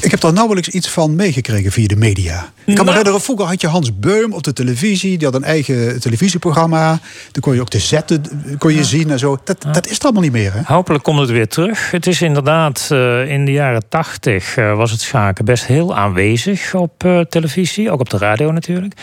Ik 0.00 0.10
heb 0.10 0.20
daar 0.20 0.32
nauwelijks 0.32 0.68
iets 0.68 0.88
van 0.88 1.16
meegekregen 1.16 1.72
via 1.72 1.86
de 1.86 1.96
media. 1.96 2.34
Ik 2.34 2.44
kan 2.64 2.74
me 2.74 2.74
Nou. 2.74 2.88
herinneren, 2.88 3.20
vroeger 3.20 3.46
had 3.46 3.60
je 3.60 3.66
Hans 3.66 3.98
Beum 3.98 4.32
op 4.32 4.42
de 4.42 4.52
televisie. 4.52 5.18
Die 5.18 5.26
had 5.26 5.36
een 5.36 5.44
eigen 5.44 6.00
televisieprogramma. 6.00 6.88
Dan 7.32 7.42
kon 7.42 7.54
je 7.54 7.60
ook 7.60 7.70
de 7.70 7.78
zetten 7.78 8.22
kon 8.58 8.74
je 8.74 8.84
zien 8.84 9.10
en 9.10 9.18
zo. 9.18 9.38
Dat, 9.44 9.66
dat 9.72 9.86
is 9.88 9.96
er 9.98 10.02
allemaal 10.04 10.22
niet 10.22 10.32
meer, 10.32 10.52
hè? 10.52 10.60
Hopelijk 10.64 11.04
komt 11.04 11.18
het 11.18 11.30
weer 11.30 11.48
terug. 11.48 11.90
Het 11.90 12.06
is 12.06 12.22
inderdaad, 12.22 12.88
eh, 12.90 13.30
in 13.30 13.44
de 13.44 13.52
jaren 13.52 13.82
tachtig 13.88 14.56
eh, 14.56 14.76
was 14.76 14.90
het 14.90 15.00
schaken 15.00 15.44
best 15.44 15.66
heel 15.66 15.96
aanwezig 15.96 16.74
op 16.74 17.04
eh, 17.04 17.20
televisie. 17.20 17.90
Ook 17.90 18.00
op 18.00 18.10
de 18.10 18.18
radio 18.18 18.50
natuurlijk. 18.52 18.94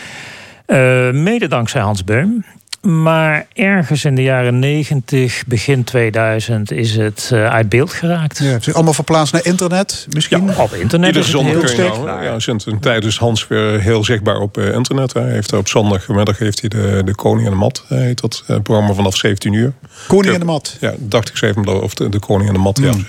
Mede 1.11 1.47
dankzij 1.47 1.81
Hans 1.81 2.03
Beum. 2.03 2.45
Maar 2.81 3.47
ergens 3.53 4.05
in 4.05 4.15
de 4.15 4.21
jaren 4.21 4.59
90, 4.59 5.43
begin 5.47 5.83
2000 5.83 6.71
is 6.71 6.95
het 6.95 7.29
eh, 7.33 7.45
uit 7.45 7.69
beeld 7.69 7.93
geraakt. 7.93 8.37
Ja, 8.37 8.45
het 8.45 8.67
is 8.67 8.73
allemaal 8.73 8.93
verplaatst 8.93 9.33
naar 9.33 9.45
internet 9.45 10.07
misschien? 10.09 10.57
Op 10.57 10.73
internet 10.73 11.07
Iedere 11.07 11.25
is 11.25 11.33
het 11.33 11.41
zondag 11.41 11.51
heel 11.51 11.75
kun 11.75 11.99
je 11.99 12.05
nou, 12.05 12.23
ja, 12.23 12.39
sinds 12.39 12.65
een 12.65 12.79
tijd 12.79 13.05
is 13.05 13.17
Hans 13.17 13.47
weer 13.47 13.81
heel 13.81 14.03
zichtbaar 14.03 14.37
op 14.37 14.57
eh, 14.57 14.73
internet. 14.73 15.13
Hij 15.13 15.31
heeft 15.31 15.53
op 15.53 15.67
zondagmiddag 15.67 16.37
heeft 16.37 16.59
hij 16.59 16.69
de, 16.69 17.01
de 17.05 17.15
Koning 17.15 17.45
en 17.45 17.51
de 17.51 17.57
Mat. 17.57 17.85
eh, 17.89 17.97
heet 17.97 18.21
dat 18.21 18.43
eh, 18.47 18.59
programma 18.63 18.93
vanaf 18.93 19.17
17 19.17 19.53
uur. 19.53 19.73
Koning 20.07 20.33
en 20.33 20.39
de 20.39 20.45
Mat. 20.45 20.77
Ja, 20.79 20.93
dacht 20.97 21.29
ik 21.29 21.37
ze 21.37 21.47
even, 21.47 21.81
of 21.81 21.93
de, 21.93 22.09
de 22.09 22.19
Koning 22.19 22.47
en 22.47 22.53
de 22.53 22.61
Mat. 22.61 22.77
Ja. 22.77 22.91
Hmm. 22.91 23.05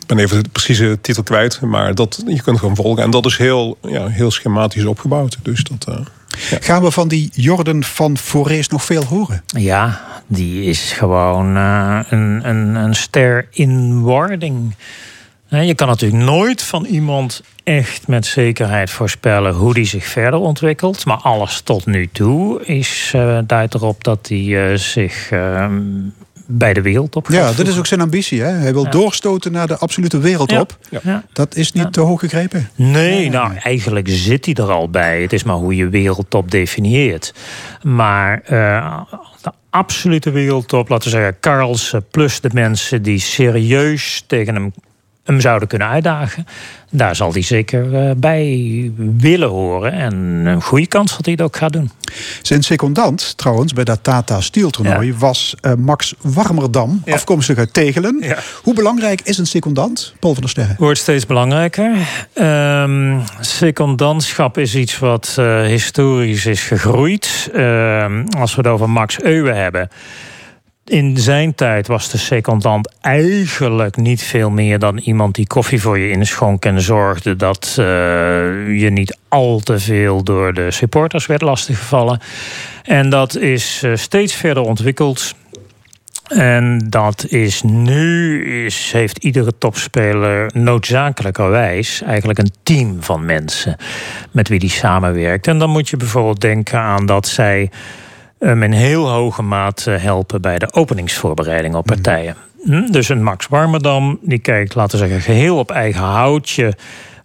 Ik 0.00 0.06
ben 0.06 0.18
even 0.18 0.42
de 0.42 0.48
precieze 0.48 0.98
titel 1.00 1.22
kwijt, 1.22 1.60
maar 1.60 1.94
dat, 1.94 2.22
je 2.26 2.42
kunt 2.42 2.58
gewoon 2.58 2.76
volgen. 2.76 3.02
En 3.02 3.10
dat 3.10 3.26
is 3.26 3.36
heel, 3.36 3.78
ja, 3.82 4.06
heel 4.06 4.30
schematisch 4.30 4.84
opgebouwd. 4.84 5.36
Dus 5.42 5.64
dat, 5.64 5.98
Gaan 6.60 6.82
we 6.82 6.90
van 6.90 7.08
die 7.08 7.30
Jordan 7.32 7.84
van 7.84 8.18
Forees 8.18 8.68
nog 8.68 8.84
veel 8.84 9.04
horen? 9.04 9.42
Ja, 9.46 10.00
die 10.26 10.64
is 10.64 10.92
gewoon 10.92 11.56
eh, 11.56 12.00
een, 12.08 12.48
een, 12.48 12.74
een 12.74 12.94
ster 12.94 13.48
in 13.50 14.00
wording. 14.00 14.74
Je 15.48 15.74
kan 15.74 15.88
natuurlijk 15.88 16.22
nooit 16.24 16.62
van 16.62 16.84
iemand 16.84 17.42
echt 17.64 18.08
met 18.08 18.26
zekerheid 18.26 18.90
voorspellen 18.90 19.54
hoe 19.54 19.74
die 19.74 19.84
zich 19.84 20.04
verder 20.06 20.40
ontwikkelt. 20.40 21.04
Maar 21.04 21.16
alles 21.16 21.60
tot 21.60 21.86
nu 21.86 22.08
toe 22.12 22.64
is, 22.64 23.10
eh 23.14 23.38
duidt 23.46 23.74
erop 23.74 24.04
dat 24.04 24.28
hij 24.28 24.70
eh, 24.70 24.78
zich 24.78 25.30
eh, 25.30 25.70
bij 26.46 26.72
de 26.74 26.82
wereld 26.82 27.16
op 27.16 27.26
gaat 27.26 27.34
Ja, 27.34 27.52
dat 27.52 27.66
is 27.66 27.78
ook 27.78 27.86
zijn 27.86 28.00
ambitie. 28.00 28.40
Hè? 28.42 28.50
Hij 28.50 28.72
wil 28.72 28.84
Ja. 28.84 28.90
doorstoten 28.90 29.52
naar 29.52 29.66
de 29.66 29.76
absolute 29.78 30.18
wereldtop. 30.18 30.78
Ja. 30.90 31.00
Ja. 31.02 31.24
Dat 31.32 31.54
is 31.54 31.72
niet 31.72 31.92
te 31.92 32.00
hoog 32.00 32.20
gegrepen. 32.20 32.68
Nee, 32.74 33.30
nou 33.30 33.54
eigenlijk 33.54 34.08
zit 34.08 34.44
hij 34.44 34.54
er 34.54 34.70
al 34.70 34.90
bij. 34.90 35.22
Het 35.22 35.32
is 35.32 35.42
maar 35.44 35.56
hoe 35.56 35.76
je 35.76 35.88
wereldtop 35.88 36.50
definieert. 36.50 37.34
Maar 37.82 38.40
eh, 38.44 39.00
de 39.42 39.52
absolute 39.70 40.30
wereldtop, 40.30 40.88
laten 40.88 41.10
we 41.10 41.16
zeggen 41.16 41.36
Carlsen... 41.40 42.04
plus 42.10 42.40
de 42.40 42.50
mensen 42.52 43.02
die 43.02 43.18
serieus 43.18 44.24
tegen 44.26 44.54
hem, 44.54 44.72
hem 45.26 45.40
zouden 45.40 45.68
kunnen 45.68 45.88
uitdagen... 45.88 46.46
daar 46.90 47.16
zal 47.16 47.32
hij 47.32 47.42
zeker 47.42 47.94
eh, 47.94 48.10
bij 48.16 48.90
willen 48.96 49.48
horen. 49.48 49.92
En 49.92 50.14
een 50.46 50.62
goede 50.62 50.86
kans 50.86 51.16
dat 51.16 51.24
hij 51.24 51.34
het 51.34 51.42
ook 51.42 51.56
gaat 51.56 51.72
doen. 51.72 51.90
Zijn 52.42 52.62
secondant, 52.62 53.36
trouwens, 53.36 53.72
bij 53.72 53.84
dat 53.84 53.98
Tata 54.02 54.40
Steel 54.40 54.70
toernooi... 54.70 55.14
was 55.14 55.54
eh, 55.60 55.72
Max 55.74 56.14
Warmerdam, 56.20 57.02
afkomstig 57.06 57.58
uit 57.58 57.72
Tegelen. 57.72 58.24
Hoe 58.62 58.74
belangrijk 58.74 59.20
is 59.20 59.38
een 59.38 59.46
secondant, 59.46 60.14
Paul 60.20 60.32
van 60.32 60.42
der 60.42 60.50
Sterren? 60.50 60.76
Wordt 60.78 60.98
steeds 60.98 61.26
belangrijker. 61.26 61.96
Ehm 62.32 63.20
secondantschap 63.40 64.58
is 64.58 64.74
iets 64.74 64.98
wat 64.98 65.34
eh, 65.38 65.62
historisch 65.62 66.46
is 66.46 66.62
gegroeid. 66.62 67.50
Ehm, 67.52 68.24
als 68.38 68.54
we 68.54 68.62
het 68.62 68.70
over 68.70 68.90
Max 68.90 69.20
Euwe 69.22 69.52
hebben. 69.52 69.88
In 70.86 71.16
zijn 71.16 71.54
tijd 71.54 71.86
was 71.86 72.10
de 72.10 72.18
secondant 72.18 72.92
eigenlijk 73.00 73.96
niet 73.96 74.22
veel 74.22 74.50
meer 74.50 74.78
dan 74.78 74.98
iemand 74.98 75.34
die 75.34 75.46
koffie 75.46 75.80
voor 75.80 75.98
je 75.98 76.10
inschonk 76.10 76.64
en 76.64 76.80
zorgde 76.80 77.36
dat 77.36 77.76
eh, 77.78 77.84
je 78.80 78.90
niet 78.90 79.18
al 79.28 79.60
te 79.60 79.78
veel 79.78 80.22
door 80.24 80.54
de 80.54 80.70
supporters 80.70 81.26
werd 81.26 81.42
lastiggevallen. 81.42 82.20
En 82.82 83.10
dat 83.10 83.36
is 83.36 83.82
eh, 83.82 83.94
steeds 83.94 84.34
verder 84.34 84.62
ontwikkeld. 84.62 85.34
En 86.28 86.78
dat 86.88 87.26
is 87.28 87.62
nu, 87.62 88.44
is, 88.64 88.90
heeft 88.92 89.18
iedere 89.18 89.58
topspeler 89.58 90.50
noodzakelijkerwijs 90.54 92.02
eigenlijk 92.02 92.38
een 92.38 92.52
team 92.62 93.02
van 93.02 93.24
mensen 93.24 93.76
met 94.30 94.48
wie 94.48 94.58
die 94.58 94.70
samenwerkt. 94.70 95.46
En 95.46 95.58
dan 95.58 95.70
moet 95.70 95.88
je 95.88 95.96
bijvoorbeeld 95.96 96.40
denken 96.40 96.78
aan 96.78 97.06
dat 97.06 97.26
zij 97.26 97.70
hem 98.38 98.62
in 98.62 98.72
heel 98.72 99.08
hoge 99.08 99.42
mate 99.42 99.90
helpen 99.90 100.40
bij 100.40 100.58
de 100.58 100.72
openingsvoorbereiding 100.72 101.74
op 101.74 101.84
partijen. 101.86 102.36
Hm, 102.64 102.90
Dus 102.90 103.08
een 103.08 103.22
Max 103.22 103.46
Warmerdam, 103.46 104.18
die 104.22 104.38
kijkt, 104.38 104.74
laten 104.74 104.98
we 104.98 105.06
zeggen, 105.06 105.22
geheel 105.24 105.58
op 105.58 105.70
eigen 105.70 106.02
houtje 106.02 106.74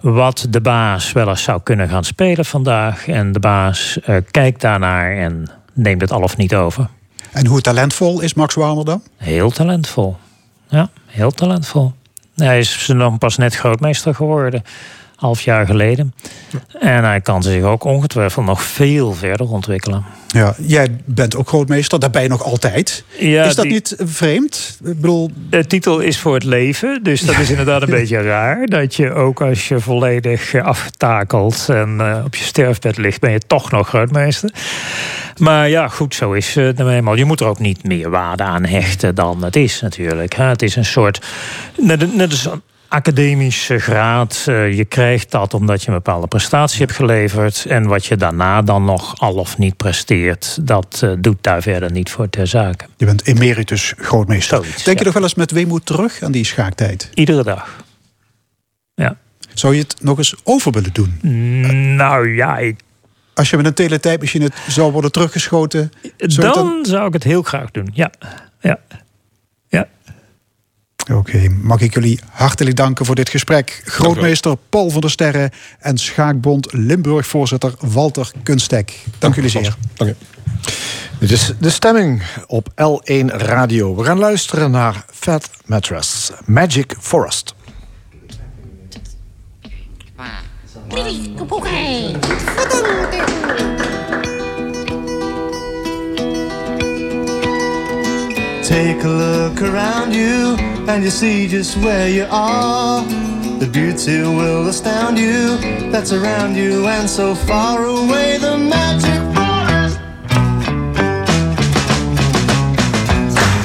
wat 0.02 0.46
de 0.50 0.62
baas 0.62 1.12
wel 1.12 1.28
eens 1.30 1.44
zou 1.44 1.62
kunnen 1.64 1.90
gaan 1.90 2.04
spelen 2.04 2.46
vandaag. 2.46 3.08
En 3.08 3.32
de 3.32 3.40
baas 3.40 4.00
eh, 4.04 4.16
kijkt 4.32 4.62
daarnaar 4.62 5.18
en 5.18 5.50
neemt 5.74 6.02
het 6.02 6.12
al 6.12 6.22
of 6.22 6.38
niet 6.38 6.56
over. 6.56 6.88
En 7.32 7.46
hoe 7.46 7.62
talentvol 7.62 8.22
is 8.22 8.34
Max 8.34 8.56
Warmerdam? 8.56 9.04
Heel 9.18 9.50
talentvol. 9.50 10.18
Ja, 10.68 10.90
heel 11.06 11.32
talentvol. 11.32 11.94
Hij 12.36 12.60
is 12.60 12.88
nog 12.88 13.18
pas 13.18 13.38
net 13.38 13.56
grootmeester 13.56 14.16
geworden. 14.16 14.64
Half 15.22 15.42
jaar 15.42 15.66
geleden. 15.66 16.14
En 16.80 17.04
hij 17.04 17.22
kan 17.22 17.44
zich 17.44 17.64
ook 17.64 17.84
ongetwijfeld 17.84 18.46
nog 18.46 18.62
veel 18.64 19.14
verder 19.14 19.50
ontwikkelen. 19.50 20.04
Ja, 20.28 20.54
jij 20.58 20.88
bent 21.06 21.36
ook 21.36 21.48
grootmeester, 21.48 22.00
daar 22.00 22.10
ben 22.10 22.22
je 22.22 22.28
nog 22.28 22.44
altijd. 22.44 23.04
Ja, 23.20 23.44
is 23.44 23.56
dat 23.56 23.64
die- 23.64 23.74
niet 23.74 23.96
vreemd? 24.00 24.78
Ik 24.84 24.96
bedoel, 25.02 25.32
De 25.50 25.68
titel 25.68 26.00
is 26.00 26.20
voor 26.20 26.34
het 26.34 26.44
leven, 26.44 27.00
dus 27.04 27.22
dat 27.22 27.38
is 27.38 27.50
inderdaad 27.50 27.82
een 27.82 27.90
beetje 28.00 28.22
raar. 28.22 28.66
Dat 28.66 28.96
je 28.96 29.12
ook 29.14 29.42
als 29.42 29.68
je 29.68 29.80
volledig 29.80 30.54
eh, 30.54 30.64
afgetakeld 30.64 31.66
en 31.70 31.96
eh, 32.00 32.22
op 32.26 32.36
je 32.36 32.44
sterfbed 32.44 32.98
ligt, 32.98 33.20
ben 33.20 33.32
je 33.32 33.40
toch 33.48 33.72
nog 33.72 33.88
grootmeester. 33.88 34.52
Maar 35.38 35.70
ja, 35.70 35.88
goed, 35.88 36.16
zo 36.16 36.32
is 36.32 36.56
het 36.56 36.78
nou 36.78 36.92
eenmaal. 36.92 37.16
Je 37.16 37.26
moet 37.26 37.40
er 37.40 37.48
ook 37.48 37.60
niet 37.60 37.84
meer 37.84 38.10
waarde 38.10 38.44
aan 38.44 38.66
hechten 38.66 39.16
dan 39.16 39.44
het 39.44 39.56
is 39.56 39.82
natuurlijk. 39.82 40.36
Het 40.36 40.62
is 40.62 40.76
een 40.76 40.86
soort, 40.86 41.26
net, 41.78 42.16
net 42.16 42.32
als 42.32 42.46
een 42.46 42.62
academische 42.92 43.80
graad. 43.80 44.44
eh, 44.48 44.74
Je 44.78 44.86
krijgt 44.86 45.32
dat 45.32 45.54
omdat 45.54 45.82
je 45.82 45.88
een 45.88 45.94
bepaalde 45.94 46.28
prestatie 46.28 46.80
hebt 46.80 46.92
geleverd. 46.92 47.66
En 47.68 47.88
wat 47.88 48.06
je 48.06 48.16
daarna 48.16 48.62
dan 48.62 48.86
nog 48.86 49.20
al 49.20 49.34
of 49.34 49.58
niet 49.58 49.78
presteert, 49.78 50.58
dat 50.62 51.00
eh, 51.04 51.12
doet 51.20 51.38
daar 51.42 51.62
verder 51.62 51.92
niet 51.92 52.10
voor 52.10 52.30
ter 52.30 52.48
zake. 52.48 52.86
je 52.98 53.06
bent 53.06 53.28
emeritus 53.28 53.94
grootmeester. 53.98 54.58
Zoiets, 54.58 54.84
Denk 54.84 55.00
je 55.00 55.06
nog 55.06 55.14
wel 55.14 55.24
eens 55.24 55.36
met 55.36 55.52
weemoed 55.52 55.86
terug 55.86 56.22
aan 56.22 56.32
die 56.32 56.46
schaaktijd? 56.46 57.10
Iedere 57.14 57.44
dag. 57.44 57.84
Ja. 58.96 59.18
Zou 59.54 59.74
je 59.76 59.82
het 59.82 59.96
nog 60.02 60.18
eens 60.18 60.36
over 60.44 60.72
willen 60.72 60.94
doen? 60.94 61.20
Nou 61.96 62.36
ja, 62.36 62.58
ik, 62.58 62.80
Als 63.34 63.50
je 63.50 63.58
met 63.58 63.66
een 63.66 63.74
teletijdmachine 63.74 64.50
zou 64.68 64.92
worden 64.92 65.12
teruggeschoten... 65.12 65.92
zou 66.18 66.46
het 66.48 66.56
dan 66.56 66.80
zou 66.86 67.08
ik 67.08 67.14
het 67.14 67.24
heel 67.24 67.42
graag 67.42 67.72
doen. 67.72 67.90
Ja. 67.94 68.12
ja. 68.60 68.80
Oké, 71.10 71.50
mag 71.62 71.82
ik 71.82 71.94
jullie 71.94 72.20
hartelijk 72.30 72.76
danken 72.76 73.06
voor 73.06 73.16
dit 73.16 73.30
gesprek. 73.30 73.82
Grootmeester 73.86 74.58
Paul 74.70 74.90
van 74.90 75.02
der 75.02 75.10
Sterren 75.10 75.52
en 75.80 75.98
Schaakbond 75.98 76.74
Limburg-voorzitter 76.74 77.74
Walter 77.80 78.32
Kunstek. 78.44 79.04
Dank 79.20 79.36
jullie 79.36 79.50
zeer. 79.50 79.76
Dank 79.94 80.10
je. 80.10 80.16
Dit 81.20 81.32
is 81.32 81.54
de 81.60 81.70
stemming 81.70 82.22
op 82.48 82.70
L1 82.70 83.26
Radio. 83.26 83.96
We 83.96 84.04
gaan 84.04 84.20
luisteren 84.20 84.72
naar 84.72 85.06
Fat 85.12 85.50
Mattress, 85.66 86.32
Magic 86.46 86.96
Forest. 87.00 87.56
Take 98.72 99.04
a 99.04 99.10
look 99.10 99.62
around 99.62 100.14
you 100.14 100.56
and 100.88 101.04
you 101.04 101.10
see 101.10 101.46
just 101.46 101.76
where 101.84 102.08
you 102.08 102.26
are. 102.32 103.04
The 103.60 103.68
beauty 103.68 104.22
will 104.22 104.66
astound 104.70 105.20
you 105.20 105.58
that's 105.92 106.14
around 106.14 106.56
you 106.56 106.88
and 106.88 107.10
so 107.10 107.36
far 107.36 107.84
away 107.84 108.38
the 108.38 108.58
magic 108.58 109.22
forest. 109.36 110.00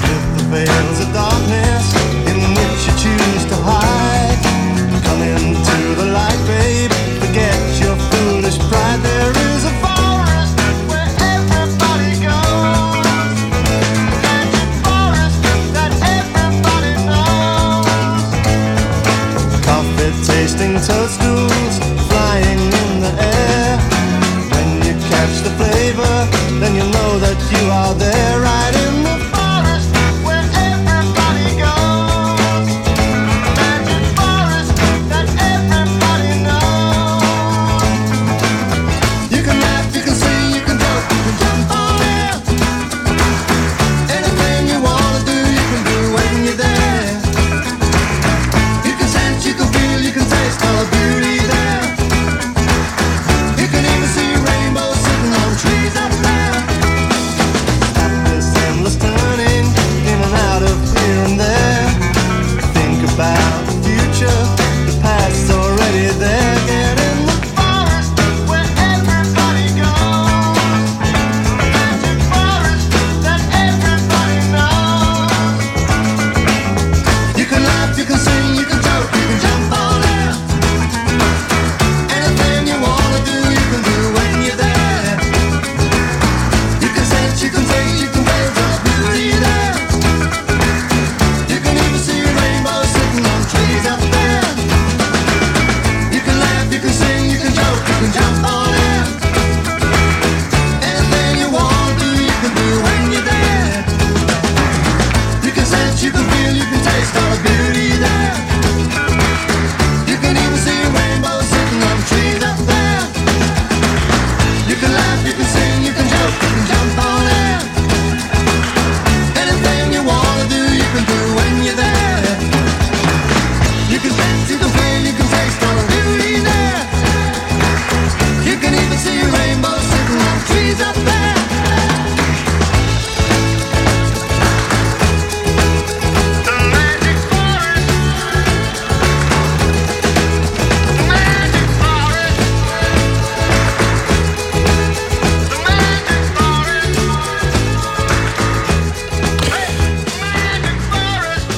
With 0.03 0.27
the 0.39 0.45
veils 0.51 0.96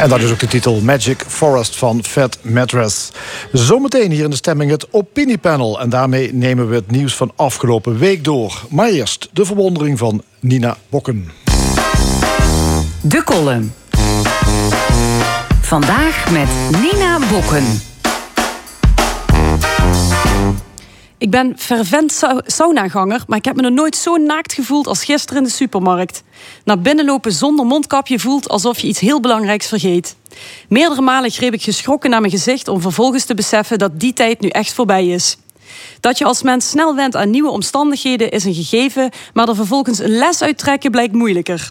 En 0.09 0.15
dat 0.15 0.23
is 0.23 0.33
ook 0.33 0.39
de 0.39 0.47
titel 0.47 0.81
Magic 0.81 1.25
Forest 1.27 1.77
van 1.77 2.05
Fat 2.05 2.39
Mattress. 2.43 3.11
Zometeen 3.53 4.11
hier 4.11 4.25
in 4.25 4.31
de 4.31 4.37
stemming 4.37 4.71
het 4.71 4.93
opiniepanel. 4.93 5.81
En 5.81 5.89
daarmee 5.89 6.35
nemen 6.35 6.69
we 6.69 6.75
het 6.75 6.91
nieuws 6.91 7.17
van 7.17 7.33
afgelopen 7.37 7.99
week 7.99 8.25
door. 8.25 8.63
Maar 8.71 8.89
eerst 8.89 9.29
de 9.33 9.45
verwondering 9.45 9.99
van 9.99 10.23
Nina 10.41 10.77
Bokken. 10.89 11.31
De 13.01 13.23
column. 13.25 13.73
Vandaag 15.61 16.31
met 16.31 16.49
Nina 16.81 17.19
Bokken. 17.31 17.88
Ik 21.19 21.31
ben 21.31 21.53
fervent 21.57 22.13
sau- 22.13 22.41
saunaganger, 22.47 23.25
maar 23.27 23.39
ik 23.39 23.45
heb 23.45 23.57
me 23.57 23.63
nog 23.63 23.73
nooit 23.73 23.97
zo 23.97 24.17
naakt 24.17 24.53
gevoeld 24.53 24.87
als 24.87 25.05
gisteren 25.05 25.43
in 25.43 25.49
de 25.49 25.55
supermarkt. 25.55 26.23
Naar 26.65 26.81
binnen 26.81 27.05
lopen 27.05 27.33
zonder 27.33 27.67
mondkapje 27.67 28.19
voelt 28.19 28.49
alsof 28.49 28.79
je 28.79 28.87
iets 28.87 29.01
heel 29.01 29.21
belangrijks 29.21 29.67
vergeet. 29.67 30.17
Meerdere 30.69 31.01
malen 31.01 31.31
greep 31.31 31.53
ik 31.53 31.63
geschrokken 31.63 32.11
naar 32.11 32.21
mijn 32.21 32.33
gezicht 32.33 32.69
om 32.69 32.81
vervolgens 32.81 33.25
te 33.25 33.35
beseffen 33.35 33.79
dat 33.79 34.01
die 34.01 34.13
tijd 34.13 34.41
nu 34.41 34.49
echt 34.49 34.73
voorbij 34.73 35.07
is. 35.09 35.37
Dat 36.01 36.19
je 36.19 36.25
als 36.25 36.43
mens 36.43 36.69
snel 36.69 36.95
went 36.95 37.17
aan 37.17 37.31
nieuwe 37.31 37.51
omstandigheden 37.51 38.31
is 38.31 38.45
een 38.45 38.55
gegeven, 38.55 39.11
maar 39.33 39.49
er 39.49 39.55
vervolgens 39.55 39.99
een 39.99 40.17
les 40.17 40.43
uit 40.43 40.59
trekken 40.59 40.91
blijkt 40.91 41.15
moeilijker. 41.15 41.71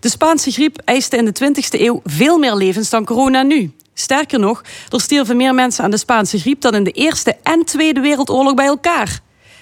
De 0.00 0.08
Spaanse 0.08 0.50
griep 0.50 0.78
eiste 0.84 1.16
in 1.16 1.24
de 1.24 1.32
20e 1.32 1.80
eeuw 1.80 2.00
veel 2.04 2.38
meer 2.38 2.54
levens 2.54 2.90
dan 2.90 3.04
corona 3.04 3.42
nu. 3.42 3.72
Sterker 4.00 4.38
nog, 4.38 4.62
er 4.88 5.00
stierven 5.00 5.36
meer 5.36 5.54
mensen 5.54 5.84
aan 5.84 5.90
de 5.90 5.96
Spaanse 5.96 6.38
griep 6.38 6.60
dan 6.60 6.74
in 6.74 6.84
de 6.84 6.90
Eerste 6.90 7.36
en 7.42 7.64
Tweede 7.64 8.00
Wereldoorlog 8.00 8.54
bij 8.54 8.66
elkaar. 8.66 9.20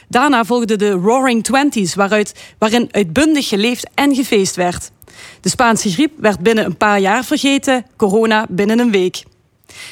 Daarna 0.08 0.44
volgden 0.44 0.78
de 0.78 0.90
Roaring 0.90 1.44
Twenties, 1.44 1.94
waaruit, 1.94 2.34
waarin 2.58 2.88
uitbundig 2.90 3.48
geleefd 3.48 3.88
en 3.94 4.14
gefeest 4.14 4.56
werd. 4.56 4.90
De 5.40 5.48
Spaanse 5.48 5.90
griep 5.90 6.12
werd 6.16 6.40
binnen 6.40 6.64
een 6.64 6.76
paar 6.76 7.00
jaar 7.00 7.24
vergeten, 7.24 7.86
corona 7.96 8.46
binnen 8.48 8.78
een 8.78 8.90
week. 8.90 9.22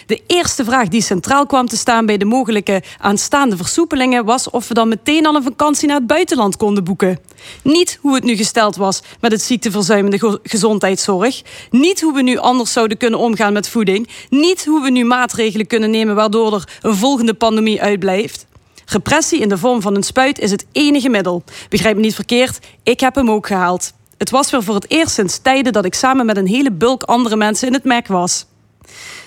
De 0.06 0.23
eerste 0.27 0.65
vraag 0.65 0.89
die 0.89 1.02
centraal 1.02 1.47
kwam 1.47 1.66
te 1.66 1.77
staan 1.77 2.06
bij 2.06 2.16
de 2.16 2.24
mogelijke 2.24 2.82
aanstaande 2.98 3.56
versoepelingen 3.56 4.24
was 4.24 4.51
of 4.51 4.69
we 4.69 4.74
dan 4.74 4.89
meteen 4.89 5.27
al 5.27 5.35
een 5.35 5.43
vakantie 5.43 5.89
naar 5.89 5.97
het 5.97 6.06
buitenland 6.06 6.56
konden 6.56 6.85
boeken. 6.85 7.19
Niet 7.62 7.98
hoe 8.01 8.15
het 8.15 8.24
nu 8.24 8.36
gesteld 8.36 8.77
was 8.77 9.02
met 9.20 9.32
het 9.32 9.43
ziekteverzuimende 9.43 10.19
ge- 10.19 10.40
gezondheidszorg. 10.43 11.43
Niet 11.70 12.01
hoe 12.01 12.15
we 12.15 12.23
nu 12.23 12.36
anders 12.36 12.73
zouden 12.73 12.97
kunnen 12.97 13.19
omgaan 13.19 13.52
met 13.52 13.69
voeding. 13.69 14.09
Niet 14.31 14.65
hoe 14.65 14.82
we 14.82 14.90
nu 14.90 15.05
maatregelen 15.05 15.66
kunnen 15.66 15.90
nemen 15.90 16.15
waardoor 16.15 16.55
er 16.55 16.69
een 16.82 16.94
volgende 16.97 17.35
pandemie 17.35 17.82
uitblijft. 17.82 18.47
Repressie 18.86 19.40
in 19.40 19.48
de 19.48 19.59
vorm 19.59 19.81
van 19.82 19.94
een 19.97 20.02
spuit 20.02 20.39
is 20.39 20.51
het 20.51 20.66
enige 20.73 21.09
middel. 21.09 21.43
Begrijp 21.69 21.97
me 21.97 22.02
niet 22.02 22.15
verkeerd, 22.15 22.59
ik 22.82 23.01
heb 23.01 23.15
hem 23.15 23.31
ook 23.31 23.47
gehaald. 23.47 23.93
Het 24.19 24.31
was 24.31 24.51
weer 24.51 24.62
voor 24.62 24.74
het 24.74 24.90
eerst 24.90 25.15
sinds 25.15 25.39
tijden 25.39 25.73
dat 25.73 25.85
ik 25.85 25.94
samen 25.94 26.27
met 26.27 26.36
een 26.36 26.47
hele 26.47 26.73
bulk 26.73 27.02
andere 27.02 27.36
mensen 27.36 27.66
in 27.66 27.73
het 27.73 27.85
MEC 27.85 28.06
was. 28.06 28.47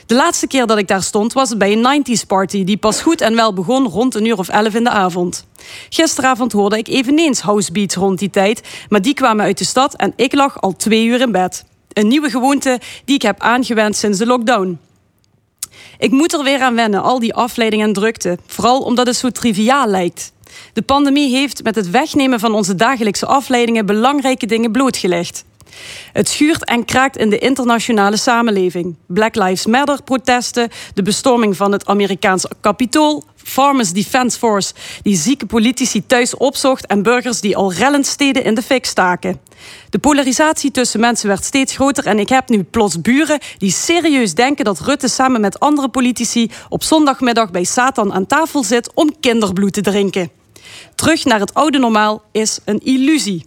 De 0.08 0.16
laatste 0.16 0.48
keer 0.48 0.66
dat 0.66 0.78
ik 0.78 0.88
daar 0.88 1.04
stond 1.04 1.34
was 1.34 1.50
het 1.50 1.58
bij 1.58 1.72
een 1.72 2.06
90s 2.06 2.28
party 2.28 2.64
die 2.64 2.78
pas 2.78 3.02
goed 3.02 3.22
en 3.22 3.36
wel 3.36 3.54
begon 3.54 3.88
rond 3.88 4.16
een 4.16 4.26
uur 4.26 4.38
of 4.38 4.48
elf 4.48 4.74
in 4.74 4.84
de 4.84 4.90
avond. 4.90 5.46
Gisteravond 5.90 6.52
hoorde 6.52 6.78
ik 6.78 6.88
eveneens 6.88 7.40
housebeats 7.40 7.96
rond 7.96 8.20
die 8.20 8.30
tijd, 8.30 8.62
maar 8.90 9.02
die 9.02 9.14
kwamen 9.14 9.46
uit 9.46 9.58
de 9.58 9.66
stad 9.66 9.96
en 9.96 10.14
ik 10.16 10.34
lag 10.34 10.62
al 10.62 10.76
twee 10.76 11.06
uur 11.06 11.22
in 11.22 11.32
bed. 11.32 11.66
Een 11.94 12.08
nieuwe 12.08 12.30
gewoonte 12.30 12.80
die 13.06 13.16
ik 13.16 13.22
heb 13.22 13.42
aangewend 13.42 13.96
sinds 13.96 14.18
de 14.18 14.26
lockdown. 14.26 14.80
Ik 15.98 16.12
moet 16.12 16.34
er 16.34 16.44
weer 16.44 16.62
aan 16.62 16.76
wennen, 16.76 17.02
al 17.02 17.20
die 17.20 17.34
afleiding 17.34 17.82
en 17.84 17.94
drukte. 17.94 18.38
Vooral 18.46 18.82
omdat 18.82 19.08
het 19.08 19.16
zo 19.16 19.30
triviaal 19.30 19.88
lijkt. 19.88 20.32
De 20.74 20.82
pandemie 20.82 21.36
heeft 21.36 21.64
met 21.64 21.76
het 21.76 21.90
wegnemen 21.90 22.40
van 22.40 22.54
onze 22.54 22.76
dagelijkse 22.76 23.26
afleidingen 23.26 23.86
belangrijke 23.86 24.46
dingen 24.46 24.72
blootgelegd. 24.72 25.44
Het 26.14 26.30
schuurt 26.30 26.66
en 26.66 26.86
kraakt 26.86 27.18
in 27.18 27.30
de 27.30 27.38
internationale 27.38 28.18
samenleving. 28.18 28.96
Black 29.08 29.36
Lives 29.36 29.66
Matter 29.66 30.04
protesten, 30.04 30.70
de 30.94 31.02
bestorming 31.02 31.56
van 31.56 31.72
het 31.72 31.86
Amerikaanse 31.86 32.50
kapitool, 32.62 33.24
Farmers 33.36 33.92
Defence 33.92 34.38
Force 34.38 34.74
die 35.02 35.16
zieke 35.16 35.46
politici 35.46 36.06
thuis 36.06 36.36
opzocht 36.36 36.86
en 36.86 37.04
burgers 37.04 37.42
die 37.42 37.58
al 37.58 37.74
rellend 37.74 38.06
steden 38.06 38.44
in 38.44 38.56
de 38.56 38.62
fik 38.62 38.86
staken. 38.86 39.40
De 39.90 40.00
polarisatie 40.00 40.72
tussen 40.72 41.00
mensen 41.00 41.28
werd 41.28 41.44
steeds 41.44 41.76
groter 41.76 42.06
en 42.06 42.20
ik 42.20 42.30
heb 42.30 42.50
nu 42.50 42.64
plots 42.64 43.02
buren 43.02 43.40
die 43.58 43.72
serieus 43.72 44.34
denken 44.34 44.66
dat 44.66 44.80
Rutte 44.80 45.08
samen 45.08 45.42
met 45.42 45.60
andere 45.60 45.90
politici 45.90 46.52
op 46.70 46.84
zondagmiddag 46.84 47.52
bij 47.52 47.64
Satan 47.64 48.14
aan 48.14 48.26
tafel 48.26 48.64
zit 48.64 48.92
om 48.94 49.20
kinderbloed 49.20 49.74
te 49.74 49.82
drinken. 49.82 50.32
Terug 50.96 51.26
naar 51.26 51.40
het 51.40 51.54
oude 51.54 51.78
normaal 51.78 52.24
is 52.32 52.60
een 52.66 52.80
illusie. 52.80 53.46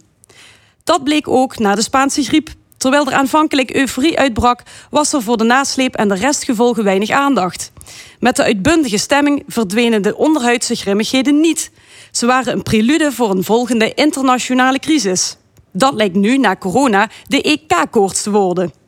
Dat 0.83 1.03
bleek 1.03 1.27
ook 1.27 1.59
na 1.59 1.75
de 1.75 1.81
Spaanse 1.81 2.23
griep. 2.23 2.49
Terwijl 2.77 3.07
er 3.07 3.13
aanvankelijk 3.13 3.71
euforie 3.71 4.19
uitbrak, 4.19 4.63
was 4.89 5.13
er 5.13 5.21
voor 5.21 5.37
de 5.37 5.43
nasleep 5.43 5.95
en 5.95 6.07
de 6.07 6.15
restgevolgen 6.15 6.83
weinig 6.83 7.09
aandacht. 7.09 7.71
Met 8.19 8.35
de 8.35 8.43
uitbundige 8.43 8.97
stemming 8.97 9.43
verdwenen 9.47 10.01
de 10.01 10.17
onderhuidse 10.17 10.75
grimmigheden 10.75 11.39
niet. 11.39 11.71
Ze 12.11 12.25
waren 12.25 12.53
een 12.53 12.63
prelude 12.63 13.11
voor 13.11 13.29
een 13.29 13.43
volgende 13.43 13.93
internationale 13.93 14.79
crisis. 14.79 15.37
Dat 15.73 15.93
lijkt 15.93 16.15
nu, 16.15 16.37
na 16.37 16.55
corona, 16.55 17.09
de 17.27 17.41
EK-koorts 17.41 18.23
te 18.23 18.31
worden. 18.31 18.80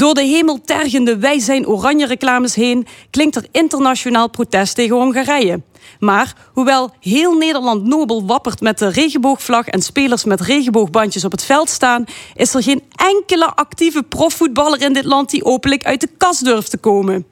Door 0.00 0.14
de 0.14 0.22
hemel 0.22 0.60
tergende 0.64 1.18
wij 1.18 1.38
zijn 1.38 1.66
oranje 1.66 2.06
reclames 2.06 2.54
heen 2.54 2.86
klinkt 3.10 3.36
er 3.36 3.46
internationaal 3.52 4.30
protest 4.30 4.74
tegen 4.74 4.96
Hongarije. 4.96 5.62
Maar 5.98 6.34
hoewel 6.52 6.90
heel 7.00 7.34
Nederland 7.34 7.84
nobel 7.84 8.26
wappert 8.26 8.60
met 8.60 8.78
de 8.78 8.88
regenboogvlag 8.88 9.66
en 9.66 9.82
spelers 9.82 10.24
met 10.24 10.40
regenboogbandjes 10.40 11.24
op 11.24 11.30
het 11.30 11.44
veld 11.44 11.68
staan, 11.68 12.04
is 12.34 12.54
er 12.54 12.62
geen 12.62 12.82
enkele 12.94 13.46
actieve 13.46 14.02
profvoetballer 14.02 14.82
in 14.82 14.92
dit 14.92 15.04
land 15.04 15.30
die 15.30 15.44
openlijk 15.44 15.84
uit 15.84 16.00
de 16.00 16.08
kast 16.16 16.44
durft 16.44 16.70
te 16.70 16.78
komen. 16.78 17.26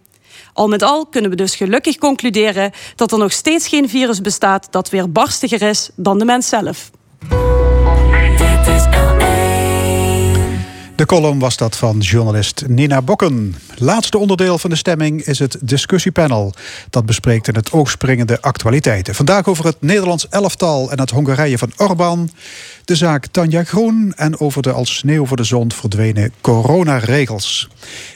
Al 0.53 0.69
met 0.69 0.83
al 0.83 1.07
kunnen 1.07 1.31
we 1.31 1.37
dus 1.37 1.57
gelukkig 1.57 1.99
concluderen 1.99 2.73
dat 2.97 3.13
er 3.13 3.19
nog 3.19 3.33
steeds 3.33 3.69
geen 3.69 3.89
virus 3.89 4.21
bestaat 4.21 4.69
dat 4.71 4.91
weer 4.91 5.13
barstiger 5.13 5.63
is 5.63 5.91
dan 5.97 6.19
de 6.19 6.25
mens 6.25 6.49
zelf. 6.49 6.91
De 10.99 11.07
column 11.07 11.39
was 11.39 11.57
dat 11.57 11.77
van 11.77 11.99
journalist 11.99 12.65
Nina 12.67 13.03
Bokken. 13.03 13.55
Laatste 13.77 14.19
onderdeel 14.19 14.59
van 14.59 14.71
de 14.71 14.77
stemming 14.77 15.23
is 15.23 15.39
het 15.39 15.57
discussiepanel. 15.61 16.55
Dat 16.91 17.07
bespreekt 17.07 17.49
in 17.49 17.55
het 17.55 17.73
oog 17.73 17.91
springende 17.91 18.41
actualiteiten. 18.41 19.15
Vandaag 19.15 19.47
over 19.47 19.65
het 19.65 19.77
Nederlands 19.81 20.29
elftal 20.29 20.91
en 20.91 21.01
het 21.01 21.11
Hongarije 21.11 21.59
van 21.59 21.73
Orbán. 21.77 22.31
De 22.85 22.97
zaak 22.97 23.27
Tanja 23.27 23.65
Groen 23.65 24.13
en 24.17 24.41
over 24.41 24.63
de 24.63 24.73
als 24.73 24.97
sneeuw 24.97 25.27
voor 25.27 25.37
de 25.37 25.45
zon 25.45 25.73
verdwenen 25.73 26.33
coronaregels. 26.41 27.69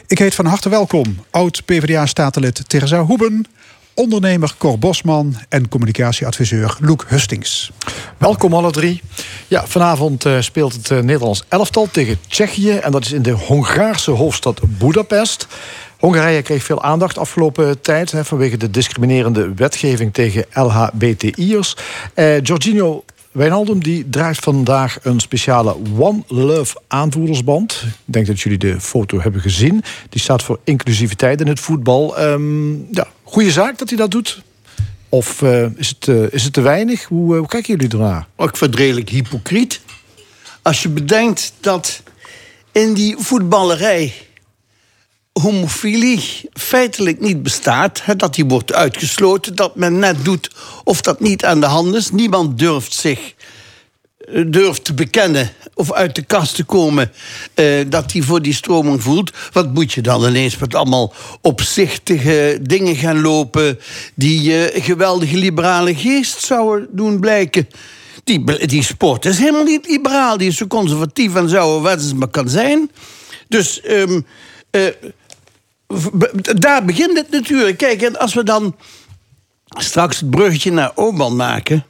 Ik 0.06 0.18
heet 0.18 0.34
van 0.34 0.46
harte 0.46 0.68
welkom 0.68 1.24
oud-PVDA-statenlid 1.30 2.68
Teresa 2.68 3.04
Hoeben... 3.04 3.46
ondernemer 3.94 4.55
Cor 4.59 4.78
Bosman 4.78 5.35
en 5.48 5.69
communicatieadviseur 5.69 6.77
Loek 6.81 7.05
Hustings. 7.09 7.70
Welkom 8.19 8.55
alle 8.55 8.70
drie. 8.70 9.02
Ja, 9.48 9.66
vanavond 9.66 10.24
eh, 10.24 10.40
speelt 10.40 10.73
het 10.73 10.90
eh, 10.90 10.98
Nederlands 10.98 11.44
elftal 11.48 11.89
tegen 11.90 12.19
Tsjechië. 12.28 12.70
En 12.70 12.93
dat 12.93 13.05
is 13.05 13.12
in 13.12 13.23
de 13.23 13.31
Hongaarse 13.31 14.10
hoofdstad 14.10 14.60
Budapest. 14.78 15.47
Hongarije 15.98 16.43
kreeg 16.43 16.62
veel 16.62 16.82
aandacht 16.82 17.19
afgelopen 17.19 17.81
tijd 17.81 18.12
hè, 18.12 18.24
vanwege 18.24 18.56
de 18.56 18.70
discriminerende 18.70 19.55
wetgeving 19.55 20.12
tegen 20.12 20.44
LHBTI'ers. 20.52 21.77
Eh 22.14 22.40
Jorginho 22.43 23.05
Wijnaldum 23.32 23.82
die 23.82 24.09
draagt 24.09 24.44
vandaag 24.44 24.98
een 25.02 25.20
speciale 25.20 25.77
One 25.98 26.23
Love 26.27 26.77
aanvoerdersband. 26.89 27.82
Ik 27.86 28.12
denk 28.12 28.27
dat 28.27 28.40
jullie 28.40 28.59
de 28.59 28.81
foto 28.81 29.20
hebben 29.20 29.40
gezien. 29.40 29.82
Die 30.09 30.20
staat 30.20 30.43
voor 30.43 30.59
inclusiviteit 30.64 31.40
in 31.40 31.47
het 31.47 31.60
voetbal. 31.60 32.16
Ehm, 32.16 32.73
ja, 32.73 33.06
goede 33.32 33.50
zaak 33.50 33.78
dat 33.78 33.88
hij 33.88 33.98
dat 33.98 34.10
doet. 34.10 34.42
Of 35.09 35.42
eh, 35.42 35.64
is, 35.76 35.88
het, 35.88 36.09
eh, 36.09 36.32
is 36.32 36.44
het 36.44 36.52
te 36.52 36.60
weinig? 36.60 37.04
Hoe, 37.04 37.32
eh, 37.32 37.38
hoe 37.38 37.48
kijken 37.48 37.74
jullie 37.76 37.92
ernaar? 37.92 38.26
Oh, 38.36 38.46
Ik 38.46 38.56
vind 38.56 38.74
redelijk 38.74 39.09
hypocriet. 39.09 39.80
Als 40.62 40.82
je 40.82 40.88
bedenkt 40.88 41.52
dat 41.60 42.02
in 42.72 42.94
die 42.94 43.16
voetballerij 43.18 44.14
homofilie 45.32 46.48
feitelijk 46.52 47.20
niet 47.20 47.42
bestaat. 47.42 48.04
hè, 48.04 48.16
Dat 48.16 48.34
die 48.34 48.44
wordt 48.44 48.72
uitgesloten. 48.72 49.56
Dat 49.56 49.76
men 49.76 49.98
net 49.98 50.24
doet 50.24 50.50
of 50.84 51.00
dat 51.00 51.20
niet 51.20 51.44
aan 51.44 51.60
de 51.60 51.66
hand 51.66 51.94
is. 51.94 52.10
Niemand 52.10 52.59
durft 52.59 52.92
zich 52.92 53.34
durft 54.47 54.85
te 54.85 54.94
bekennen 54.94 55.51
of 55.74 55.93
uit 55.93 56.15
de 56.15 56.23
kast 56.23 56.55
te 56.55 56.65
komen 56.65 57.12
eh, 57.55 57.66
dat 57.89 58.12
hij 58.12 58.23
voor 58.23 58.43
die 58.43 58.55
stroming 58.55 59.03
voelt. 59.03 59.31
Wat 59.53 59.74
moet 59.74 59.93
je 59.93 60.01
dan 60.01 60.27
ineens 60.27 60.59
met 60.59 60.74
allemaal 60.74 61.12
opzichtige 61.40 62.59
dingen 62.62 62.97
gaan 62.97 63.20
lopen 63.20 63.78
die 64.15 64.43
je 64.43 64.73
geweldige 64.74 65.36
liberale 65.36 65.94
geest 65.94 66.44
zouden 66.44 66.89
doen 66.90 67.20
blijken? 67.20 67.69
Die, 68.24 68.66
die 68.66 68.82
sport 68.82 69.24
is 69.24 69.39
helemaal 69.39 69.65
niet 69.65 69.86
liberaal. 69.86 70.36
Die 70.36 70.49
is 70.49 70.57
zo 70.57 70.66
conservatief 70.66 71.35
en 71.35 71.49
zo 71.49 71.81
wat 71.81 72.01
het 72.01 72.16
maar 72.16 72.28
kan 72.28 72.49
zijn. 72.49 72.90
Dus 73.49 73.81
ehm, 73.81 74.20
eh, 74.70 74.86
daar 76.57 76.85
begint 76.85 77.16
het 77.16 77.31
natuurlijk. 77.31 77.78
Kijk, 77.78 78.03
en 78.03 78.19
als 78.19 78.35
we 78.35 78.44
dan 78.44 78.77
straks 79.66 80.20
het 80.20 80.31
bruggetje 80.31 80.73
naar 80.73 80.93
Oman 80.94 81.36
maken. 81.36 81.85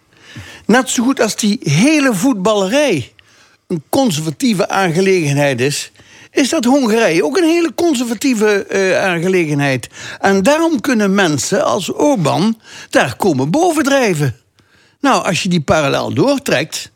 Net 0.67 0.91
zo 0.91 1.05
goed 1.05 1.21
als 1.21 1.37
die 1.37 1.59
hele 1.63 2.15
voetballerij 2.15 3.13
een 3.67 3.83
conservatieve 3.89 4.69
aangelegenheid 4.69 5.61
is. 5.61 5.93
Is 6.31 6.49
dat 6.49 6.65
Hongarije 6.65 7.25
ook 7.25 7.37
een 7.37 7.49
hele 7.49 7.75
conservatieve 7.75 8.67
eh, 8.67 9.05
aangelegenheid? 9.05 9.89
En 10.21 10.43
daarom 10.43 10.81
kunnen 10.81 11.15
mensen 11.15 11.65
als 11.65 11.93
Oban 11.93 12.61
daar 12.91 13.17
komen 13.17 13.51
bovendrijven. 13.51 14.37
Nou, 15.01 15.25
als 15.25 15.43
je 15.43 15.49
die 15.49 15.61
parallel 15.61 16.15
doortrekt. 16.15 16.91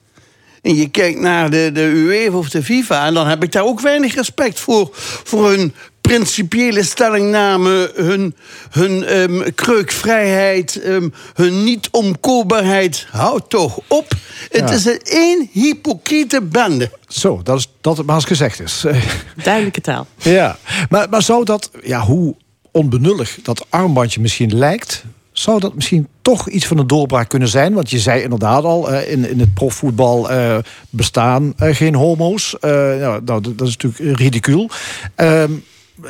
en 0.63 0.75
je 0.75 0.89
kijkt 0.89 1.21
naar 1.21 1.51
de, 1.51 1.71
de 1.73 1.81
UEFA 1.81 2.37
of 2.37 2.49
de 2.49 2.63
FIFA. 2.63 3.07
en 3.07 3.15
dan 3.15 3.27
heb 3.27 3.43
ik 3.43 3.53
daar 3.53 3.65
ook 3.65 3.81
weinig 3.81 4.15
respect 4.15 4.61
voor. 4.61 4.89
voor 5.25 5.49
hun 5.51 5.75
principiële 6.07 6.83
stellingname, 6.85 7.93
hun, 7.95 8.35
hun 8.70 9.05
ehm, 9.05 9.51
kreukvrijheid, 9.55 10.81
ehm, 10.81 11.09
hun 11.35 11.65
niet-omkoopbaarheid. 11.65 13.07
Houd 13.11 13.51
toch 13.51 13.78
op. 13.89 14.12
Het 14.51 14.69
Ja. 14.69 14.74
is 14.74 14.85
een 14.85 15.01
één 15.03 15.49
hypocriete 15.53 16.43
bende. 16.43 16.91
Zo, 17.09 17.41
dat 17.43 17.59
is 17.59 17.69
dat 17.81 17.97
het 17.97 18.07
maar 18.07 18.15
eens 18.15 18.24
gezegd 18.24 18.61
is. 18.61 18.85
Duidelijke 19.45 19.81
taal. 19.81 20.07
Ja, 20.16 20.57
maar, 20.89 21.09
maar 21.09 21.23
zou 21.23 21.45
dat, 21.45 21.70
ja, 21.83 22.01
hoe 22.01 22.35
onbenullig 22.70 23.39
dat 23.43 23.66
armbandje 23.69 24.20
misschien 24.20 24.59
lijkt, 24.59 25.05
zou 25.33 25.61
dat 25.61 25.74
misschien 25.74 26.09
toch 26.23 26.49
iets 26.49 26.66
van 26.66 26.78
een 26.78 26.87
doorbraak 26.87 27.28
kunnen 27.28 27.49
zijn? 27.49 27.74
Want 27.74 27.91
je 27.91 27.99
zei 27.99 28.23
inderdaad 28.23 28.65
al, 28.65 28.91
eh, 28.91 29.12
in, 29.12 29.31
in 29.31 29.41
het 29.41 29.55
profvoetbal 29.55 30.31
eh, 30.31 30.57
bestaan 30.91 31.53
eh, 31.57 31.74
geen 31.74 31.95
homo's. 31.95 32.57
Nou, 32.61 33.24
dat 33.24 33.45
dat 33.45 33.69
is 33.69 33.77
natuurlijk 33.77 34.19
ridicuul. 34.19 34.70
Ehm, 35.15 35.53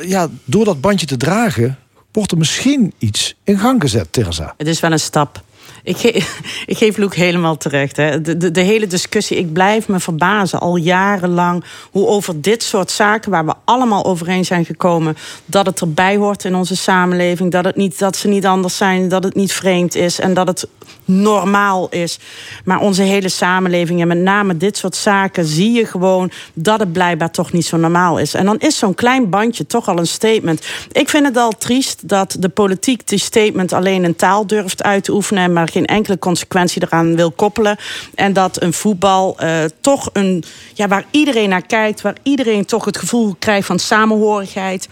ja, 0.01 0.29
door 0.45 0.65
dat 0.65 0.81
bandje 0.81 1.05
te 1.05 1.17
dragen, 1.17 1.77
wordt 2.11 2.31
er 2.31 2.37
misschien 2.37 2.93
iets 2.97 3.35
in 3.43 3.57
gang 3.57 3.81
gezet, 3.81 4.07
Teresa. 4.11 4.53
Het 4.57 4.67
is 4.67 4.79
wel 4.79 4.91
een 4.91 4.99
stap. 4.99 5.43
Ik, 5.87 6.01
ik 6.65 6.77
geef 6.77 6.97
Luc 6.97 7.15
helemaal 7.15 7.57
terecht. 7.57 7.97
Hè. 7.97 8.21
De, 8.21 8.37
de, 8.37 8.51
de 8.51 8.61
hele 8.61 8.87
discussie, 8.87 9.37
ik 9.37 9.53
blijf 9.53 9.87
me 9.87 9.99
verbazen 9.99 10.59
al 10.59 10.75
jarenlang... 10.75 11.63
hoe 11.91 12.07
over 12.07 12.41
dit 12.41 12.63
soort 12.63 12.91
zaken, 12.91 13.31
waar 13.31 13.45
we 13.45 13.53
allemaal 13.63 14.05
overeen 14.05 14.45
zijn 14.45 14.65
gekomen... 14.65 15.17
dat 15.45 15.65
het 15.65 15.81
erbij 15.81 16.15
hoort 16.15 16.43
in 16.43 16.55
onze 16.55 16.75
samenleving. 16.75 17.51
Dat, 17.51 17.65
het 17.65 17.75
niet, 17.75 17.99
dat 17.99 18.15
ze 18.15 18.27
niet 18.27 18.45
anders 18.45 18.77
zijn, 18.77 19.09
dat 19.09 19.23
het 19.23 19.35
niet 19.35 19.53
vreemd 19.53 19.95
is... 19.95 20.19
en 20.19 20.33
dat 20.33 20.47
het 20.47 20.67
normaal 21.05 21.89
is. 21.89 22.19
Maar 22.65 22.79
onze 22.79 23.01
hele 23.01 23.29
samenleving 23.29 24.01
en 24.01 24.07
met 24.07 24.17
name 24.17 24.57
dit 24.57 24.77
soort 24.77 24.95
zaken... 24.95 25.45
zie 25.45 25.71
je 25.71 25.85
gewoon 25.85 26.31
dat 26.53 26.79
het 26.79 26.93
blijkbaar 26.93 27.31
toch 27.31 27.51
niet 27.51 27.65
zo 27.65 27.77
normaal 27.77 28.19
is. 28.19 28.33
En 28.33 28.45
dan 28.45 28.59
is 28.59 28.77
zo'n 28.77 28.95
klein 28.95 29.29
bandje 29.29 29.65
toch 29.65 29.87
al 29.87 29.97
een 29.97 30.07
statement. 30.07 30.65
Ik 30.91 31.09
vind 31.09 31.25
het 31.25 31.37
al 31.37 31.51
triest 31.51 32.07
dat 32.07 32.35
de 32.39 32.49
politiek 32.49 33.07
die 33.07 33.19
statement 33.19 33.73
alleen 33.73 34.03
in 34.03 34.15
taal 34.15 34.47
durft 34.47 34.83
uit 34.83 35.03
te 35.03 35.13
oefenen... 35.13 35.53
maar 35.53 35.67
geen 35.77 35.85
enkele 35.85 36.19
consequentie 36.19 36.81
eraan 36.83 37.15
wil 37.15 37.31
koppelen. 37.31 37.77
En 38.15 38.33
dat 38.33 38.61
een 38.61 38.73
voetbal 38.73 39.39
eh, 39.39 39.63
toch 39.81 40.09
een... 40.13 40.43
Ja, 40.73 40.87
waar 40.87 41.05
iedereen 41.11 41.49
naar 41.49 41.65
kijkt, 41.65 42.01
waar 42.01 42.15
iedereen 42.23 42.65
toch 42.65 42.85
het 42.85 42.97
gevoel 42.97 43.35
krijgt 43.39 43.67
van 43.67 43.79
samenhorigheid 43.79 44.87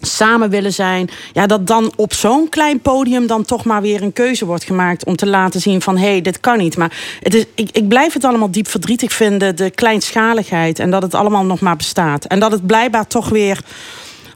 samen 0.00 0.50
willen 0.50 0.72
zijn. 0.72 1.10
Ja, 1.32 1.46
dat 1.46 1.66
dan 1.66 1.92
op 1.96 2.12
zo'n 2.14 2.48
klein 2.48 2.80
podium 2.80 3.26
dan 3.26 3.44
toch 3.44 3.64
maar 3.64 3.82
weer 3.82 4.02
een 4.02 4.12
keuze 4.12 4.46
wordt 4.46 4.64
gemaakt 4.64 5.04
om 5.04 5.16
te 5.16 5.26
laten 5.26 5.60
zien 5.60 5.82
van 5.82 5.96
hé, 5.96 6.08
hey, 6.08 6.20
dit 6.20 6.40
kan 6.40 6.58
niet. 6.58 6.76
Maar 6.76 7.18
het 7.20 7.34
is, 7.34 7.44
ik, 7.54 7.70
ik 7.72 7.88
blijf 7.88 8.12
het 8.12 8.24
allemaal 8.24 8.50
diep 8.50 8.68
verdrietig 8.68 9.12
vinden, 9.12 9.56
de 9.56 9.70
kleinschaligheid 9.70 10.78
en 10.78 10.90
dat 10.90 11.02
het 11.02 11.14
allemaal 11.14 11.44
nog 11.44 11.60
maar 11.60 11.76
bestaat. 11.76 12.24
En 12.24 12.40
dat 12.40 12.52
het 12.52 12.66
blijkbaar 12.66 13.06
toch 13.06 13.28
weer 13.28 13.60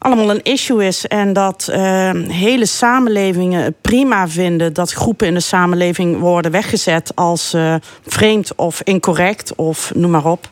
allemaal 0.02 0.30
een 0.30 0.42
issue 0.42 0.86
is. 0.86 1.06
En 1.06 1.32
dat 1.32 1.68
eh, 1.72 2.10
hele 2.28 2.66
samenlevingen 2.66 3.62
het 3.64 3.80
prima 3.80 4.28
vinden 4.28 4.72
dat 4.72 4.92
groepen 4.92 5.26
in 5.26 5.34
de 5.34 5.40
samenleving 5.40 6.18
worden 6.18 6.50
weggezet 6.50 7.12
als 7.14 7.52
eh, 7.54 7.74
vreemd 8.06 8.54
of 8.54 8.80
incorrect 8.82 9.54
of 9.54 9.92
noem 9.94 10.10
maar 10.10 10.24
op. 10.24 10.50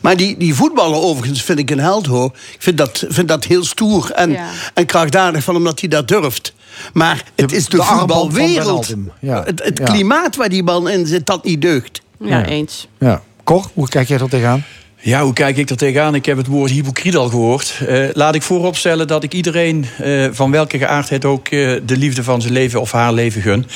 Maar 0.00 0.16
die, 0.16 0.36
die 0.36 0.54
voetballer 0.54 0.98
overigens 0.98 1.42
vind 1.42 1.58
ik 1.58 1.70
een 1.70 1.80
held 1.80 2.06
hoor. 2.06 2.24
Ik 2.52 2.62
vind 2.62 2.78
dat, 2.78 3.04
vind 3.08 3.28
dat 3.28 3.44
heel 3.44 3.64
stoer 3.64 4.10
en, 4.10 4.30
Ja. 4.30 4.48
en 4.74 4.86
krachtdadig 4.86 5.44
van 5.44 5.54
hem 5.54 5.64
dat 5.64 5.80
hij 5.80 5.88
dat 5.88 6.08
durft. 6.08 6.54
Maar 6.92 7.24
het 7.36 7.52
is 7.52 7.66
de, 7.66 7.76
de 7.76 7.82
armband 7.82 8.08
van 8.08 8.20
voetbalwereld. 8.30 8.94
Ja. 9.20 9.42
Het, 9.44 9.64
het 9.64 9.78
Ja. 9.78 9.84
klimaat 9.84 10.36
waar 10.36 10.48
die 10.48 10.62
man 10.62 10.88
in 10.88 11.06
zit, 11.06 11.26
dat 11.26 11.44
niet 11.44 11.62
deugt. 11.62 12.00
Ja, 12.18 12.44
eens. 12.44 12.88
Ja. 12.98 13.22
Cor, 13.44 13.66
hoe 13.74 13.88
kijk 13.88 14.08
jij 14.08 14.18
er 14.18 14.28
tegenaan? 14.28 14.64
Ja, 15.02 15.22
hoe 15.22 15.32
kijk 15.32 15.56
ik 15.56 15.70
er 15.70 15.76
tegenaan? 15.76 16.14
Ik 16.14 16.26
heb 16.26 16.36
het 16.36 16.46
woord 16.46 16.70
hypocriet 16.70 17.16
al 17.16 17.28
gehoord. 17.28 17.80
Eh, 17.86 18.08
laat 18.12 18.34
ik 18.34 18.42
vooropstellen 18.42 19.06
dat 19.06 19.22
ik 19.22 19.32
iedereen, 19.32 19.86
eh, 19.98 20.26
van 20.30 20.50
welke 20.50 20.78
geaardheid 20.78 21.24
ook, 21.24 21.48
eh, 21.48 21.72
de 21.86 21.96
liefde 21.96 22.24
van 22.24 22.40
zijn 22.40 22.52
leven 22.52 22.80
of 22.80 22.92
haar 22.92 23.12
leven 23.12 23.42
gun. 23.42 23.66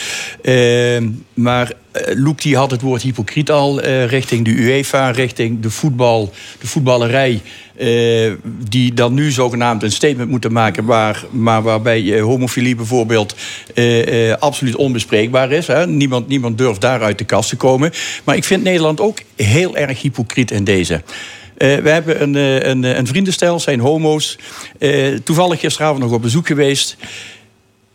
Maar 1.35 1.73
Loek 2.15 2.43
die 2.43 2.57
had 2.57 2.71
het 2.71 2.81
woord 2.81 3.03
hypocriet 3.03 3.51
al 3.51 3.81
eh, 3.81 4.07
richting 4.07 4.45
de 4.45 4.51
UEFA, 4.51 5.11
richting 5.11 5.61
de 5.61 5.71
voetbal, 5.71 6.33
de 6.61 6.66
voetballerij. 6.66 7.41
eh, 7.77 8.33
die 8.69 8.95
dan 8.95 9.15
nu 9.15 9.31
zogenaamd 9.31 9.83
een 9.83 9.93
statement 9.93 10.31
moeten 10.31 10.53
maken, 10.53 10.85
waar, 10.85 11.25
maar 11.31 11.62
waarbij 11.62 12.15
eh, 12.15 12.23
homofilie 12.23 12.75
bijvoorbeeld 12.75 13.35
eh, 13.75 14.31
eh, 14.31 14.39
absoluut 14.39 14.77
onbespreekbaar 14.77 15.53
is. 15.53 15.66
Hè. 15.66 15.87
Niemand, 15.87 16.29
niemand 16.29 16.59
durft 16.59 16.81
daar 16.81 17.03
uit 17.03 17.19
de 17.19 17.25
kast 17.25 17.49
te 17.49 17.57
komen. 17.57 17.93
Maar 18.25 18.37
ik 18.37 18.45
vind 18.45 18.62
Nederland 18.62 19.01
ook 19.01 19.19
heel 19.37 19.77
erg 19.77 20.03
hypocriet 20.03 20.51
in 20.51 20.65
deze. 20.65 21.03
Eh, 21.57 21.77
we 21.77 21.91
hebben 21.91 22.23
een, 22.23 22.37
eh, 22.37 22.69
een, 22.71 22.85
eh, 22.85 22.97
een 22.97 23.07
vriendenstel, 23.07 23.61
zijn 23.61 23.81
homo's. 23.81 24.39
Eh, 24.79 25.15
toevallig 25.25 25.61
gisteravond 25.61 26.01
nog 26.03 26.12
op 26.12 26.23
bezoek 26.23 26.47
geweest. 26.47 26.97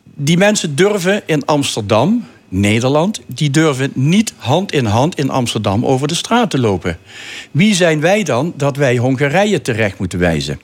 Die 0.04 0.38
mensen 0.38 0.76
durven 0.76 1.22
in 1.26 1.46
Amsterdam, 1.46 2.26
Nederland, 2.50 3.22
die 3.28 3.50
durven 3.50 3.92
niet 3.94 4.34
hand 4.38 4.72
in 4.72 4.86
hand 4.86 5.18
in 5.18 5.30
Amsterdam 5.30 5.86
over 5.86 6.08
de 6.08 6.16
straat 6.16 6.50
te 6.50 6.60
lopen. 6.60 6.98
Wie 7.52 7.76
zijn 7.76 8.00
wij 8.02 8.24
dan 8.24 8.54
dat 8.56 8.76
wij 8.78 8.98
Hongarije 8.98 9.62
terecht 9.62 10.00
moeten 10.00 10.20
wijzen? 10.20 10.60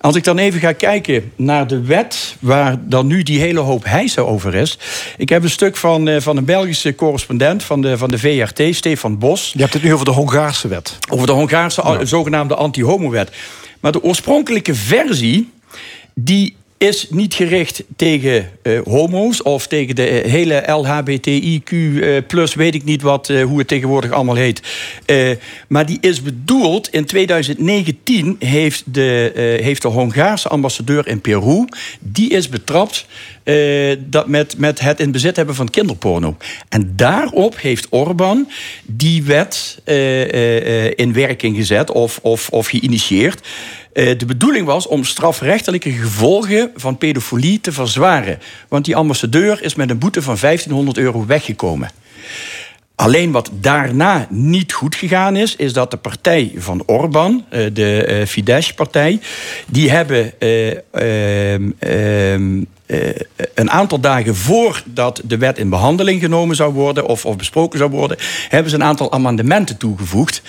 Als 0.00 0.16
ik 0.16 0.24
dan 0.24 0.38
even 0.38 0.60
ga 0.60 0.72
kijken 0.72 1.32
naar 1.36 1.66
de 1.66 1.80
wet 1.80 2.36
waar 2.40 2.76
dan 2.88 3.06
nu 3.06 3.22
die 3.22 3.40
hele 3.40 3.60
hoop 3.60 3.84
heisa 3.84 4.20
over 4.22 4.54
is. 4.54 4.78
Ik 5.16 5.28
heb 5.28 5.42
een 5.42 5.50
stuk 5.50 5.76
van, 5.76 6.08
eh, 6.08 6.20
van 6.20 6.36
een 6.36 6.44
Belgische 6.44 6.94
correspondent 6.94 7.62
van 7.62 7.80
de, 7.80 7.98
van 7.98 8.10
de 8.10 8.18
VRT, 8.18 8.62
Stefan 8.74 9.18
Bos. 9.18 9.52
Je 9.54 9.60
hebt 9.60 9.72
het 9.72 9.82
nu 9.82 9.92
over 9.92 10.04
de 10.04 10.10
Hongaarse 10.10 10.68
wet. 10.68 10.98
Over 11.10 11.26
de 11.26 11.32
Hongaarse 11.32 11.84
a- 11.84 12.04
zogenaamde 12.04 12.54
anti-homo-wet. 12.54 13.30
Maar 13.80 13.92
de 13.92 14.02
oorspronkelijke 14.02 14.74
versie, 14.74 15.50
die 16.14 16.56
is 16.78 17.06
niet 17.10 17.34
gericht 17.34 17.82
tegen 17.96 18.50
eh, 18.62 18.80
homo's 18.84 19.42
of 19.42 19.66
tegen 19.66 19.94
de 19.94 20.08
eh, 20.08 20.30
hele 20.30 20.62
LHBTIQ 20.66 21.70
eh, 21.70 22.16
plus, 22.26 22.54
weet 22.54 22.74
ik 22.74 22.84
niet 22.84 23.02
wat, 23.02 23.28
hoe 23.28 23.58
het 23.58 23.68
tegenwoordig 23.68 24.10
allemaal 24.10 24.34
heet. 24.34 24.62
Maar 25.68 25.86
die 25.86 25.98
is 26.00 26.22
bedoeld, 26.22 26.88
in 26.92 27.04
2019 27.04 28.36
heeft 28.38 28.82
de, 28.94 29.58
heeft 29.62 29.82
de 29.82 29.88
Hongaarse 29.88 30.48
ambassadeur 30.48 31.06
in 31.06 31.20
Peru, 31.20 31.64
die 32.00 32.30
is 32.30 32.48
betrapt 32.48 33.06
dat 33.98 34.28
met, 34.28 34.58
met 34.58 34.80
het 34.80 35.00
in 35.00 35.12
bezit 35.12 35.36
hebben 35.36 35.54
van 35.54 35.70
kinderporno. 35.70 36.36
En 36.68 36.92
daarop 36.96 37.60
heeft 37.60 37.86
Orbán 37.90 38.48
die 38.84 39.22
wet 39.22 39.78
in 40.94 41.12
werking 41.12 41.56
gezet 41.56 41.90
of, 41.90 42.18
of, 42.22 42.48
of 42.48 42.66
geïnitieerd. 42.66 43.40
Eh, 43.96 44.18
de 44.18 44.26
bedoeling 44.26 44.66
was 44.66 44.86
om 44.86 45.04
strafrechtelijke 45.04 45.90
gevolgen 45.90 46.70
van 46.74 46.98
pedofilie 46.98 47.60
te 47.60 47.72
verzwaren. 47.72 48.38
Want 48.68 48.84
die 48.84 48.96
ambassadeur 48.96 49.62
is 49.62 49.74
met 49.74 49.90
een 49.90 49.98
boete 49.98 50.22
van 50.22 50.36
1500 50.40 50.98
euro 50.98 51.26
weggekomen. 51.26 51.90
Alleen 52.94 53.30
wat 53.30 53.50
daarna 53.52 54.26
niet 54.30 54.72
goed 54.72 54.94
gegaan 54.94 55.36
is, 55.36 55.56
is 55.56 55.72
dat 55.72 55.90
de 55.90 55.96
partij 55.96 56.52
van 56.56 56.82
Orbán, 56.86 57.44
eh, 57.48 57.66
de 57.72 58.04
eh, 58.04 58.26
Fidesz-partij, 58.26 59.20
die 59.66 59.90
hebben 59.90 60.40
eh, 60.40 60.70
ehm, 60.70 61.70
ehm, 61.78 62.62
eh, 62.86 63.08
een 63.54 63.70
aantal 63.70 64.00
dagen 64.00 64.36
voordat 64.36 65.20
de 65.24 65.38
wet 65.38 65.58
in 65.58 65.68
behandeling 65.68 66.20
genomen 66.20 66.56
zou 66.56 66.72
worden 66.72 67.06
of, 67.06 67.24
of 67.24 67.36
besproken 67.36 67.78
zou 67.78 67.90
worden, 67.90 68.16
hebben 68.48 68.70
ze 68.70 68.76
een 68.76 68.84
aantal 68.84 69.12
amendementen 69.12 69.76
toegevoegd. 69.76 70.42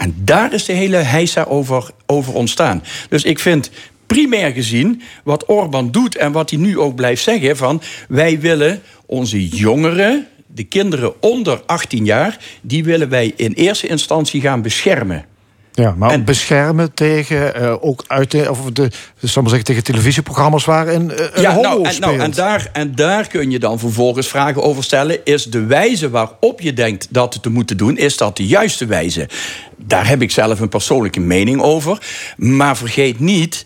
En 0.00 0.14
daar 0.16 0.52
is 0.52 0.64
de 0.64 0.72
hele 0.72 0.96
heisa 0.96 1.44
over, 1.44 1.90
over 2.06 2.34
ontstaan. 2.34 2.82
Dus 3.08 3.24
ik 3.24 3.38
vind 3.38 3.70
primair 4.06 4.52
gezien, 4.52 5.02
wat 5.24 5.48
Orbán 5.48 5.90
doet 5.90 6.16
en 6.16 6.32
wat 6.32 6.50
hij 6.50 6.58
nu 6.58 6.78
ook 6.78 6.94
blijft 6.94 7.22
zeggen: 7.22 7.56
van 7.56 7.82
wij 8.08 8.40
willen 8.40 8.82
onze 9.06 9.48
jongeren, 9.48 10.26
de 10.46 10.64
kinderen 10.64 11.22
onder 11.22 11.62
18 11.66 12.04
jaar, 12.04 12.38
die 12.60 12.84
willen 12.84 13.08
wij 13.08 13.32
in 13.36 13.52
eerste 13.52 13.86
instantie 13.86 14.40
gaan 14.40 14.62
beschermen. 14.62 15.24
Ja, 15.72 15.94
maar 15.96 16.22
beschermen 16.22 16.94
tegen 16.94 17.54
eh, 17.54 17.74
ook 17.80 18.04
uit 18.06 18.30
de, 18.30 18.50
of 18.50 18.58
de, 18.72 18.90
zal 19.20 19.42
maar 19.42 19.50
zeggen, 19.50 19.68
tegen 19.68 19.84
televisieprogramma's 19.84 20.64
waarin 20.64 21.10
eh, 21.10 21.24
een 21.32 21.42
Ja, 21.42 21.54
homo 21.54 21.68
nou, 21.68 21.84
en, 21.84 21.92
speelt. 21.92 22.10
nou, 22.16 22.22
en, 22.22 22.30
daar, 22.30 22.68
en 22.72 22.94
daar 22.94 23.26
kun 23.26 23.50
je 23.50 23.58
dan 23.58 23.78
vervolgens 23.78 24.28
vragen 24.28 24.62
over 24.62 24.84
stellen. 24.84 25.24
Is 25.24 25.44
de 25.44 25.64
wijze 25.64 26.10
waarop 26.10 26.60
je 26.60 26.72
denkt 26.72 27.06
dat 27.10 27.34
het 27.34 27.42
te 27.42 27.50
moeten 27.50 27.76
doen, 27.76 27.96
is 27.96 28.16
dat 28.16 28.36
de 28.36 28.46
juiste 28.46 28.86
wijze? 28.86 29.28
Daar 29.76 30.08
heb 30.08 30.22
ik 30.22 30.30
zelf 30.30 30.60
een 30.60 30.68
persoonlijke 30.68 31.20
mening 31.20 31.60
over. 31.60 31.98
Maar 32.36 32.76
vergeet 32.76 33.20
niet, 33.20 33.64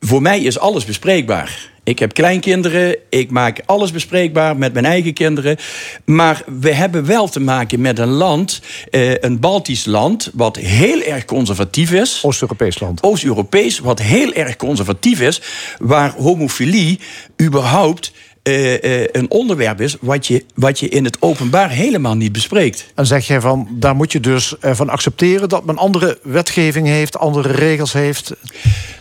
voor 0.00 0.22
mij 0.22 0.40
is 0.40 0.58
alles 0.58 0.84
bespreekbaar. 0.84 1.70
Ik 1.88 1.98
heb 1.98 2.14
kleinkinderen, 2.14 2.96
ik 3.10 3.30
maak 3.30 3.62
alles 3.66 3.92
bespreekbaar 3.92 4.56
met 4.56 4.72
mijn 4.72 4.84
eigen 4.84 5.12
kinderen. 5.12 5.56
Maar 6.04 6.42
we 6.60 6.72
hebben 6.72 7.06
wel 7.06 7.28
te 7.28 7.40
maken 7.40 7.80
met 7.80 7.98
een 7.98 8.08
land, 8.08 8.60
eh, 8.90 9.18
een 9.18 9.40
Baltisch 9.40 9.84
land, 9.84 10.30
wat 10.34 10.56
heel 10.56 11.02
erg 11.02 11.24
conservatief 11.24 11.92
is. 11.92 12.20
Oost-Europees 12.24 12.80
land. 12.80 13.02
Oost-Europees, 13.02 13.78
wat 13.78 13.98
heel 13.98 14.32
erg 14.32 14.56
conservatief 14.56 15.20
is, 15.20 15.42
waar 15.78 16.14
homofilie 16.16 17.00
überhaupt 17.42 18.12
eh, 18.42 19.02
eh, 19.02 19.08
een 19.12 19.30
onderwerp 19.30 19.80
is 19.80 19.96
wat 20.00 20.26
je, 20.26 20.44
wat 20.54 20.80
je 20.80 20.88
in 20.88 21.04
het 21.04 21.22
openbaar 21.22 21.70
helemaal 21.70 22.14
niet 22.14 22.32
bespreekt. 22.32 22.86
En 22.94 23.06
zeg 23.06 23.26
jij 23.26 23.40
van, 23.40 23.68
daar 23.70 23.96
moet 23.96 24.12
je 24.12 24.20
dus 24.20 24.54
van 24.60 24.88
accepteren 24.88 25.48
dat 25.48 25.64
men 25.64 25.78
andere 25.78 26.18
wetgeving 26.22 26.86
heeft, 26.86 27.18
andere 27.18 27.52
regels 27.52 27.92
heeft. 27.92 28.32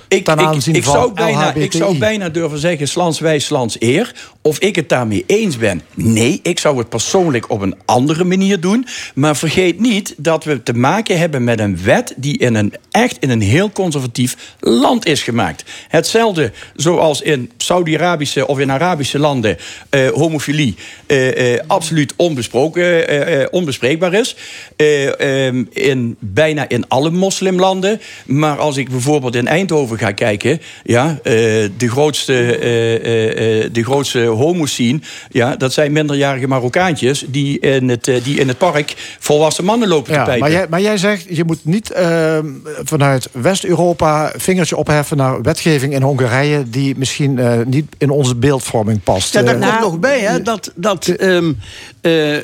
Ik, 0.08 0.26
ten 0.26 0.40
ik, 0.40 0.46
aanzien 0.46 0.76
ik, 0.76 0.84
van 0.84 0.94
zou 0.94 1.14
bijna, 1.14 1.54
ik 1.54 1.72
zou 1.72 1.98
bijna 1.98 2.30
durven 2.30 2.60
zeggen, 2.60 2.88
slans 2.88 3.20
wij, 3.20 3.40
slans 3.40 3.76
eer. 3.80 4.14
Of 4.42 4.60
ik 4.60 4.76
het 4.76 4.90
daarmee 4.90 5.24
eens 5.28 5.58
ben. 5.58 5.82
Nee, 5.94 6.40
ik 6.44 6.60
zou 6.60 6.78
het 6.78 6.90
persoonlijk 6.90 7.50
op 7.50 7.62
een 7.62 7.76
andere 7.86 8.24
manier 8.24 8.60
doen. 8.60 8.88
Maar 9.16 9.38
vergeet 9.38 9.80
niet 9.80 10.14
dat 10.18 10.44
we 10.44 10.64
te 10.64 10.74
maken 10.74 11.20
hebben 11.20 11.44
met 11.44 11.60
een 11.60 11.84
wet... 11.84 12.14
die 12.16 12.38
in 12.38 12.56
een, 12.56 12.74
echt 12.92 13.18
in 13.20 13.30
een 13.30 13.42
heel 13.42 13.72
conservatief 13.72 14.36
land 14.60 15.06
is 15.06 15.24
gemaakt. 15.24 15.64
Hetzelfde 15.88 16.52
zoals 16.76 17.22
in 17.22 17.52
Saudi-Arabische 17.58 18.48
of 18.48 18.60
in 18.60 18.72
Arabische 18.72 19.20
landen... 19.20 19.58
eh, 19.90 20.10
homofilie 20.10 20.76
eh, 21.06 21.54
eh, 21.54 21.60
absoluut 21.68 22.14
onbesproken, 22.16 23.08
eh, 23.08 23.42
eh, 23.42 23.48
onbespreekbaar 23.52 24.14
is. 24.14 24.36
Eh, 24.76 25.46
ehm, 25.48 25.64
in, 25.70 26.16
bijna 26.20 26.70
in 26.70 26.88
alle 26.88 27.10
moslimlanden. 27.10 28.02
Maar 28.26 28.60
als 28.60 28.78
ik 28.78 28.90
bijvoorbeeld 28.90 29.36
in 29.36 29.48
Eindhoven 29.48 29.97
ga 30.00 30.12
kijken... 30.12 30.62
Ja, 30.84 31.20
eh, 31.24 31.34
de 31.78 31.90
grootste, 31.90 32.58
eh, 32.58 32.96
eh, 32.96 33.64
eh, 33.64 33.70
de 33.72 33.84
grootste 33.84 34.20
homoscene... 34.20 35.00
Ja, 35.30 35.56
dat 35.56 35.74
zijn 35.74 35.92
minderjarige 35.92 36.48
Marokkaantjes... 36.48 37.26
die 37.28 37.60
in 37.60 37.90
het, 37.90 38.12
die 38.24 38.40
in 38.40 38.48
het 38.48 38.58
park 38.58 39.16
volwassen 39.20 39.66
mannen 39.66 39.88
lopen 39.88 40.12
te 40.12 40.20
Ja, 40.20 40.24
pijpen. 40.24 40.40
maar, 40.42 40.52
jij, 40.52 40.66
maar 40.70 40.82
jij 40.82 40.98
zegt, 40.98 41.26
je 41.30 41.44
moet 41.44 41.66
niet 41.66 41.92
eh, 41.92 42.40
vanuit 42.84 43.30
West-Europa 43.32 44.34
vingertje 44.38 44.76
opheffen 44.76 45.18
naar 45.18 45.42
wetgeving 45.42 45.94
in 45.94 46.02
Hongarije 46.02 46.70
die 46.70 46.98
misschien 46.98 47.40
eh, 47.40 47.60
niet 47.66 47.86
in 47.98 48.10
onze 48.10 48.36
beeldvorming 48.36 49.04
past. 49.04 49.34
Ja, 49.34 49.42
daar 49.42 49.60
komt 49.60 49.80
nog 49.80 50.00
bij 50.00 50.20
hè, 50.20 50.42
dat, 50.42 50.72
dat 50.76 51.08
ehm, 51.08 51.54
eh, 52.02 52.38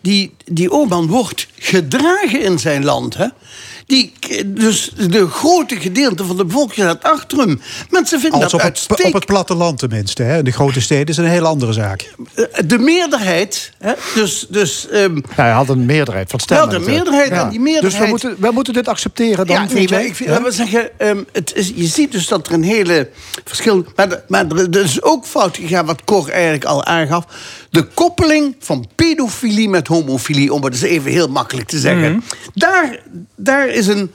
die, 0.00 0.34
die 0.44 0.72
Orbán 0.72 1.06
wordt 1.06 1.46
gedragen 1.58 2.42
in 2.42 2.58
zijn 2.58 2.84
land. 2.84 3.16
Hè? 3.16 3.26
Die, 3.90 4.12
dus 4.46 4.92
de 5.08 5.28
grote 5.28 5.80
gedeelte 5.80 6.24
van 6.24 6.36
de 6.36 6.44
bevolking 6.44 6.72
staat 6.86 7.02
achter 7.02 7.38
hem. 7.38 7.60
Mensen 7.90 8.20
vinden 8.20 8.42
Als 8.42 8.52
dat 8.52 8.60
op 8.60 8.66
het, 8.66 8.76
uitstekend. 8.76 9.06
op 9.06 9.14
het 9.14 9.24
platteland 9.26 9.78
tenminste. 9.78 10.22
Hè. 10.22 10.38
In 10.38 10.44
de 10.44 10.50
grote 10.50 10.80
steden 10.80 11.06
is 11.06 11.16
een 11.16 11.24
hele 11.24 11.46
andere 11.46 11.72
zaak. 11.72 12.14
Eh, 12.34 12.44
De 12.66 12.78
meerderheid, 12.78 13.72
hè, 13.78 13.92
dus... 14.14 14.46
dus 14.48 14.88
ehm, 14.88 15.12
nou, 15.12 15.24
hij 15.34 15.50
had 15.50 15.68
een 15.68 15.84
meerderheid 15.86 16.30
van 16.30 16.40
Wel, 16.46 16.58
stemmen. 16.58 16.84
de 16.86 16.90
meerderheid 16.90 17.28
Ja. 17.28 17.42
en 17.42 17.48
die 17.50 17.60
meerderheid... 17.60 17.92
Dus 17.92 18.02
we 18.04 18.08
moeten, 18.08 18.36
we 18.38 18.50
moeten 18.52 18.72
dit 18.74 18.88
accepteren 18.88 19.46
dan? 19.46 19.56
Ja, 19.56 19.72
nee, 19.74 19.88
maar 19.90 20.04
ik 20.04 20.14
vind, 20.16 20.28
Ja? 20.30 20.42
we 20.42 20.50
zeggen, 20.50 20.98
ehm, 20.98 21.22
het 21.32 21.52
is, 21.54 21.72
je 21.74 21.86
ziet 21.86 22.12
dus 22.12 22.26
dat 22.26 22.46
er 22.46 22.52
een 22.52 22.62
hele 22.62 23.08
verschil... 23.44 23.84
Maar, 23.96 24.22
maar 24.28 24.46
er 24.46 24.70
er 24.70 24.84
is 24.84 25.02
ook 25.02 25.26
fout 25.26 25.56
gegaan, 25.56 25.86
wat 25.86 26.04
Cor 26.04 26.28
eigenlijk 26.28 26.64
al 26.64 26.84
aangaf. 26.84 27.24
De 27.70 27.84
koppeling 27.84 28.56
van 28.58 28.86
pedofilie 28.94 29.68
met 29.68 29.86
homofilie, 29.86 30.52
om 30.52 30.64
het 30.64 30.72
eens 30.72 30.82
even 30.82 31.10
heel 31.10 31.28
makkelijk 31.28 31.68
te 31.68 31.78
zeggen. 31.78 32.10
Mhm. 32.12 32.20
daar, 32.54 33.00
daar 33.36 33.68
is 33.68 33.86
een... 33.86 34.10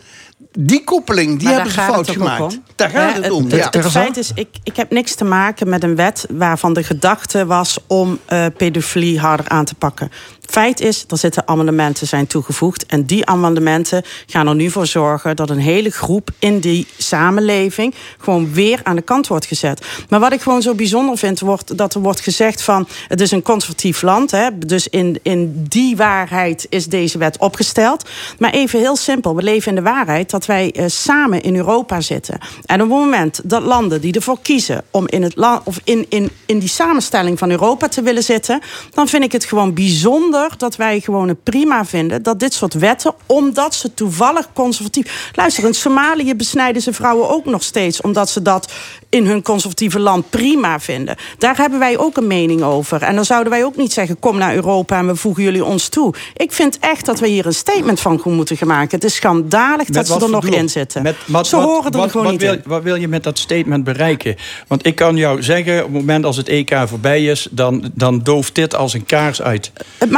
Die 0.57 0.83
koppeling, 0.83 1.39
die 1.39 1.43
Maar 1.47 1.53
hebben 1.53 1.73
ze 1.73 1.79
fout 1.79 2.09
gemaakt. 2.09 2.41
om. 2.41 2.63
Daar 2.75 2.89
gaat 2.89 3.15
het 3.15 3.31
om, 3.31 3.43
Het, 3.43 3.55
ja. 3.55 3.67
het 3.71 3.91
feit 3.91 4.17
is, 4.17 4.31
ik, 4.35 4.47
ik 4.63 4.75
heb 4.75 4.91
niks 4.91 5.15
te 5.15 5.23
maken 5.23 5.69
met 5.69 5.83
een 5.83 5.95
wet 5.95 6.25
waarvan 6.29 6.73
de 6.73 6.83
gedachte 6.83 7.45
was 7.45 7.77
om 7.87 8.19
eh, 8.25 8.45
pedofilie 8.57 9.19
harder 9.19 9.49
aan 9.49 9.65
te 9.65 9.75
pakken. 9.75 10.11
Feit 10.47 10.79
is, 10.79 11.05
er 11.21 11.45
amendementen 11.45 12.07
zijn 12.07 12.27
toegevoegd. 12.27 12.85
En 12.85 13.05
die 13.05 13.25
amendementen 13.25 14.03
gaan 14.25 14.47
er 14.47 14.55
nu 14.55 14.69
voor 14.69 14.87
zorgen 14.87 15.35
dat 15.35 15.49
een 15.49 15.59
hele 15.59 15.89
groep 15.89 16.29
in 16.39 16.59
die 16.59 16.87
samenleving 16.97 17.93
gewoon 18.17 18.53
weer 18.53 18.79
aan 18.83 18.95
de 18.95 19.01
kant 19.01 19.27
wordt 19.27 19.45
gezet. 19.45 19.85
Maar 20.09 20.19
wat 20.19 20.33
ik 20.33 20.41
gewoon 20.41 20.61
zo 20.61 20.73
bijzonder 20.73 21.17
vind, 21.17 21.39
wordt 21.39 21.77
dat 21.77 21.93
er 21.93 22.01
wordt 22.01 22.19
gezegd 22.19 22.61
van 22.61 22.87
het 23.07 23.21
is 23.21 23.31
een 23.31 23.41
conservatief 23.41 24.01
land. 24.01 24.31
Hè, 24.31 24.57
dus 24.57 24.87
in, 24.87 25.19
in 25.21 25.65
die 25.67 25.95
waarheid 25.95 26.65
is 26.69 26.87
deze 26.87 27.17
wet 27.17 27.37
opgesteld. 27.37 28.09
Maar 28.39 28.51
even 28.51 28.79
heel 28.79 28.95
simpel, 28.95 29.35
we 29.35 29.43
leven 29.43 29.69
in 29.69 29.75
de 29.83 29.89
waarheid 29.89 30.29
dat 30.29 30.45
wij 30.45 30.71
eh, 30.71 30.85
samen 30.87 31.41
in 31.41 31.55
Europa 31.55 32.01
zitten. 32.01 32.37
En 32.65 32.81
op 32.81 32.89
het 32.89 32.99
moment 32.99 33.41
dat 33.43 33.63
landen 33.63 34.01
die 34.01 34.13
ervoor 34.13 34.39
kiezen 34.41 34.83
om 34.91 35.07
in, 35.07 35.23
het 35.23 35.35
of 35.63 35.79
in, 35.83 36.05
in, 36.09 36.29
in 36.45 36.59
die 36.59 36.69
samenstelling 36.69 37.39
van 37.39 37.51
Europa 37.51 37.87
te 37.87 38.01
willen 38.01 38.23
zitten, 38.23 38.61
dan 38.93 39.07
vind 39.07 39.23
ik 39.23 39.31
het 39.31 39.45
gewoon 39.45 39.73
bijzonder 39.73 40.34
dat 40.57 40.75
wij 40.75 40.99
gewoon 40.99 41.27
het 41.27 41.43
prima 41.43 41.85
vinden 41.85 42.23
dat 42.23 42.39
dit 42.39 42.53
soort 42.53 42.73
wetten, 42.73 43.13
omdat 43.25 43.75
ze 43.75 43.93
toevallig 43.93 44.47
conservatief. 44.53 45.31
Luister, 45.35 45.63
in 45.65 45.73
Somalië 45.73 46.35
besnijden 46.35 46.81
ze 46.81 46.93
vrouwen 46.93 47.29
ook 47.29 47.45
nog 47.45 47.63
steeds, 47.63 48.01
omdat 48.01 48.29
ze 48.29 48.41
dat 48.41 48.71
in 49.09 49.25
hun 49.25 49.41
conservatieve 49.41 49.99
land 49.99 50.29
prima 50.29 50.79
vinden. 50.79 51.15
Daar 51.37 51.57
hebben 51.57 51.79
wij 51.79 51.97
ook 51.97 52.17
een 52.17 52.27
mening 52.27 52.63
over. 52.63 53.01
En 53.01 53.15
dan 53.15 53.25
zouden 53.25 53.51
wij 53.51 53.63
ook 53.63 53.75
niet 53.75 53.93
zeggen: 53.93 54.19
kom 54.19 54.37
naar 54.37 54.55
Europa 54.55 54.97
en 54.97 55.07
we 55.07 55.15
voegen 55.15 55.43
jullie 55.43 55.63
ons 55.65 55.89
toe. 55.89 56.13
Ik 56.35 56.51
vind 56.51 56.77
echt 56.79 57.05
dat 57.05 57.19
we 57.19 57.27
hier 57.27 57.45
een 57.45 57.53
statement 57.53 57.99
van 57.99 58.21
moeten 58.23 58.57
gaan 58.57 58.67
maken. 58.67 58.89
Het 58.95 59.03
is 59.03 59.15
schandalig 59.15 59.87
dat 59.87 60.07
ze 60.07 60.19
er 60.19 60.29
nog 60.29 60.45
in 60.45 60.69
zitten. 60.69 61.01
Met, 61.03 61.15
wat, 61.27 61.47
ze 61.47 61.55
wat- 61.55 61.65
horen 61.65 61.91
er 61.91 61.97
wat- 61.97 62.11
gewoon 62.11 62.23
wat 62.25 62.31
niet 62.33 62.41
wil, 62.41 62.53
in. 62.53 62.61
Wat 62.65 62.83
wil 62.83 62.95
je 62.95 63.07
met 63.07 63.23
dat 63.23 63.39
statement 63.39 63.83
bereiken? 63.83 64.35
Want 64.67 64.85
ik 64.85 64.95
kan 64.95 65.15
jou 65.15 65.43
zeggen, 65.43 65.77
op 65.77 65.83
het 65.83 65.93
moment 65.93 66.25
als 66.25 66.37
het 66.37 66.47
EK 66.47 66.75
voorbij 66.85 67.25
is... 67.25 67.47
dan, 67.51 67.91
dan 67.93 68.19
dooft 68.23 68.55
dit 68.55 68.75
als 68.75 68.93
een 68.93 69.05
kaars 69.05 69.41
uit. 69.41 69.71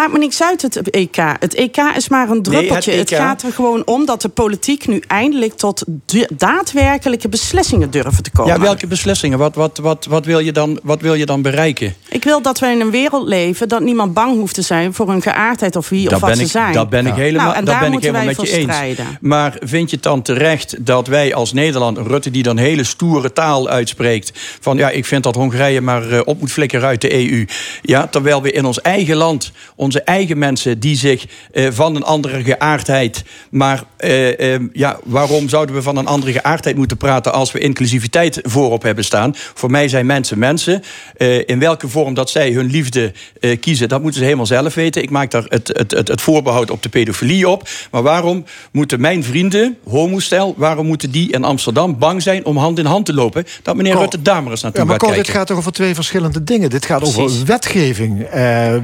Maakt 0.08 0.20
me 0.20 0.26
niks 0.26 0.44
uit, 0.44 0.62
het 0.62 0.90
EK. 0.90 1.16
Het 1.40 1.54
EK 1.54 1.78
is 1.96 2.10
maar 2.10 2.30
een 2.30 2.42
druppeltje. 2.42 2.92
het 2.92 3.00
het, 3.00 3.12
EK 3.12 3.18
gaat 3.18 3.44
er 3.44 3.52
gewoon 3.52 3.82
om 3.86 4.06
dat 4.06 4.22
de 4.22 4.30
politiek 4.30 4.88
nu 4.88 5.04
eindelijk 5.08 5.54
tot 5.54 5.84
de- 6.06 6.30
daadwerkelijke 6.38 7.30
beslissingen 7.30 7.92
durven 7.92 8.24
te 8.24 8.32
komen. 8.32 8.54
Ja, 8.54 8.60
welke 8.60 8.88
beslissingen? 8.88 9.38
Wat, 9.38 9.56
wat, 9.56 9.78
wat, 9.78 10.06
wat, 10.06 10.26
wil 10.26 10.40
je 10.40 10.52
dan, 10.52 10.80
wat 10.84 11.02
wil 11.02 11.14
je 11.14 11.26
dan 11.26 11.42
bereiken? 11.42 11.94
Ik 12.10 12.24
wil 12.24 12.42
dat 12.42 12.60
we 12.60 12.68
in 12.68 12.80
een 12.82 12.92
wereld 12.92 13.28
leven 13.28 13.68
dat 13.68 13.82
niemand 13.82 14.14
bang 14.14 14.38
hoeft 14.38 14.54
te 14.54 14.62
zijn 14.62 14.94
voor 14.94 15.10
hun 15.10 15.22
geaardheid 15.22 15.76
of 15.76 15.90
wie 15.90 16.06
of 16.14 16.20
wat 16.20 16.30
ben 16.30 16.38
ze 16.40 16.46
zijn. 16.46 16.74
dat 16.74 16.90
ben 16.90 17.08
ik 17.08 17.14
helemaal, 17.14 17.46
Nou, 17.46 17.58
en 17.58 17.66
dat 17.66 17.74
daar 17.74 17.84
ben 17.84 17.94
ik 17.94 18.00
helemaal 18.00 18.26
wij 18.26 18.36
met 18.38 18.50
je 18.50 18.58
eens. 18.58 19.00
Maar 19.22 19.58
vind 19.60 19.90
je 19.90 19.96
het 19.96 20.06
dan 20.06 20.22
terecht 20.22 20.86
dat 20.86 21.08
wij 21.08 21.34
als 21.34 21.54
Nederland, 21.54 21.98
Rutte 21.98 22.32
die 22.32 22.44
dan 22.44 22.58
hele 22.58 22.84
stoere 22.84 23.34
taal 23.34 23.70
uitspreekt... 23.70 24.32
van 24.60 24.78
ja, 24.78 24.90
ik 24.90 25.06
vind 25.06 25.24
dat 25.24 25.36
Hongarije 25.36 25.82
maar 25.82 26.10
eh, 26.10 26.20
op 26.26 26.40
moet 26.40 26.52
flikkeren 26.52 26.88
uit 26.88 27.02
de 27.02 27.14
EU. 27.14 27.46
Ja, 27.82 28.08
terwijl 28.08 28.42
we 28.42 28.52
in 28.52 28.66
ons 28.66 28.82
eigen 28.82 29.16
land, 29.16 29.52
onze 29.98 30.12
eigen 30.12 30.38
mensen... 30.38 30.80
die 30.80 30.96
zich 30.96 31.26
eh, 31.52 31.68
van 31.72 31.96
een 31.96 32.04
andere 32.04 32.44
geaardheid... 32.44 33.24
maar 33.50 33.84
eh, 33.98 34.54
eh, 34.54 34.62
ja, 34.74 35.00
waarom 35.04 35.50
zouden 35.50 35.76
we 35.76 35.82
van 35.82 35.98
een 35.98 36.08
andere 36.08 36.32
geaardheid 36.32 36.76
moeten 36.76 36.98
praten... 36.98 37.34
als 37.34 37.52
we 37.52 37.60
inclusiviteit 37.60 38.40
voorop 38.44 38.82
hebben 38.82 39.04
staan? 39.04 39.36
Voor 39.54 39.72
mij 39.72 39.88
zijn 39.88 40.06
mensen 40.06 40.40
mensen. 40.40 40.84
Eh, 41.18 41.48
in 41.48 41.60
welke 41.60 41.88
vorm 41.88 42.14
dat 42.14 42.30
zij 42.30 42.52
hun 42.52 42.66
liefde 42.66 43.12
kiezen, 43.60 43.90
dat 43.90 44.02
moeten 44.02 44.20
ze 44.20 44.26
helemaal 44.26 44.46
zelf 44.46 44.74
weten. 44.74 45.02
Ik 45.02 45.10
maak 45.10 45.32
daar 45.32 45.46
het, 45.48 45.68
het, 45.74 45.92
het, 45.92 46.08
het 46.08 46.22
voorbehoud 46.22 46.72
op 46.72 46.84
de 46.84 46.90
pedofilie 46.90 47.50
op. 47.50 47.70
Maar 47.92 48.04
waarom 48.04 48.46
moeten 48.72 49.02
mijn 49.02 49.24
vrienden, 49.24 49.78
homostel... 49.90 50.54
waarom 50.58 50.86
moeten 50.86 51.12
die 51.12 51.32
in 51.32 51.44
Amsterdam 51.44 51.98
bang 51.98 52.22
zijn 52.22 52.46
om 52.46 52.58
hand 52.58 52.80
in 52.80 52.86
hand 52.86 53.06
te 53.06 53.14
lopen... 53.14 53.46
dat 53.64 53.76
meneer 53.76 53.98
Rutte 53.98 54.22
daar 54.22 54.44
maar 54.44 54.52
eens 54.52 54.62
naartoe 54.62 54.82
Ja, 54.82 54.88
maar 54.88 55.00
gaat 55.00 55.16
dit 55.16 55.30
gaat 55.30 55.48
toch 55.48 55.58
over 55.58 55.72
twee 55.72 55.96
verschillende 55.96 56.44
dingen. 56.44 56.70
Dit 56.70 56.86
gaat 56.86 57.04
over 57.04 57.46
wetgeving 57.46 58.28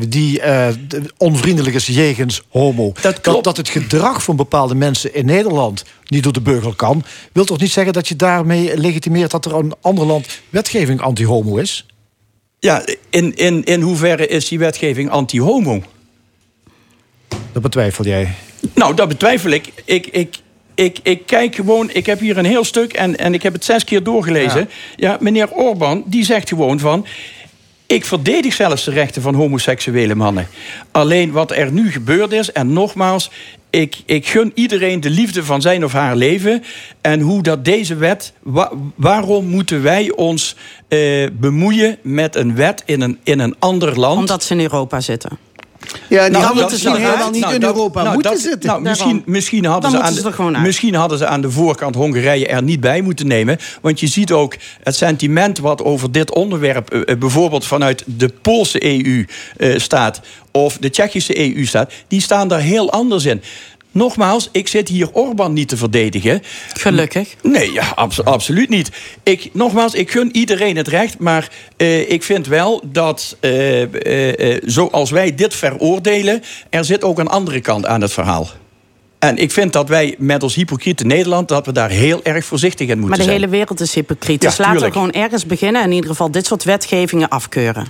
die 0.07 0.41
onvriendelijk 1.17 1.75
is 1.75 1.87
jegens 1.87 2.43
homo. 2.49 2.91
Dat, 3.01 3.43
dat, 3.43 3.57
het 3.57 3.69
gedrag 3.69 4.23
van 4.23 4.35
bepaalde 4.35 4.75
mensen 4.75 5.13
in 5.13 5.25
Nederland 5.25 5.85
niet 6.07 6.23
door 6.23 6.33
de 6.33 6.41
beugel 6.41 6.73
kan... 6.73 7.03
wil 7.31 7.45
toch 7.45 7.59
niet 7.59 7.71
zeggen 7.71 7.93
dat 7.93 8.07
je 8.07 8.15
daarmee 8.15 8.77
legitimeert... 8.77 9.31
dat 9.31 9.45
er 9.45 9.55
een 9.55 9.73
ander 9.81 10.05
land 10.05 10.27
wetgeving 10.49 11.01
anti-homo 11.01 11.57
is? 11.57 11.85
Ja, 12.59 12.85
in, 13.09 13.35
in, 13.35 13.63
in 13.63 13.81
hoeverre 13.81 14.27
is 14.27 14.47
die 14.47 14.59
wetgeving 14.59 15.09
anti-homo? 15.09 15.83
Dat 17.51 17.61
betwijfel 17.61 18.05
jij. 18.05 18.35
Nou, 18.73 18.95
dat 18.95 19.07
betwijfel 19.07 19.51
ik. 19.51 19.71
Ik, 19.85 20.07
ik 20.07 20.41
ik, 20.75 20.99
ik 21.03 21.25
kijk 21.25 21.55
gewoon, 21.55 21.89
ik 21.93 22.05
heb 22.05 22.19
hier 22.19 22.37
een 22.37 22.45
heel 22.45 22.63
stuk 22.63 22.93
en, 22.93 23.17
en 23.17 23.33
ik 23.33 23.43
heb 23.43 23.53
het 23.53 23.65
zes 23.65 23.83
keer 23.83 24.03
doorgelezen. 24.03 24.69
Ja. 24.95 25.17
meneer 25.19 25.51
Orbán, 25.51 26.03
die 26.05 26.25
zegt 26.25 26.49
gewoon 26.49 26.79
van. 26.79 27.05
Ik 27.93 28.05
verdedig 28.05 28.53
zelfs 28.53 28.83
de 28.83 28.91
rechten 28.91 29.21
van 29.21 29.33
homoseksuele 29.35 30.15
mannen. 30.15 30.47
Alleen 30.91 31.31
wat 31.31 31.51
er 31.51 31.71
nu 31.71 31.91
gebeurd 31.91 32.31
is, 32.31 32.51
en 32.51 32.73
nogmaals, 32.73 33.29
ik, 33.69 34.01
ik 34.05 34.27
gun 34.27 34.51
iedereen 34.55 34.99
de 35.01 35.09
liefde 35.09 35.43
van 35.43 35.61
zijn 35.61 35.83
of 35.83 35.91
haar 35.91 36.15
leven. 36.15 36.63
En 37.01 37.19
hoe 37.19 37.41
dat 37.43 37.65
deze 37.65 37.95
wet. 37.95 38.33
wa- 38.43 38.71
waarom 38.95 39.45
moeten 39.45 39.81
wij 39.83 40.11
ons 40.11 40.55
eh, 40.87 41.27
bemoeien 41.33 41.97
met 42.01 42.35
een 42.35 42.55
wet 42.55 42.83
in 42.85 43.01
een, 43.01 43.17
in 43.23 43.39
een 43.39 43.55
ander 43.59 43.99
land? 43.99 44.19
Omdat 44.19 44.43
ze 44.43 44.53
in 44.53 44.59
Europa 44.59 44.99
zitten. 45.01 45.37
Ja, 46.09 46.21
die 46.23 46.31
Nou, 46.31 46.43
hadden 46.43 46.63
misschien 46.69 46.91
nou, 46.91 47.03
helemaal 47.03 47.29
niet 47.29 47.41
nou, 47.41 47.53
in 47.53 47.59
dat- 47.59 47.75
Europa 47.75 48.01
nou, 48.01 48.13
moeten 48.13 48.31
dat- 48.31 48.41
zitten. 48.41 48.81
Misschien, 48.81 49.23
misschien, 49.25 49.65
hadden 49.65 49.91
Dan 49.91 49.99
ze 49.99 50.05
aan 50.05 50.13
ze 50.13 50.51
de, 50.51 50.59
misschien 50.59 50.95
hadden 50.95 51.17
ze 51.17 51.27
aan 51.27 51.41
de 51.41 51.51
voorkant 51.51 51.95
Hongarije 51.95 52.47
er 52.47 52.63
niet 52.63 52.79
bij 52.79 53.01
moeten 53.01 53.27
nemen. 53.27 53.57
Want 53.81 53.99
je 53.99 54.07
ziet 54.07 54.31
ook 54.31 54.55
het 54.83 54.95
sentiment 54.95 55.59
wat 55.59 55.83
over 55.83 56.11
dit 56.11 56.33
onderwerp... 56.33 56.89
eh, 56.89 57.01
eh, 57.05 57.17
bijvoorbeeld 57.19 57.65
vanuit 57.65 58.03
de 58.05 58.29
Poolse 58.41 58.85
EU 58.85 59.25
eh, 59.57 59.79
staat... 59.79 60.21
of 60.51 60.77
de 60.77 60.89
Tsjechische 60.89 61.55
EU 61.55 61.65
staat... 61.65 61.91
die 62.07 62.21
staan 62.21 62.47
daar 62.47 62.59
heel 62.61 62.91
anders 62.91 63.25
in. 63.25 63.41
Nogmaals, 63.93 64.49
ik 64.51 64.67
zit 64.67 64.87
hier 64.87 65.11
Orbán 65.11 65.53
niet 65.53 65.67
te 65.67 65.77
verdedigen. 65.77 66.41
Gelukkig. 66.73 67.35
Nee, 67.41 67.71
ja, 67.71 67.91
abso- 67.95 68.23
absoluut 68.23 68.69
niet. 68.69 68.91
Ik, 69.23 69.49
nogmaals, 69.53 69.93
ik 69.93 70.11
gun 70.11 70.29
iedereen 70.35 70.77
het 70.77 70.87
recht. 70.87 71.19
Maar 71.19 71.49
eh, 71.77 72.09
ik 72.11 72.23
vind 72.23 72.47
wel 72.47 72.81
dat, 72.85 73.37
eh, 73.39 74.51
eh, 74.55 74.61
zoals 74.65 75.11
wij 75.11 75.35
dit 75.35 75.53
veroordelen... 75.55 76.43
er 76.69 76.85
zit 76.85 77.03
ook 77.03 77.19
een 77.19 77.27
andere 77.27 77.59
kant 77.59 77.85
aan 77.85 78.01
het 78.01 78.13
verhaal. 78.13 78.49
En 79.19 79.37
ik 79.37 79.51
vind 79.51 79.73
dat 79.73 79.89
wij 79.89 80.15
met 80.17 80.43
ons 80.43 80.55
hypocriete 80.55 81.05
Nederland... 81.05 81.47
dat 81.47 81.65
we 81.65 81.71
daar 81.71 81.89
heel 81.89 82.23
erg 82.23 82.45
voorzichtig 82.45 82.87
in 82.87 82.99
moeten 82.99 83.09
Maar 83.09 83.17
de 83.17 83.23
zijn. 83.23 83.35
hele 83.35 83.51
wereld 83.51 83.79
is 83.79 83.93
hypocriet. 83.93 84.41
Ja, 84.41 84.49
dus 84.49 84.57
laten 84.57 84.81
we 84.81 84.91
gewoon 84.91 85.11
ergens 85.11 85.45
beginnen... 85.45 85.81
en 85.81 85.87
in 85.87 85.93
ieder 85.93 86.09
geval 86.09 86.31
dit 86.31 86.45
soort 86.45 86.63
wetgevingen 86.63 87.29
afkeuren. 87.29 87.87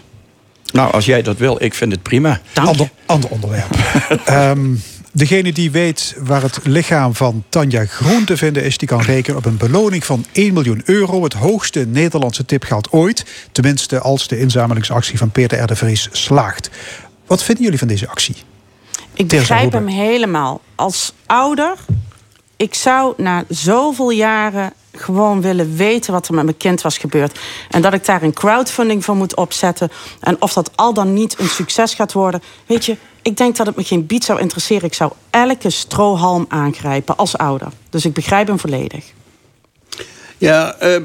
Nou, 0.71 0.93
als 0.93 1.05
jij 1.05 1.21
dat 1.21 1.37
wil, 1.37 1.63
ik 1.63 1.73
vind 1.73 1.91
het 1.91 2.01
prima. 2.03 2.41
Ander, 2.53 2.89
ander 3.05 3.29
onderwerp. 3.29 3.75
Ehm, 4.25 4.75
degene 5.13 5.53
die 5.53 5.71
weet 5.71 6.15
waar 6.17 6.41
het 6.41 6.59
lichaam 6.63 7.15
van 7.15 7.43
Tanja 7.49 7.85
Groen 7.85 8.25
te 8.25 8.37
vinden 8.37 8.63
is... 8.63 8.77
die 8.77 8.87
kan 8.87 9.01
rekenen 9.01 9.37
op 9.37 9.45
een 9.45 9.57
beloning 9.57 10.05
van 10.05 10.25
1 10.31 10.53
miljoen 10.53 10.81
euro. 10.85 11.23
Het 11.23 11.33
hoogste 11.33 11.85
Nederlandse 11.85 12.45
tipgeld 12.45 12.91
ooit. 12.91 13.25
Tenminste 13.51 13.99
als 13.99 14.27
de 14.27 14.39
inzamelingsactie 14.39 15.17
van 15.17 15.31
Peter 15.31 15.59
R. 15.59 15.67
de 15.67 15.75
Vries 15.75 16.09
slaagt. 16.11 16.69
Wat 17.27 17.43
vinden 17.43 17.63
jullie 17.63 17.79
van 17.79 17.87
deze 17.87 18.07
actie? 18.07 18.35
Ik 19.13 19.27
begrijp 19.27 19.71
hem 19.71 19.87
helemaal. 19.87 20.61
Als 20.75 21.13
ouder, 21.25 21.75
ik 22.57 22.73
zou 22.73 23.13
na 23.17 23.43
zoveel 23.49 24.09
jaren 24.09 24.73
gewoon 24.91 25.41
willen 25.41 25.75
weten 25.75 26.13
wat 26.13 26.27
er 26.27 26.33
met 26.33 26.43
mijn 26.43 26.57
kind 26.57 26.81
was 26.81 26.97
gebeurd. 26.97 27.39
En 27.69 27.81
dat 27.81 27.93
ik 27.93 28.05
daar 28.05 28.21
een 28.21 28.33
crowdfunding 28.33 29.03
voor 29.03 29.15
moet 29.15 29.35
opzetten. 29.35 29.91
En 30.19 30.41
of 30.41 30.53
dat 30.53 30.71
al 30.75 30.93
dan 30.93 31.13
niet 31.13 31.39
een 31.39 31.49
succes 31.49 31.93
gaat 31.93 32.13
worden. 32.13 32.41
Weet 32.65 32.85
je, 32.85 32.97
ik 33.23 33.37
denk 33.37 33.55
dat 33.55 33.65
het 33.65 33.75
me 33.75 33.83
geen 33.83 34.05
bied 34.05 34.23
zou 34.23 34.39
interesseren. 34.39 34.83
Ik 34.83 34.93
zou 34.93 35.11
elke 35.29 35.69
strohalm 35.69 36.45
aangrijpen 36.49 37.17
als 37.17 37.37
ouder. 37.37 37.67
Dus 37.89 38.05
ik 38.05 38.13
begrijp 38.13 38.47
hem 38.47 38.59
volledig. 38.59 39.05
Ja, 40.37 40.75
eh, 40.75 40.95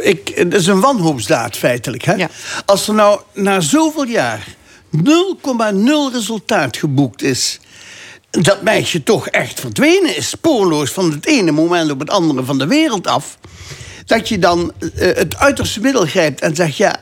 ik, 0.00 0.32
het 0.34 0.54
is 0.54 0.66
een 0.66 0.80
wanhoopsdaad 0.80 1.56
feitelijk. 1.56 2.04
Hè? 2.04 2.24
Als 2.64 2.88
er 2.88 2.94
nou 2.94 3.20
na 3.34 3.60
zoveel 3.60 4.06
jaar 4.06 4.46
0,0 4.96 5.02
resultaat 6.12 6.76
geboekt 6.76 7.22
is... 7.22 7.60
dat 8.30 8.62
meisje 8.62 9.02
toch 9.02 9.28
echt 9.28 9.60
verdwenen 9.60 10.16
is, 10.16 10.28
spoorloos... 10.28 10.90
van 10.90 11.10
het 11.10 11.26
ene 11.26 11.50
moment 11.50 11.90
op 11.90 11.98
het 11.98 12.10
andere 12.10 12.44
van 12.44 12.58
de 12.58 12.66
wereld 12.66 13.06
af... 13.06 13.38
dat 14.06 14.28
je 14.28 14.38
dan 14.38 14.72
eh, 14.78 15.16
het 15.16 15.36
uiterste 15.36 15.80
middel 15.80 16.06
grijpt 16.06 16.40
en 16.40 16.54
zegt... 16.54 16.76
ja, 16.76 17.00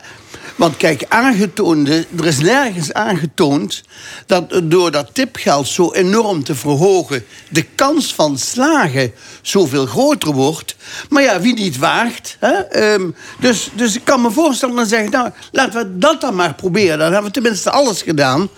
want 0.57 0.77
kijk, 0.77 1.05
aangetoonde, 1.09 2.07
er 2.19 2.27
is 2.27 2.39
nergens 2.39 2.93
aangetoond 2.93 3.83
dat 4.27 4.61
door 4.65 4.91
dat 4.91 5.15
tipgeld 5.15 5.69
zo 5.69 5.93
enorm 5.93 6.45
te 6.45 6.55
verhogen 6.55 7.25
de 7.49 7.63
kans 7.63 8.15
van 8.15 8.39
slagen 8.39 9.13
zoveel 9.43 9.87
groter 9.87 10.33
wordt. 10.33 10.77
Maar 11.09 11.23
ja, 11.23 11.41
wie 11.41 11.55
niet 11.55 11.79
waagt. 11.79 12.37
Hè? 12.41 12.53
ehm, 12.53 13.11
dus, 13.41 13.71
dus 13.75 13.97
ik 13.97 14.05
kan 14.05 14.21
me 14.21 14.31
voorstellen 14.31 14.77
dan 14.77 14.87
zeggen, 14.87 15.11
nou, 15.11 15.31
laten 15.53 15.83
we 15.83 15.99
dat 15.99 16.21
dan 16.21 16.35
maar 16.35 16.55
proberen. 16.55 16.99
Dan 16.99 17.13
hebben 17.13 17.33
we 17.33 17.41
tenminste 17.41 17.71
alles 17.71 18.03
gedaan. 18.03 18.49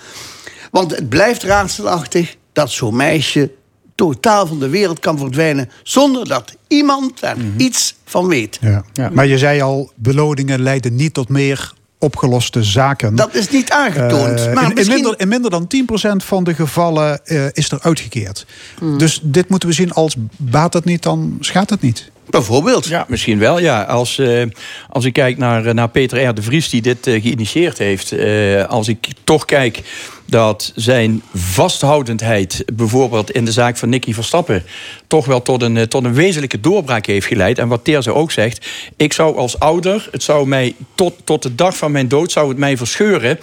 Want 0.70 0.90
het 0.90 1.08
blijft 1.08 1.42
raadselachtig 1.42 2.36
dat 2.52 2.70
zo'n 2.70 2.96
meisje 2.96 3.50
totaal 3.94 4.46
van 4.46 4.58
de 4.58 4.68
wereld 4.68 4.98
kan 4.98 5.18
verdwijnen 5.18 5.70
zonder 5.82 6.28
dat 6.28 6.54
iemand 6.68 7.20
daar 7.20 7.36
iets 7.56 7.94
van 8.04 8.26
weet. 8.26 8.58
Ja. 8.92 9.10
Maar 9.12 9.26
je 9.26 9.38
zei 9.38 9.60
al, 9.60 9.92
beloningen 9.94 10.62
leiden 10.62 10.94
niet 10.94 11.14
tot 11.14 11.28
meer 11.28 11.72
opgeloste 12.02 12.62
zaken. 12.62 13.14
Dat 13.14 13.34
is 13.34 13.48
niet 13.50 13.70
aangetoond. 13.70 14.40
Eh, 14.46 14.52
maar 14.52 14.62
in, 14.62 14.68
in 14.68 14.74
misschien- 14.74 14.94
minder, 14.94 15.20
in 15.20 15.28
minder 15.28 15.50
dan 15.50 15.66
10% 15.66 16.24
van 16.24 16.44
de 16.44 16.54
gevallen 16.54 17.24
eh, 17.26 17.46
is 17.52 17.70
er 17.70 17.78
uitgekeerd. 17.82 18.46
Dus 18.98 19.20
dit 19.22 19.48
moeten 19.48 19.68
we 19.68 19.74
zien 19.74 19.92
als 19.92 20.14
baat 20.36 20.72
het 20.72 20.84
niet, 20.84 21.02
dan 21.02 21.36
schaadt 21.40 21.70
het 21.70 21.80
niet. 21.80 22.10
Bijvoorbeeld. 22.30 22.86
Ja, 22.86 23.04
misschien 23.08 23.38
wel. 23.38 23.58
Ja. 23.58 23.82
Als, 23.82 24.18
eh, 24.18 24.42
als 24.88 25.04
ik 25.04 25.12
kijk 25.12 25.38
naar, 25.38 25.74
naar 25.74 25.88
Peter 25.88 26.28
R. 26.28 26.34
de 26.34 26.42
Vries, 26.42 26.68
die 26.68 26.82
dit 26.82 26.98
geïnitieerd 27.02 27.78
heeft. 27.78 28.12
eh, 28.12 28.64
als 28.64 28.88
ik 28.88 29.08
toch 29.24 29.44
kijk 29.44 29.82
dat 30.26 30.72
zijn 30.74 31.22
vasthoudendheid, 31.34 32.64
bijvoorbeeld 32.74 33.30
in 33.30 33.44
de 33.44 33.52
zaak 33.52 33.76
van 33.76 33.88
Nicky 33.88 34.12
Verstappen, 34.14 34.62
toch 35.12 35.26
wel 35.26 35.42
tot 35.42 35.62
een, 35.62 35.76
eh, 35.76 35.82
tot 35.82 36.04
een 36.04 36.14
wezenlijke 36.14 36.60
doorbraak 36.60 37.06
heeft 37.06 37.26
geleid. 37.26 37.58
En 37.58 37.68
wat 37.68 37.84
Teerza 37.84 38.10
ook 38.10 38.32
zegt, 38.32 38.66
ik 38.96 39.12
zou 39.12 39.36
als 39.36 39.58
ouder, 39.58 40.08
het 40.10 40.22
zou 40.22 40.46
mij 40.46 40.74
tot, 40.94 41.14
tot 41.24 41.42
de 41.42 41.54
dag 41.54 41.76
van 41.76 41.92
mijn 41.92 42.08
dood, 42.08 42.32
zou 42.32 42.48
het 42.48 42.58
mij 42.58 42.76
verscheuren 42.76 43.38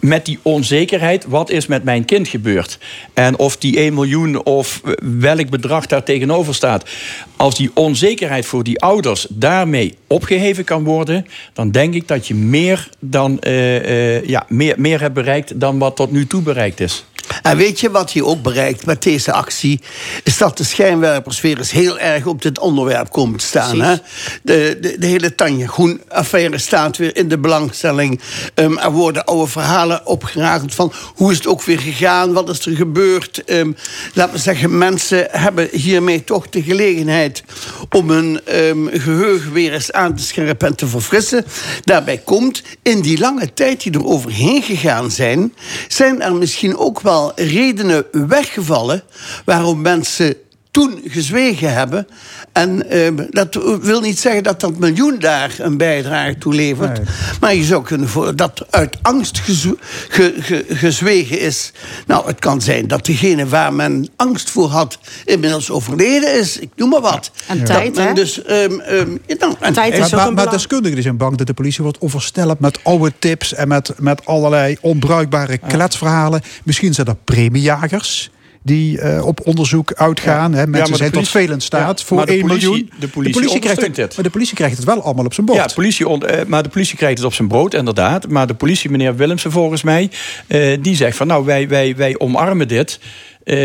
met 0.00 0.24
die 0.24 0.38
onzekerheid. 0.42 1.24
Wat 1.28 1.50
is 1.50 1.66
met 1.66 1.84
mijn 1.84 2.04
kind 2.04 2.28
gebeurd? 2.28 2.78
En 3.14 3.38
of 3.38 3.56
die 3.56 3.80
1 3.80 3.94
miljoen 3.94 4.44
of 4.44 4.80
welk 5.18 5.50
bedrag 5.50 5.86
daar 5.86 6.02
tegenover 6.02 6.54
staat. 6.54 6.90
Als 7.36 7.54
die 7.54 7.70
onzekerheid 7.74 8.46
voor 8.46 8.64
die 8.64 8.80
ouders 8.80 9.26
daarmee 9.30 9.94
opgeheven 10.06 10.64
kan 10.64 10.84
worden, 10.84 11.26
dan 11.52 11.70
denk 11.70 11.94
ik 11.94 12.08
dat 12.08 12.26
je 12.26 12.34
meer, 12.34 12.88
dan, 12.98 13.40
eh, 13.40 14.16
eh, 14.16 14.24
ja, 14.26 14.44
meer, 14.48 14.74
meer 14.78 15.00
hebt 15.00 15.14
bereikt 15.14 15.60
dan 15.60 15.78
wat 15.78 15.96
tot 15.96 16.10
nu 16.10 16.26
toe 16.26 16.42
bereikt 16.42 16.80
is. 16.80 17.04
En 17.42 17.56
weet 17.56 17.80
je 17.80 17.90
wat 17.90 18.12
je 18.12 18.24
ook 18.24 18.42
bereikt 18.42 18.86
met 18.86 19.02
deze 19.02 19.32
actie? 19.32 19.80
Is 20.24 20.38
dat 20.38 20.56
de 20.56 20.64
schijnwerpers 20.64 21.40
weer 21.40 21.58
eens 21.58 21.70
heel 21.70 21.98
erg 21.98 22.26
op 22.26 22.42
dit 22.42 22.58
onderwerp 22.58 23.10
komen 23.10 23.38
te 23.38 23.46
staan. 23.46 23.80
Hè? 23.80 23.94
De, 24.42 24.78
de, 24.80 24.96
de 24.98 25.06
hele 25.06 25.34
Tanja 25.34 25.66
Groen-affaire 25.66 26.58
staat 26.58 26.96
weer 26.96 27.16
in 27.16 27.28
de 27.28 27.38
belangstelling. 27.38 28.20
Ehm, 28.54 28.76
er 28.76 28.90
worden 28.90 29.24
oude 29.24 29.50
verhalen 29.50 30.06
opgerakeld 30.06 30.74
van 30.74 30.92
hoe 31.14 31.30
is 31.30 31.36
het 31.36 31.46
ook 31.46 31.62
weer 31.62 31.80
gegaan? 31.80 32.32
Wat 32.32 32.48
is 32.48 32.66
er 32.66 32.76
gebeurd? 32.76 33.44
Ehm, 33.44 33.72
laten 34.14 34.34
we 34.34 34.40
zeggen, 34.40 34.78
mensen 34.78 35.26
hebben 35.30 35.68
hiermee 35.72 36.24
toch 36.24 36.48
de 36.48 36.62
gelegenheid... 36.62 37.42
om 37.90 38.10
hun 38.10 38.40
ehm, 38.44 38.86
geheugen 38.86 39.52
weer 39.52 39.72
eens 39.72 39.92
aan 39.92 40.16
te 40.16 40.22
scherpen 40.22 40.68
en 40.68 40.74
te 40.74 40.86
verfrissen. 40.86 41.44
Daarbij 41.84 42.18
komt, 42.18 42.62
in 42.82 43.00
die 43.00 43.18
lange 43.18 43.54
tijd 43.54 43.82
die 43.82 43.92
er 43.92 44.06
overheen 44.06 44.62
gegaan 44.62 45.10
zijn... 45.10 45.54
zijn 45.88 46.22
er 46.22 46.34
misschien 46.34 46.76
ook 46.76 47.00
wel 47.00 47.11
redenen 47.34 48.04
weggevallen... 48.10 49.02
waarom 49.44 49.80
mensen 49.80 50.36
toen 50.70 51.00
gezwegen 51.04 51.74
hebben. 51.74 52.06
En 52.52 52.90
ehm, 52.90 53.14
dat 53.30 53.58
wil 53.82 54.00
niet 54.00 54.18
zeggen 54.18 54.42
dat 54.42 54.60
dat 54.60 54.78
miljoen 54.78 55.16
daar 55.18 55.54
een 55.58 55.76
bijdrage 55.76 56.38
toe 56.38 56.54
levert. 56.54 57.00
Maar 57.40 57.54
je 57.54 57.64
zou 57.64 57.82
kunnen 57.84 58.08
voor 58.08 58.36
dat 58.36 58.66
uit 58.70 58.96
angst 59.02 59.38
ge- 59.38 60.34
ge- 60.38 60.64
gezwegen 60.68 61.40
is. 61.40 61.72
Nou, 62.06 62.26
het 62.26 62.38
kan 62.38 62.60
zijn 62.60 62.86
dat 62.88 63.06
degene 63.06 63.46
waar 63.46 63.72
men 63.74 64.08
angst 64.16 64.50
voor 64.50 64.68
had... 64.68 64.98
inmiddels 65.24 65.70
overleden 65.70 66.38
is. 66.38 66.58
Ik 66.58 66.68
noem 66.76 66.88
maar 66.88 67.00
wat. 67.00 67.30
En 67.46 67.56
Dat 67.58 67.66
tijd, 67.66 67.96
hè? 67.96 68.12
Dus, 68.12 68.42
ehm, 68.42 68.80
ehm, 68.80 69.08
nou, 69.38 69.54
en- 69.60 69.74
maar, 70.00 70.10
maar, 70.14 70.32
maar 70.32 70.50
deskundigen 70.50 71.02
zijn 71.02 71.16
bang 71.16 71.36
dat 71.36 71.46
de 71.46 71.54
politie 71.54 71.82
wordt 71.82 72.00
overstelpt 72.00 72.60
met 72.60 72.78
oude 72.84 73.12
tips 73.18 73.54
en 73.54 73.68
met, 73.68 73.92
met 73.98 74.26
allerlei 74.26 74.76
onbruikbare 74.80 75.58
kletsverhalen. 75.58 76.40
Misschien 76.64 76.94
zijn 76.94 77.06
er 77.06 77.16
premiejagers 77.24 78.30
die 78.62 79.00
eh, 79.00 79.26
op 79.26 79.46
onderzoek 79.46 79.92
uitgaan. 79.94 80.52
Hè. 80.54 80.66
Mensen 80.66 80.90
de 80.92 80.96
zijn 80.98 81.10
tot 81.10 81.30
politie- 81.32 81.52
in 81.54 81.60
staat 81.60 82.00
Ja, 82.00 82.06
voor 82.06 82.16
maar 82.16 82.26
de 82.26 82.32
1 82.32 82.40
politie- 82.46 82.68
miljoen. 82.68 82.90
de 82.98 83.08
politie 83.08 83.58
krijgt 83.58 83.80
het, 83.80 83.96
het. 83.96 84.14
maar 84.14 84.24
de 84.24 84.30
politie 84.30 84.54
krijgt 84.54 84.76
het 84.76 84.84
wel 84.86 85.02
allemaal 85.02 85.24
op 85.24 85.34
zijn 85.34 85.46
bord. 85.46 85.58
Ja, 85.58 85.68
politie 85.74 86.08
on- 86.08 86.26
eh, 86.26 86.46
maar 86.46 86.62
de 86.62 86.68
politie 86.68 86.96
krijgt 86.96 87.16
het 87.16 87.26
op 87.26 87.34
zijn 87.34 87.48
brood, 87.48 87.74
inderdaad. 87.74 88.28
Maar 88.28 88.46
de 88.46 88.54
politie, 88.54 88.90
meneer 88.90 89.16
Willemsen 89.16 89.50
volgens 89.50 89.82
mij, 89.82 90.10
eh, 90.46 90.78
die 90.80 90.96
zegt 90.96 91.16
van 91.16 91.26
nou, 91.26 91.44
wij, 91.44 91.68
wij, 91.68 91.96
wij 91.96 92.18
omarmen 92.18 92.68
dit. 92.68 92.98
Eh, 93.44 93.56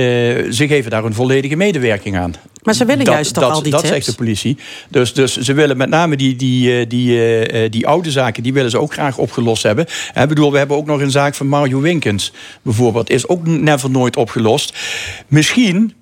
ze 0.52 0.68
geven 0.68 0.92
daar 0.92 1.06
een 1.06 1.14
volledige 1.14 1.56
medewerking 1.56 2.18
aan. 2.18 2.34
Maar 2.68 2.76
ze 2.76 2.86
willen 2.86 3.06
dat, 3.06 3.14
juist 3.14 3.34
toch 3.34 3.44
dat, 3.44 3.54
al 3.54 3.62
die 3.62 3.72
Dat 3.72 3.82
tips? 3.82 3.94
zegt 3.94 4.06
de 4.06 4.14
politie. 4.14 4.58
Dus, 4.90 5.14
dus 5.14 5.38
ze 5.38 5.54
willen 5.54 5.78
met 5.78 5.90
name 5.90 6.16
die, 6.16 6.36
die, 6.36 6.80
eh, 6.80 6.90
die, 6.90 7.18
eh, 7.18 7.64
eh, 7.64 7.72
die 7.72 7.88
oude 7.88 8.12
zaken... 8.12 8.44
die 8.44 8.54
willen 8.54 8.72
ze 8.72 8.80
ook 8.80 8.94
graag 8.94 9.18
opgelost 9.18 9.64
hebben. 9.64 9.86
Ik 10.22 10.28
bedoel, 10.28 10.52
we 10.52 10.58
hebben 10.58 10.78
ook 10.78 10.86
nog 10.86 11.02
een 11.02 11.12
zaak 11.12 11.36
van 11.36 11.48
Mario 11.48 11.80
Winkens 11.80 12.34
bijvoorbeeld. 12.62 13.10
Is 13.10 13.28
ook 13.28 13.46
never 13.46 13.90
nooit 13.90 14.16
opgelost. 14.16 14.78
Misschien 15.28 15.94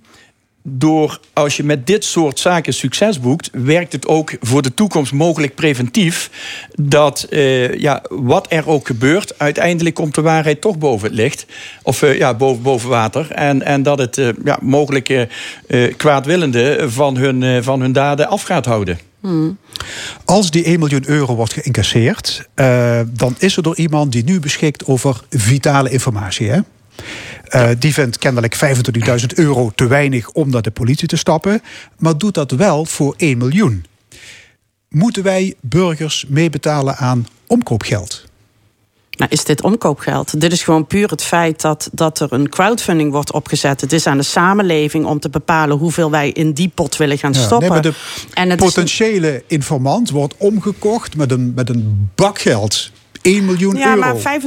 door 0.68 1.20
als 1.34 1.58
je 1.58 1.64
met 1.64 1.88
dit 1.88 2.04
soort 2.04 2.40
zaken 2.40 2.74
succes 2.74 3.20
boekt, 3.20 3.50
werkt 3.52 3.92
het 3.92 4.08
ook 4.08 4.34
voor 4.42 4.62
de 4.62 4.74
toekomst 4.74 5.12
mogelijk 5.12 5.56
preventief. 5.56 6.30
Dat 6.76 7.24
eh, 7.24 7.80
ja, 7.80 8.04
wat 8.10 8.46
er 8.50 8.70
ook 8.70 8.88
gebeurt, 8.88 9.40
uiteindelijk 9.40 9.96
komt 9.96 10.16
de 10.16 10.22
waarheid 10.22 10.62
toch 10.62 10.78
boven 10.78 11.08
het 11.08 11.18
licht. 11.18 11.46
Of 11.84 12.02
eh, 12.02 12.18
ja, 12.18 12.34
boven, 12.34 12.62
boven 12.62 12.90
water. 12.90 13.32
En, 13.32 13.62
en 13.62 13.84
dat 13.84 13.98
het 13.98 14.18
eh, 14.18 14.30
ja, 14.44 14.60
mogelijke 14.62 15.28
eh, 15.68 15.94
kwaadwillende 15.98 16.86
van 16.90 17.18
hun, 17.18 17.44
eh, 17.44 17.62
van 17.62 17.82
hun 17.82 17.94
daden 17.94 18.28
af 18.28 18.44
gaat 18.44 18.66
houden. 18.66 19.00
Als 20.26 20.52
die 20.52 20.64
1 20.64 20.80
miljoen 20.80 21.04
euro 21.08 21.36
wordt 21.36 21.54
geïncasseerd, 21.54 22.50
eh, 22.54 23.00
dan 23.08 23.36
is 23.38 23.58
er 23.58 23.64
door 23.64 23.78
iemand 23.78 24.12
die 24.12 24.24
nu 24.24 24.40
beschikt 24.40 24.86
over 24.86 25.22
vitale 25.30 25.90
informatie. 25.90 26.50
Hè? 26.50 26.60
Eh, 27.46 27.70
die 27.80 27.94
vindt 27.94 28.18
kennelijk 28.18 28.56
25.000 28.56 29.26
euro 29.36 29.72
te 29.76 29.88
weinig 29.88 30.30
om 30.30 30.50
naar 30.50 30.62
de 30.62 30.72
politie 30.72 31.08
te 31.08 31.16
stappen, 31.18 31.62
maar 31.98 32.18
doet 32.18 32.34
dat 32.34 32.52
wel 32.52 32.86
voor 32.86 33.14
1 33.18 33.38
miljoen. 33.38 33.86
Moeten 34.90 35.24
wij 35.24 35.54
burgers 35.62 36.26
meebetalen 36.28 36.96
aan 36.96 37.28
omkoopgeld? 37.48 38.24
Nou, 39.18 39.32
is 39.32 39.44
dit 39.44 39.62
omkoopgeld? 39.62 40.42
Dit 40.42 40.52
is 40.52 40.64
gewoon 40.64 40.88
puur 40.88 41.10
het 41.10 41.24
feit 41.24 41.62
dat, 41.62 41.90
dat 41.92 42.20
er 42.20 42.34
een 42.34 42.50
crowdfunding 42.50 43.12
wordt 43.12 43.32
opgezet. 43.32 43.82
Het 43.82 43.94
is 43.94 44.08
aan 44.08 44.18
de 44.18 44.24
samenleving 44.24 45.06
om 45.06 45.20
te 45.20 45.30
bepalen 45.30 45.78
hoeveel 45.78 46.12
wij 46.12 46.30
in 46.30 46.54
die 46.54 46.72
pot 46.74 46.98
willen 46.98 47.18
gaan 47.18 47.34
Ja, 47.34 47.40
stoppen. 47.40 47.60
nee, 47.60 47.70
maar 47.70 47.82
de 47.82 47.94
en 48.34 48.50
het 48.50 48.60
is- 48.62 48.66
potentiële 48.66 49.44
informant 49.48 50.10
wordt 50.10 50.34
omgekocht 50.38 51.16
met 51.16 51.32
een, 51.32 51.52
met 51.56 51.70
een 51.70 52.10
bak 52.16 52.40
geld. 52.40 52.92
1 53.26 53.46
miljoen 53.46 53.76
Ja, 53.76 53.96
euro. 53.96 54.00
maar 54.00 54.40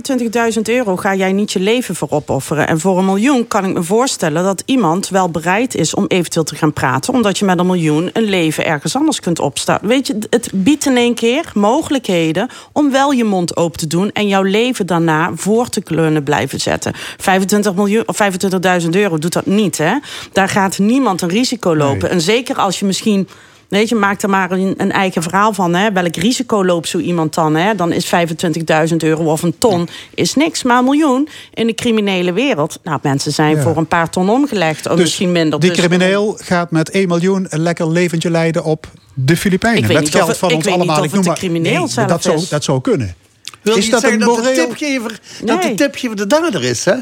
25.000 0.54 0.60
euro 0.62 0.96
ga 0.96 1.14
jij 1.14 1.32
niet 1.32 1.52
je 1.52 1.60
leven 1.60 1.94
voor 1.94 2.08
opofferen. 2.10 2.68
En 2.68 2.80
voor 2.80 2.98
een 2.98 3.04
miljoen 3.04 3.48
kan 3.48 3.64
ik 3.64 3.74
me 3.74 3.82
voorstellen 3.82 4.42
dat 4.44 4.62
iemand 4.66 5.08
wel 5.08 5.30
bereid 5.30 5.74
is 5.74 5.94
om 5.94 6.04
eventueel 6.08 6.44
te 6.44 6.54
gaan 6.54 6.72
praten. 6.72 7.14
Omdat 7.14 7.38
je 7.38 7.44
met 7.44 7.58
een 7.58 7.66
miljoen 7.66 8.10
een 8.12 8.22
leven 8.22 8.64
ergens 8.66 8.96
anders 8.96 9.20
kunt 9.20 9.38
opstarten. 9.40 9.88
Weet 9.88 10.06
je, 10.06 10.18
het 10.30 10.50
biedt 10.54 10.86
in 10.86 10.96
één 10.96 11.14
keer 11.14 11.50
mogelijkheden 11.54 12.48
om 12.72 12.90
wel 12.90 13.10
je 13.10 13.24
mond 13.24 13.56
open 13.56 13.78
te 13.78 13.86
doen. 13.86 14.10
En 14.12 14.28
jouw 14.28 14.42
leven 14.42 14.86
daarna 14.86 15.30
voor 15.34 15.68
te 15.68 15.82
kunnen 15.82 16.22
blijven 16.22 16.60
zetten. 16.60 16.92
25 17.16 17.74
miljoen 17.74 18.02
of 18.06 18.18
25.000 18.82 18.88
euro 18.90 19.18
doet 19.18 19.32
dat 19.32 19.46
niet. 19.46 19.78
Hè? 19.78 19.94
Daar 20.32 20.48
gaat 20.48 20.78
niemand 20.78 21.22
een 21.22 21.28
risico 21.28 21.76
lopen. 21.76 22.10
En 22.10 22.20
zeker 22.20 22.56
als 22.56 22.78
je 22.78 22.84
misschien. 22.84 23.28
Weet 23.68 23.88
je, 23.88 23.94
maak 23.94 24.22
er 24.22 24.30
maar 24.30 24.50
een, 24.50 24.74
een 24.76 24.92
eigen 24.92 25.22
verhaal 25.22 25.52
van. 25.52 25.74
Hè? 25.74 25.92
Welk 25.92 26.16
risico 26.16 26.64
loopt 26.64 26.88
zo 26.88 26.98
iemand 26.98 27.34
dan? 27.34 27.54
Hè? 27.56 27.74
Dan 27.74 27.92
is 27.92 28.06
25.000 28.90 28.96
euro 28.96 29.24
of 29.24 29.42
een 29.42 29.58
ton 29.58 29.88
is 30.14 30.34
niks. 30.34 30.62
Maar 30.62 30.78
een 30.78 30.84
miljoen 30.84 31.28
in 31.54 31.66
de 31.66 31.74
criminele 31.74 32.32
wereld. 32.32 32.78
Nou, 32.82 32.98
mensen 33.02 33.32
zijn 33.32 33.56
Ja. 33.56 33.62
voor 33.62 33.76
een 33.76 33.86
paar 33.86 34.10
ton 34.10 34.30
omgelegd. 34.30 34.86
Of 34.86 34.92
Dus 34.92 35.00
misschien 35.04 35.32
minder. 35.32 35.60
Die 35.60 35.70
Dus- 35.70 35.78
crimineel 35.78 36.38
gaat 36.42 36.70
met 36.70 36.90
1 36.90 37.08
miljoen 37.08 37.46
een 37.48 37.60
lekker 37.60 37.90
leventje 37.90 38.30
leiden 38.30 38.64
op 38.64 38.86
de 39.14 39.36
Filipijnen. 39.36 39.78
Ik 39.78 39.84
weet 39.86 39.94
met 39.94 40.04
niet 40.04 40.12
geld 40.12 40.22
of 40.24 40.28
het- 40.30 40.38
van 40.38 40.48
ik 40.48 40.54
ons 40.56 40.64
weet 40.64 40.74
niet 40.74 40.82
allemaal. 40.82 41.04
of 41.04 41.12
het 41.12 41.20
noem 41.24 41.34
de 41.34 41.40
crimineel 41.40 41.78
nee, 41.84 41.88
zelf 41.88 42.08
dat 42.08 42.22
zou, 42.22 42.36
is. 42.36 42.48
dat 42.48 42.64
zou 42.64 42.80
kunnen. 42.80 43.14
Wil 43.62 43.76
is 43.76 43.82
niet 43.82 43.90
dat 43.92 44.00
zeggen 44.00 44.20
een 44.20 44.26
dat 44.26 44.36
de, 44.36 44.42
moreel? 44.42 44.66
tipgever, 44.66 45.20
dat 45.44 45.62
de 45.62 45.74
tipgever 45.74 46.16
de 46.16 46.26
dader 46.26 46.64
is, 46.64 46.84
hè? 46.84 46.94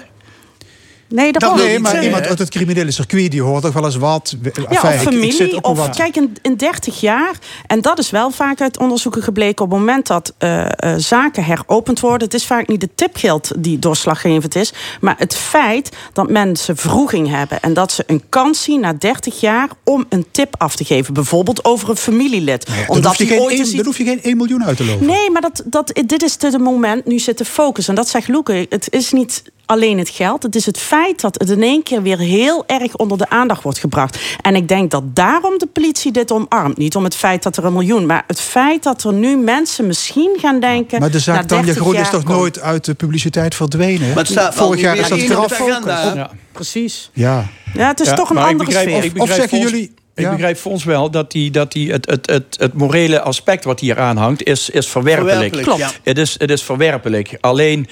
Nee, 1.09 1.33
dat, 1.33 1.41
Dat 1.43 1.57
Nee, 1.57 1.73
niet 1.73 1.81
maar 1.83 2.05
iemand 2.05 2.27
uit 2.27 2.39
het 2.39 2.49
criminele 2.51 2.91
circuit 2.91 3.31
die 3.31 3.43
hoort 3.43 3.63
toch 3.63 3.73
wel 3.73 3.85
eens 3.85 3.97
wat. 3.97 4.37
Ja, 4.43 4.49
Enfin, 4.51 4.65
of 4.75 4.83
ik- 4.85 4.93
ik 4.95 5.01
familie. 5.01 5.33
zit 5.33 5.55
ook 5.55 5.67
of, 5.67 5.77
wel 5.77 5.87
wat. 5.87 5.97
kijk, 5.97 6.17
in, 6.17 6.37
in 6.43 6.57
30 6.57 7.01
jaar, 7.01 7.33
en 7.67 7.81
dat 7.81 7.99
is 7.99 8.11
wel 8.11 8.31
vaak 8.31 8.61
uit 8.61 8.79
onderzoeken 8.79 9.23
gebleken... 9.23 9.65
op 9.65 9.71
het 9.71 9.79
moment 9.81 10.07
dat 10.07 10.35
eh, 10.39 10.65
eh, 10.65 10.71
zaken 10.97 11.45
heropend 11.45 12.01
worden... 12.01 12.27
het 12.27 12.35
is 12.37 12.47
vaak 12.47 12.69
niet 12.69 12.83
het 12.83 12.97
tipgeld 12.97 13.51
die 13.59 13.79
doorslaggevend 13.79 14.55
is... 14.55 14.73
maar 15.01 15.15
het 15.19 15.37
feit 15.37 15.91
dat 16.13 16.31
mensen 16.31 16.77
vroeging 16.77 17.29
hebben... 17.29 17.61
en 17.61 17.75
dat 17.75 17.93
ze 17.93 18.05
een 18.07 18.23
kans 18.29 18.63
zien 18.63 18.81
na 18.81 18.93
30 18.93 19.41
jaar 19.41 19.69
om 19.85 20.07
een 20.09 20.27
tip 20.31 20.55
af 20.59 20.77
te 20.77 20.85
geven. 20.85 21.15
Bijvoorbeeld 21.15 21.65
over 21.65 21.89
een 21.91 21.97
familielid. 21.97 22.67
Nou 22.69 22.81
ja, 22.81 22.87
Omdat 22.87 23.05
hoef 23.05 23.17
je 23.17 23.27
geen 23.27 23.41
ooit 23.41 23.51
één- 23.51 23.59
eens 23.61 23.73
dan 23.73 23.85
hoef 23.85 23.99
je 23.99 24.05
geen 24.05 24.23
1 24.23 24.37
miljoen 24.37 24.65
uit 24.65 24.77
te 24.77 24.85
lopen. 24.85 25.07
Nee, 25.07 25.31
maar 25.31 25.43
dat, 25.43 25.63
dat, 25.67 26.01
dit 26.07 26.23
is 26.23 26.37
het 26.39 26.59
moment, 26.59 27.07
nu 27.07 27.19
zit 27.19 27.39
de 27.39 27.45
focus. 27.45 27.89
En 27.89 27.95
dat 27.95 28.09
zegt 28.09 28.29
Loeke, 28.29 28.67
het 28.69 28.87
is 28.93 29.13
niet 29.13 29.43
alleen 29.67 29.99
het 29.99 30.09
geld. 30.09 30.43
Het 30.43 30.55
is 30.55 30.67
het 30.67 30.79
feit 30.79 31.21
dat 31.21 31.35
het 31.41 31.51
in 31.51 31.63
één 31.63 31.83
keer 31.83 32.03
weer 32.03 32.19
heel 32.19 32.65
erg 32.67 32.97
onder 32.97 33.19
de 33.19 33.29
aandacht 33.29 33.63
wordt 33.63 33.79
gebracht. 33.79 34.19
En 34.41 34.55
ik 34.57 34.69
denk 34.69 34.91
dat 34.91 35.03
daarom 35.17 35.59
de 35.59 35.67
politie 35.67 36.13
dit 36.13 36.33
omarmt. 36.33 36.77
Niet 36.77 36.97
om 36.97 37.05
het 37.05 37.17
feit 37.17 37.43
dat 37.43 37.57
er 37.57 37.65
een 37.65 37.73
miljoen... 37.73 38.07
maar 38.07 38.25
het 38.27 38.41
feit 38.41 38.83
dat 38.83 39.05
er 39.05 39.13
nu 39.13 39.37
mensen 39.37 39.87
misschien 39.87 40.37
gaan 40.41 40.61
denken... 40.61 41.01
Maar 41.01 41.11
de 41.11 41.19
zaak 41.19 41.45
Tanja 41.47 41.65
30 41.65 41.83
Groen 41.83 41.95
is 41.97 42.11
toch 42.11 42.23
komt- 42.23 42.37
nooit 42.39 42.61
uit 42.61 42.85
de 42.85 42.95
publiciteit 42.95 43.55
verdwenen? 43.55 44.09
Maar 44.09 44.17
het 44.17 44.27
staat 44.29 44.55
Vorig 44.55 44.81
jaar 44.81 44.97
is 44.97 45.09
dat 45.09 45.19
hè? 45.21 46.13
Ja. 46.13 46.31
Precies. 46.53 47.11
Ja. 47.13 47.47
Ja, 47.75 47.87
het 47.89 48.01
is 48.01 48.09
Ja, 48.09 48.15
toch 48.15 48.31
een 48.31 48.37
andere 48.39 48.65
begrijp- 48.65 48.89
sfeer. 48.89 49.05
ik 49.05 49.13
begrijp 49.13 49.31
zeggen 49.41 49.49
voor 49.49 49.59
ons- 49.59 49.71
jullie- 49.71 49.95
Ik 50.15 50.25
ja. 50.25 50.31
begrijp 50.31 50.59
voor 50.59 50.73
ons 50.73 50.85
wel 50.85 51.11
dat, 51.11 51.31
die, 51.33 51.51
dat 51.51 51.73
die, 51.73 51.93
het, 51.93 52.07
het, 52.11 52.27
het, 52.31 52.57
het 52.59 52.73
morele 52.75 53.21
aspect 53.21 53.65
wat 53.65 53.81
hier 53.81 53.99
aan 54.01 54.17
hangt, 54.17 54.43
is, 54.43 54.71
is 54.71 54.89
verwerpelijk. 54.89 55.33
Verwerpelijk, 55.35 55.67
Klopt. 55.67 55.81
ja. 55.81 56.11
Het, 56.11 56.19
is, 56.19 56.35
het 56.39 56.51
is 56.51 56.63
verwerpelijk. 56.63 57.37
Alleen, 57.41 57.87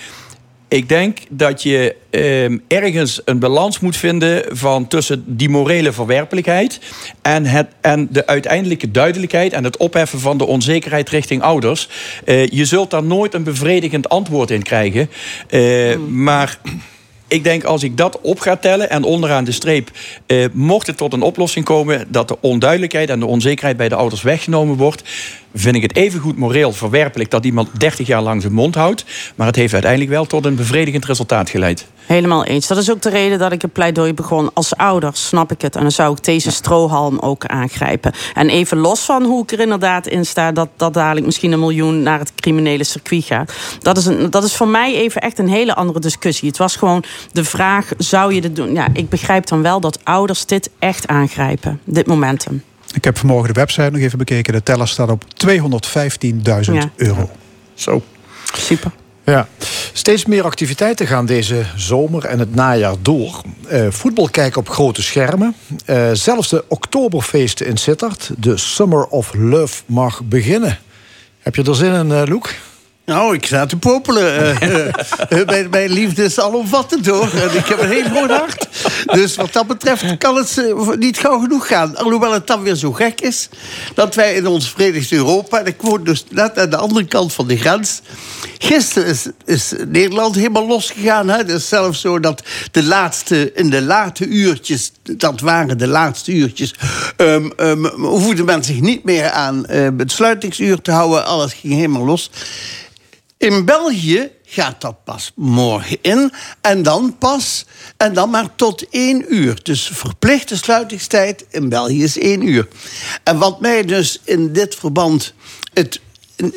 ik 0.74 0.88
denk 0.88 1.18
dat 1.28 1.62
je 1.62 1.94
ehm, 2.10 2.58
ergens 2.68 3.20
een 3.24 3.38
balans 3.38 3.80
moet 3.80 3.96
vinden 3.96 4.44
van 4.56 4.86
tussen 4.86 5.24
die 5.26 5.48
morele 5.48 5.92
verwerpelijkheid 5.92 6.80
en, 7.22 7.44
het, 7.44 7.66
en 7.80 8.08
de 8.10 8.26
uiteindelijke 8.26 8.90
duidelijkheid 8.90 9.52
en 9.52 9.64
het 9.64 9.76
opheffen 9.76 10.20
van 10.20 10.38
de 10.38 10.46
onzekerheid 10.46 11.08
richting 11.08 11.42
ouders. 11.42 11.88
Eh, 12.24 12.46
je 12.46 12.64
zult 12.64 12.90
daar 12.90 13.02
nooit 13.02 13.34
een 13.34 13.42
bevredigend 13.42 14.08
antwoord 14.08 14.50
in 14.50 14.62
krijgen. 14.62 15.10
Eh, 15.48 15.96
Maar 16.08 16.58
ik 17.28 17.44
denk 17.44 17.64
als 17.64 17.82
ik 17.82 17.96
dat 17.96 18.20
op 18.20 18.40
ga 18.40 18.56
tellen 18.56 18.90
en 18.90 19.04
onderaan 19.04 19.44
de 19.44 19.52
streep, 19.52 19.90
eh, 20.26 20.44
mocht 20.52 20.86
het 20.86 20.96
tot 20.96 21.12
een 21.12 21.22
oplossing 21.22 21.64
komen 21.64 22.06
dat 22.08 22.28
de 22.28 22.36
onduidelijkheid 22.40 23.10
en 23.10 23.20
de 23.20 23.26
onzekerheid 23.26 23.76
bij 23.76 23.88
de 23.88 23.94
ouders 23.94 24.22
weggenomen 24.22 24.76
wordt, 24.76 25.02
vind 25.54 25.76
ik 25.76 25.82
het 25.82 25.96
evengoed 25.96 26.36
moreel 26.36 26.72
verwerpelijk 26.72 27.30
dat 27.30 27.44
iemand 27.44 27.68
30 27.80 28.06
jaar 28.06 28.22
lang 28.22 28.40
zijn 28.40 28.52
mond 28.52 28.74
houdt. 28.74 29.04
Maar 29.34 29.46
het 29.46 29.56
heeft 29.56 29.72
uiteindelijk 29.72 30.10
wel 30.10 30.24
tot 30.24 30.44
een 30.44 30.56
bevredigend 30.56 31.04
resultaat 31.04 31.50
geleid. 31.50 31.86
Helemaal 32.06 32.44
eens. 32.44 32.66
Dat 32.66 32.78
is 32.78 32.90
ook 32.90 33.02
de 33.02 33.10
reden 33.10 33.38
dat 33.38 33.52
ik 33.52 33.62
het 33.62 33.72
pleidooi 33.72 34.14
begon. 34.14 34.50
Als 34.54 34.76
ouder 34.76 35.10
snap 35.12 35.52
ik 35.52 35.60
het. 35.60 35.76
En 35.76 35.82
dan 35.82 35.90
zou 35.90 36.12
ik 36.12 36.24
deze 36.24 36.50
strohalm 36.50 37.18
ook 37.18 37.46
aangrijpen. 37.46 38.12
En 38.34 38.48
even 38.48 38.78
los 38.78 39.00
van 39.00 39.24
hoe 39.24 39.42
ik 39.42 39.52
er 39.52 39.60
inderdaad 39.60 40.06
in 40.06 40.26
sta... 40.26 40.52
dat, 40.52 40.68
dat 40.76 40.94
dadelijk 40.94 41.26
misschien 41.26 41.52
een 41.52 41.58
miljoen 41.58 42.02
naar 42.02 42.18
het 42.18 42.34
criminele 42.34 42.84
circuit 42.84 43.24
gaat. 43.24 43.52
Dat 43.78 43.96
is, 43.96 44.06
een, 44.06 44.30
dat 44.30 44.44
is 44.44 44.56
voor 44.56 44.68
mij 44.68 44.94
even 44.94 45.20
echt 45.20 45.38
een 45.38 45.48
hele 45.48 45.74
andere 45.74 46.00
discussie. 46.00 46.48
Het 46.48 46.58
was 46.58 46.76
gewoon 46.76 47.04
de 47.32 47.44
vraag, 47.44 47.88
zou 47.98 48.34
je 48.34 48.40
dit 48.40 48.56
doen? 48.56 48.72
Ja, 48.72 48.86
ik 48.92 49.08
begrijp 49.08 49.46
dan 49.46 49.62
wel 49.62 49.80
dat 49.80 49.98
ouders 50.04 50.46
dit 50.46 50.70
echt 50.78 51.06
aangrijpen. 51.06 51.80
Dit 51.84 52.06
momentum. 52.06 52.62
Ik 52.94 53.04
heb 53.04 53.18
vanmorgen 53.18 53.54
de 53.54 53.60
website 53.60 53.90
nog 53.90 54.00
even 54.00 54.18
bekeken. 54.18 54.52
De 54.52 54.62
teller 54.62 54.88
staat 54.88 55.10
op 55.10 55.24
215.000 55.34 56.74
Ja. 56.74 56.90
euro. 56.96 57.30
Zo. 57.74 58.02
Super. 58.56 58.90
Ja. 59.24 59.48
Steeds 59.92 60.24
meer 60.24 60.44
activiteiten 60.44 61.06
gaan 61.06 61.26
deze 61.26 61.64
zomer 61.76 62.24
en 62.24 62.38
het 62.38 62.54
najaar 62.54 62.94
door. 63.02 63.40
Eh, 63.68 63.86
voetbal 63.90 64.28
kijken 64.28 64.60
op 64.60 64.68
grote 64.68 65.02
schermen. 65.02 65.54
Eh, 65.84 66.10
zelfs 66.12 66.48
de 66.48 66.64
oktoberfeesten 66.68 67.66
in 67.66 67.76
Sittard, 67.76 68.30
de 68.38 68.56
Summer 68.56 69.04
of 69.06 69.34
Love, 69.34 69.82
mag 69.86 70.22
beginnen. 70.24 70.78
Heb 71.40 71.54
je 71.56 71.62
er 71.64 71.74
zin 71.76 71.92
in, 71.92 72.12
eh 72.12 72.22
Loek? 72.24 72.50
Nou, 73.06 73.34
ik 73.34 73.46
sta 73.46 73.66
te 73.66 73.76
popelen. 73.76 74.22
Eh, 74.64 74.86
eh, 75.40 75.46
mijn, 75.46 75.70
mijn 75.70 75.90
liefde 75.90 76.24
is 76.24 76.40
alomvattend 76.40 77.06
hoor. 77.06 77.32
En 77.32 77.56
ik 77.56 77.66
heb 77.66 77.80
een 77.80 77.90
heel 77.90 78.04
groot 78.04 78.30
hart. 78.30 78.68
Dus 79.04 79.36
wat 79.36 79.52
dat 79.52 79.66
betreft 79.66 80.18
kan 80.18 80.36
het 80.36 80.58
eh, 80.58 80.88
niet 80.98 81.18
gauw 81.18 81.38
genoeg 81.38 81.66
gaan. 81.66 81.96
Alhoewel 81.96 82.32
het 82.32 82.46
dan 82.46 82.62
weer 82.62 82.74
zo 82.74 82.92
gek 82.92 83.20
is 83.20 83.48
dat 83.94 84.14
wij 84.14 84.34
in 84.34 84.46
ons 84.46 84.70
Verenigd 84.70 85.12
Europa, 85.12 85.58
en 85.58 85.66
ik 85.66 85.80
woon 85.80 86.04
dus 86.04 86.24
net 86.30 86.58
aan 86.58 86.70
de 86.70 86.76
andere 86.76 87.04
kant 87.04 87.32
van 87.32 87.46
de 87.46 87.56
grens. 87.56 88.00
Gisteren 88.58 89.08
is, 89.08 89.26
is 89.44 89.72
Nederland 89.86 90.34
helemaal 90.34 90.66
losgegaan. 90.66 91.28
Hè? 91.28 91.36
Het 91.36 91.48
is 91.48 91.68
zelfs 91.68 92.00
zo 92.00 92.20
dat 92.20 92.42
de 92.70 92.82
laatste, 92.82 93.52
in 93.54 93.70
de 93.70 93.82
late 93.82 94.26
uurtjes, 94.26 94.92
dat 95.02 95.40
waren 95.40 95.78
de 95.78 95.86
laatste 95.86 96.32
uurtjes, 96.32 96.74
um, 97.16 97.52
um, 97.56 97.86
hoefde 97.86 98.44
men 98.44 98.64
zich 98.64 98.80
niet 98.80 99.04
meer 99.04 99.30
aan 99.30 99.66
eh, 99.66 99.88
het 99.96 100.12
sluitingsuur 100.12 100.80
te 100.80 100.90
houden. 100.90 101.26
Alles 101.26 101.52
ging 101.52 101.74
helemaal 101.74 102.04
los. 102.04 102.30
In 103.44 103.64
België 103.64 104.30
gaat 104.44 104.80
dat 104.80 105.04
pas 105.04 105.32
morgen 105.34 105.98
in. 106.00 106.32
En 106.60 106.82
dan 106.82 107.16
pas, 107.18 107.64
en 107.96 108.14
dan 108.14 108.30
maar 108.30 108.54
tot 108.56 108.88
één 108.90 109.34
uur. 109.34 109.60
Dus 109.62 109.90
verplichte 109.92 110.56
sluitingstijd 110.56 111.44
in 111.50 111.68
België 111.68 112.02
is 112.02 112.18
één 112.18 112.48
uur. 112.48 112.68
En 113.22 113.38
wat 113.38 113.60
mij 113.60 113.84
dus 113.84 114.20
in 114.24 114.52
dit 114.52 114.74
verband 114.74 115.34
het, 115.72 116.00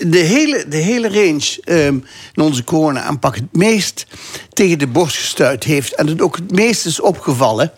de, 0.06 0.18
hele, 0.18 0.68
de 0.68 0.78
hele 0.78 1.08
range 1.08 1.58
ehm, 1.64 2.00
in 2.34 2.42
onze 2.42 2.64
corona-aanpak 2.64 3.36
het 3.36 3.56
meest 3.56 4.06
tegen 4.54 4.80
de 4.80 4.88
borst 4.88 5.18
gestuurd 5.18 5.64
heeft... 5.64 5.96
en 5.96 6.08
het 6.08 6.22
ook 6.22 6.36
het 6.36 6.52
meest 6.52 6.86
is 6.86 7.00
opgevallen... 7.00 7.72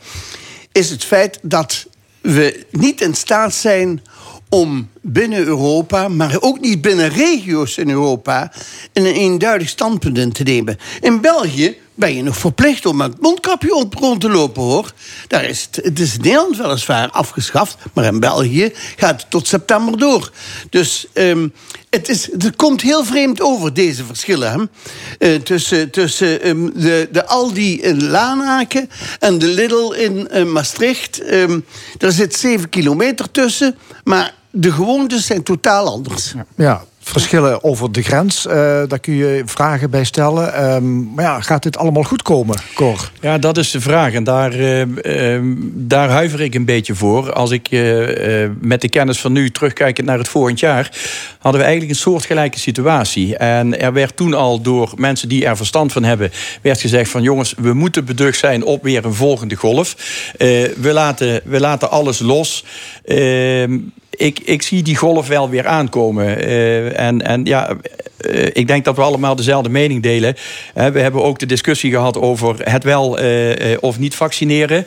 is 0.72 0.90
het 0.90 1.04
feit 1.04 1.40
dat 1.42 1.86
we 2.22 2.66
niet 2.72 3.02
in 3.02 3.16
staat 3.16 3.54
zijn 3.54 4.02
om 4.50 4.90
binnen 5.02 5.46
Europa, 5.46 6.08
maar 6.08 6.38
ook 6.40 6.60
niet 6.60 6.82
binnen 6.82 7.10
regio's 7.10 7.78
in 7.78 7.90
Europa, 7.90 8.52
een 8.94 9.06
eenduidig 9.06 9.70
standpunt 9.70 10.18
in 10.18 10.32
te 10.32 10.44
nemen. 10.44 10.78
In 11.02 11.22
België 11.22 11.78
ben 12.00 12.16
je 12.16 12.24
nog 12.24 12.38
verplicht 12.38 12.86
om 12.86 12.98
met 12.98 13.22
mondkapje 13.22 13.76
op 13.76 13.94
rond 13.94 14.22
te 14.22 14.30
lopen, 14.30 14.62
hoor. 14.62 14.94
Daar 15.28 15.44
is 15.44 15.68
het, 15.72 15.86
het 15.86 16.00
is 16.00 16.14
in 16.14 16.22
Nederland 16.22 16.58
weliswaar 16.58 17.10
afgeschaft, 17.10 17.78
maar 17.94 18.06
in 18.06 18.20
België 18.20 18.72
gaat 18.96 19.22
het 19.22 19.30
tot 19.30 19.48
september 19.48 19.98
door. 19.98 20.32
Dus 20.70 21.08
ehm, 21.14 21.48
het, 21.90 22.10
is, 22.10 22.30
het 22.32 22.56
komt 22.56 22.82
heel 22.82 23.06
vreemd 23.06 23.42
over, 23.42 23.74
deze 23.74 24.06
verschillen. 24.06 24.52
Hè? 24.52 25.34
Eh, 25.34 25.42
tussen 25.42 25.90
tussen 25.90 26.42
ehm, 26.42 26.70
de, 26.74 27.08
de 27.12 27.26
Aldi 27.26 27.82
in 27.82 28.10
Lanaken 28.10 28.90
en 29.20 29.40
de 29.40 29.48
Lidl 29.48 29.92
in 29.92 30.28
eh, 30.28 30.46
Maastricht. 30.46 31.20
Ehm, 31.20 31.60
daar 31.98 32.12
zit 32.12 32.36
zeven 32.36 32.70
kilometer 32.70 33.32
tussen, 33.32 33.76
maar 34.04 34.38
de 34.52 34.72
gewoontes 34.72 35.26
zijn 35.26 35.44
totaal 35.44 35.88
anders. 35.88 36.34
Ja, 36.56 36.84
verschillen 37.00 37.64
over 37.64 37.92
de 37.92 38.02
grens, 38.02 38.46
eh, 38.46 38.54
daar 38.88 39.00
kun 39.00 39.14
je 39.14 39.42
vragen 39.46 39.90
bij 39.90 40.04
stellen. 40.04 40.54
Ehm, 40.54 41.14
maar 41.14 41.26
ja, 41.26 41.42
gaat 41.42 41.64
dit 41.64 41.78
allemaal 41.78 42.04
goed 42.04 42.22
komen, 42.22 42.62
Cor? 42.74 43.12
Ja, 43.22 43.38
dat 43.38 43.58
is 43.58 43.72
de 43.72 43.82
vraag. 43.82 44.14
En 44.14 44.24
daar, 44.24 44.54
eh, 44.54 45.34
ehm, 45.36 45.56
daar 45.74 46.10
huiver 46.10 46.42
ik 46.42 46.56
een 46.56 46.66
beetje 46.66 46.96
voor. 46.96 47.34
Als 47.34 47.52
ik 47.52 47.68
eh, 47.70 48.44
eh, 48.44 48.52
met 48.62 48.82
de 48.82 48.90
kennis 48.90 49.20
van 49.20 49.32
nu 49.32 49.52
terugkijkend 49.52 50.08
naar 50.08 50.18
het 50.18 50.28
volgend 50.28 50.60
jaar... 50.60 50.92
hadden 51.40 51.62
we 51.62 51.68
eigenlijk 51.68 51.98
een 51.98 52.02
soortgelijke 52.02 52.60
situatie. 52.60 53.38
En 53.38 53.80
er 53.80 53.94
werd 53.94 54.16
toen 54.16 54.34
al 54.34 54.62
door 54.62 54.94
mensen 54.96 55.30
die 55.30 55.46
er 55.46 55.58
verstand 55.58 55.92
van 55.92 56.04
hebben... 56.04 56.32
werd 56.62 56.82
gezegd 56.82 57.12
van 57.12 57.22
jongens, 57.22 57.54
we 57.58 57.74
moeten 57.74 58.06
beducht 58.06 58.40
zijn 58.40 58.64
op 58.64 58.84
weer 58.84 59.06
een 59.06 59.14
volgende 59.14 59.56
golf. 59.56 59.96
Eh, 60.38 60.48
we, 60.78 60.94
laten, 60.94 61.42
we 61.44 61.60
laten 61.60 61.92
alles 61.92 62.20
los. 62.20 62.66
Ik, 64.20 64.40
ik 64.40 64.62
zie 64.62 64.84
die 64.84 64.96
golf 64.96 65.28
wel 65.28 65.50
weer 65.50 65.68
aankomen. 65.68 66.44
Eh, 66.44 67.00
en, 67.00 67.22
en 67.22 67.46
ja, 67.46 67.76
eh, 68.18 68.46
ik 68.54 68.68
denk 68.68 68.86
dat 68.86 68.96
we 68.96 69.02
allemaal 69.02 69.36
dezelfde 69.36 69.70
mening 69.70 70.04
delen. 70.04 70.36
Eh, 70.74 70.88
we 70.88 71.00
hebben 71.00 71.24
ook 71.24 71.40
de 71.40 71.46
discussie 71.46 71.92
gehad 71.92 72.18
over 72.18 72.56
het 72.60 72.84
wel 72.84 73.20
of 73.80 74.00
niet 74.00 74.16
vaccineren. 74.16 74.86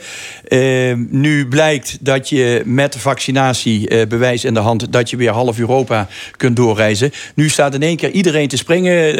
Nu 1.09 1.48
blijkt 1.48 1.98
dat 2.00 2.28
je 2.28 2.62
met 2.64 2.96
vaccinatiebewijs 2.96 4.44
in 4.44 4.54
de 4.54 4.60
hand... 4.60 4.92
dat 4.92 5.10
je 5.10 5.16
weer 5.16 5.30
half 5.30 5.59
Europa 5.59 6.09
kunt 6.36 6.56
doorreizen. 6.56 7.12
Nu 7.34 7.48
staat 7.48 7.74
in 7.74 7.82
één 7.82 7.96
keer 7.96 8.10
iedereen 8.10 8.48
te 8.48 8.56
springen. 8.56 9.16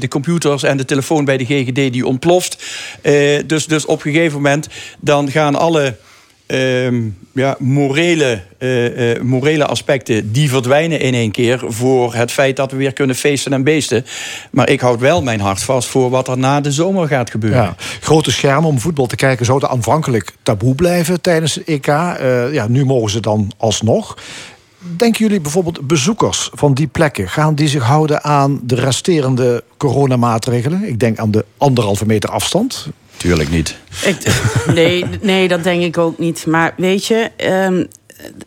de 0.00 0.08
computers 0.08 0.62
en 0.62 0.76
de 0.76 0.84
telefoon 0.84 1.24
bij 1.24 1.36
de 1.36 1.44
GGD 1.44 1.92
die 1.92 2.06
ontploft. 2.06 2.64
Dus, 3.46 3.66
dus 3.66 3.86
op 3.86 4.04
een 4.04 4.12
gegeven 4.12 4.36
moment 4.36 4.68
dan 5.00 5.30
gaan 5.30 5.54
alle 5.54 5.94
ehm, 6.46 7.02
ja, 7.32 7.56
morele, 7.58 8.42
eh, 8.58 9.10
eh, 9.10 9.22
morele 9.22 9.66
aspecten 9.66 10.32
die 10.32 10.48
verdwijnen 10.48 11.00
in 11.00 11.14
één 11.14 11.30
keer 11.30 11.62
voor 11.66 12.14
het 12.14 12.30
feit 12.30 12.56
dat 12.56 12.70
we 12.70 12.76
weer 12.76 12.92
kunnen 12.92 13.16
feesten 13.16 13.52
en 13.52 13.64
beesten. 13.64 14.04
Maar 14.50 14.70
ik 14.70 14.80
houd 14.80 15.00
wel 15.00 15.22
mijn 15.22 15.40
hart 15.40 15.62
vast 15.62 15.88
voor 15.88 16.10
wat 16.10 16.28
er 16.28 16.38
na 16.38 16.60
de 16.60 16.72
zomer 16.72 17.08
gaat 17.08 17.30
gebeuren. 17.30 17.62
Ja, 17.62 17.74
grote 18.00 18.30
schermen 18.30 18.68
om 18.68 18.80
voetbal 18.80 19.06
te 19.06 19.16
kijken 19.16 19.46
zouden 19.46 19.68
aanvankelijk 19.68 20.32
taboe 20.42 20.74
blijven 20.74 21.20
tijdens 21.20 21.54
het 21.54 21.64
EK. 21.64 21.86
Eh, 21.86 22.52
ja, 22.52 22.68
nu 22.68 22.84
mogen 22.84 23.10
ze 23.10 23.20
dan 23.20 23.52
alsnog. 23.56 24.16
Denken 24.96 25.24
jullie 25.24 25.40
bijvoorbeeld 25.40 25.86
bezoekers 25.86 26.50
van 26.52 26.74
die 26.74 26.86
plekken... 26.86 27.28
gaan 27.28 27.54
die 27.54 27.68
zich 27.68 27.82
houden 27.82 28.24
aan 28.24 28.60
de 28.62 28.74
resterende 28.74 29.64
coronamaatregelen? 29.76 30.88
Ik 30.88 31.00
denk 31.00 31.18
aan 31.18 31.30
de 31.30 31.44
anderhalve 31.56 32.06
meter 32.06 32.30
afstand. 32.30 32.88
Tuurlijk 33.16 33.50
niet. 33.50 33.76
Ik, 34.04 34.16
nee, 34.74 35.04
nee, 35.20 35.48
dat 35.48 35.62
denk 35.62 35.82
ik 35.82 35.98
ook 35.98 36.18
niet. 36.18 36.46
Maar 36.46 36.74
weet 36.76 37.06
je, 37.06 37.30
ehm, 37.36 37.84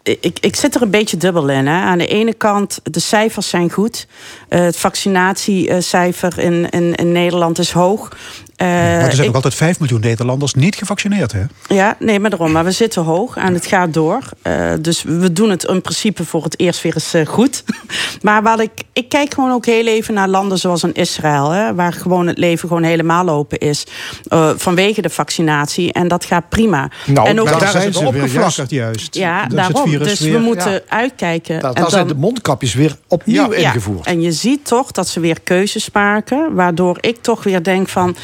ik, 0.03 0.37
ik 0.39 0.55
zit 0.55 0.75
er 0.75 0.81
een 0.81 0.89
beetje 0.89 1.17
dubbel 1.17 1.49
in. 1.49 1.67
Hè. 1.67 1.81
Aan 1.81 1.97
de 1.97 2.07
ene 2.07 2.33
kant, 2.33 2.79
de 2.83 2.99
cijfers 2.99 3.49
zijn 3.49 3.71
goed. 3.71 4.07
Eh, 4.49 4.59
het 4.59 4.77
vaccinatiecijfer 4.77 6.39
in, 6.39 6.69
in, 6.69 6.95
in 6.95 7.11
Nederland 7.11 7.59
is 7.59 7.71
hoog. 7.71 8.17
Eh, 8.59 8.67
maar 8.67 8.77
er 8.77 9.01
zijn 9.01 9.17
ik- 9.19 9.25
nog 9.25 9.35
altijd 9.35 9.55
5 9.55 9.79
miljoen 9.79 9.99
Nederlanders 9.99 10.53
niet 10.53 10.75
gevaccineerd, 10.75 11.31
hè? 11.31 11.41
ja, 11.67 11.95
nee, 11.99 12.19
maar 12.19 12.29
daarom. 12.29 12.51
Maar 12.51 12.63
we 12.63 12.71
zitten 12.71 13.03
hoog 13.03 13.35
en 13.35 13.53
het 13.53 13.65
gaat 13.65 13.93
door. 13.93 14.19
Eh, 14.41 14.71
dus 14.81 15.03
we 15.03 15.33
doen 15.33 15.49
het 15.49 15.63
in 15.63 15.81
principe 15.81 16.25
voor 16.25 16.43
het 16.43 16.59
eerst 16.59 16.81
weer 16.81 16.93
eens 16.93 17.13
eh, 17.13 17.25
goed. 17.25 17.63
maar 18.21 18.43
wat 18.43 18.59
ik, 18.59 18.71
ik 18.93 19.09
kijk 19.09 19.33
gewoon 19.33 19.51
ook 19.51 19.65
heel 19.65 19.87
even 19.87 20.13
naar 20.13 20.27
landen 20.27 20.57
zoals 20.57 20.83
in 20.83 20.93
Israël, 20.93 21.49
hè, 21.49 21.75
waar 21.75 21.93
gewoon 21.93 22.27
het 22.27 22.37
leven 22.37 22.67
gewoon 22.67 22.83
helemaal 22.83 23.29
open 23.29 23.57
is. 23.57 23.83
eh, 24.27 24.49
vanwege 24.55 25.01
de 25.01 25.09
vaccinatie. 25.09 25.93
En 25.93 26.07
dat 26.07 26.25
gaat 26.25 26.49
prima. 26.49 26.89
Nou, 27.05 27.27
en 27.27 27.39
ook 27.39 27.49
maar 27.49 27.59
Daar 27.59 27.71
zijn 27.71 27.93
ze 27.93 27.99
weer 27.99 28.07
opgevlakkerd 28.07 28.69
juist. 28.69 29.15
Ja, 29.15 29.31
Daar 29.33 29.45
is 29.45 29.47
het 29.65 29.73
daarom. 29.73 29.89
virus 29.89 30.07
Dus 30.07 30.19
weer- 30.19 30.33
we 30.33 30.39
moeten 30.39 30.71
Ja. 30.71 30.79
uitkijken. 30.87 31.59
Daar, 31.59 31.89
zijn 31.89 32.07
de 32.07 32.15
mondkapjes 32.15 32.73
weer 32.73 32.95
opnieuw 33.07 33.53
ja, 33.53 33.57
ingevoerd. 33.67 34.05
En 34.05 34.21
je 34.21 34.31
ziet 34.31 34.65
toch 34.65 34.91
dat 34.91 35.07
ze 35.07 35.19
weer 35.19 35.37
keuzes 35.43 35.89
maken. 35.93 36.53
Waardoor 36.55 36.97
ik 37.01 37.17
toch 37.21 37.43
weer 37.43 37.63
denk 37.63 37.87
van... 37.87 38.15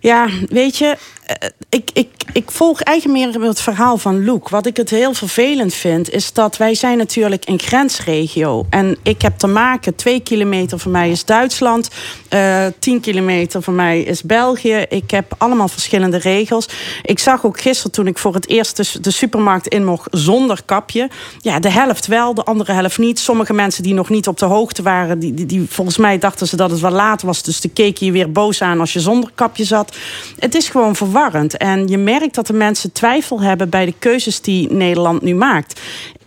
Ja, 0.00 0.28
weet 0.48 0.76
je... 0.78 0.96
eh, 1.26 1.48
Ik, 1.68 1.90
ik, 1.92 2.08
ik 2.32 2.50
volg 2.50 2.80
eigenlijk 2.80 3.18
meer 3.18 3.48
het 3.48 3.60
verhaal 3.60 3.98
van 3.98 4.24
Loek. 4.24 4.48
Wat 4.48 4.66
ik 4.66 4.76
het 4.76 4.90
heel 4.90 5.14
vervelend 5.14 5.74
vind, 5.74 6.10
is 6.10 6.32
dat 6.32 6.56
wij 6.56 6.74
zijn 6.74 6.98
natuurlijk 6.98 7.48
een 7.48 7.58
grensregio. 7.60 8.66
En 8.70 8.96
ik 9.02 9.22
heb 9.22 9.38
te 9.38 9.46
maken, 9.46 9.94
twee 9.94 10.20
kilometer 10.20 10.78
van 10.78 10.90
mij 10.90 11.10
is 11.10 11.24
Duitsland. 11.24 11.88
eh 12.28 12.66
tien 12.78 13.00
kilometer 13.00 13.62
van 13.62 13.74
mij 13.74 14.00
is 14.00 14.22
België. 14.22 14.84
Ik 14.88 15.10
heb 15.10 15.34
allemaal 15.38 15.68
verschillende 15.68 16.16
regels. 16.16 16.68
Ik 17.02 17.18
zag 17.18 17.44
ook 17.44 17.60
gisteren 17.60 17.92
toen 17.92 18.06
ik 18.06 18.18
voor 18.18 18.34
het 18.34 18.48
eerst 18.48 18.76
de, 18.76 19.00
de 19.00 19.10
supermarkt 19.10 19.66
in 19.66 19.84
mocht 19.84 20.08
zonder 20.10 20.62
kapje. 20.64 21.10
Ja, 21.38 21.60
de 21.60 21.70
helft 21.70 22.06
wel, 22.06 22.34
de 22.34 22.44
andere 22.44 22.72
helft 22.72 22.98
niet. 22.98 23.18
Sommige 23.18 23.52
mensen 23.52 23.82
die 23.82 23.94
nog 23.94 24.08
niet 24.08 24.28
op 24.28 24.38
de 24.38 24.44
hoogte 24.44 24.82
waren, 24.82 25.18
die, 25.18 25.46
die, 25.46 25.66
volgens 25.68 25.96
mij 25.96 26.18
dachten 26.18 26.46
ze 26.46 26.56
dat 26.56 26.70
het 26.70 26.80
wel 26.80 26.90
laat 26.90 27.22
was. 27.22 27.42
Dus 27.42 27.60
die 27.60 27.70
keken 27.70 28.06
je 28.06 28.12
weer 28.12 28.32
boos 28.32 28.62
aan 28.62 28.80
als 28.80 28.92
je 28.92 29.00
zonder 29.00 29.30
kapje 29.34 29.64
zat. 29.64 29.96
Het 30.38 30.54
is 30.54 30.68
gewoon 30.68 30.96
verwarrend. 30.96 31.10
En 31.58 31.88
je 31.88 31.98
merkt 31.98 32.34
dat 32.34 32.46
de 32.46 32.52
mensen 32.52 32.92
twijfel 32.92 33.40
hebben 33.40 33.68
bij 33.68 33.84
de 33.84 33.94
keuzes 33.98 34.40
die 34.40 34.72
Nederland 34.72 35.22
nu 35.22 35.34
maakt. 35.34 35.80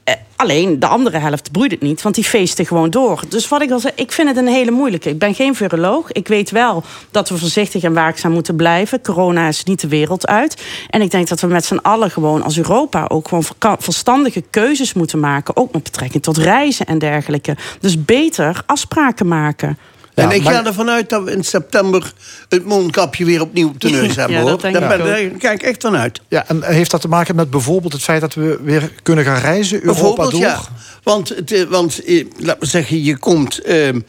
Eh, 0.03 0.13
Alleen 0.35 0.79
de 0.79 0.87
andere 0.87 1.17
helft 1.17 1.51
broeit 1.51 1.71
het 1.71 1.81
niet, 1.81 2.01
want 2.01 2.15
die 2.15 2.23
feesten 2.23 2.65
gewoon 2.65 2.89
door. 2.89 3.23
Dus 3.29 3.47
wat 3.47 3.61
ik 3.61 3.71
al 3.71 3.79
zei, 3.79 3.93
ik 3.95 4.11
vind 4.11 4.27
het 4.27 4.37
een 4.37 4.47
hele 4.47 4.71
moeilijke. 4.71 5.09
Ik 5.09 5.19
ben 5.19 5.33
geen 5.35 5.55
viroloog. 5.55 6.11
Ik 6.11 6.27
weet 6.27 6.51
wel 6.51 6.83
dat 7.11 7.29
we 7.29 7.37
voorzichtig 7.37 7.83
en 7.83 7.93
waakzaam 7.93 8.31
moeten 8.31 8.55
blijven. 8.55 9.01
Corona 9.01 9.47
is 9.47 9.63
niet 9.63 9.81
de 9.81 9.87
wereld 9.87 10.27
uit. 10.27 10.63
En 10.89 11.01
ik 11.01 11.11
denk 11.11 11.27
dat 11.27 11.39
we 11.41 11.47
met 11.47 11.65
z'n 11.65 11.79
allen 11.81 12.11
gewoon 12.11 12.43
als 12.43 12.57
Europa 12.57 13.05
ook 13.07 13.27
gewoon 13.27 13.77
verstandige 13.79 14.43
keuzes 14.49 14.93
moeten 14.93 15.19
maken. 15.19 15.57
Ook 15.57 15.73
met 15.73 15.83
betrekking 15.83 16.23
tot 16.23 16.37
reizen 16.37 16.85
en 16.85 16.99
dergelijke. 16.99 17.57
Dus 17.79 18.05
beter 18.05 18.63
afspraken 18.65 19.27
maken. 19.27 19.77
En 20.15 20.31
ik 20.31 20.43
ga 20.43 20.65
ervan 20.65 20.89
uit 20.89 21.09
dat 21.09 21.23
we 21.23 21.31
in 21.31 21.43
september 21.43 22.13
het 22.49 22.65
mondkapje 22.65 23.25
weer 23.25 23.41
opnieuw 23.41 23.67
op 23.67 23.79
de 23.81 23.89
neus 23.99 24.15
hebben. 24.15 24.35
Ja, 24.35 24.41
hoor. 24.41 24.49
dat 24.49 24.61
denk 24.61 24.73
Daar, 24.79 24.91
ik 24.91 25.03
ben- 25.03 25.07
daar 25.29 25.39
kijk 25.39 25.61
ik 25.61 25.67
echt 25.67 25.81
van 25.81 25.95
uit. 25.95 26.21
Ja, 26.27 26.47
en 26.47 26.63
heeft 26.63 26.91
dat 26.91 27.01
te 27.01 27.07
maken 27.07 27.35
met 27.35 27.49
bijvoorbeeld 27.49 27.93
het 27.93 28.01
feit 28.01 28.21
dat 28.21 28.33
we 28.33 28.59
weer 28.63 28.91
kunnen 29.03 29.25
gaan 29.25 29.39
reizen, 29.41 29.77
Europa 29.83 29.99
Bijvoorbeeld, 30.01 30.31
door? 30.31 30.39
ja. 30.41 30.59
Want, 31.03 31.29
het, 31.29 31.51
eh, 31.51 31.63
want 31.63 32.03
eh, 32.03 32.25
laten 32.37 32.59
we 32.61 32.65
zeggen, 32.65 33.03
je 33.03 33.17
komt 33.17 33.59
ehm, 33.59 33.99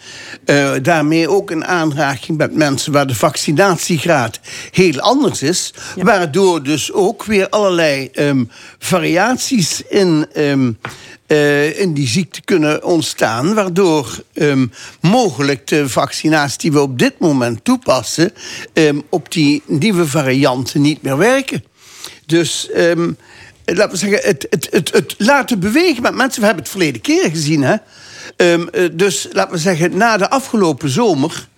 eh, 0.44 0.70
daarmee 0.82 1.28
ook 1.28 1.50
in 1.50 1.64
aanraking 1.64 2.38
met 2.38 2.54
mensen 2.54 2.92
waar 2.92 3.06
de 3.06 3.14
vaccinatiegraad 3.14 4.40
heel 4.70 5.00
anders 5.00 5.42
is. 5.42 5.72
Waardoor 5.96 6.62
dus 6.62 6.92
ook 6.92 7.24
weer 7.24 7.48
allerlei 7.48 8.08
ehm, 8.12 8.44
variaties 8.78 9.82
in. 9.88 10.26
ehm, 10.32 10.72
eh, 11.26 11.80
in 11.80 11.94
die 11.94 12.08
ziekte 12.08 12.42
kunnen 12.42 12.84
ontstaan, 12.84 13.54
waardoor 13.54 14.22
ehm, 14.32 14.66
mogelijk 15.00 15.66
de 15.66 15.88
vaccinaties 15.88 16.56
die 16.56 16.72
we 16.72 16.80
op 16.80 16.98
dit 16.98 17.18
moment 17.18 17.64
toepassen, 17.64 18.32
ehm, 18.72 19.00
op 19.08 19.32
die 19.32 19.62
nieuwe 19.66 20.06
varianten 20.06 20.80
niet 20.80 21.02
meer 21.02 21.16
werken. 21.16 21.64
Dus 22.26 22.70
ehm, 22.70 23.12
laten 23.64 23.90
we 23.90 23.96
zeggen, 23.96 24.28
het, 24.28 24.46
het, 24.50 24.92
het, 24.92 25.14
laten 25.18 25.60
bewegen 25.60 26.02
met 26.02 26.14
mensen. 26.14 26.40
We 26.40 26.46
hebben 26.46 26.64
het 26.64 26.72
verleden 26.72 27.00
keer 27.00 27.30
gezien. 27.30 27.62
Hè? 27.62 27.76
Eh, 28.36 28.88
dus 28.92 29.28
laten 29.32 29.52
we 29.52 29.58
zeggen, 29.58 29.96
na 29.96 30.16
de 30.16 30.30
afgelopen 30.30 30.88
zomer. 30.88 31.48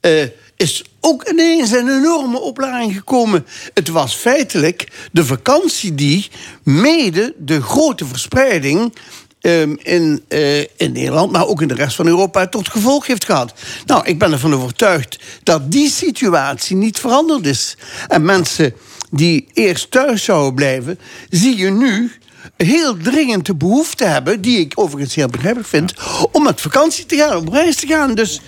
eh, 0.00 0.22
is 0.56 0.84
ook 1.00 1.28
ineens 1.28 1.70
een 1.70 1.88
enorme 1.88 2.38
opleiding 2.40 2.94
gekomen. 2.94 3.46
Het 3.74 3.88
was 3.88 4.14
feitelijk 4.14 5.08
de 5.12 5.24
vakantie 5.24 5.94
die 5.94 6.30
mede 6.62 7.34
de 7.38 7.62
grote 7.62 8.06
verspreiding 8.06 8.94
ehm, 9.40 9.74
in, 9.82 10.24
eh, 10.28 10.60
in 10.60 10.92
Nederland, 10.92 11.32
maar 11.32 11.46
ook 11.46 11.62
in 11.62 11.68
de 11.68 11.74
rest 11.74 11.96
van 11.96 12.06
Europa 12.06 12.46
tot 12.46 12.68
gevolg 12.68 13.06
heeft 13.06 13.24
gehad. 13.24 13.54
Nou, 13.86 14.04
ik 14.06 14.18
ben 14.18 14.32
ervan 14.32 14.54
overtuigd 14.54 15.18
dat 15.42 15.72
die 15.72 15.90
situatie 15.90 16.76
niet 16.76 16.98
veranderd 16.98 17.46
is. 17.46 17.76
En 18.08 18.24
mensen 18.24 18.74
die 19.10 19.48
eerst 19.52 19.90
thuis 19.90 20.24
zouden 20.24 20.54
blijven, 20.54 20.98
zie 21.30 21.56
je 21.56 21.70
nu 21.70 22.12
heel 22.56 22.96
dringend 22.96 23.46
de 23.46 23.54
behoefte 23.54 24.04
hebben, 24.04 24.40
die 24.40 24.58
ik 24.58 24.72
overigens 24.74 25.14
heel 25.14 25.28
begrijpelijk 25.28 25.68
vind, 25.68 25.94
om 26.32 26.42
met 26.42 26.60
vakantie 26.60 27.06
te 27.06 27.16
gaan, 27.16 27.36
op 27.36 27.48
reis 27.48 27.76
te 27.76 27.86
gaan. 27.86 28.14
Dus 28.14 28.40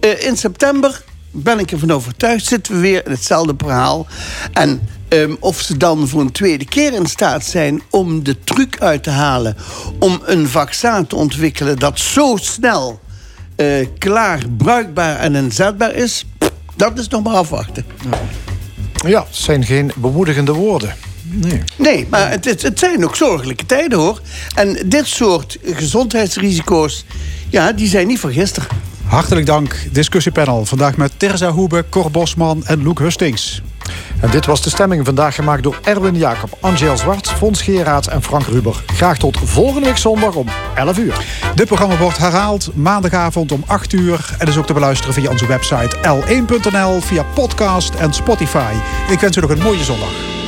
eh, 0.00 0.26
in 0.26 0.36
september 0.36 1.02
ben 1.36 1.58
ik 1.58 1.72
ervan 1.72 1.90
overtuigd, 1.90 2.44
zitten 2.46 2.74
we 2.74 2.80
weer 2.80 3.04
in 3.06 3.10
hetzelfde 3.10 3.54
verhaal. 3.56 4.06
En 4.52 4.88
ehm, 5.08 5.34
of 5.40 5.60
ze 5.60 5.76
dan 5.76 6.08
voor 6.08 6.20
een 6.20 6.32
tweede 6.32 6.64
keer 6.64 6.92
in 6.92 7.06
staat 7.06 7.44
zijn 7.44 7.82
om 7.90 8.22
de 8.24 8.38
truc 8.44 8.80
uit 8.80 9.02
te 9.02 9.10
halen, 9.10 9.56
om 9.98 10.20
een 10.24 10.48
vaccin 10.48 11.06
te 11.06 11.16
ontwikkelen 11.16 11.78
dat 11.78 11.98
zo 11.98 12.36
snel 12.40 13.00
eh, 13.56 13.86
klaar, 13.98 14.42
bruikbaar 14.56 15.16
en 15.16 15.34
inzetbaar 15.34 15.94
is. 15.94 16.24
Dat 16.76 16.98
is 16.98 17.08
nog 17.08 17.22
maar 17.22 17.34
afwachten. 17.34 17.84
Ja, 19.06 19.20
het 19.26 19.36
zijn 19.36 19.64
geen 19.64 19.92
bemoedigende 19.96 20.52
woorden. 20.52 20.94
Nee. 21.22 21.62
Nee, 21.76 22.06
maar 22.10 22.30
het, 22.30 22.46
is- 22.46 22.62
het 22.62 22.78
zijn 22.78 23.04
ook 23.04 23.16
zorgelijke 23.16 23.66
tijden 23.66 23.98
hoor. 23.98 24.20
En 24.54 24.78
dit 24.86 25.06
soort 25.06 25.58
gezondheidsrisico's, 25.64 27.04
ja, 27.48 27.72
die 27.72 27.88
zijn 27.88 28.06
niet 28.06 28.18
van 28.20 28.32
gisteren. 28.32 28.68
Hartelijk 29.06 29.46
dank, 29.46 29.76
discussiepanel. 29.90 30.64
Vandaag 30.64 30.96
met 30.96 31.12
Terza 31.16 31.50
Hoebe, 31.50 31.84
Cor 31.90 32.10
Bosman 32.10 32.64
en 32.66 32.82
Loek 32.82 32.98
Hustings. 32.98 33.62
En 34.20 34.30
dit 34.30 34.46
was 34.46 34.62
de 34.62 34.70
stemming 34.70 35.04
vandaag 35.04 35.34
gemaakt 35.34 35.62
door 35.62 35.78
Erwin 35.82 36.16
Jacob, 36.16 36.58
Angel 36.60 36.96
Zwart, 36.96 37.28
Fons 37.28 37.62
Geraerts 37.62 38.08
en 38.08 38.22
Frank 38.22 38.46
Ruber. 38.46 38.82
Graag 38.86 39.18
tot 39.18 39.38
volgende 39.38 39.86
week 39.86 39.96
zondag 39.96 40.34
om 40.34 40.46
11 40.74 40.98
uur. 40.98 41.24
Dit 41.54 41.66
programma 41.66 41.96
wordt 41.96 42.18
herhaald 42.18 42.70
maandagavond 42.74 43.52
om 43.52 43.62
8 43.66 43.92
uur. 43.92 44.34
En 44.38 44.46
is 44.46 44.56
ook 44.56 44.66
te 44.66 44.72
beluisteren 44.72 45.14
via 45.14 45.30
onze 45.30 45.46
website 45.46 45.96
l1.nl, 45.96 47.00
via 47.00 47.24
podcast 47.34 47.94
en 47.94 48.12
Spotify. 48.12 48.72
Ik 49.10 49.20
wens 49.20 49.36
u 49.36 49.40
nog 49.40 49.50
een 49.50 49.62
mooie 49.62 49.84
zondag. 49.84 50.43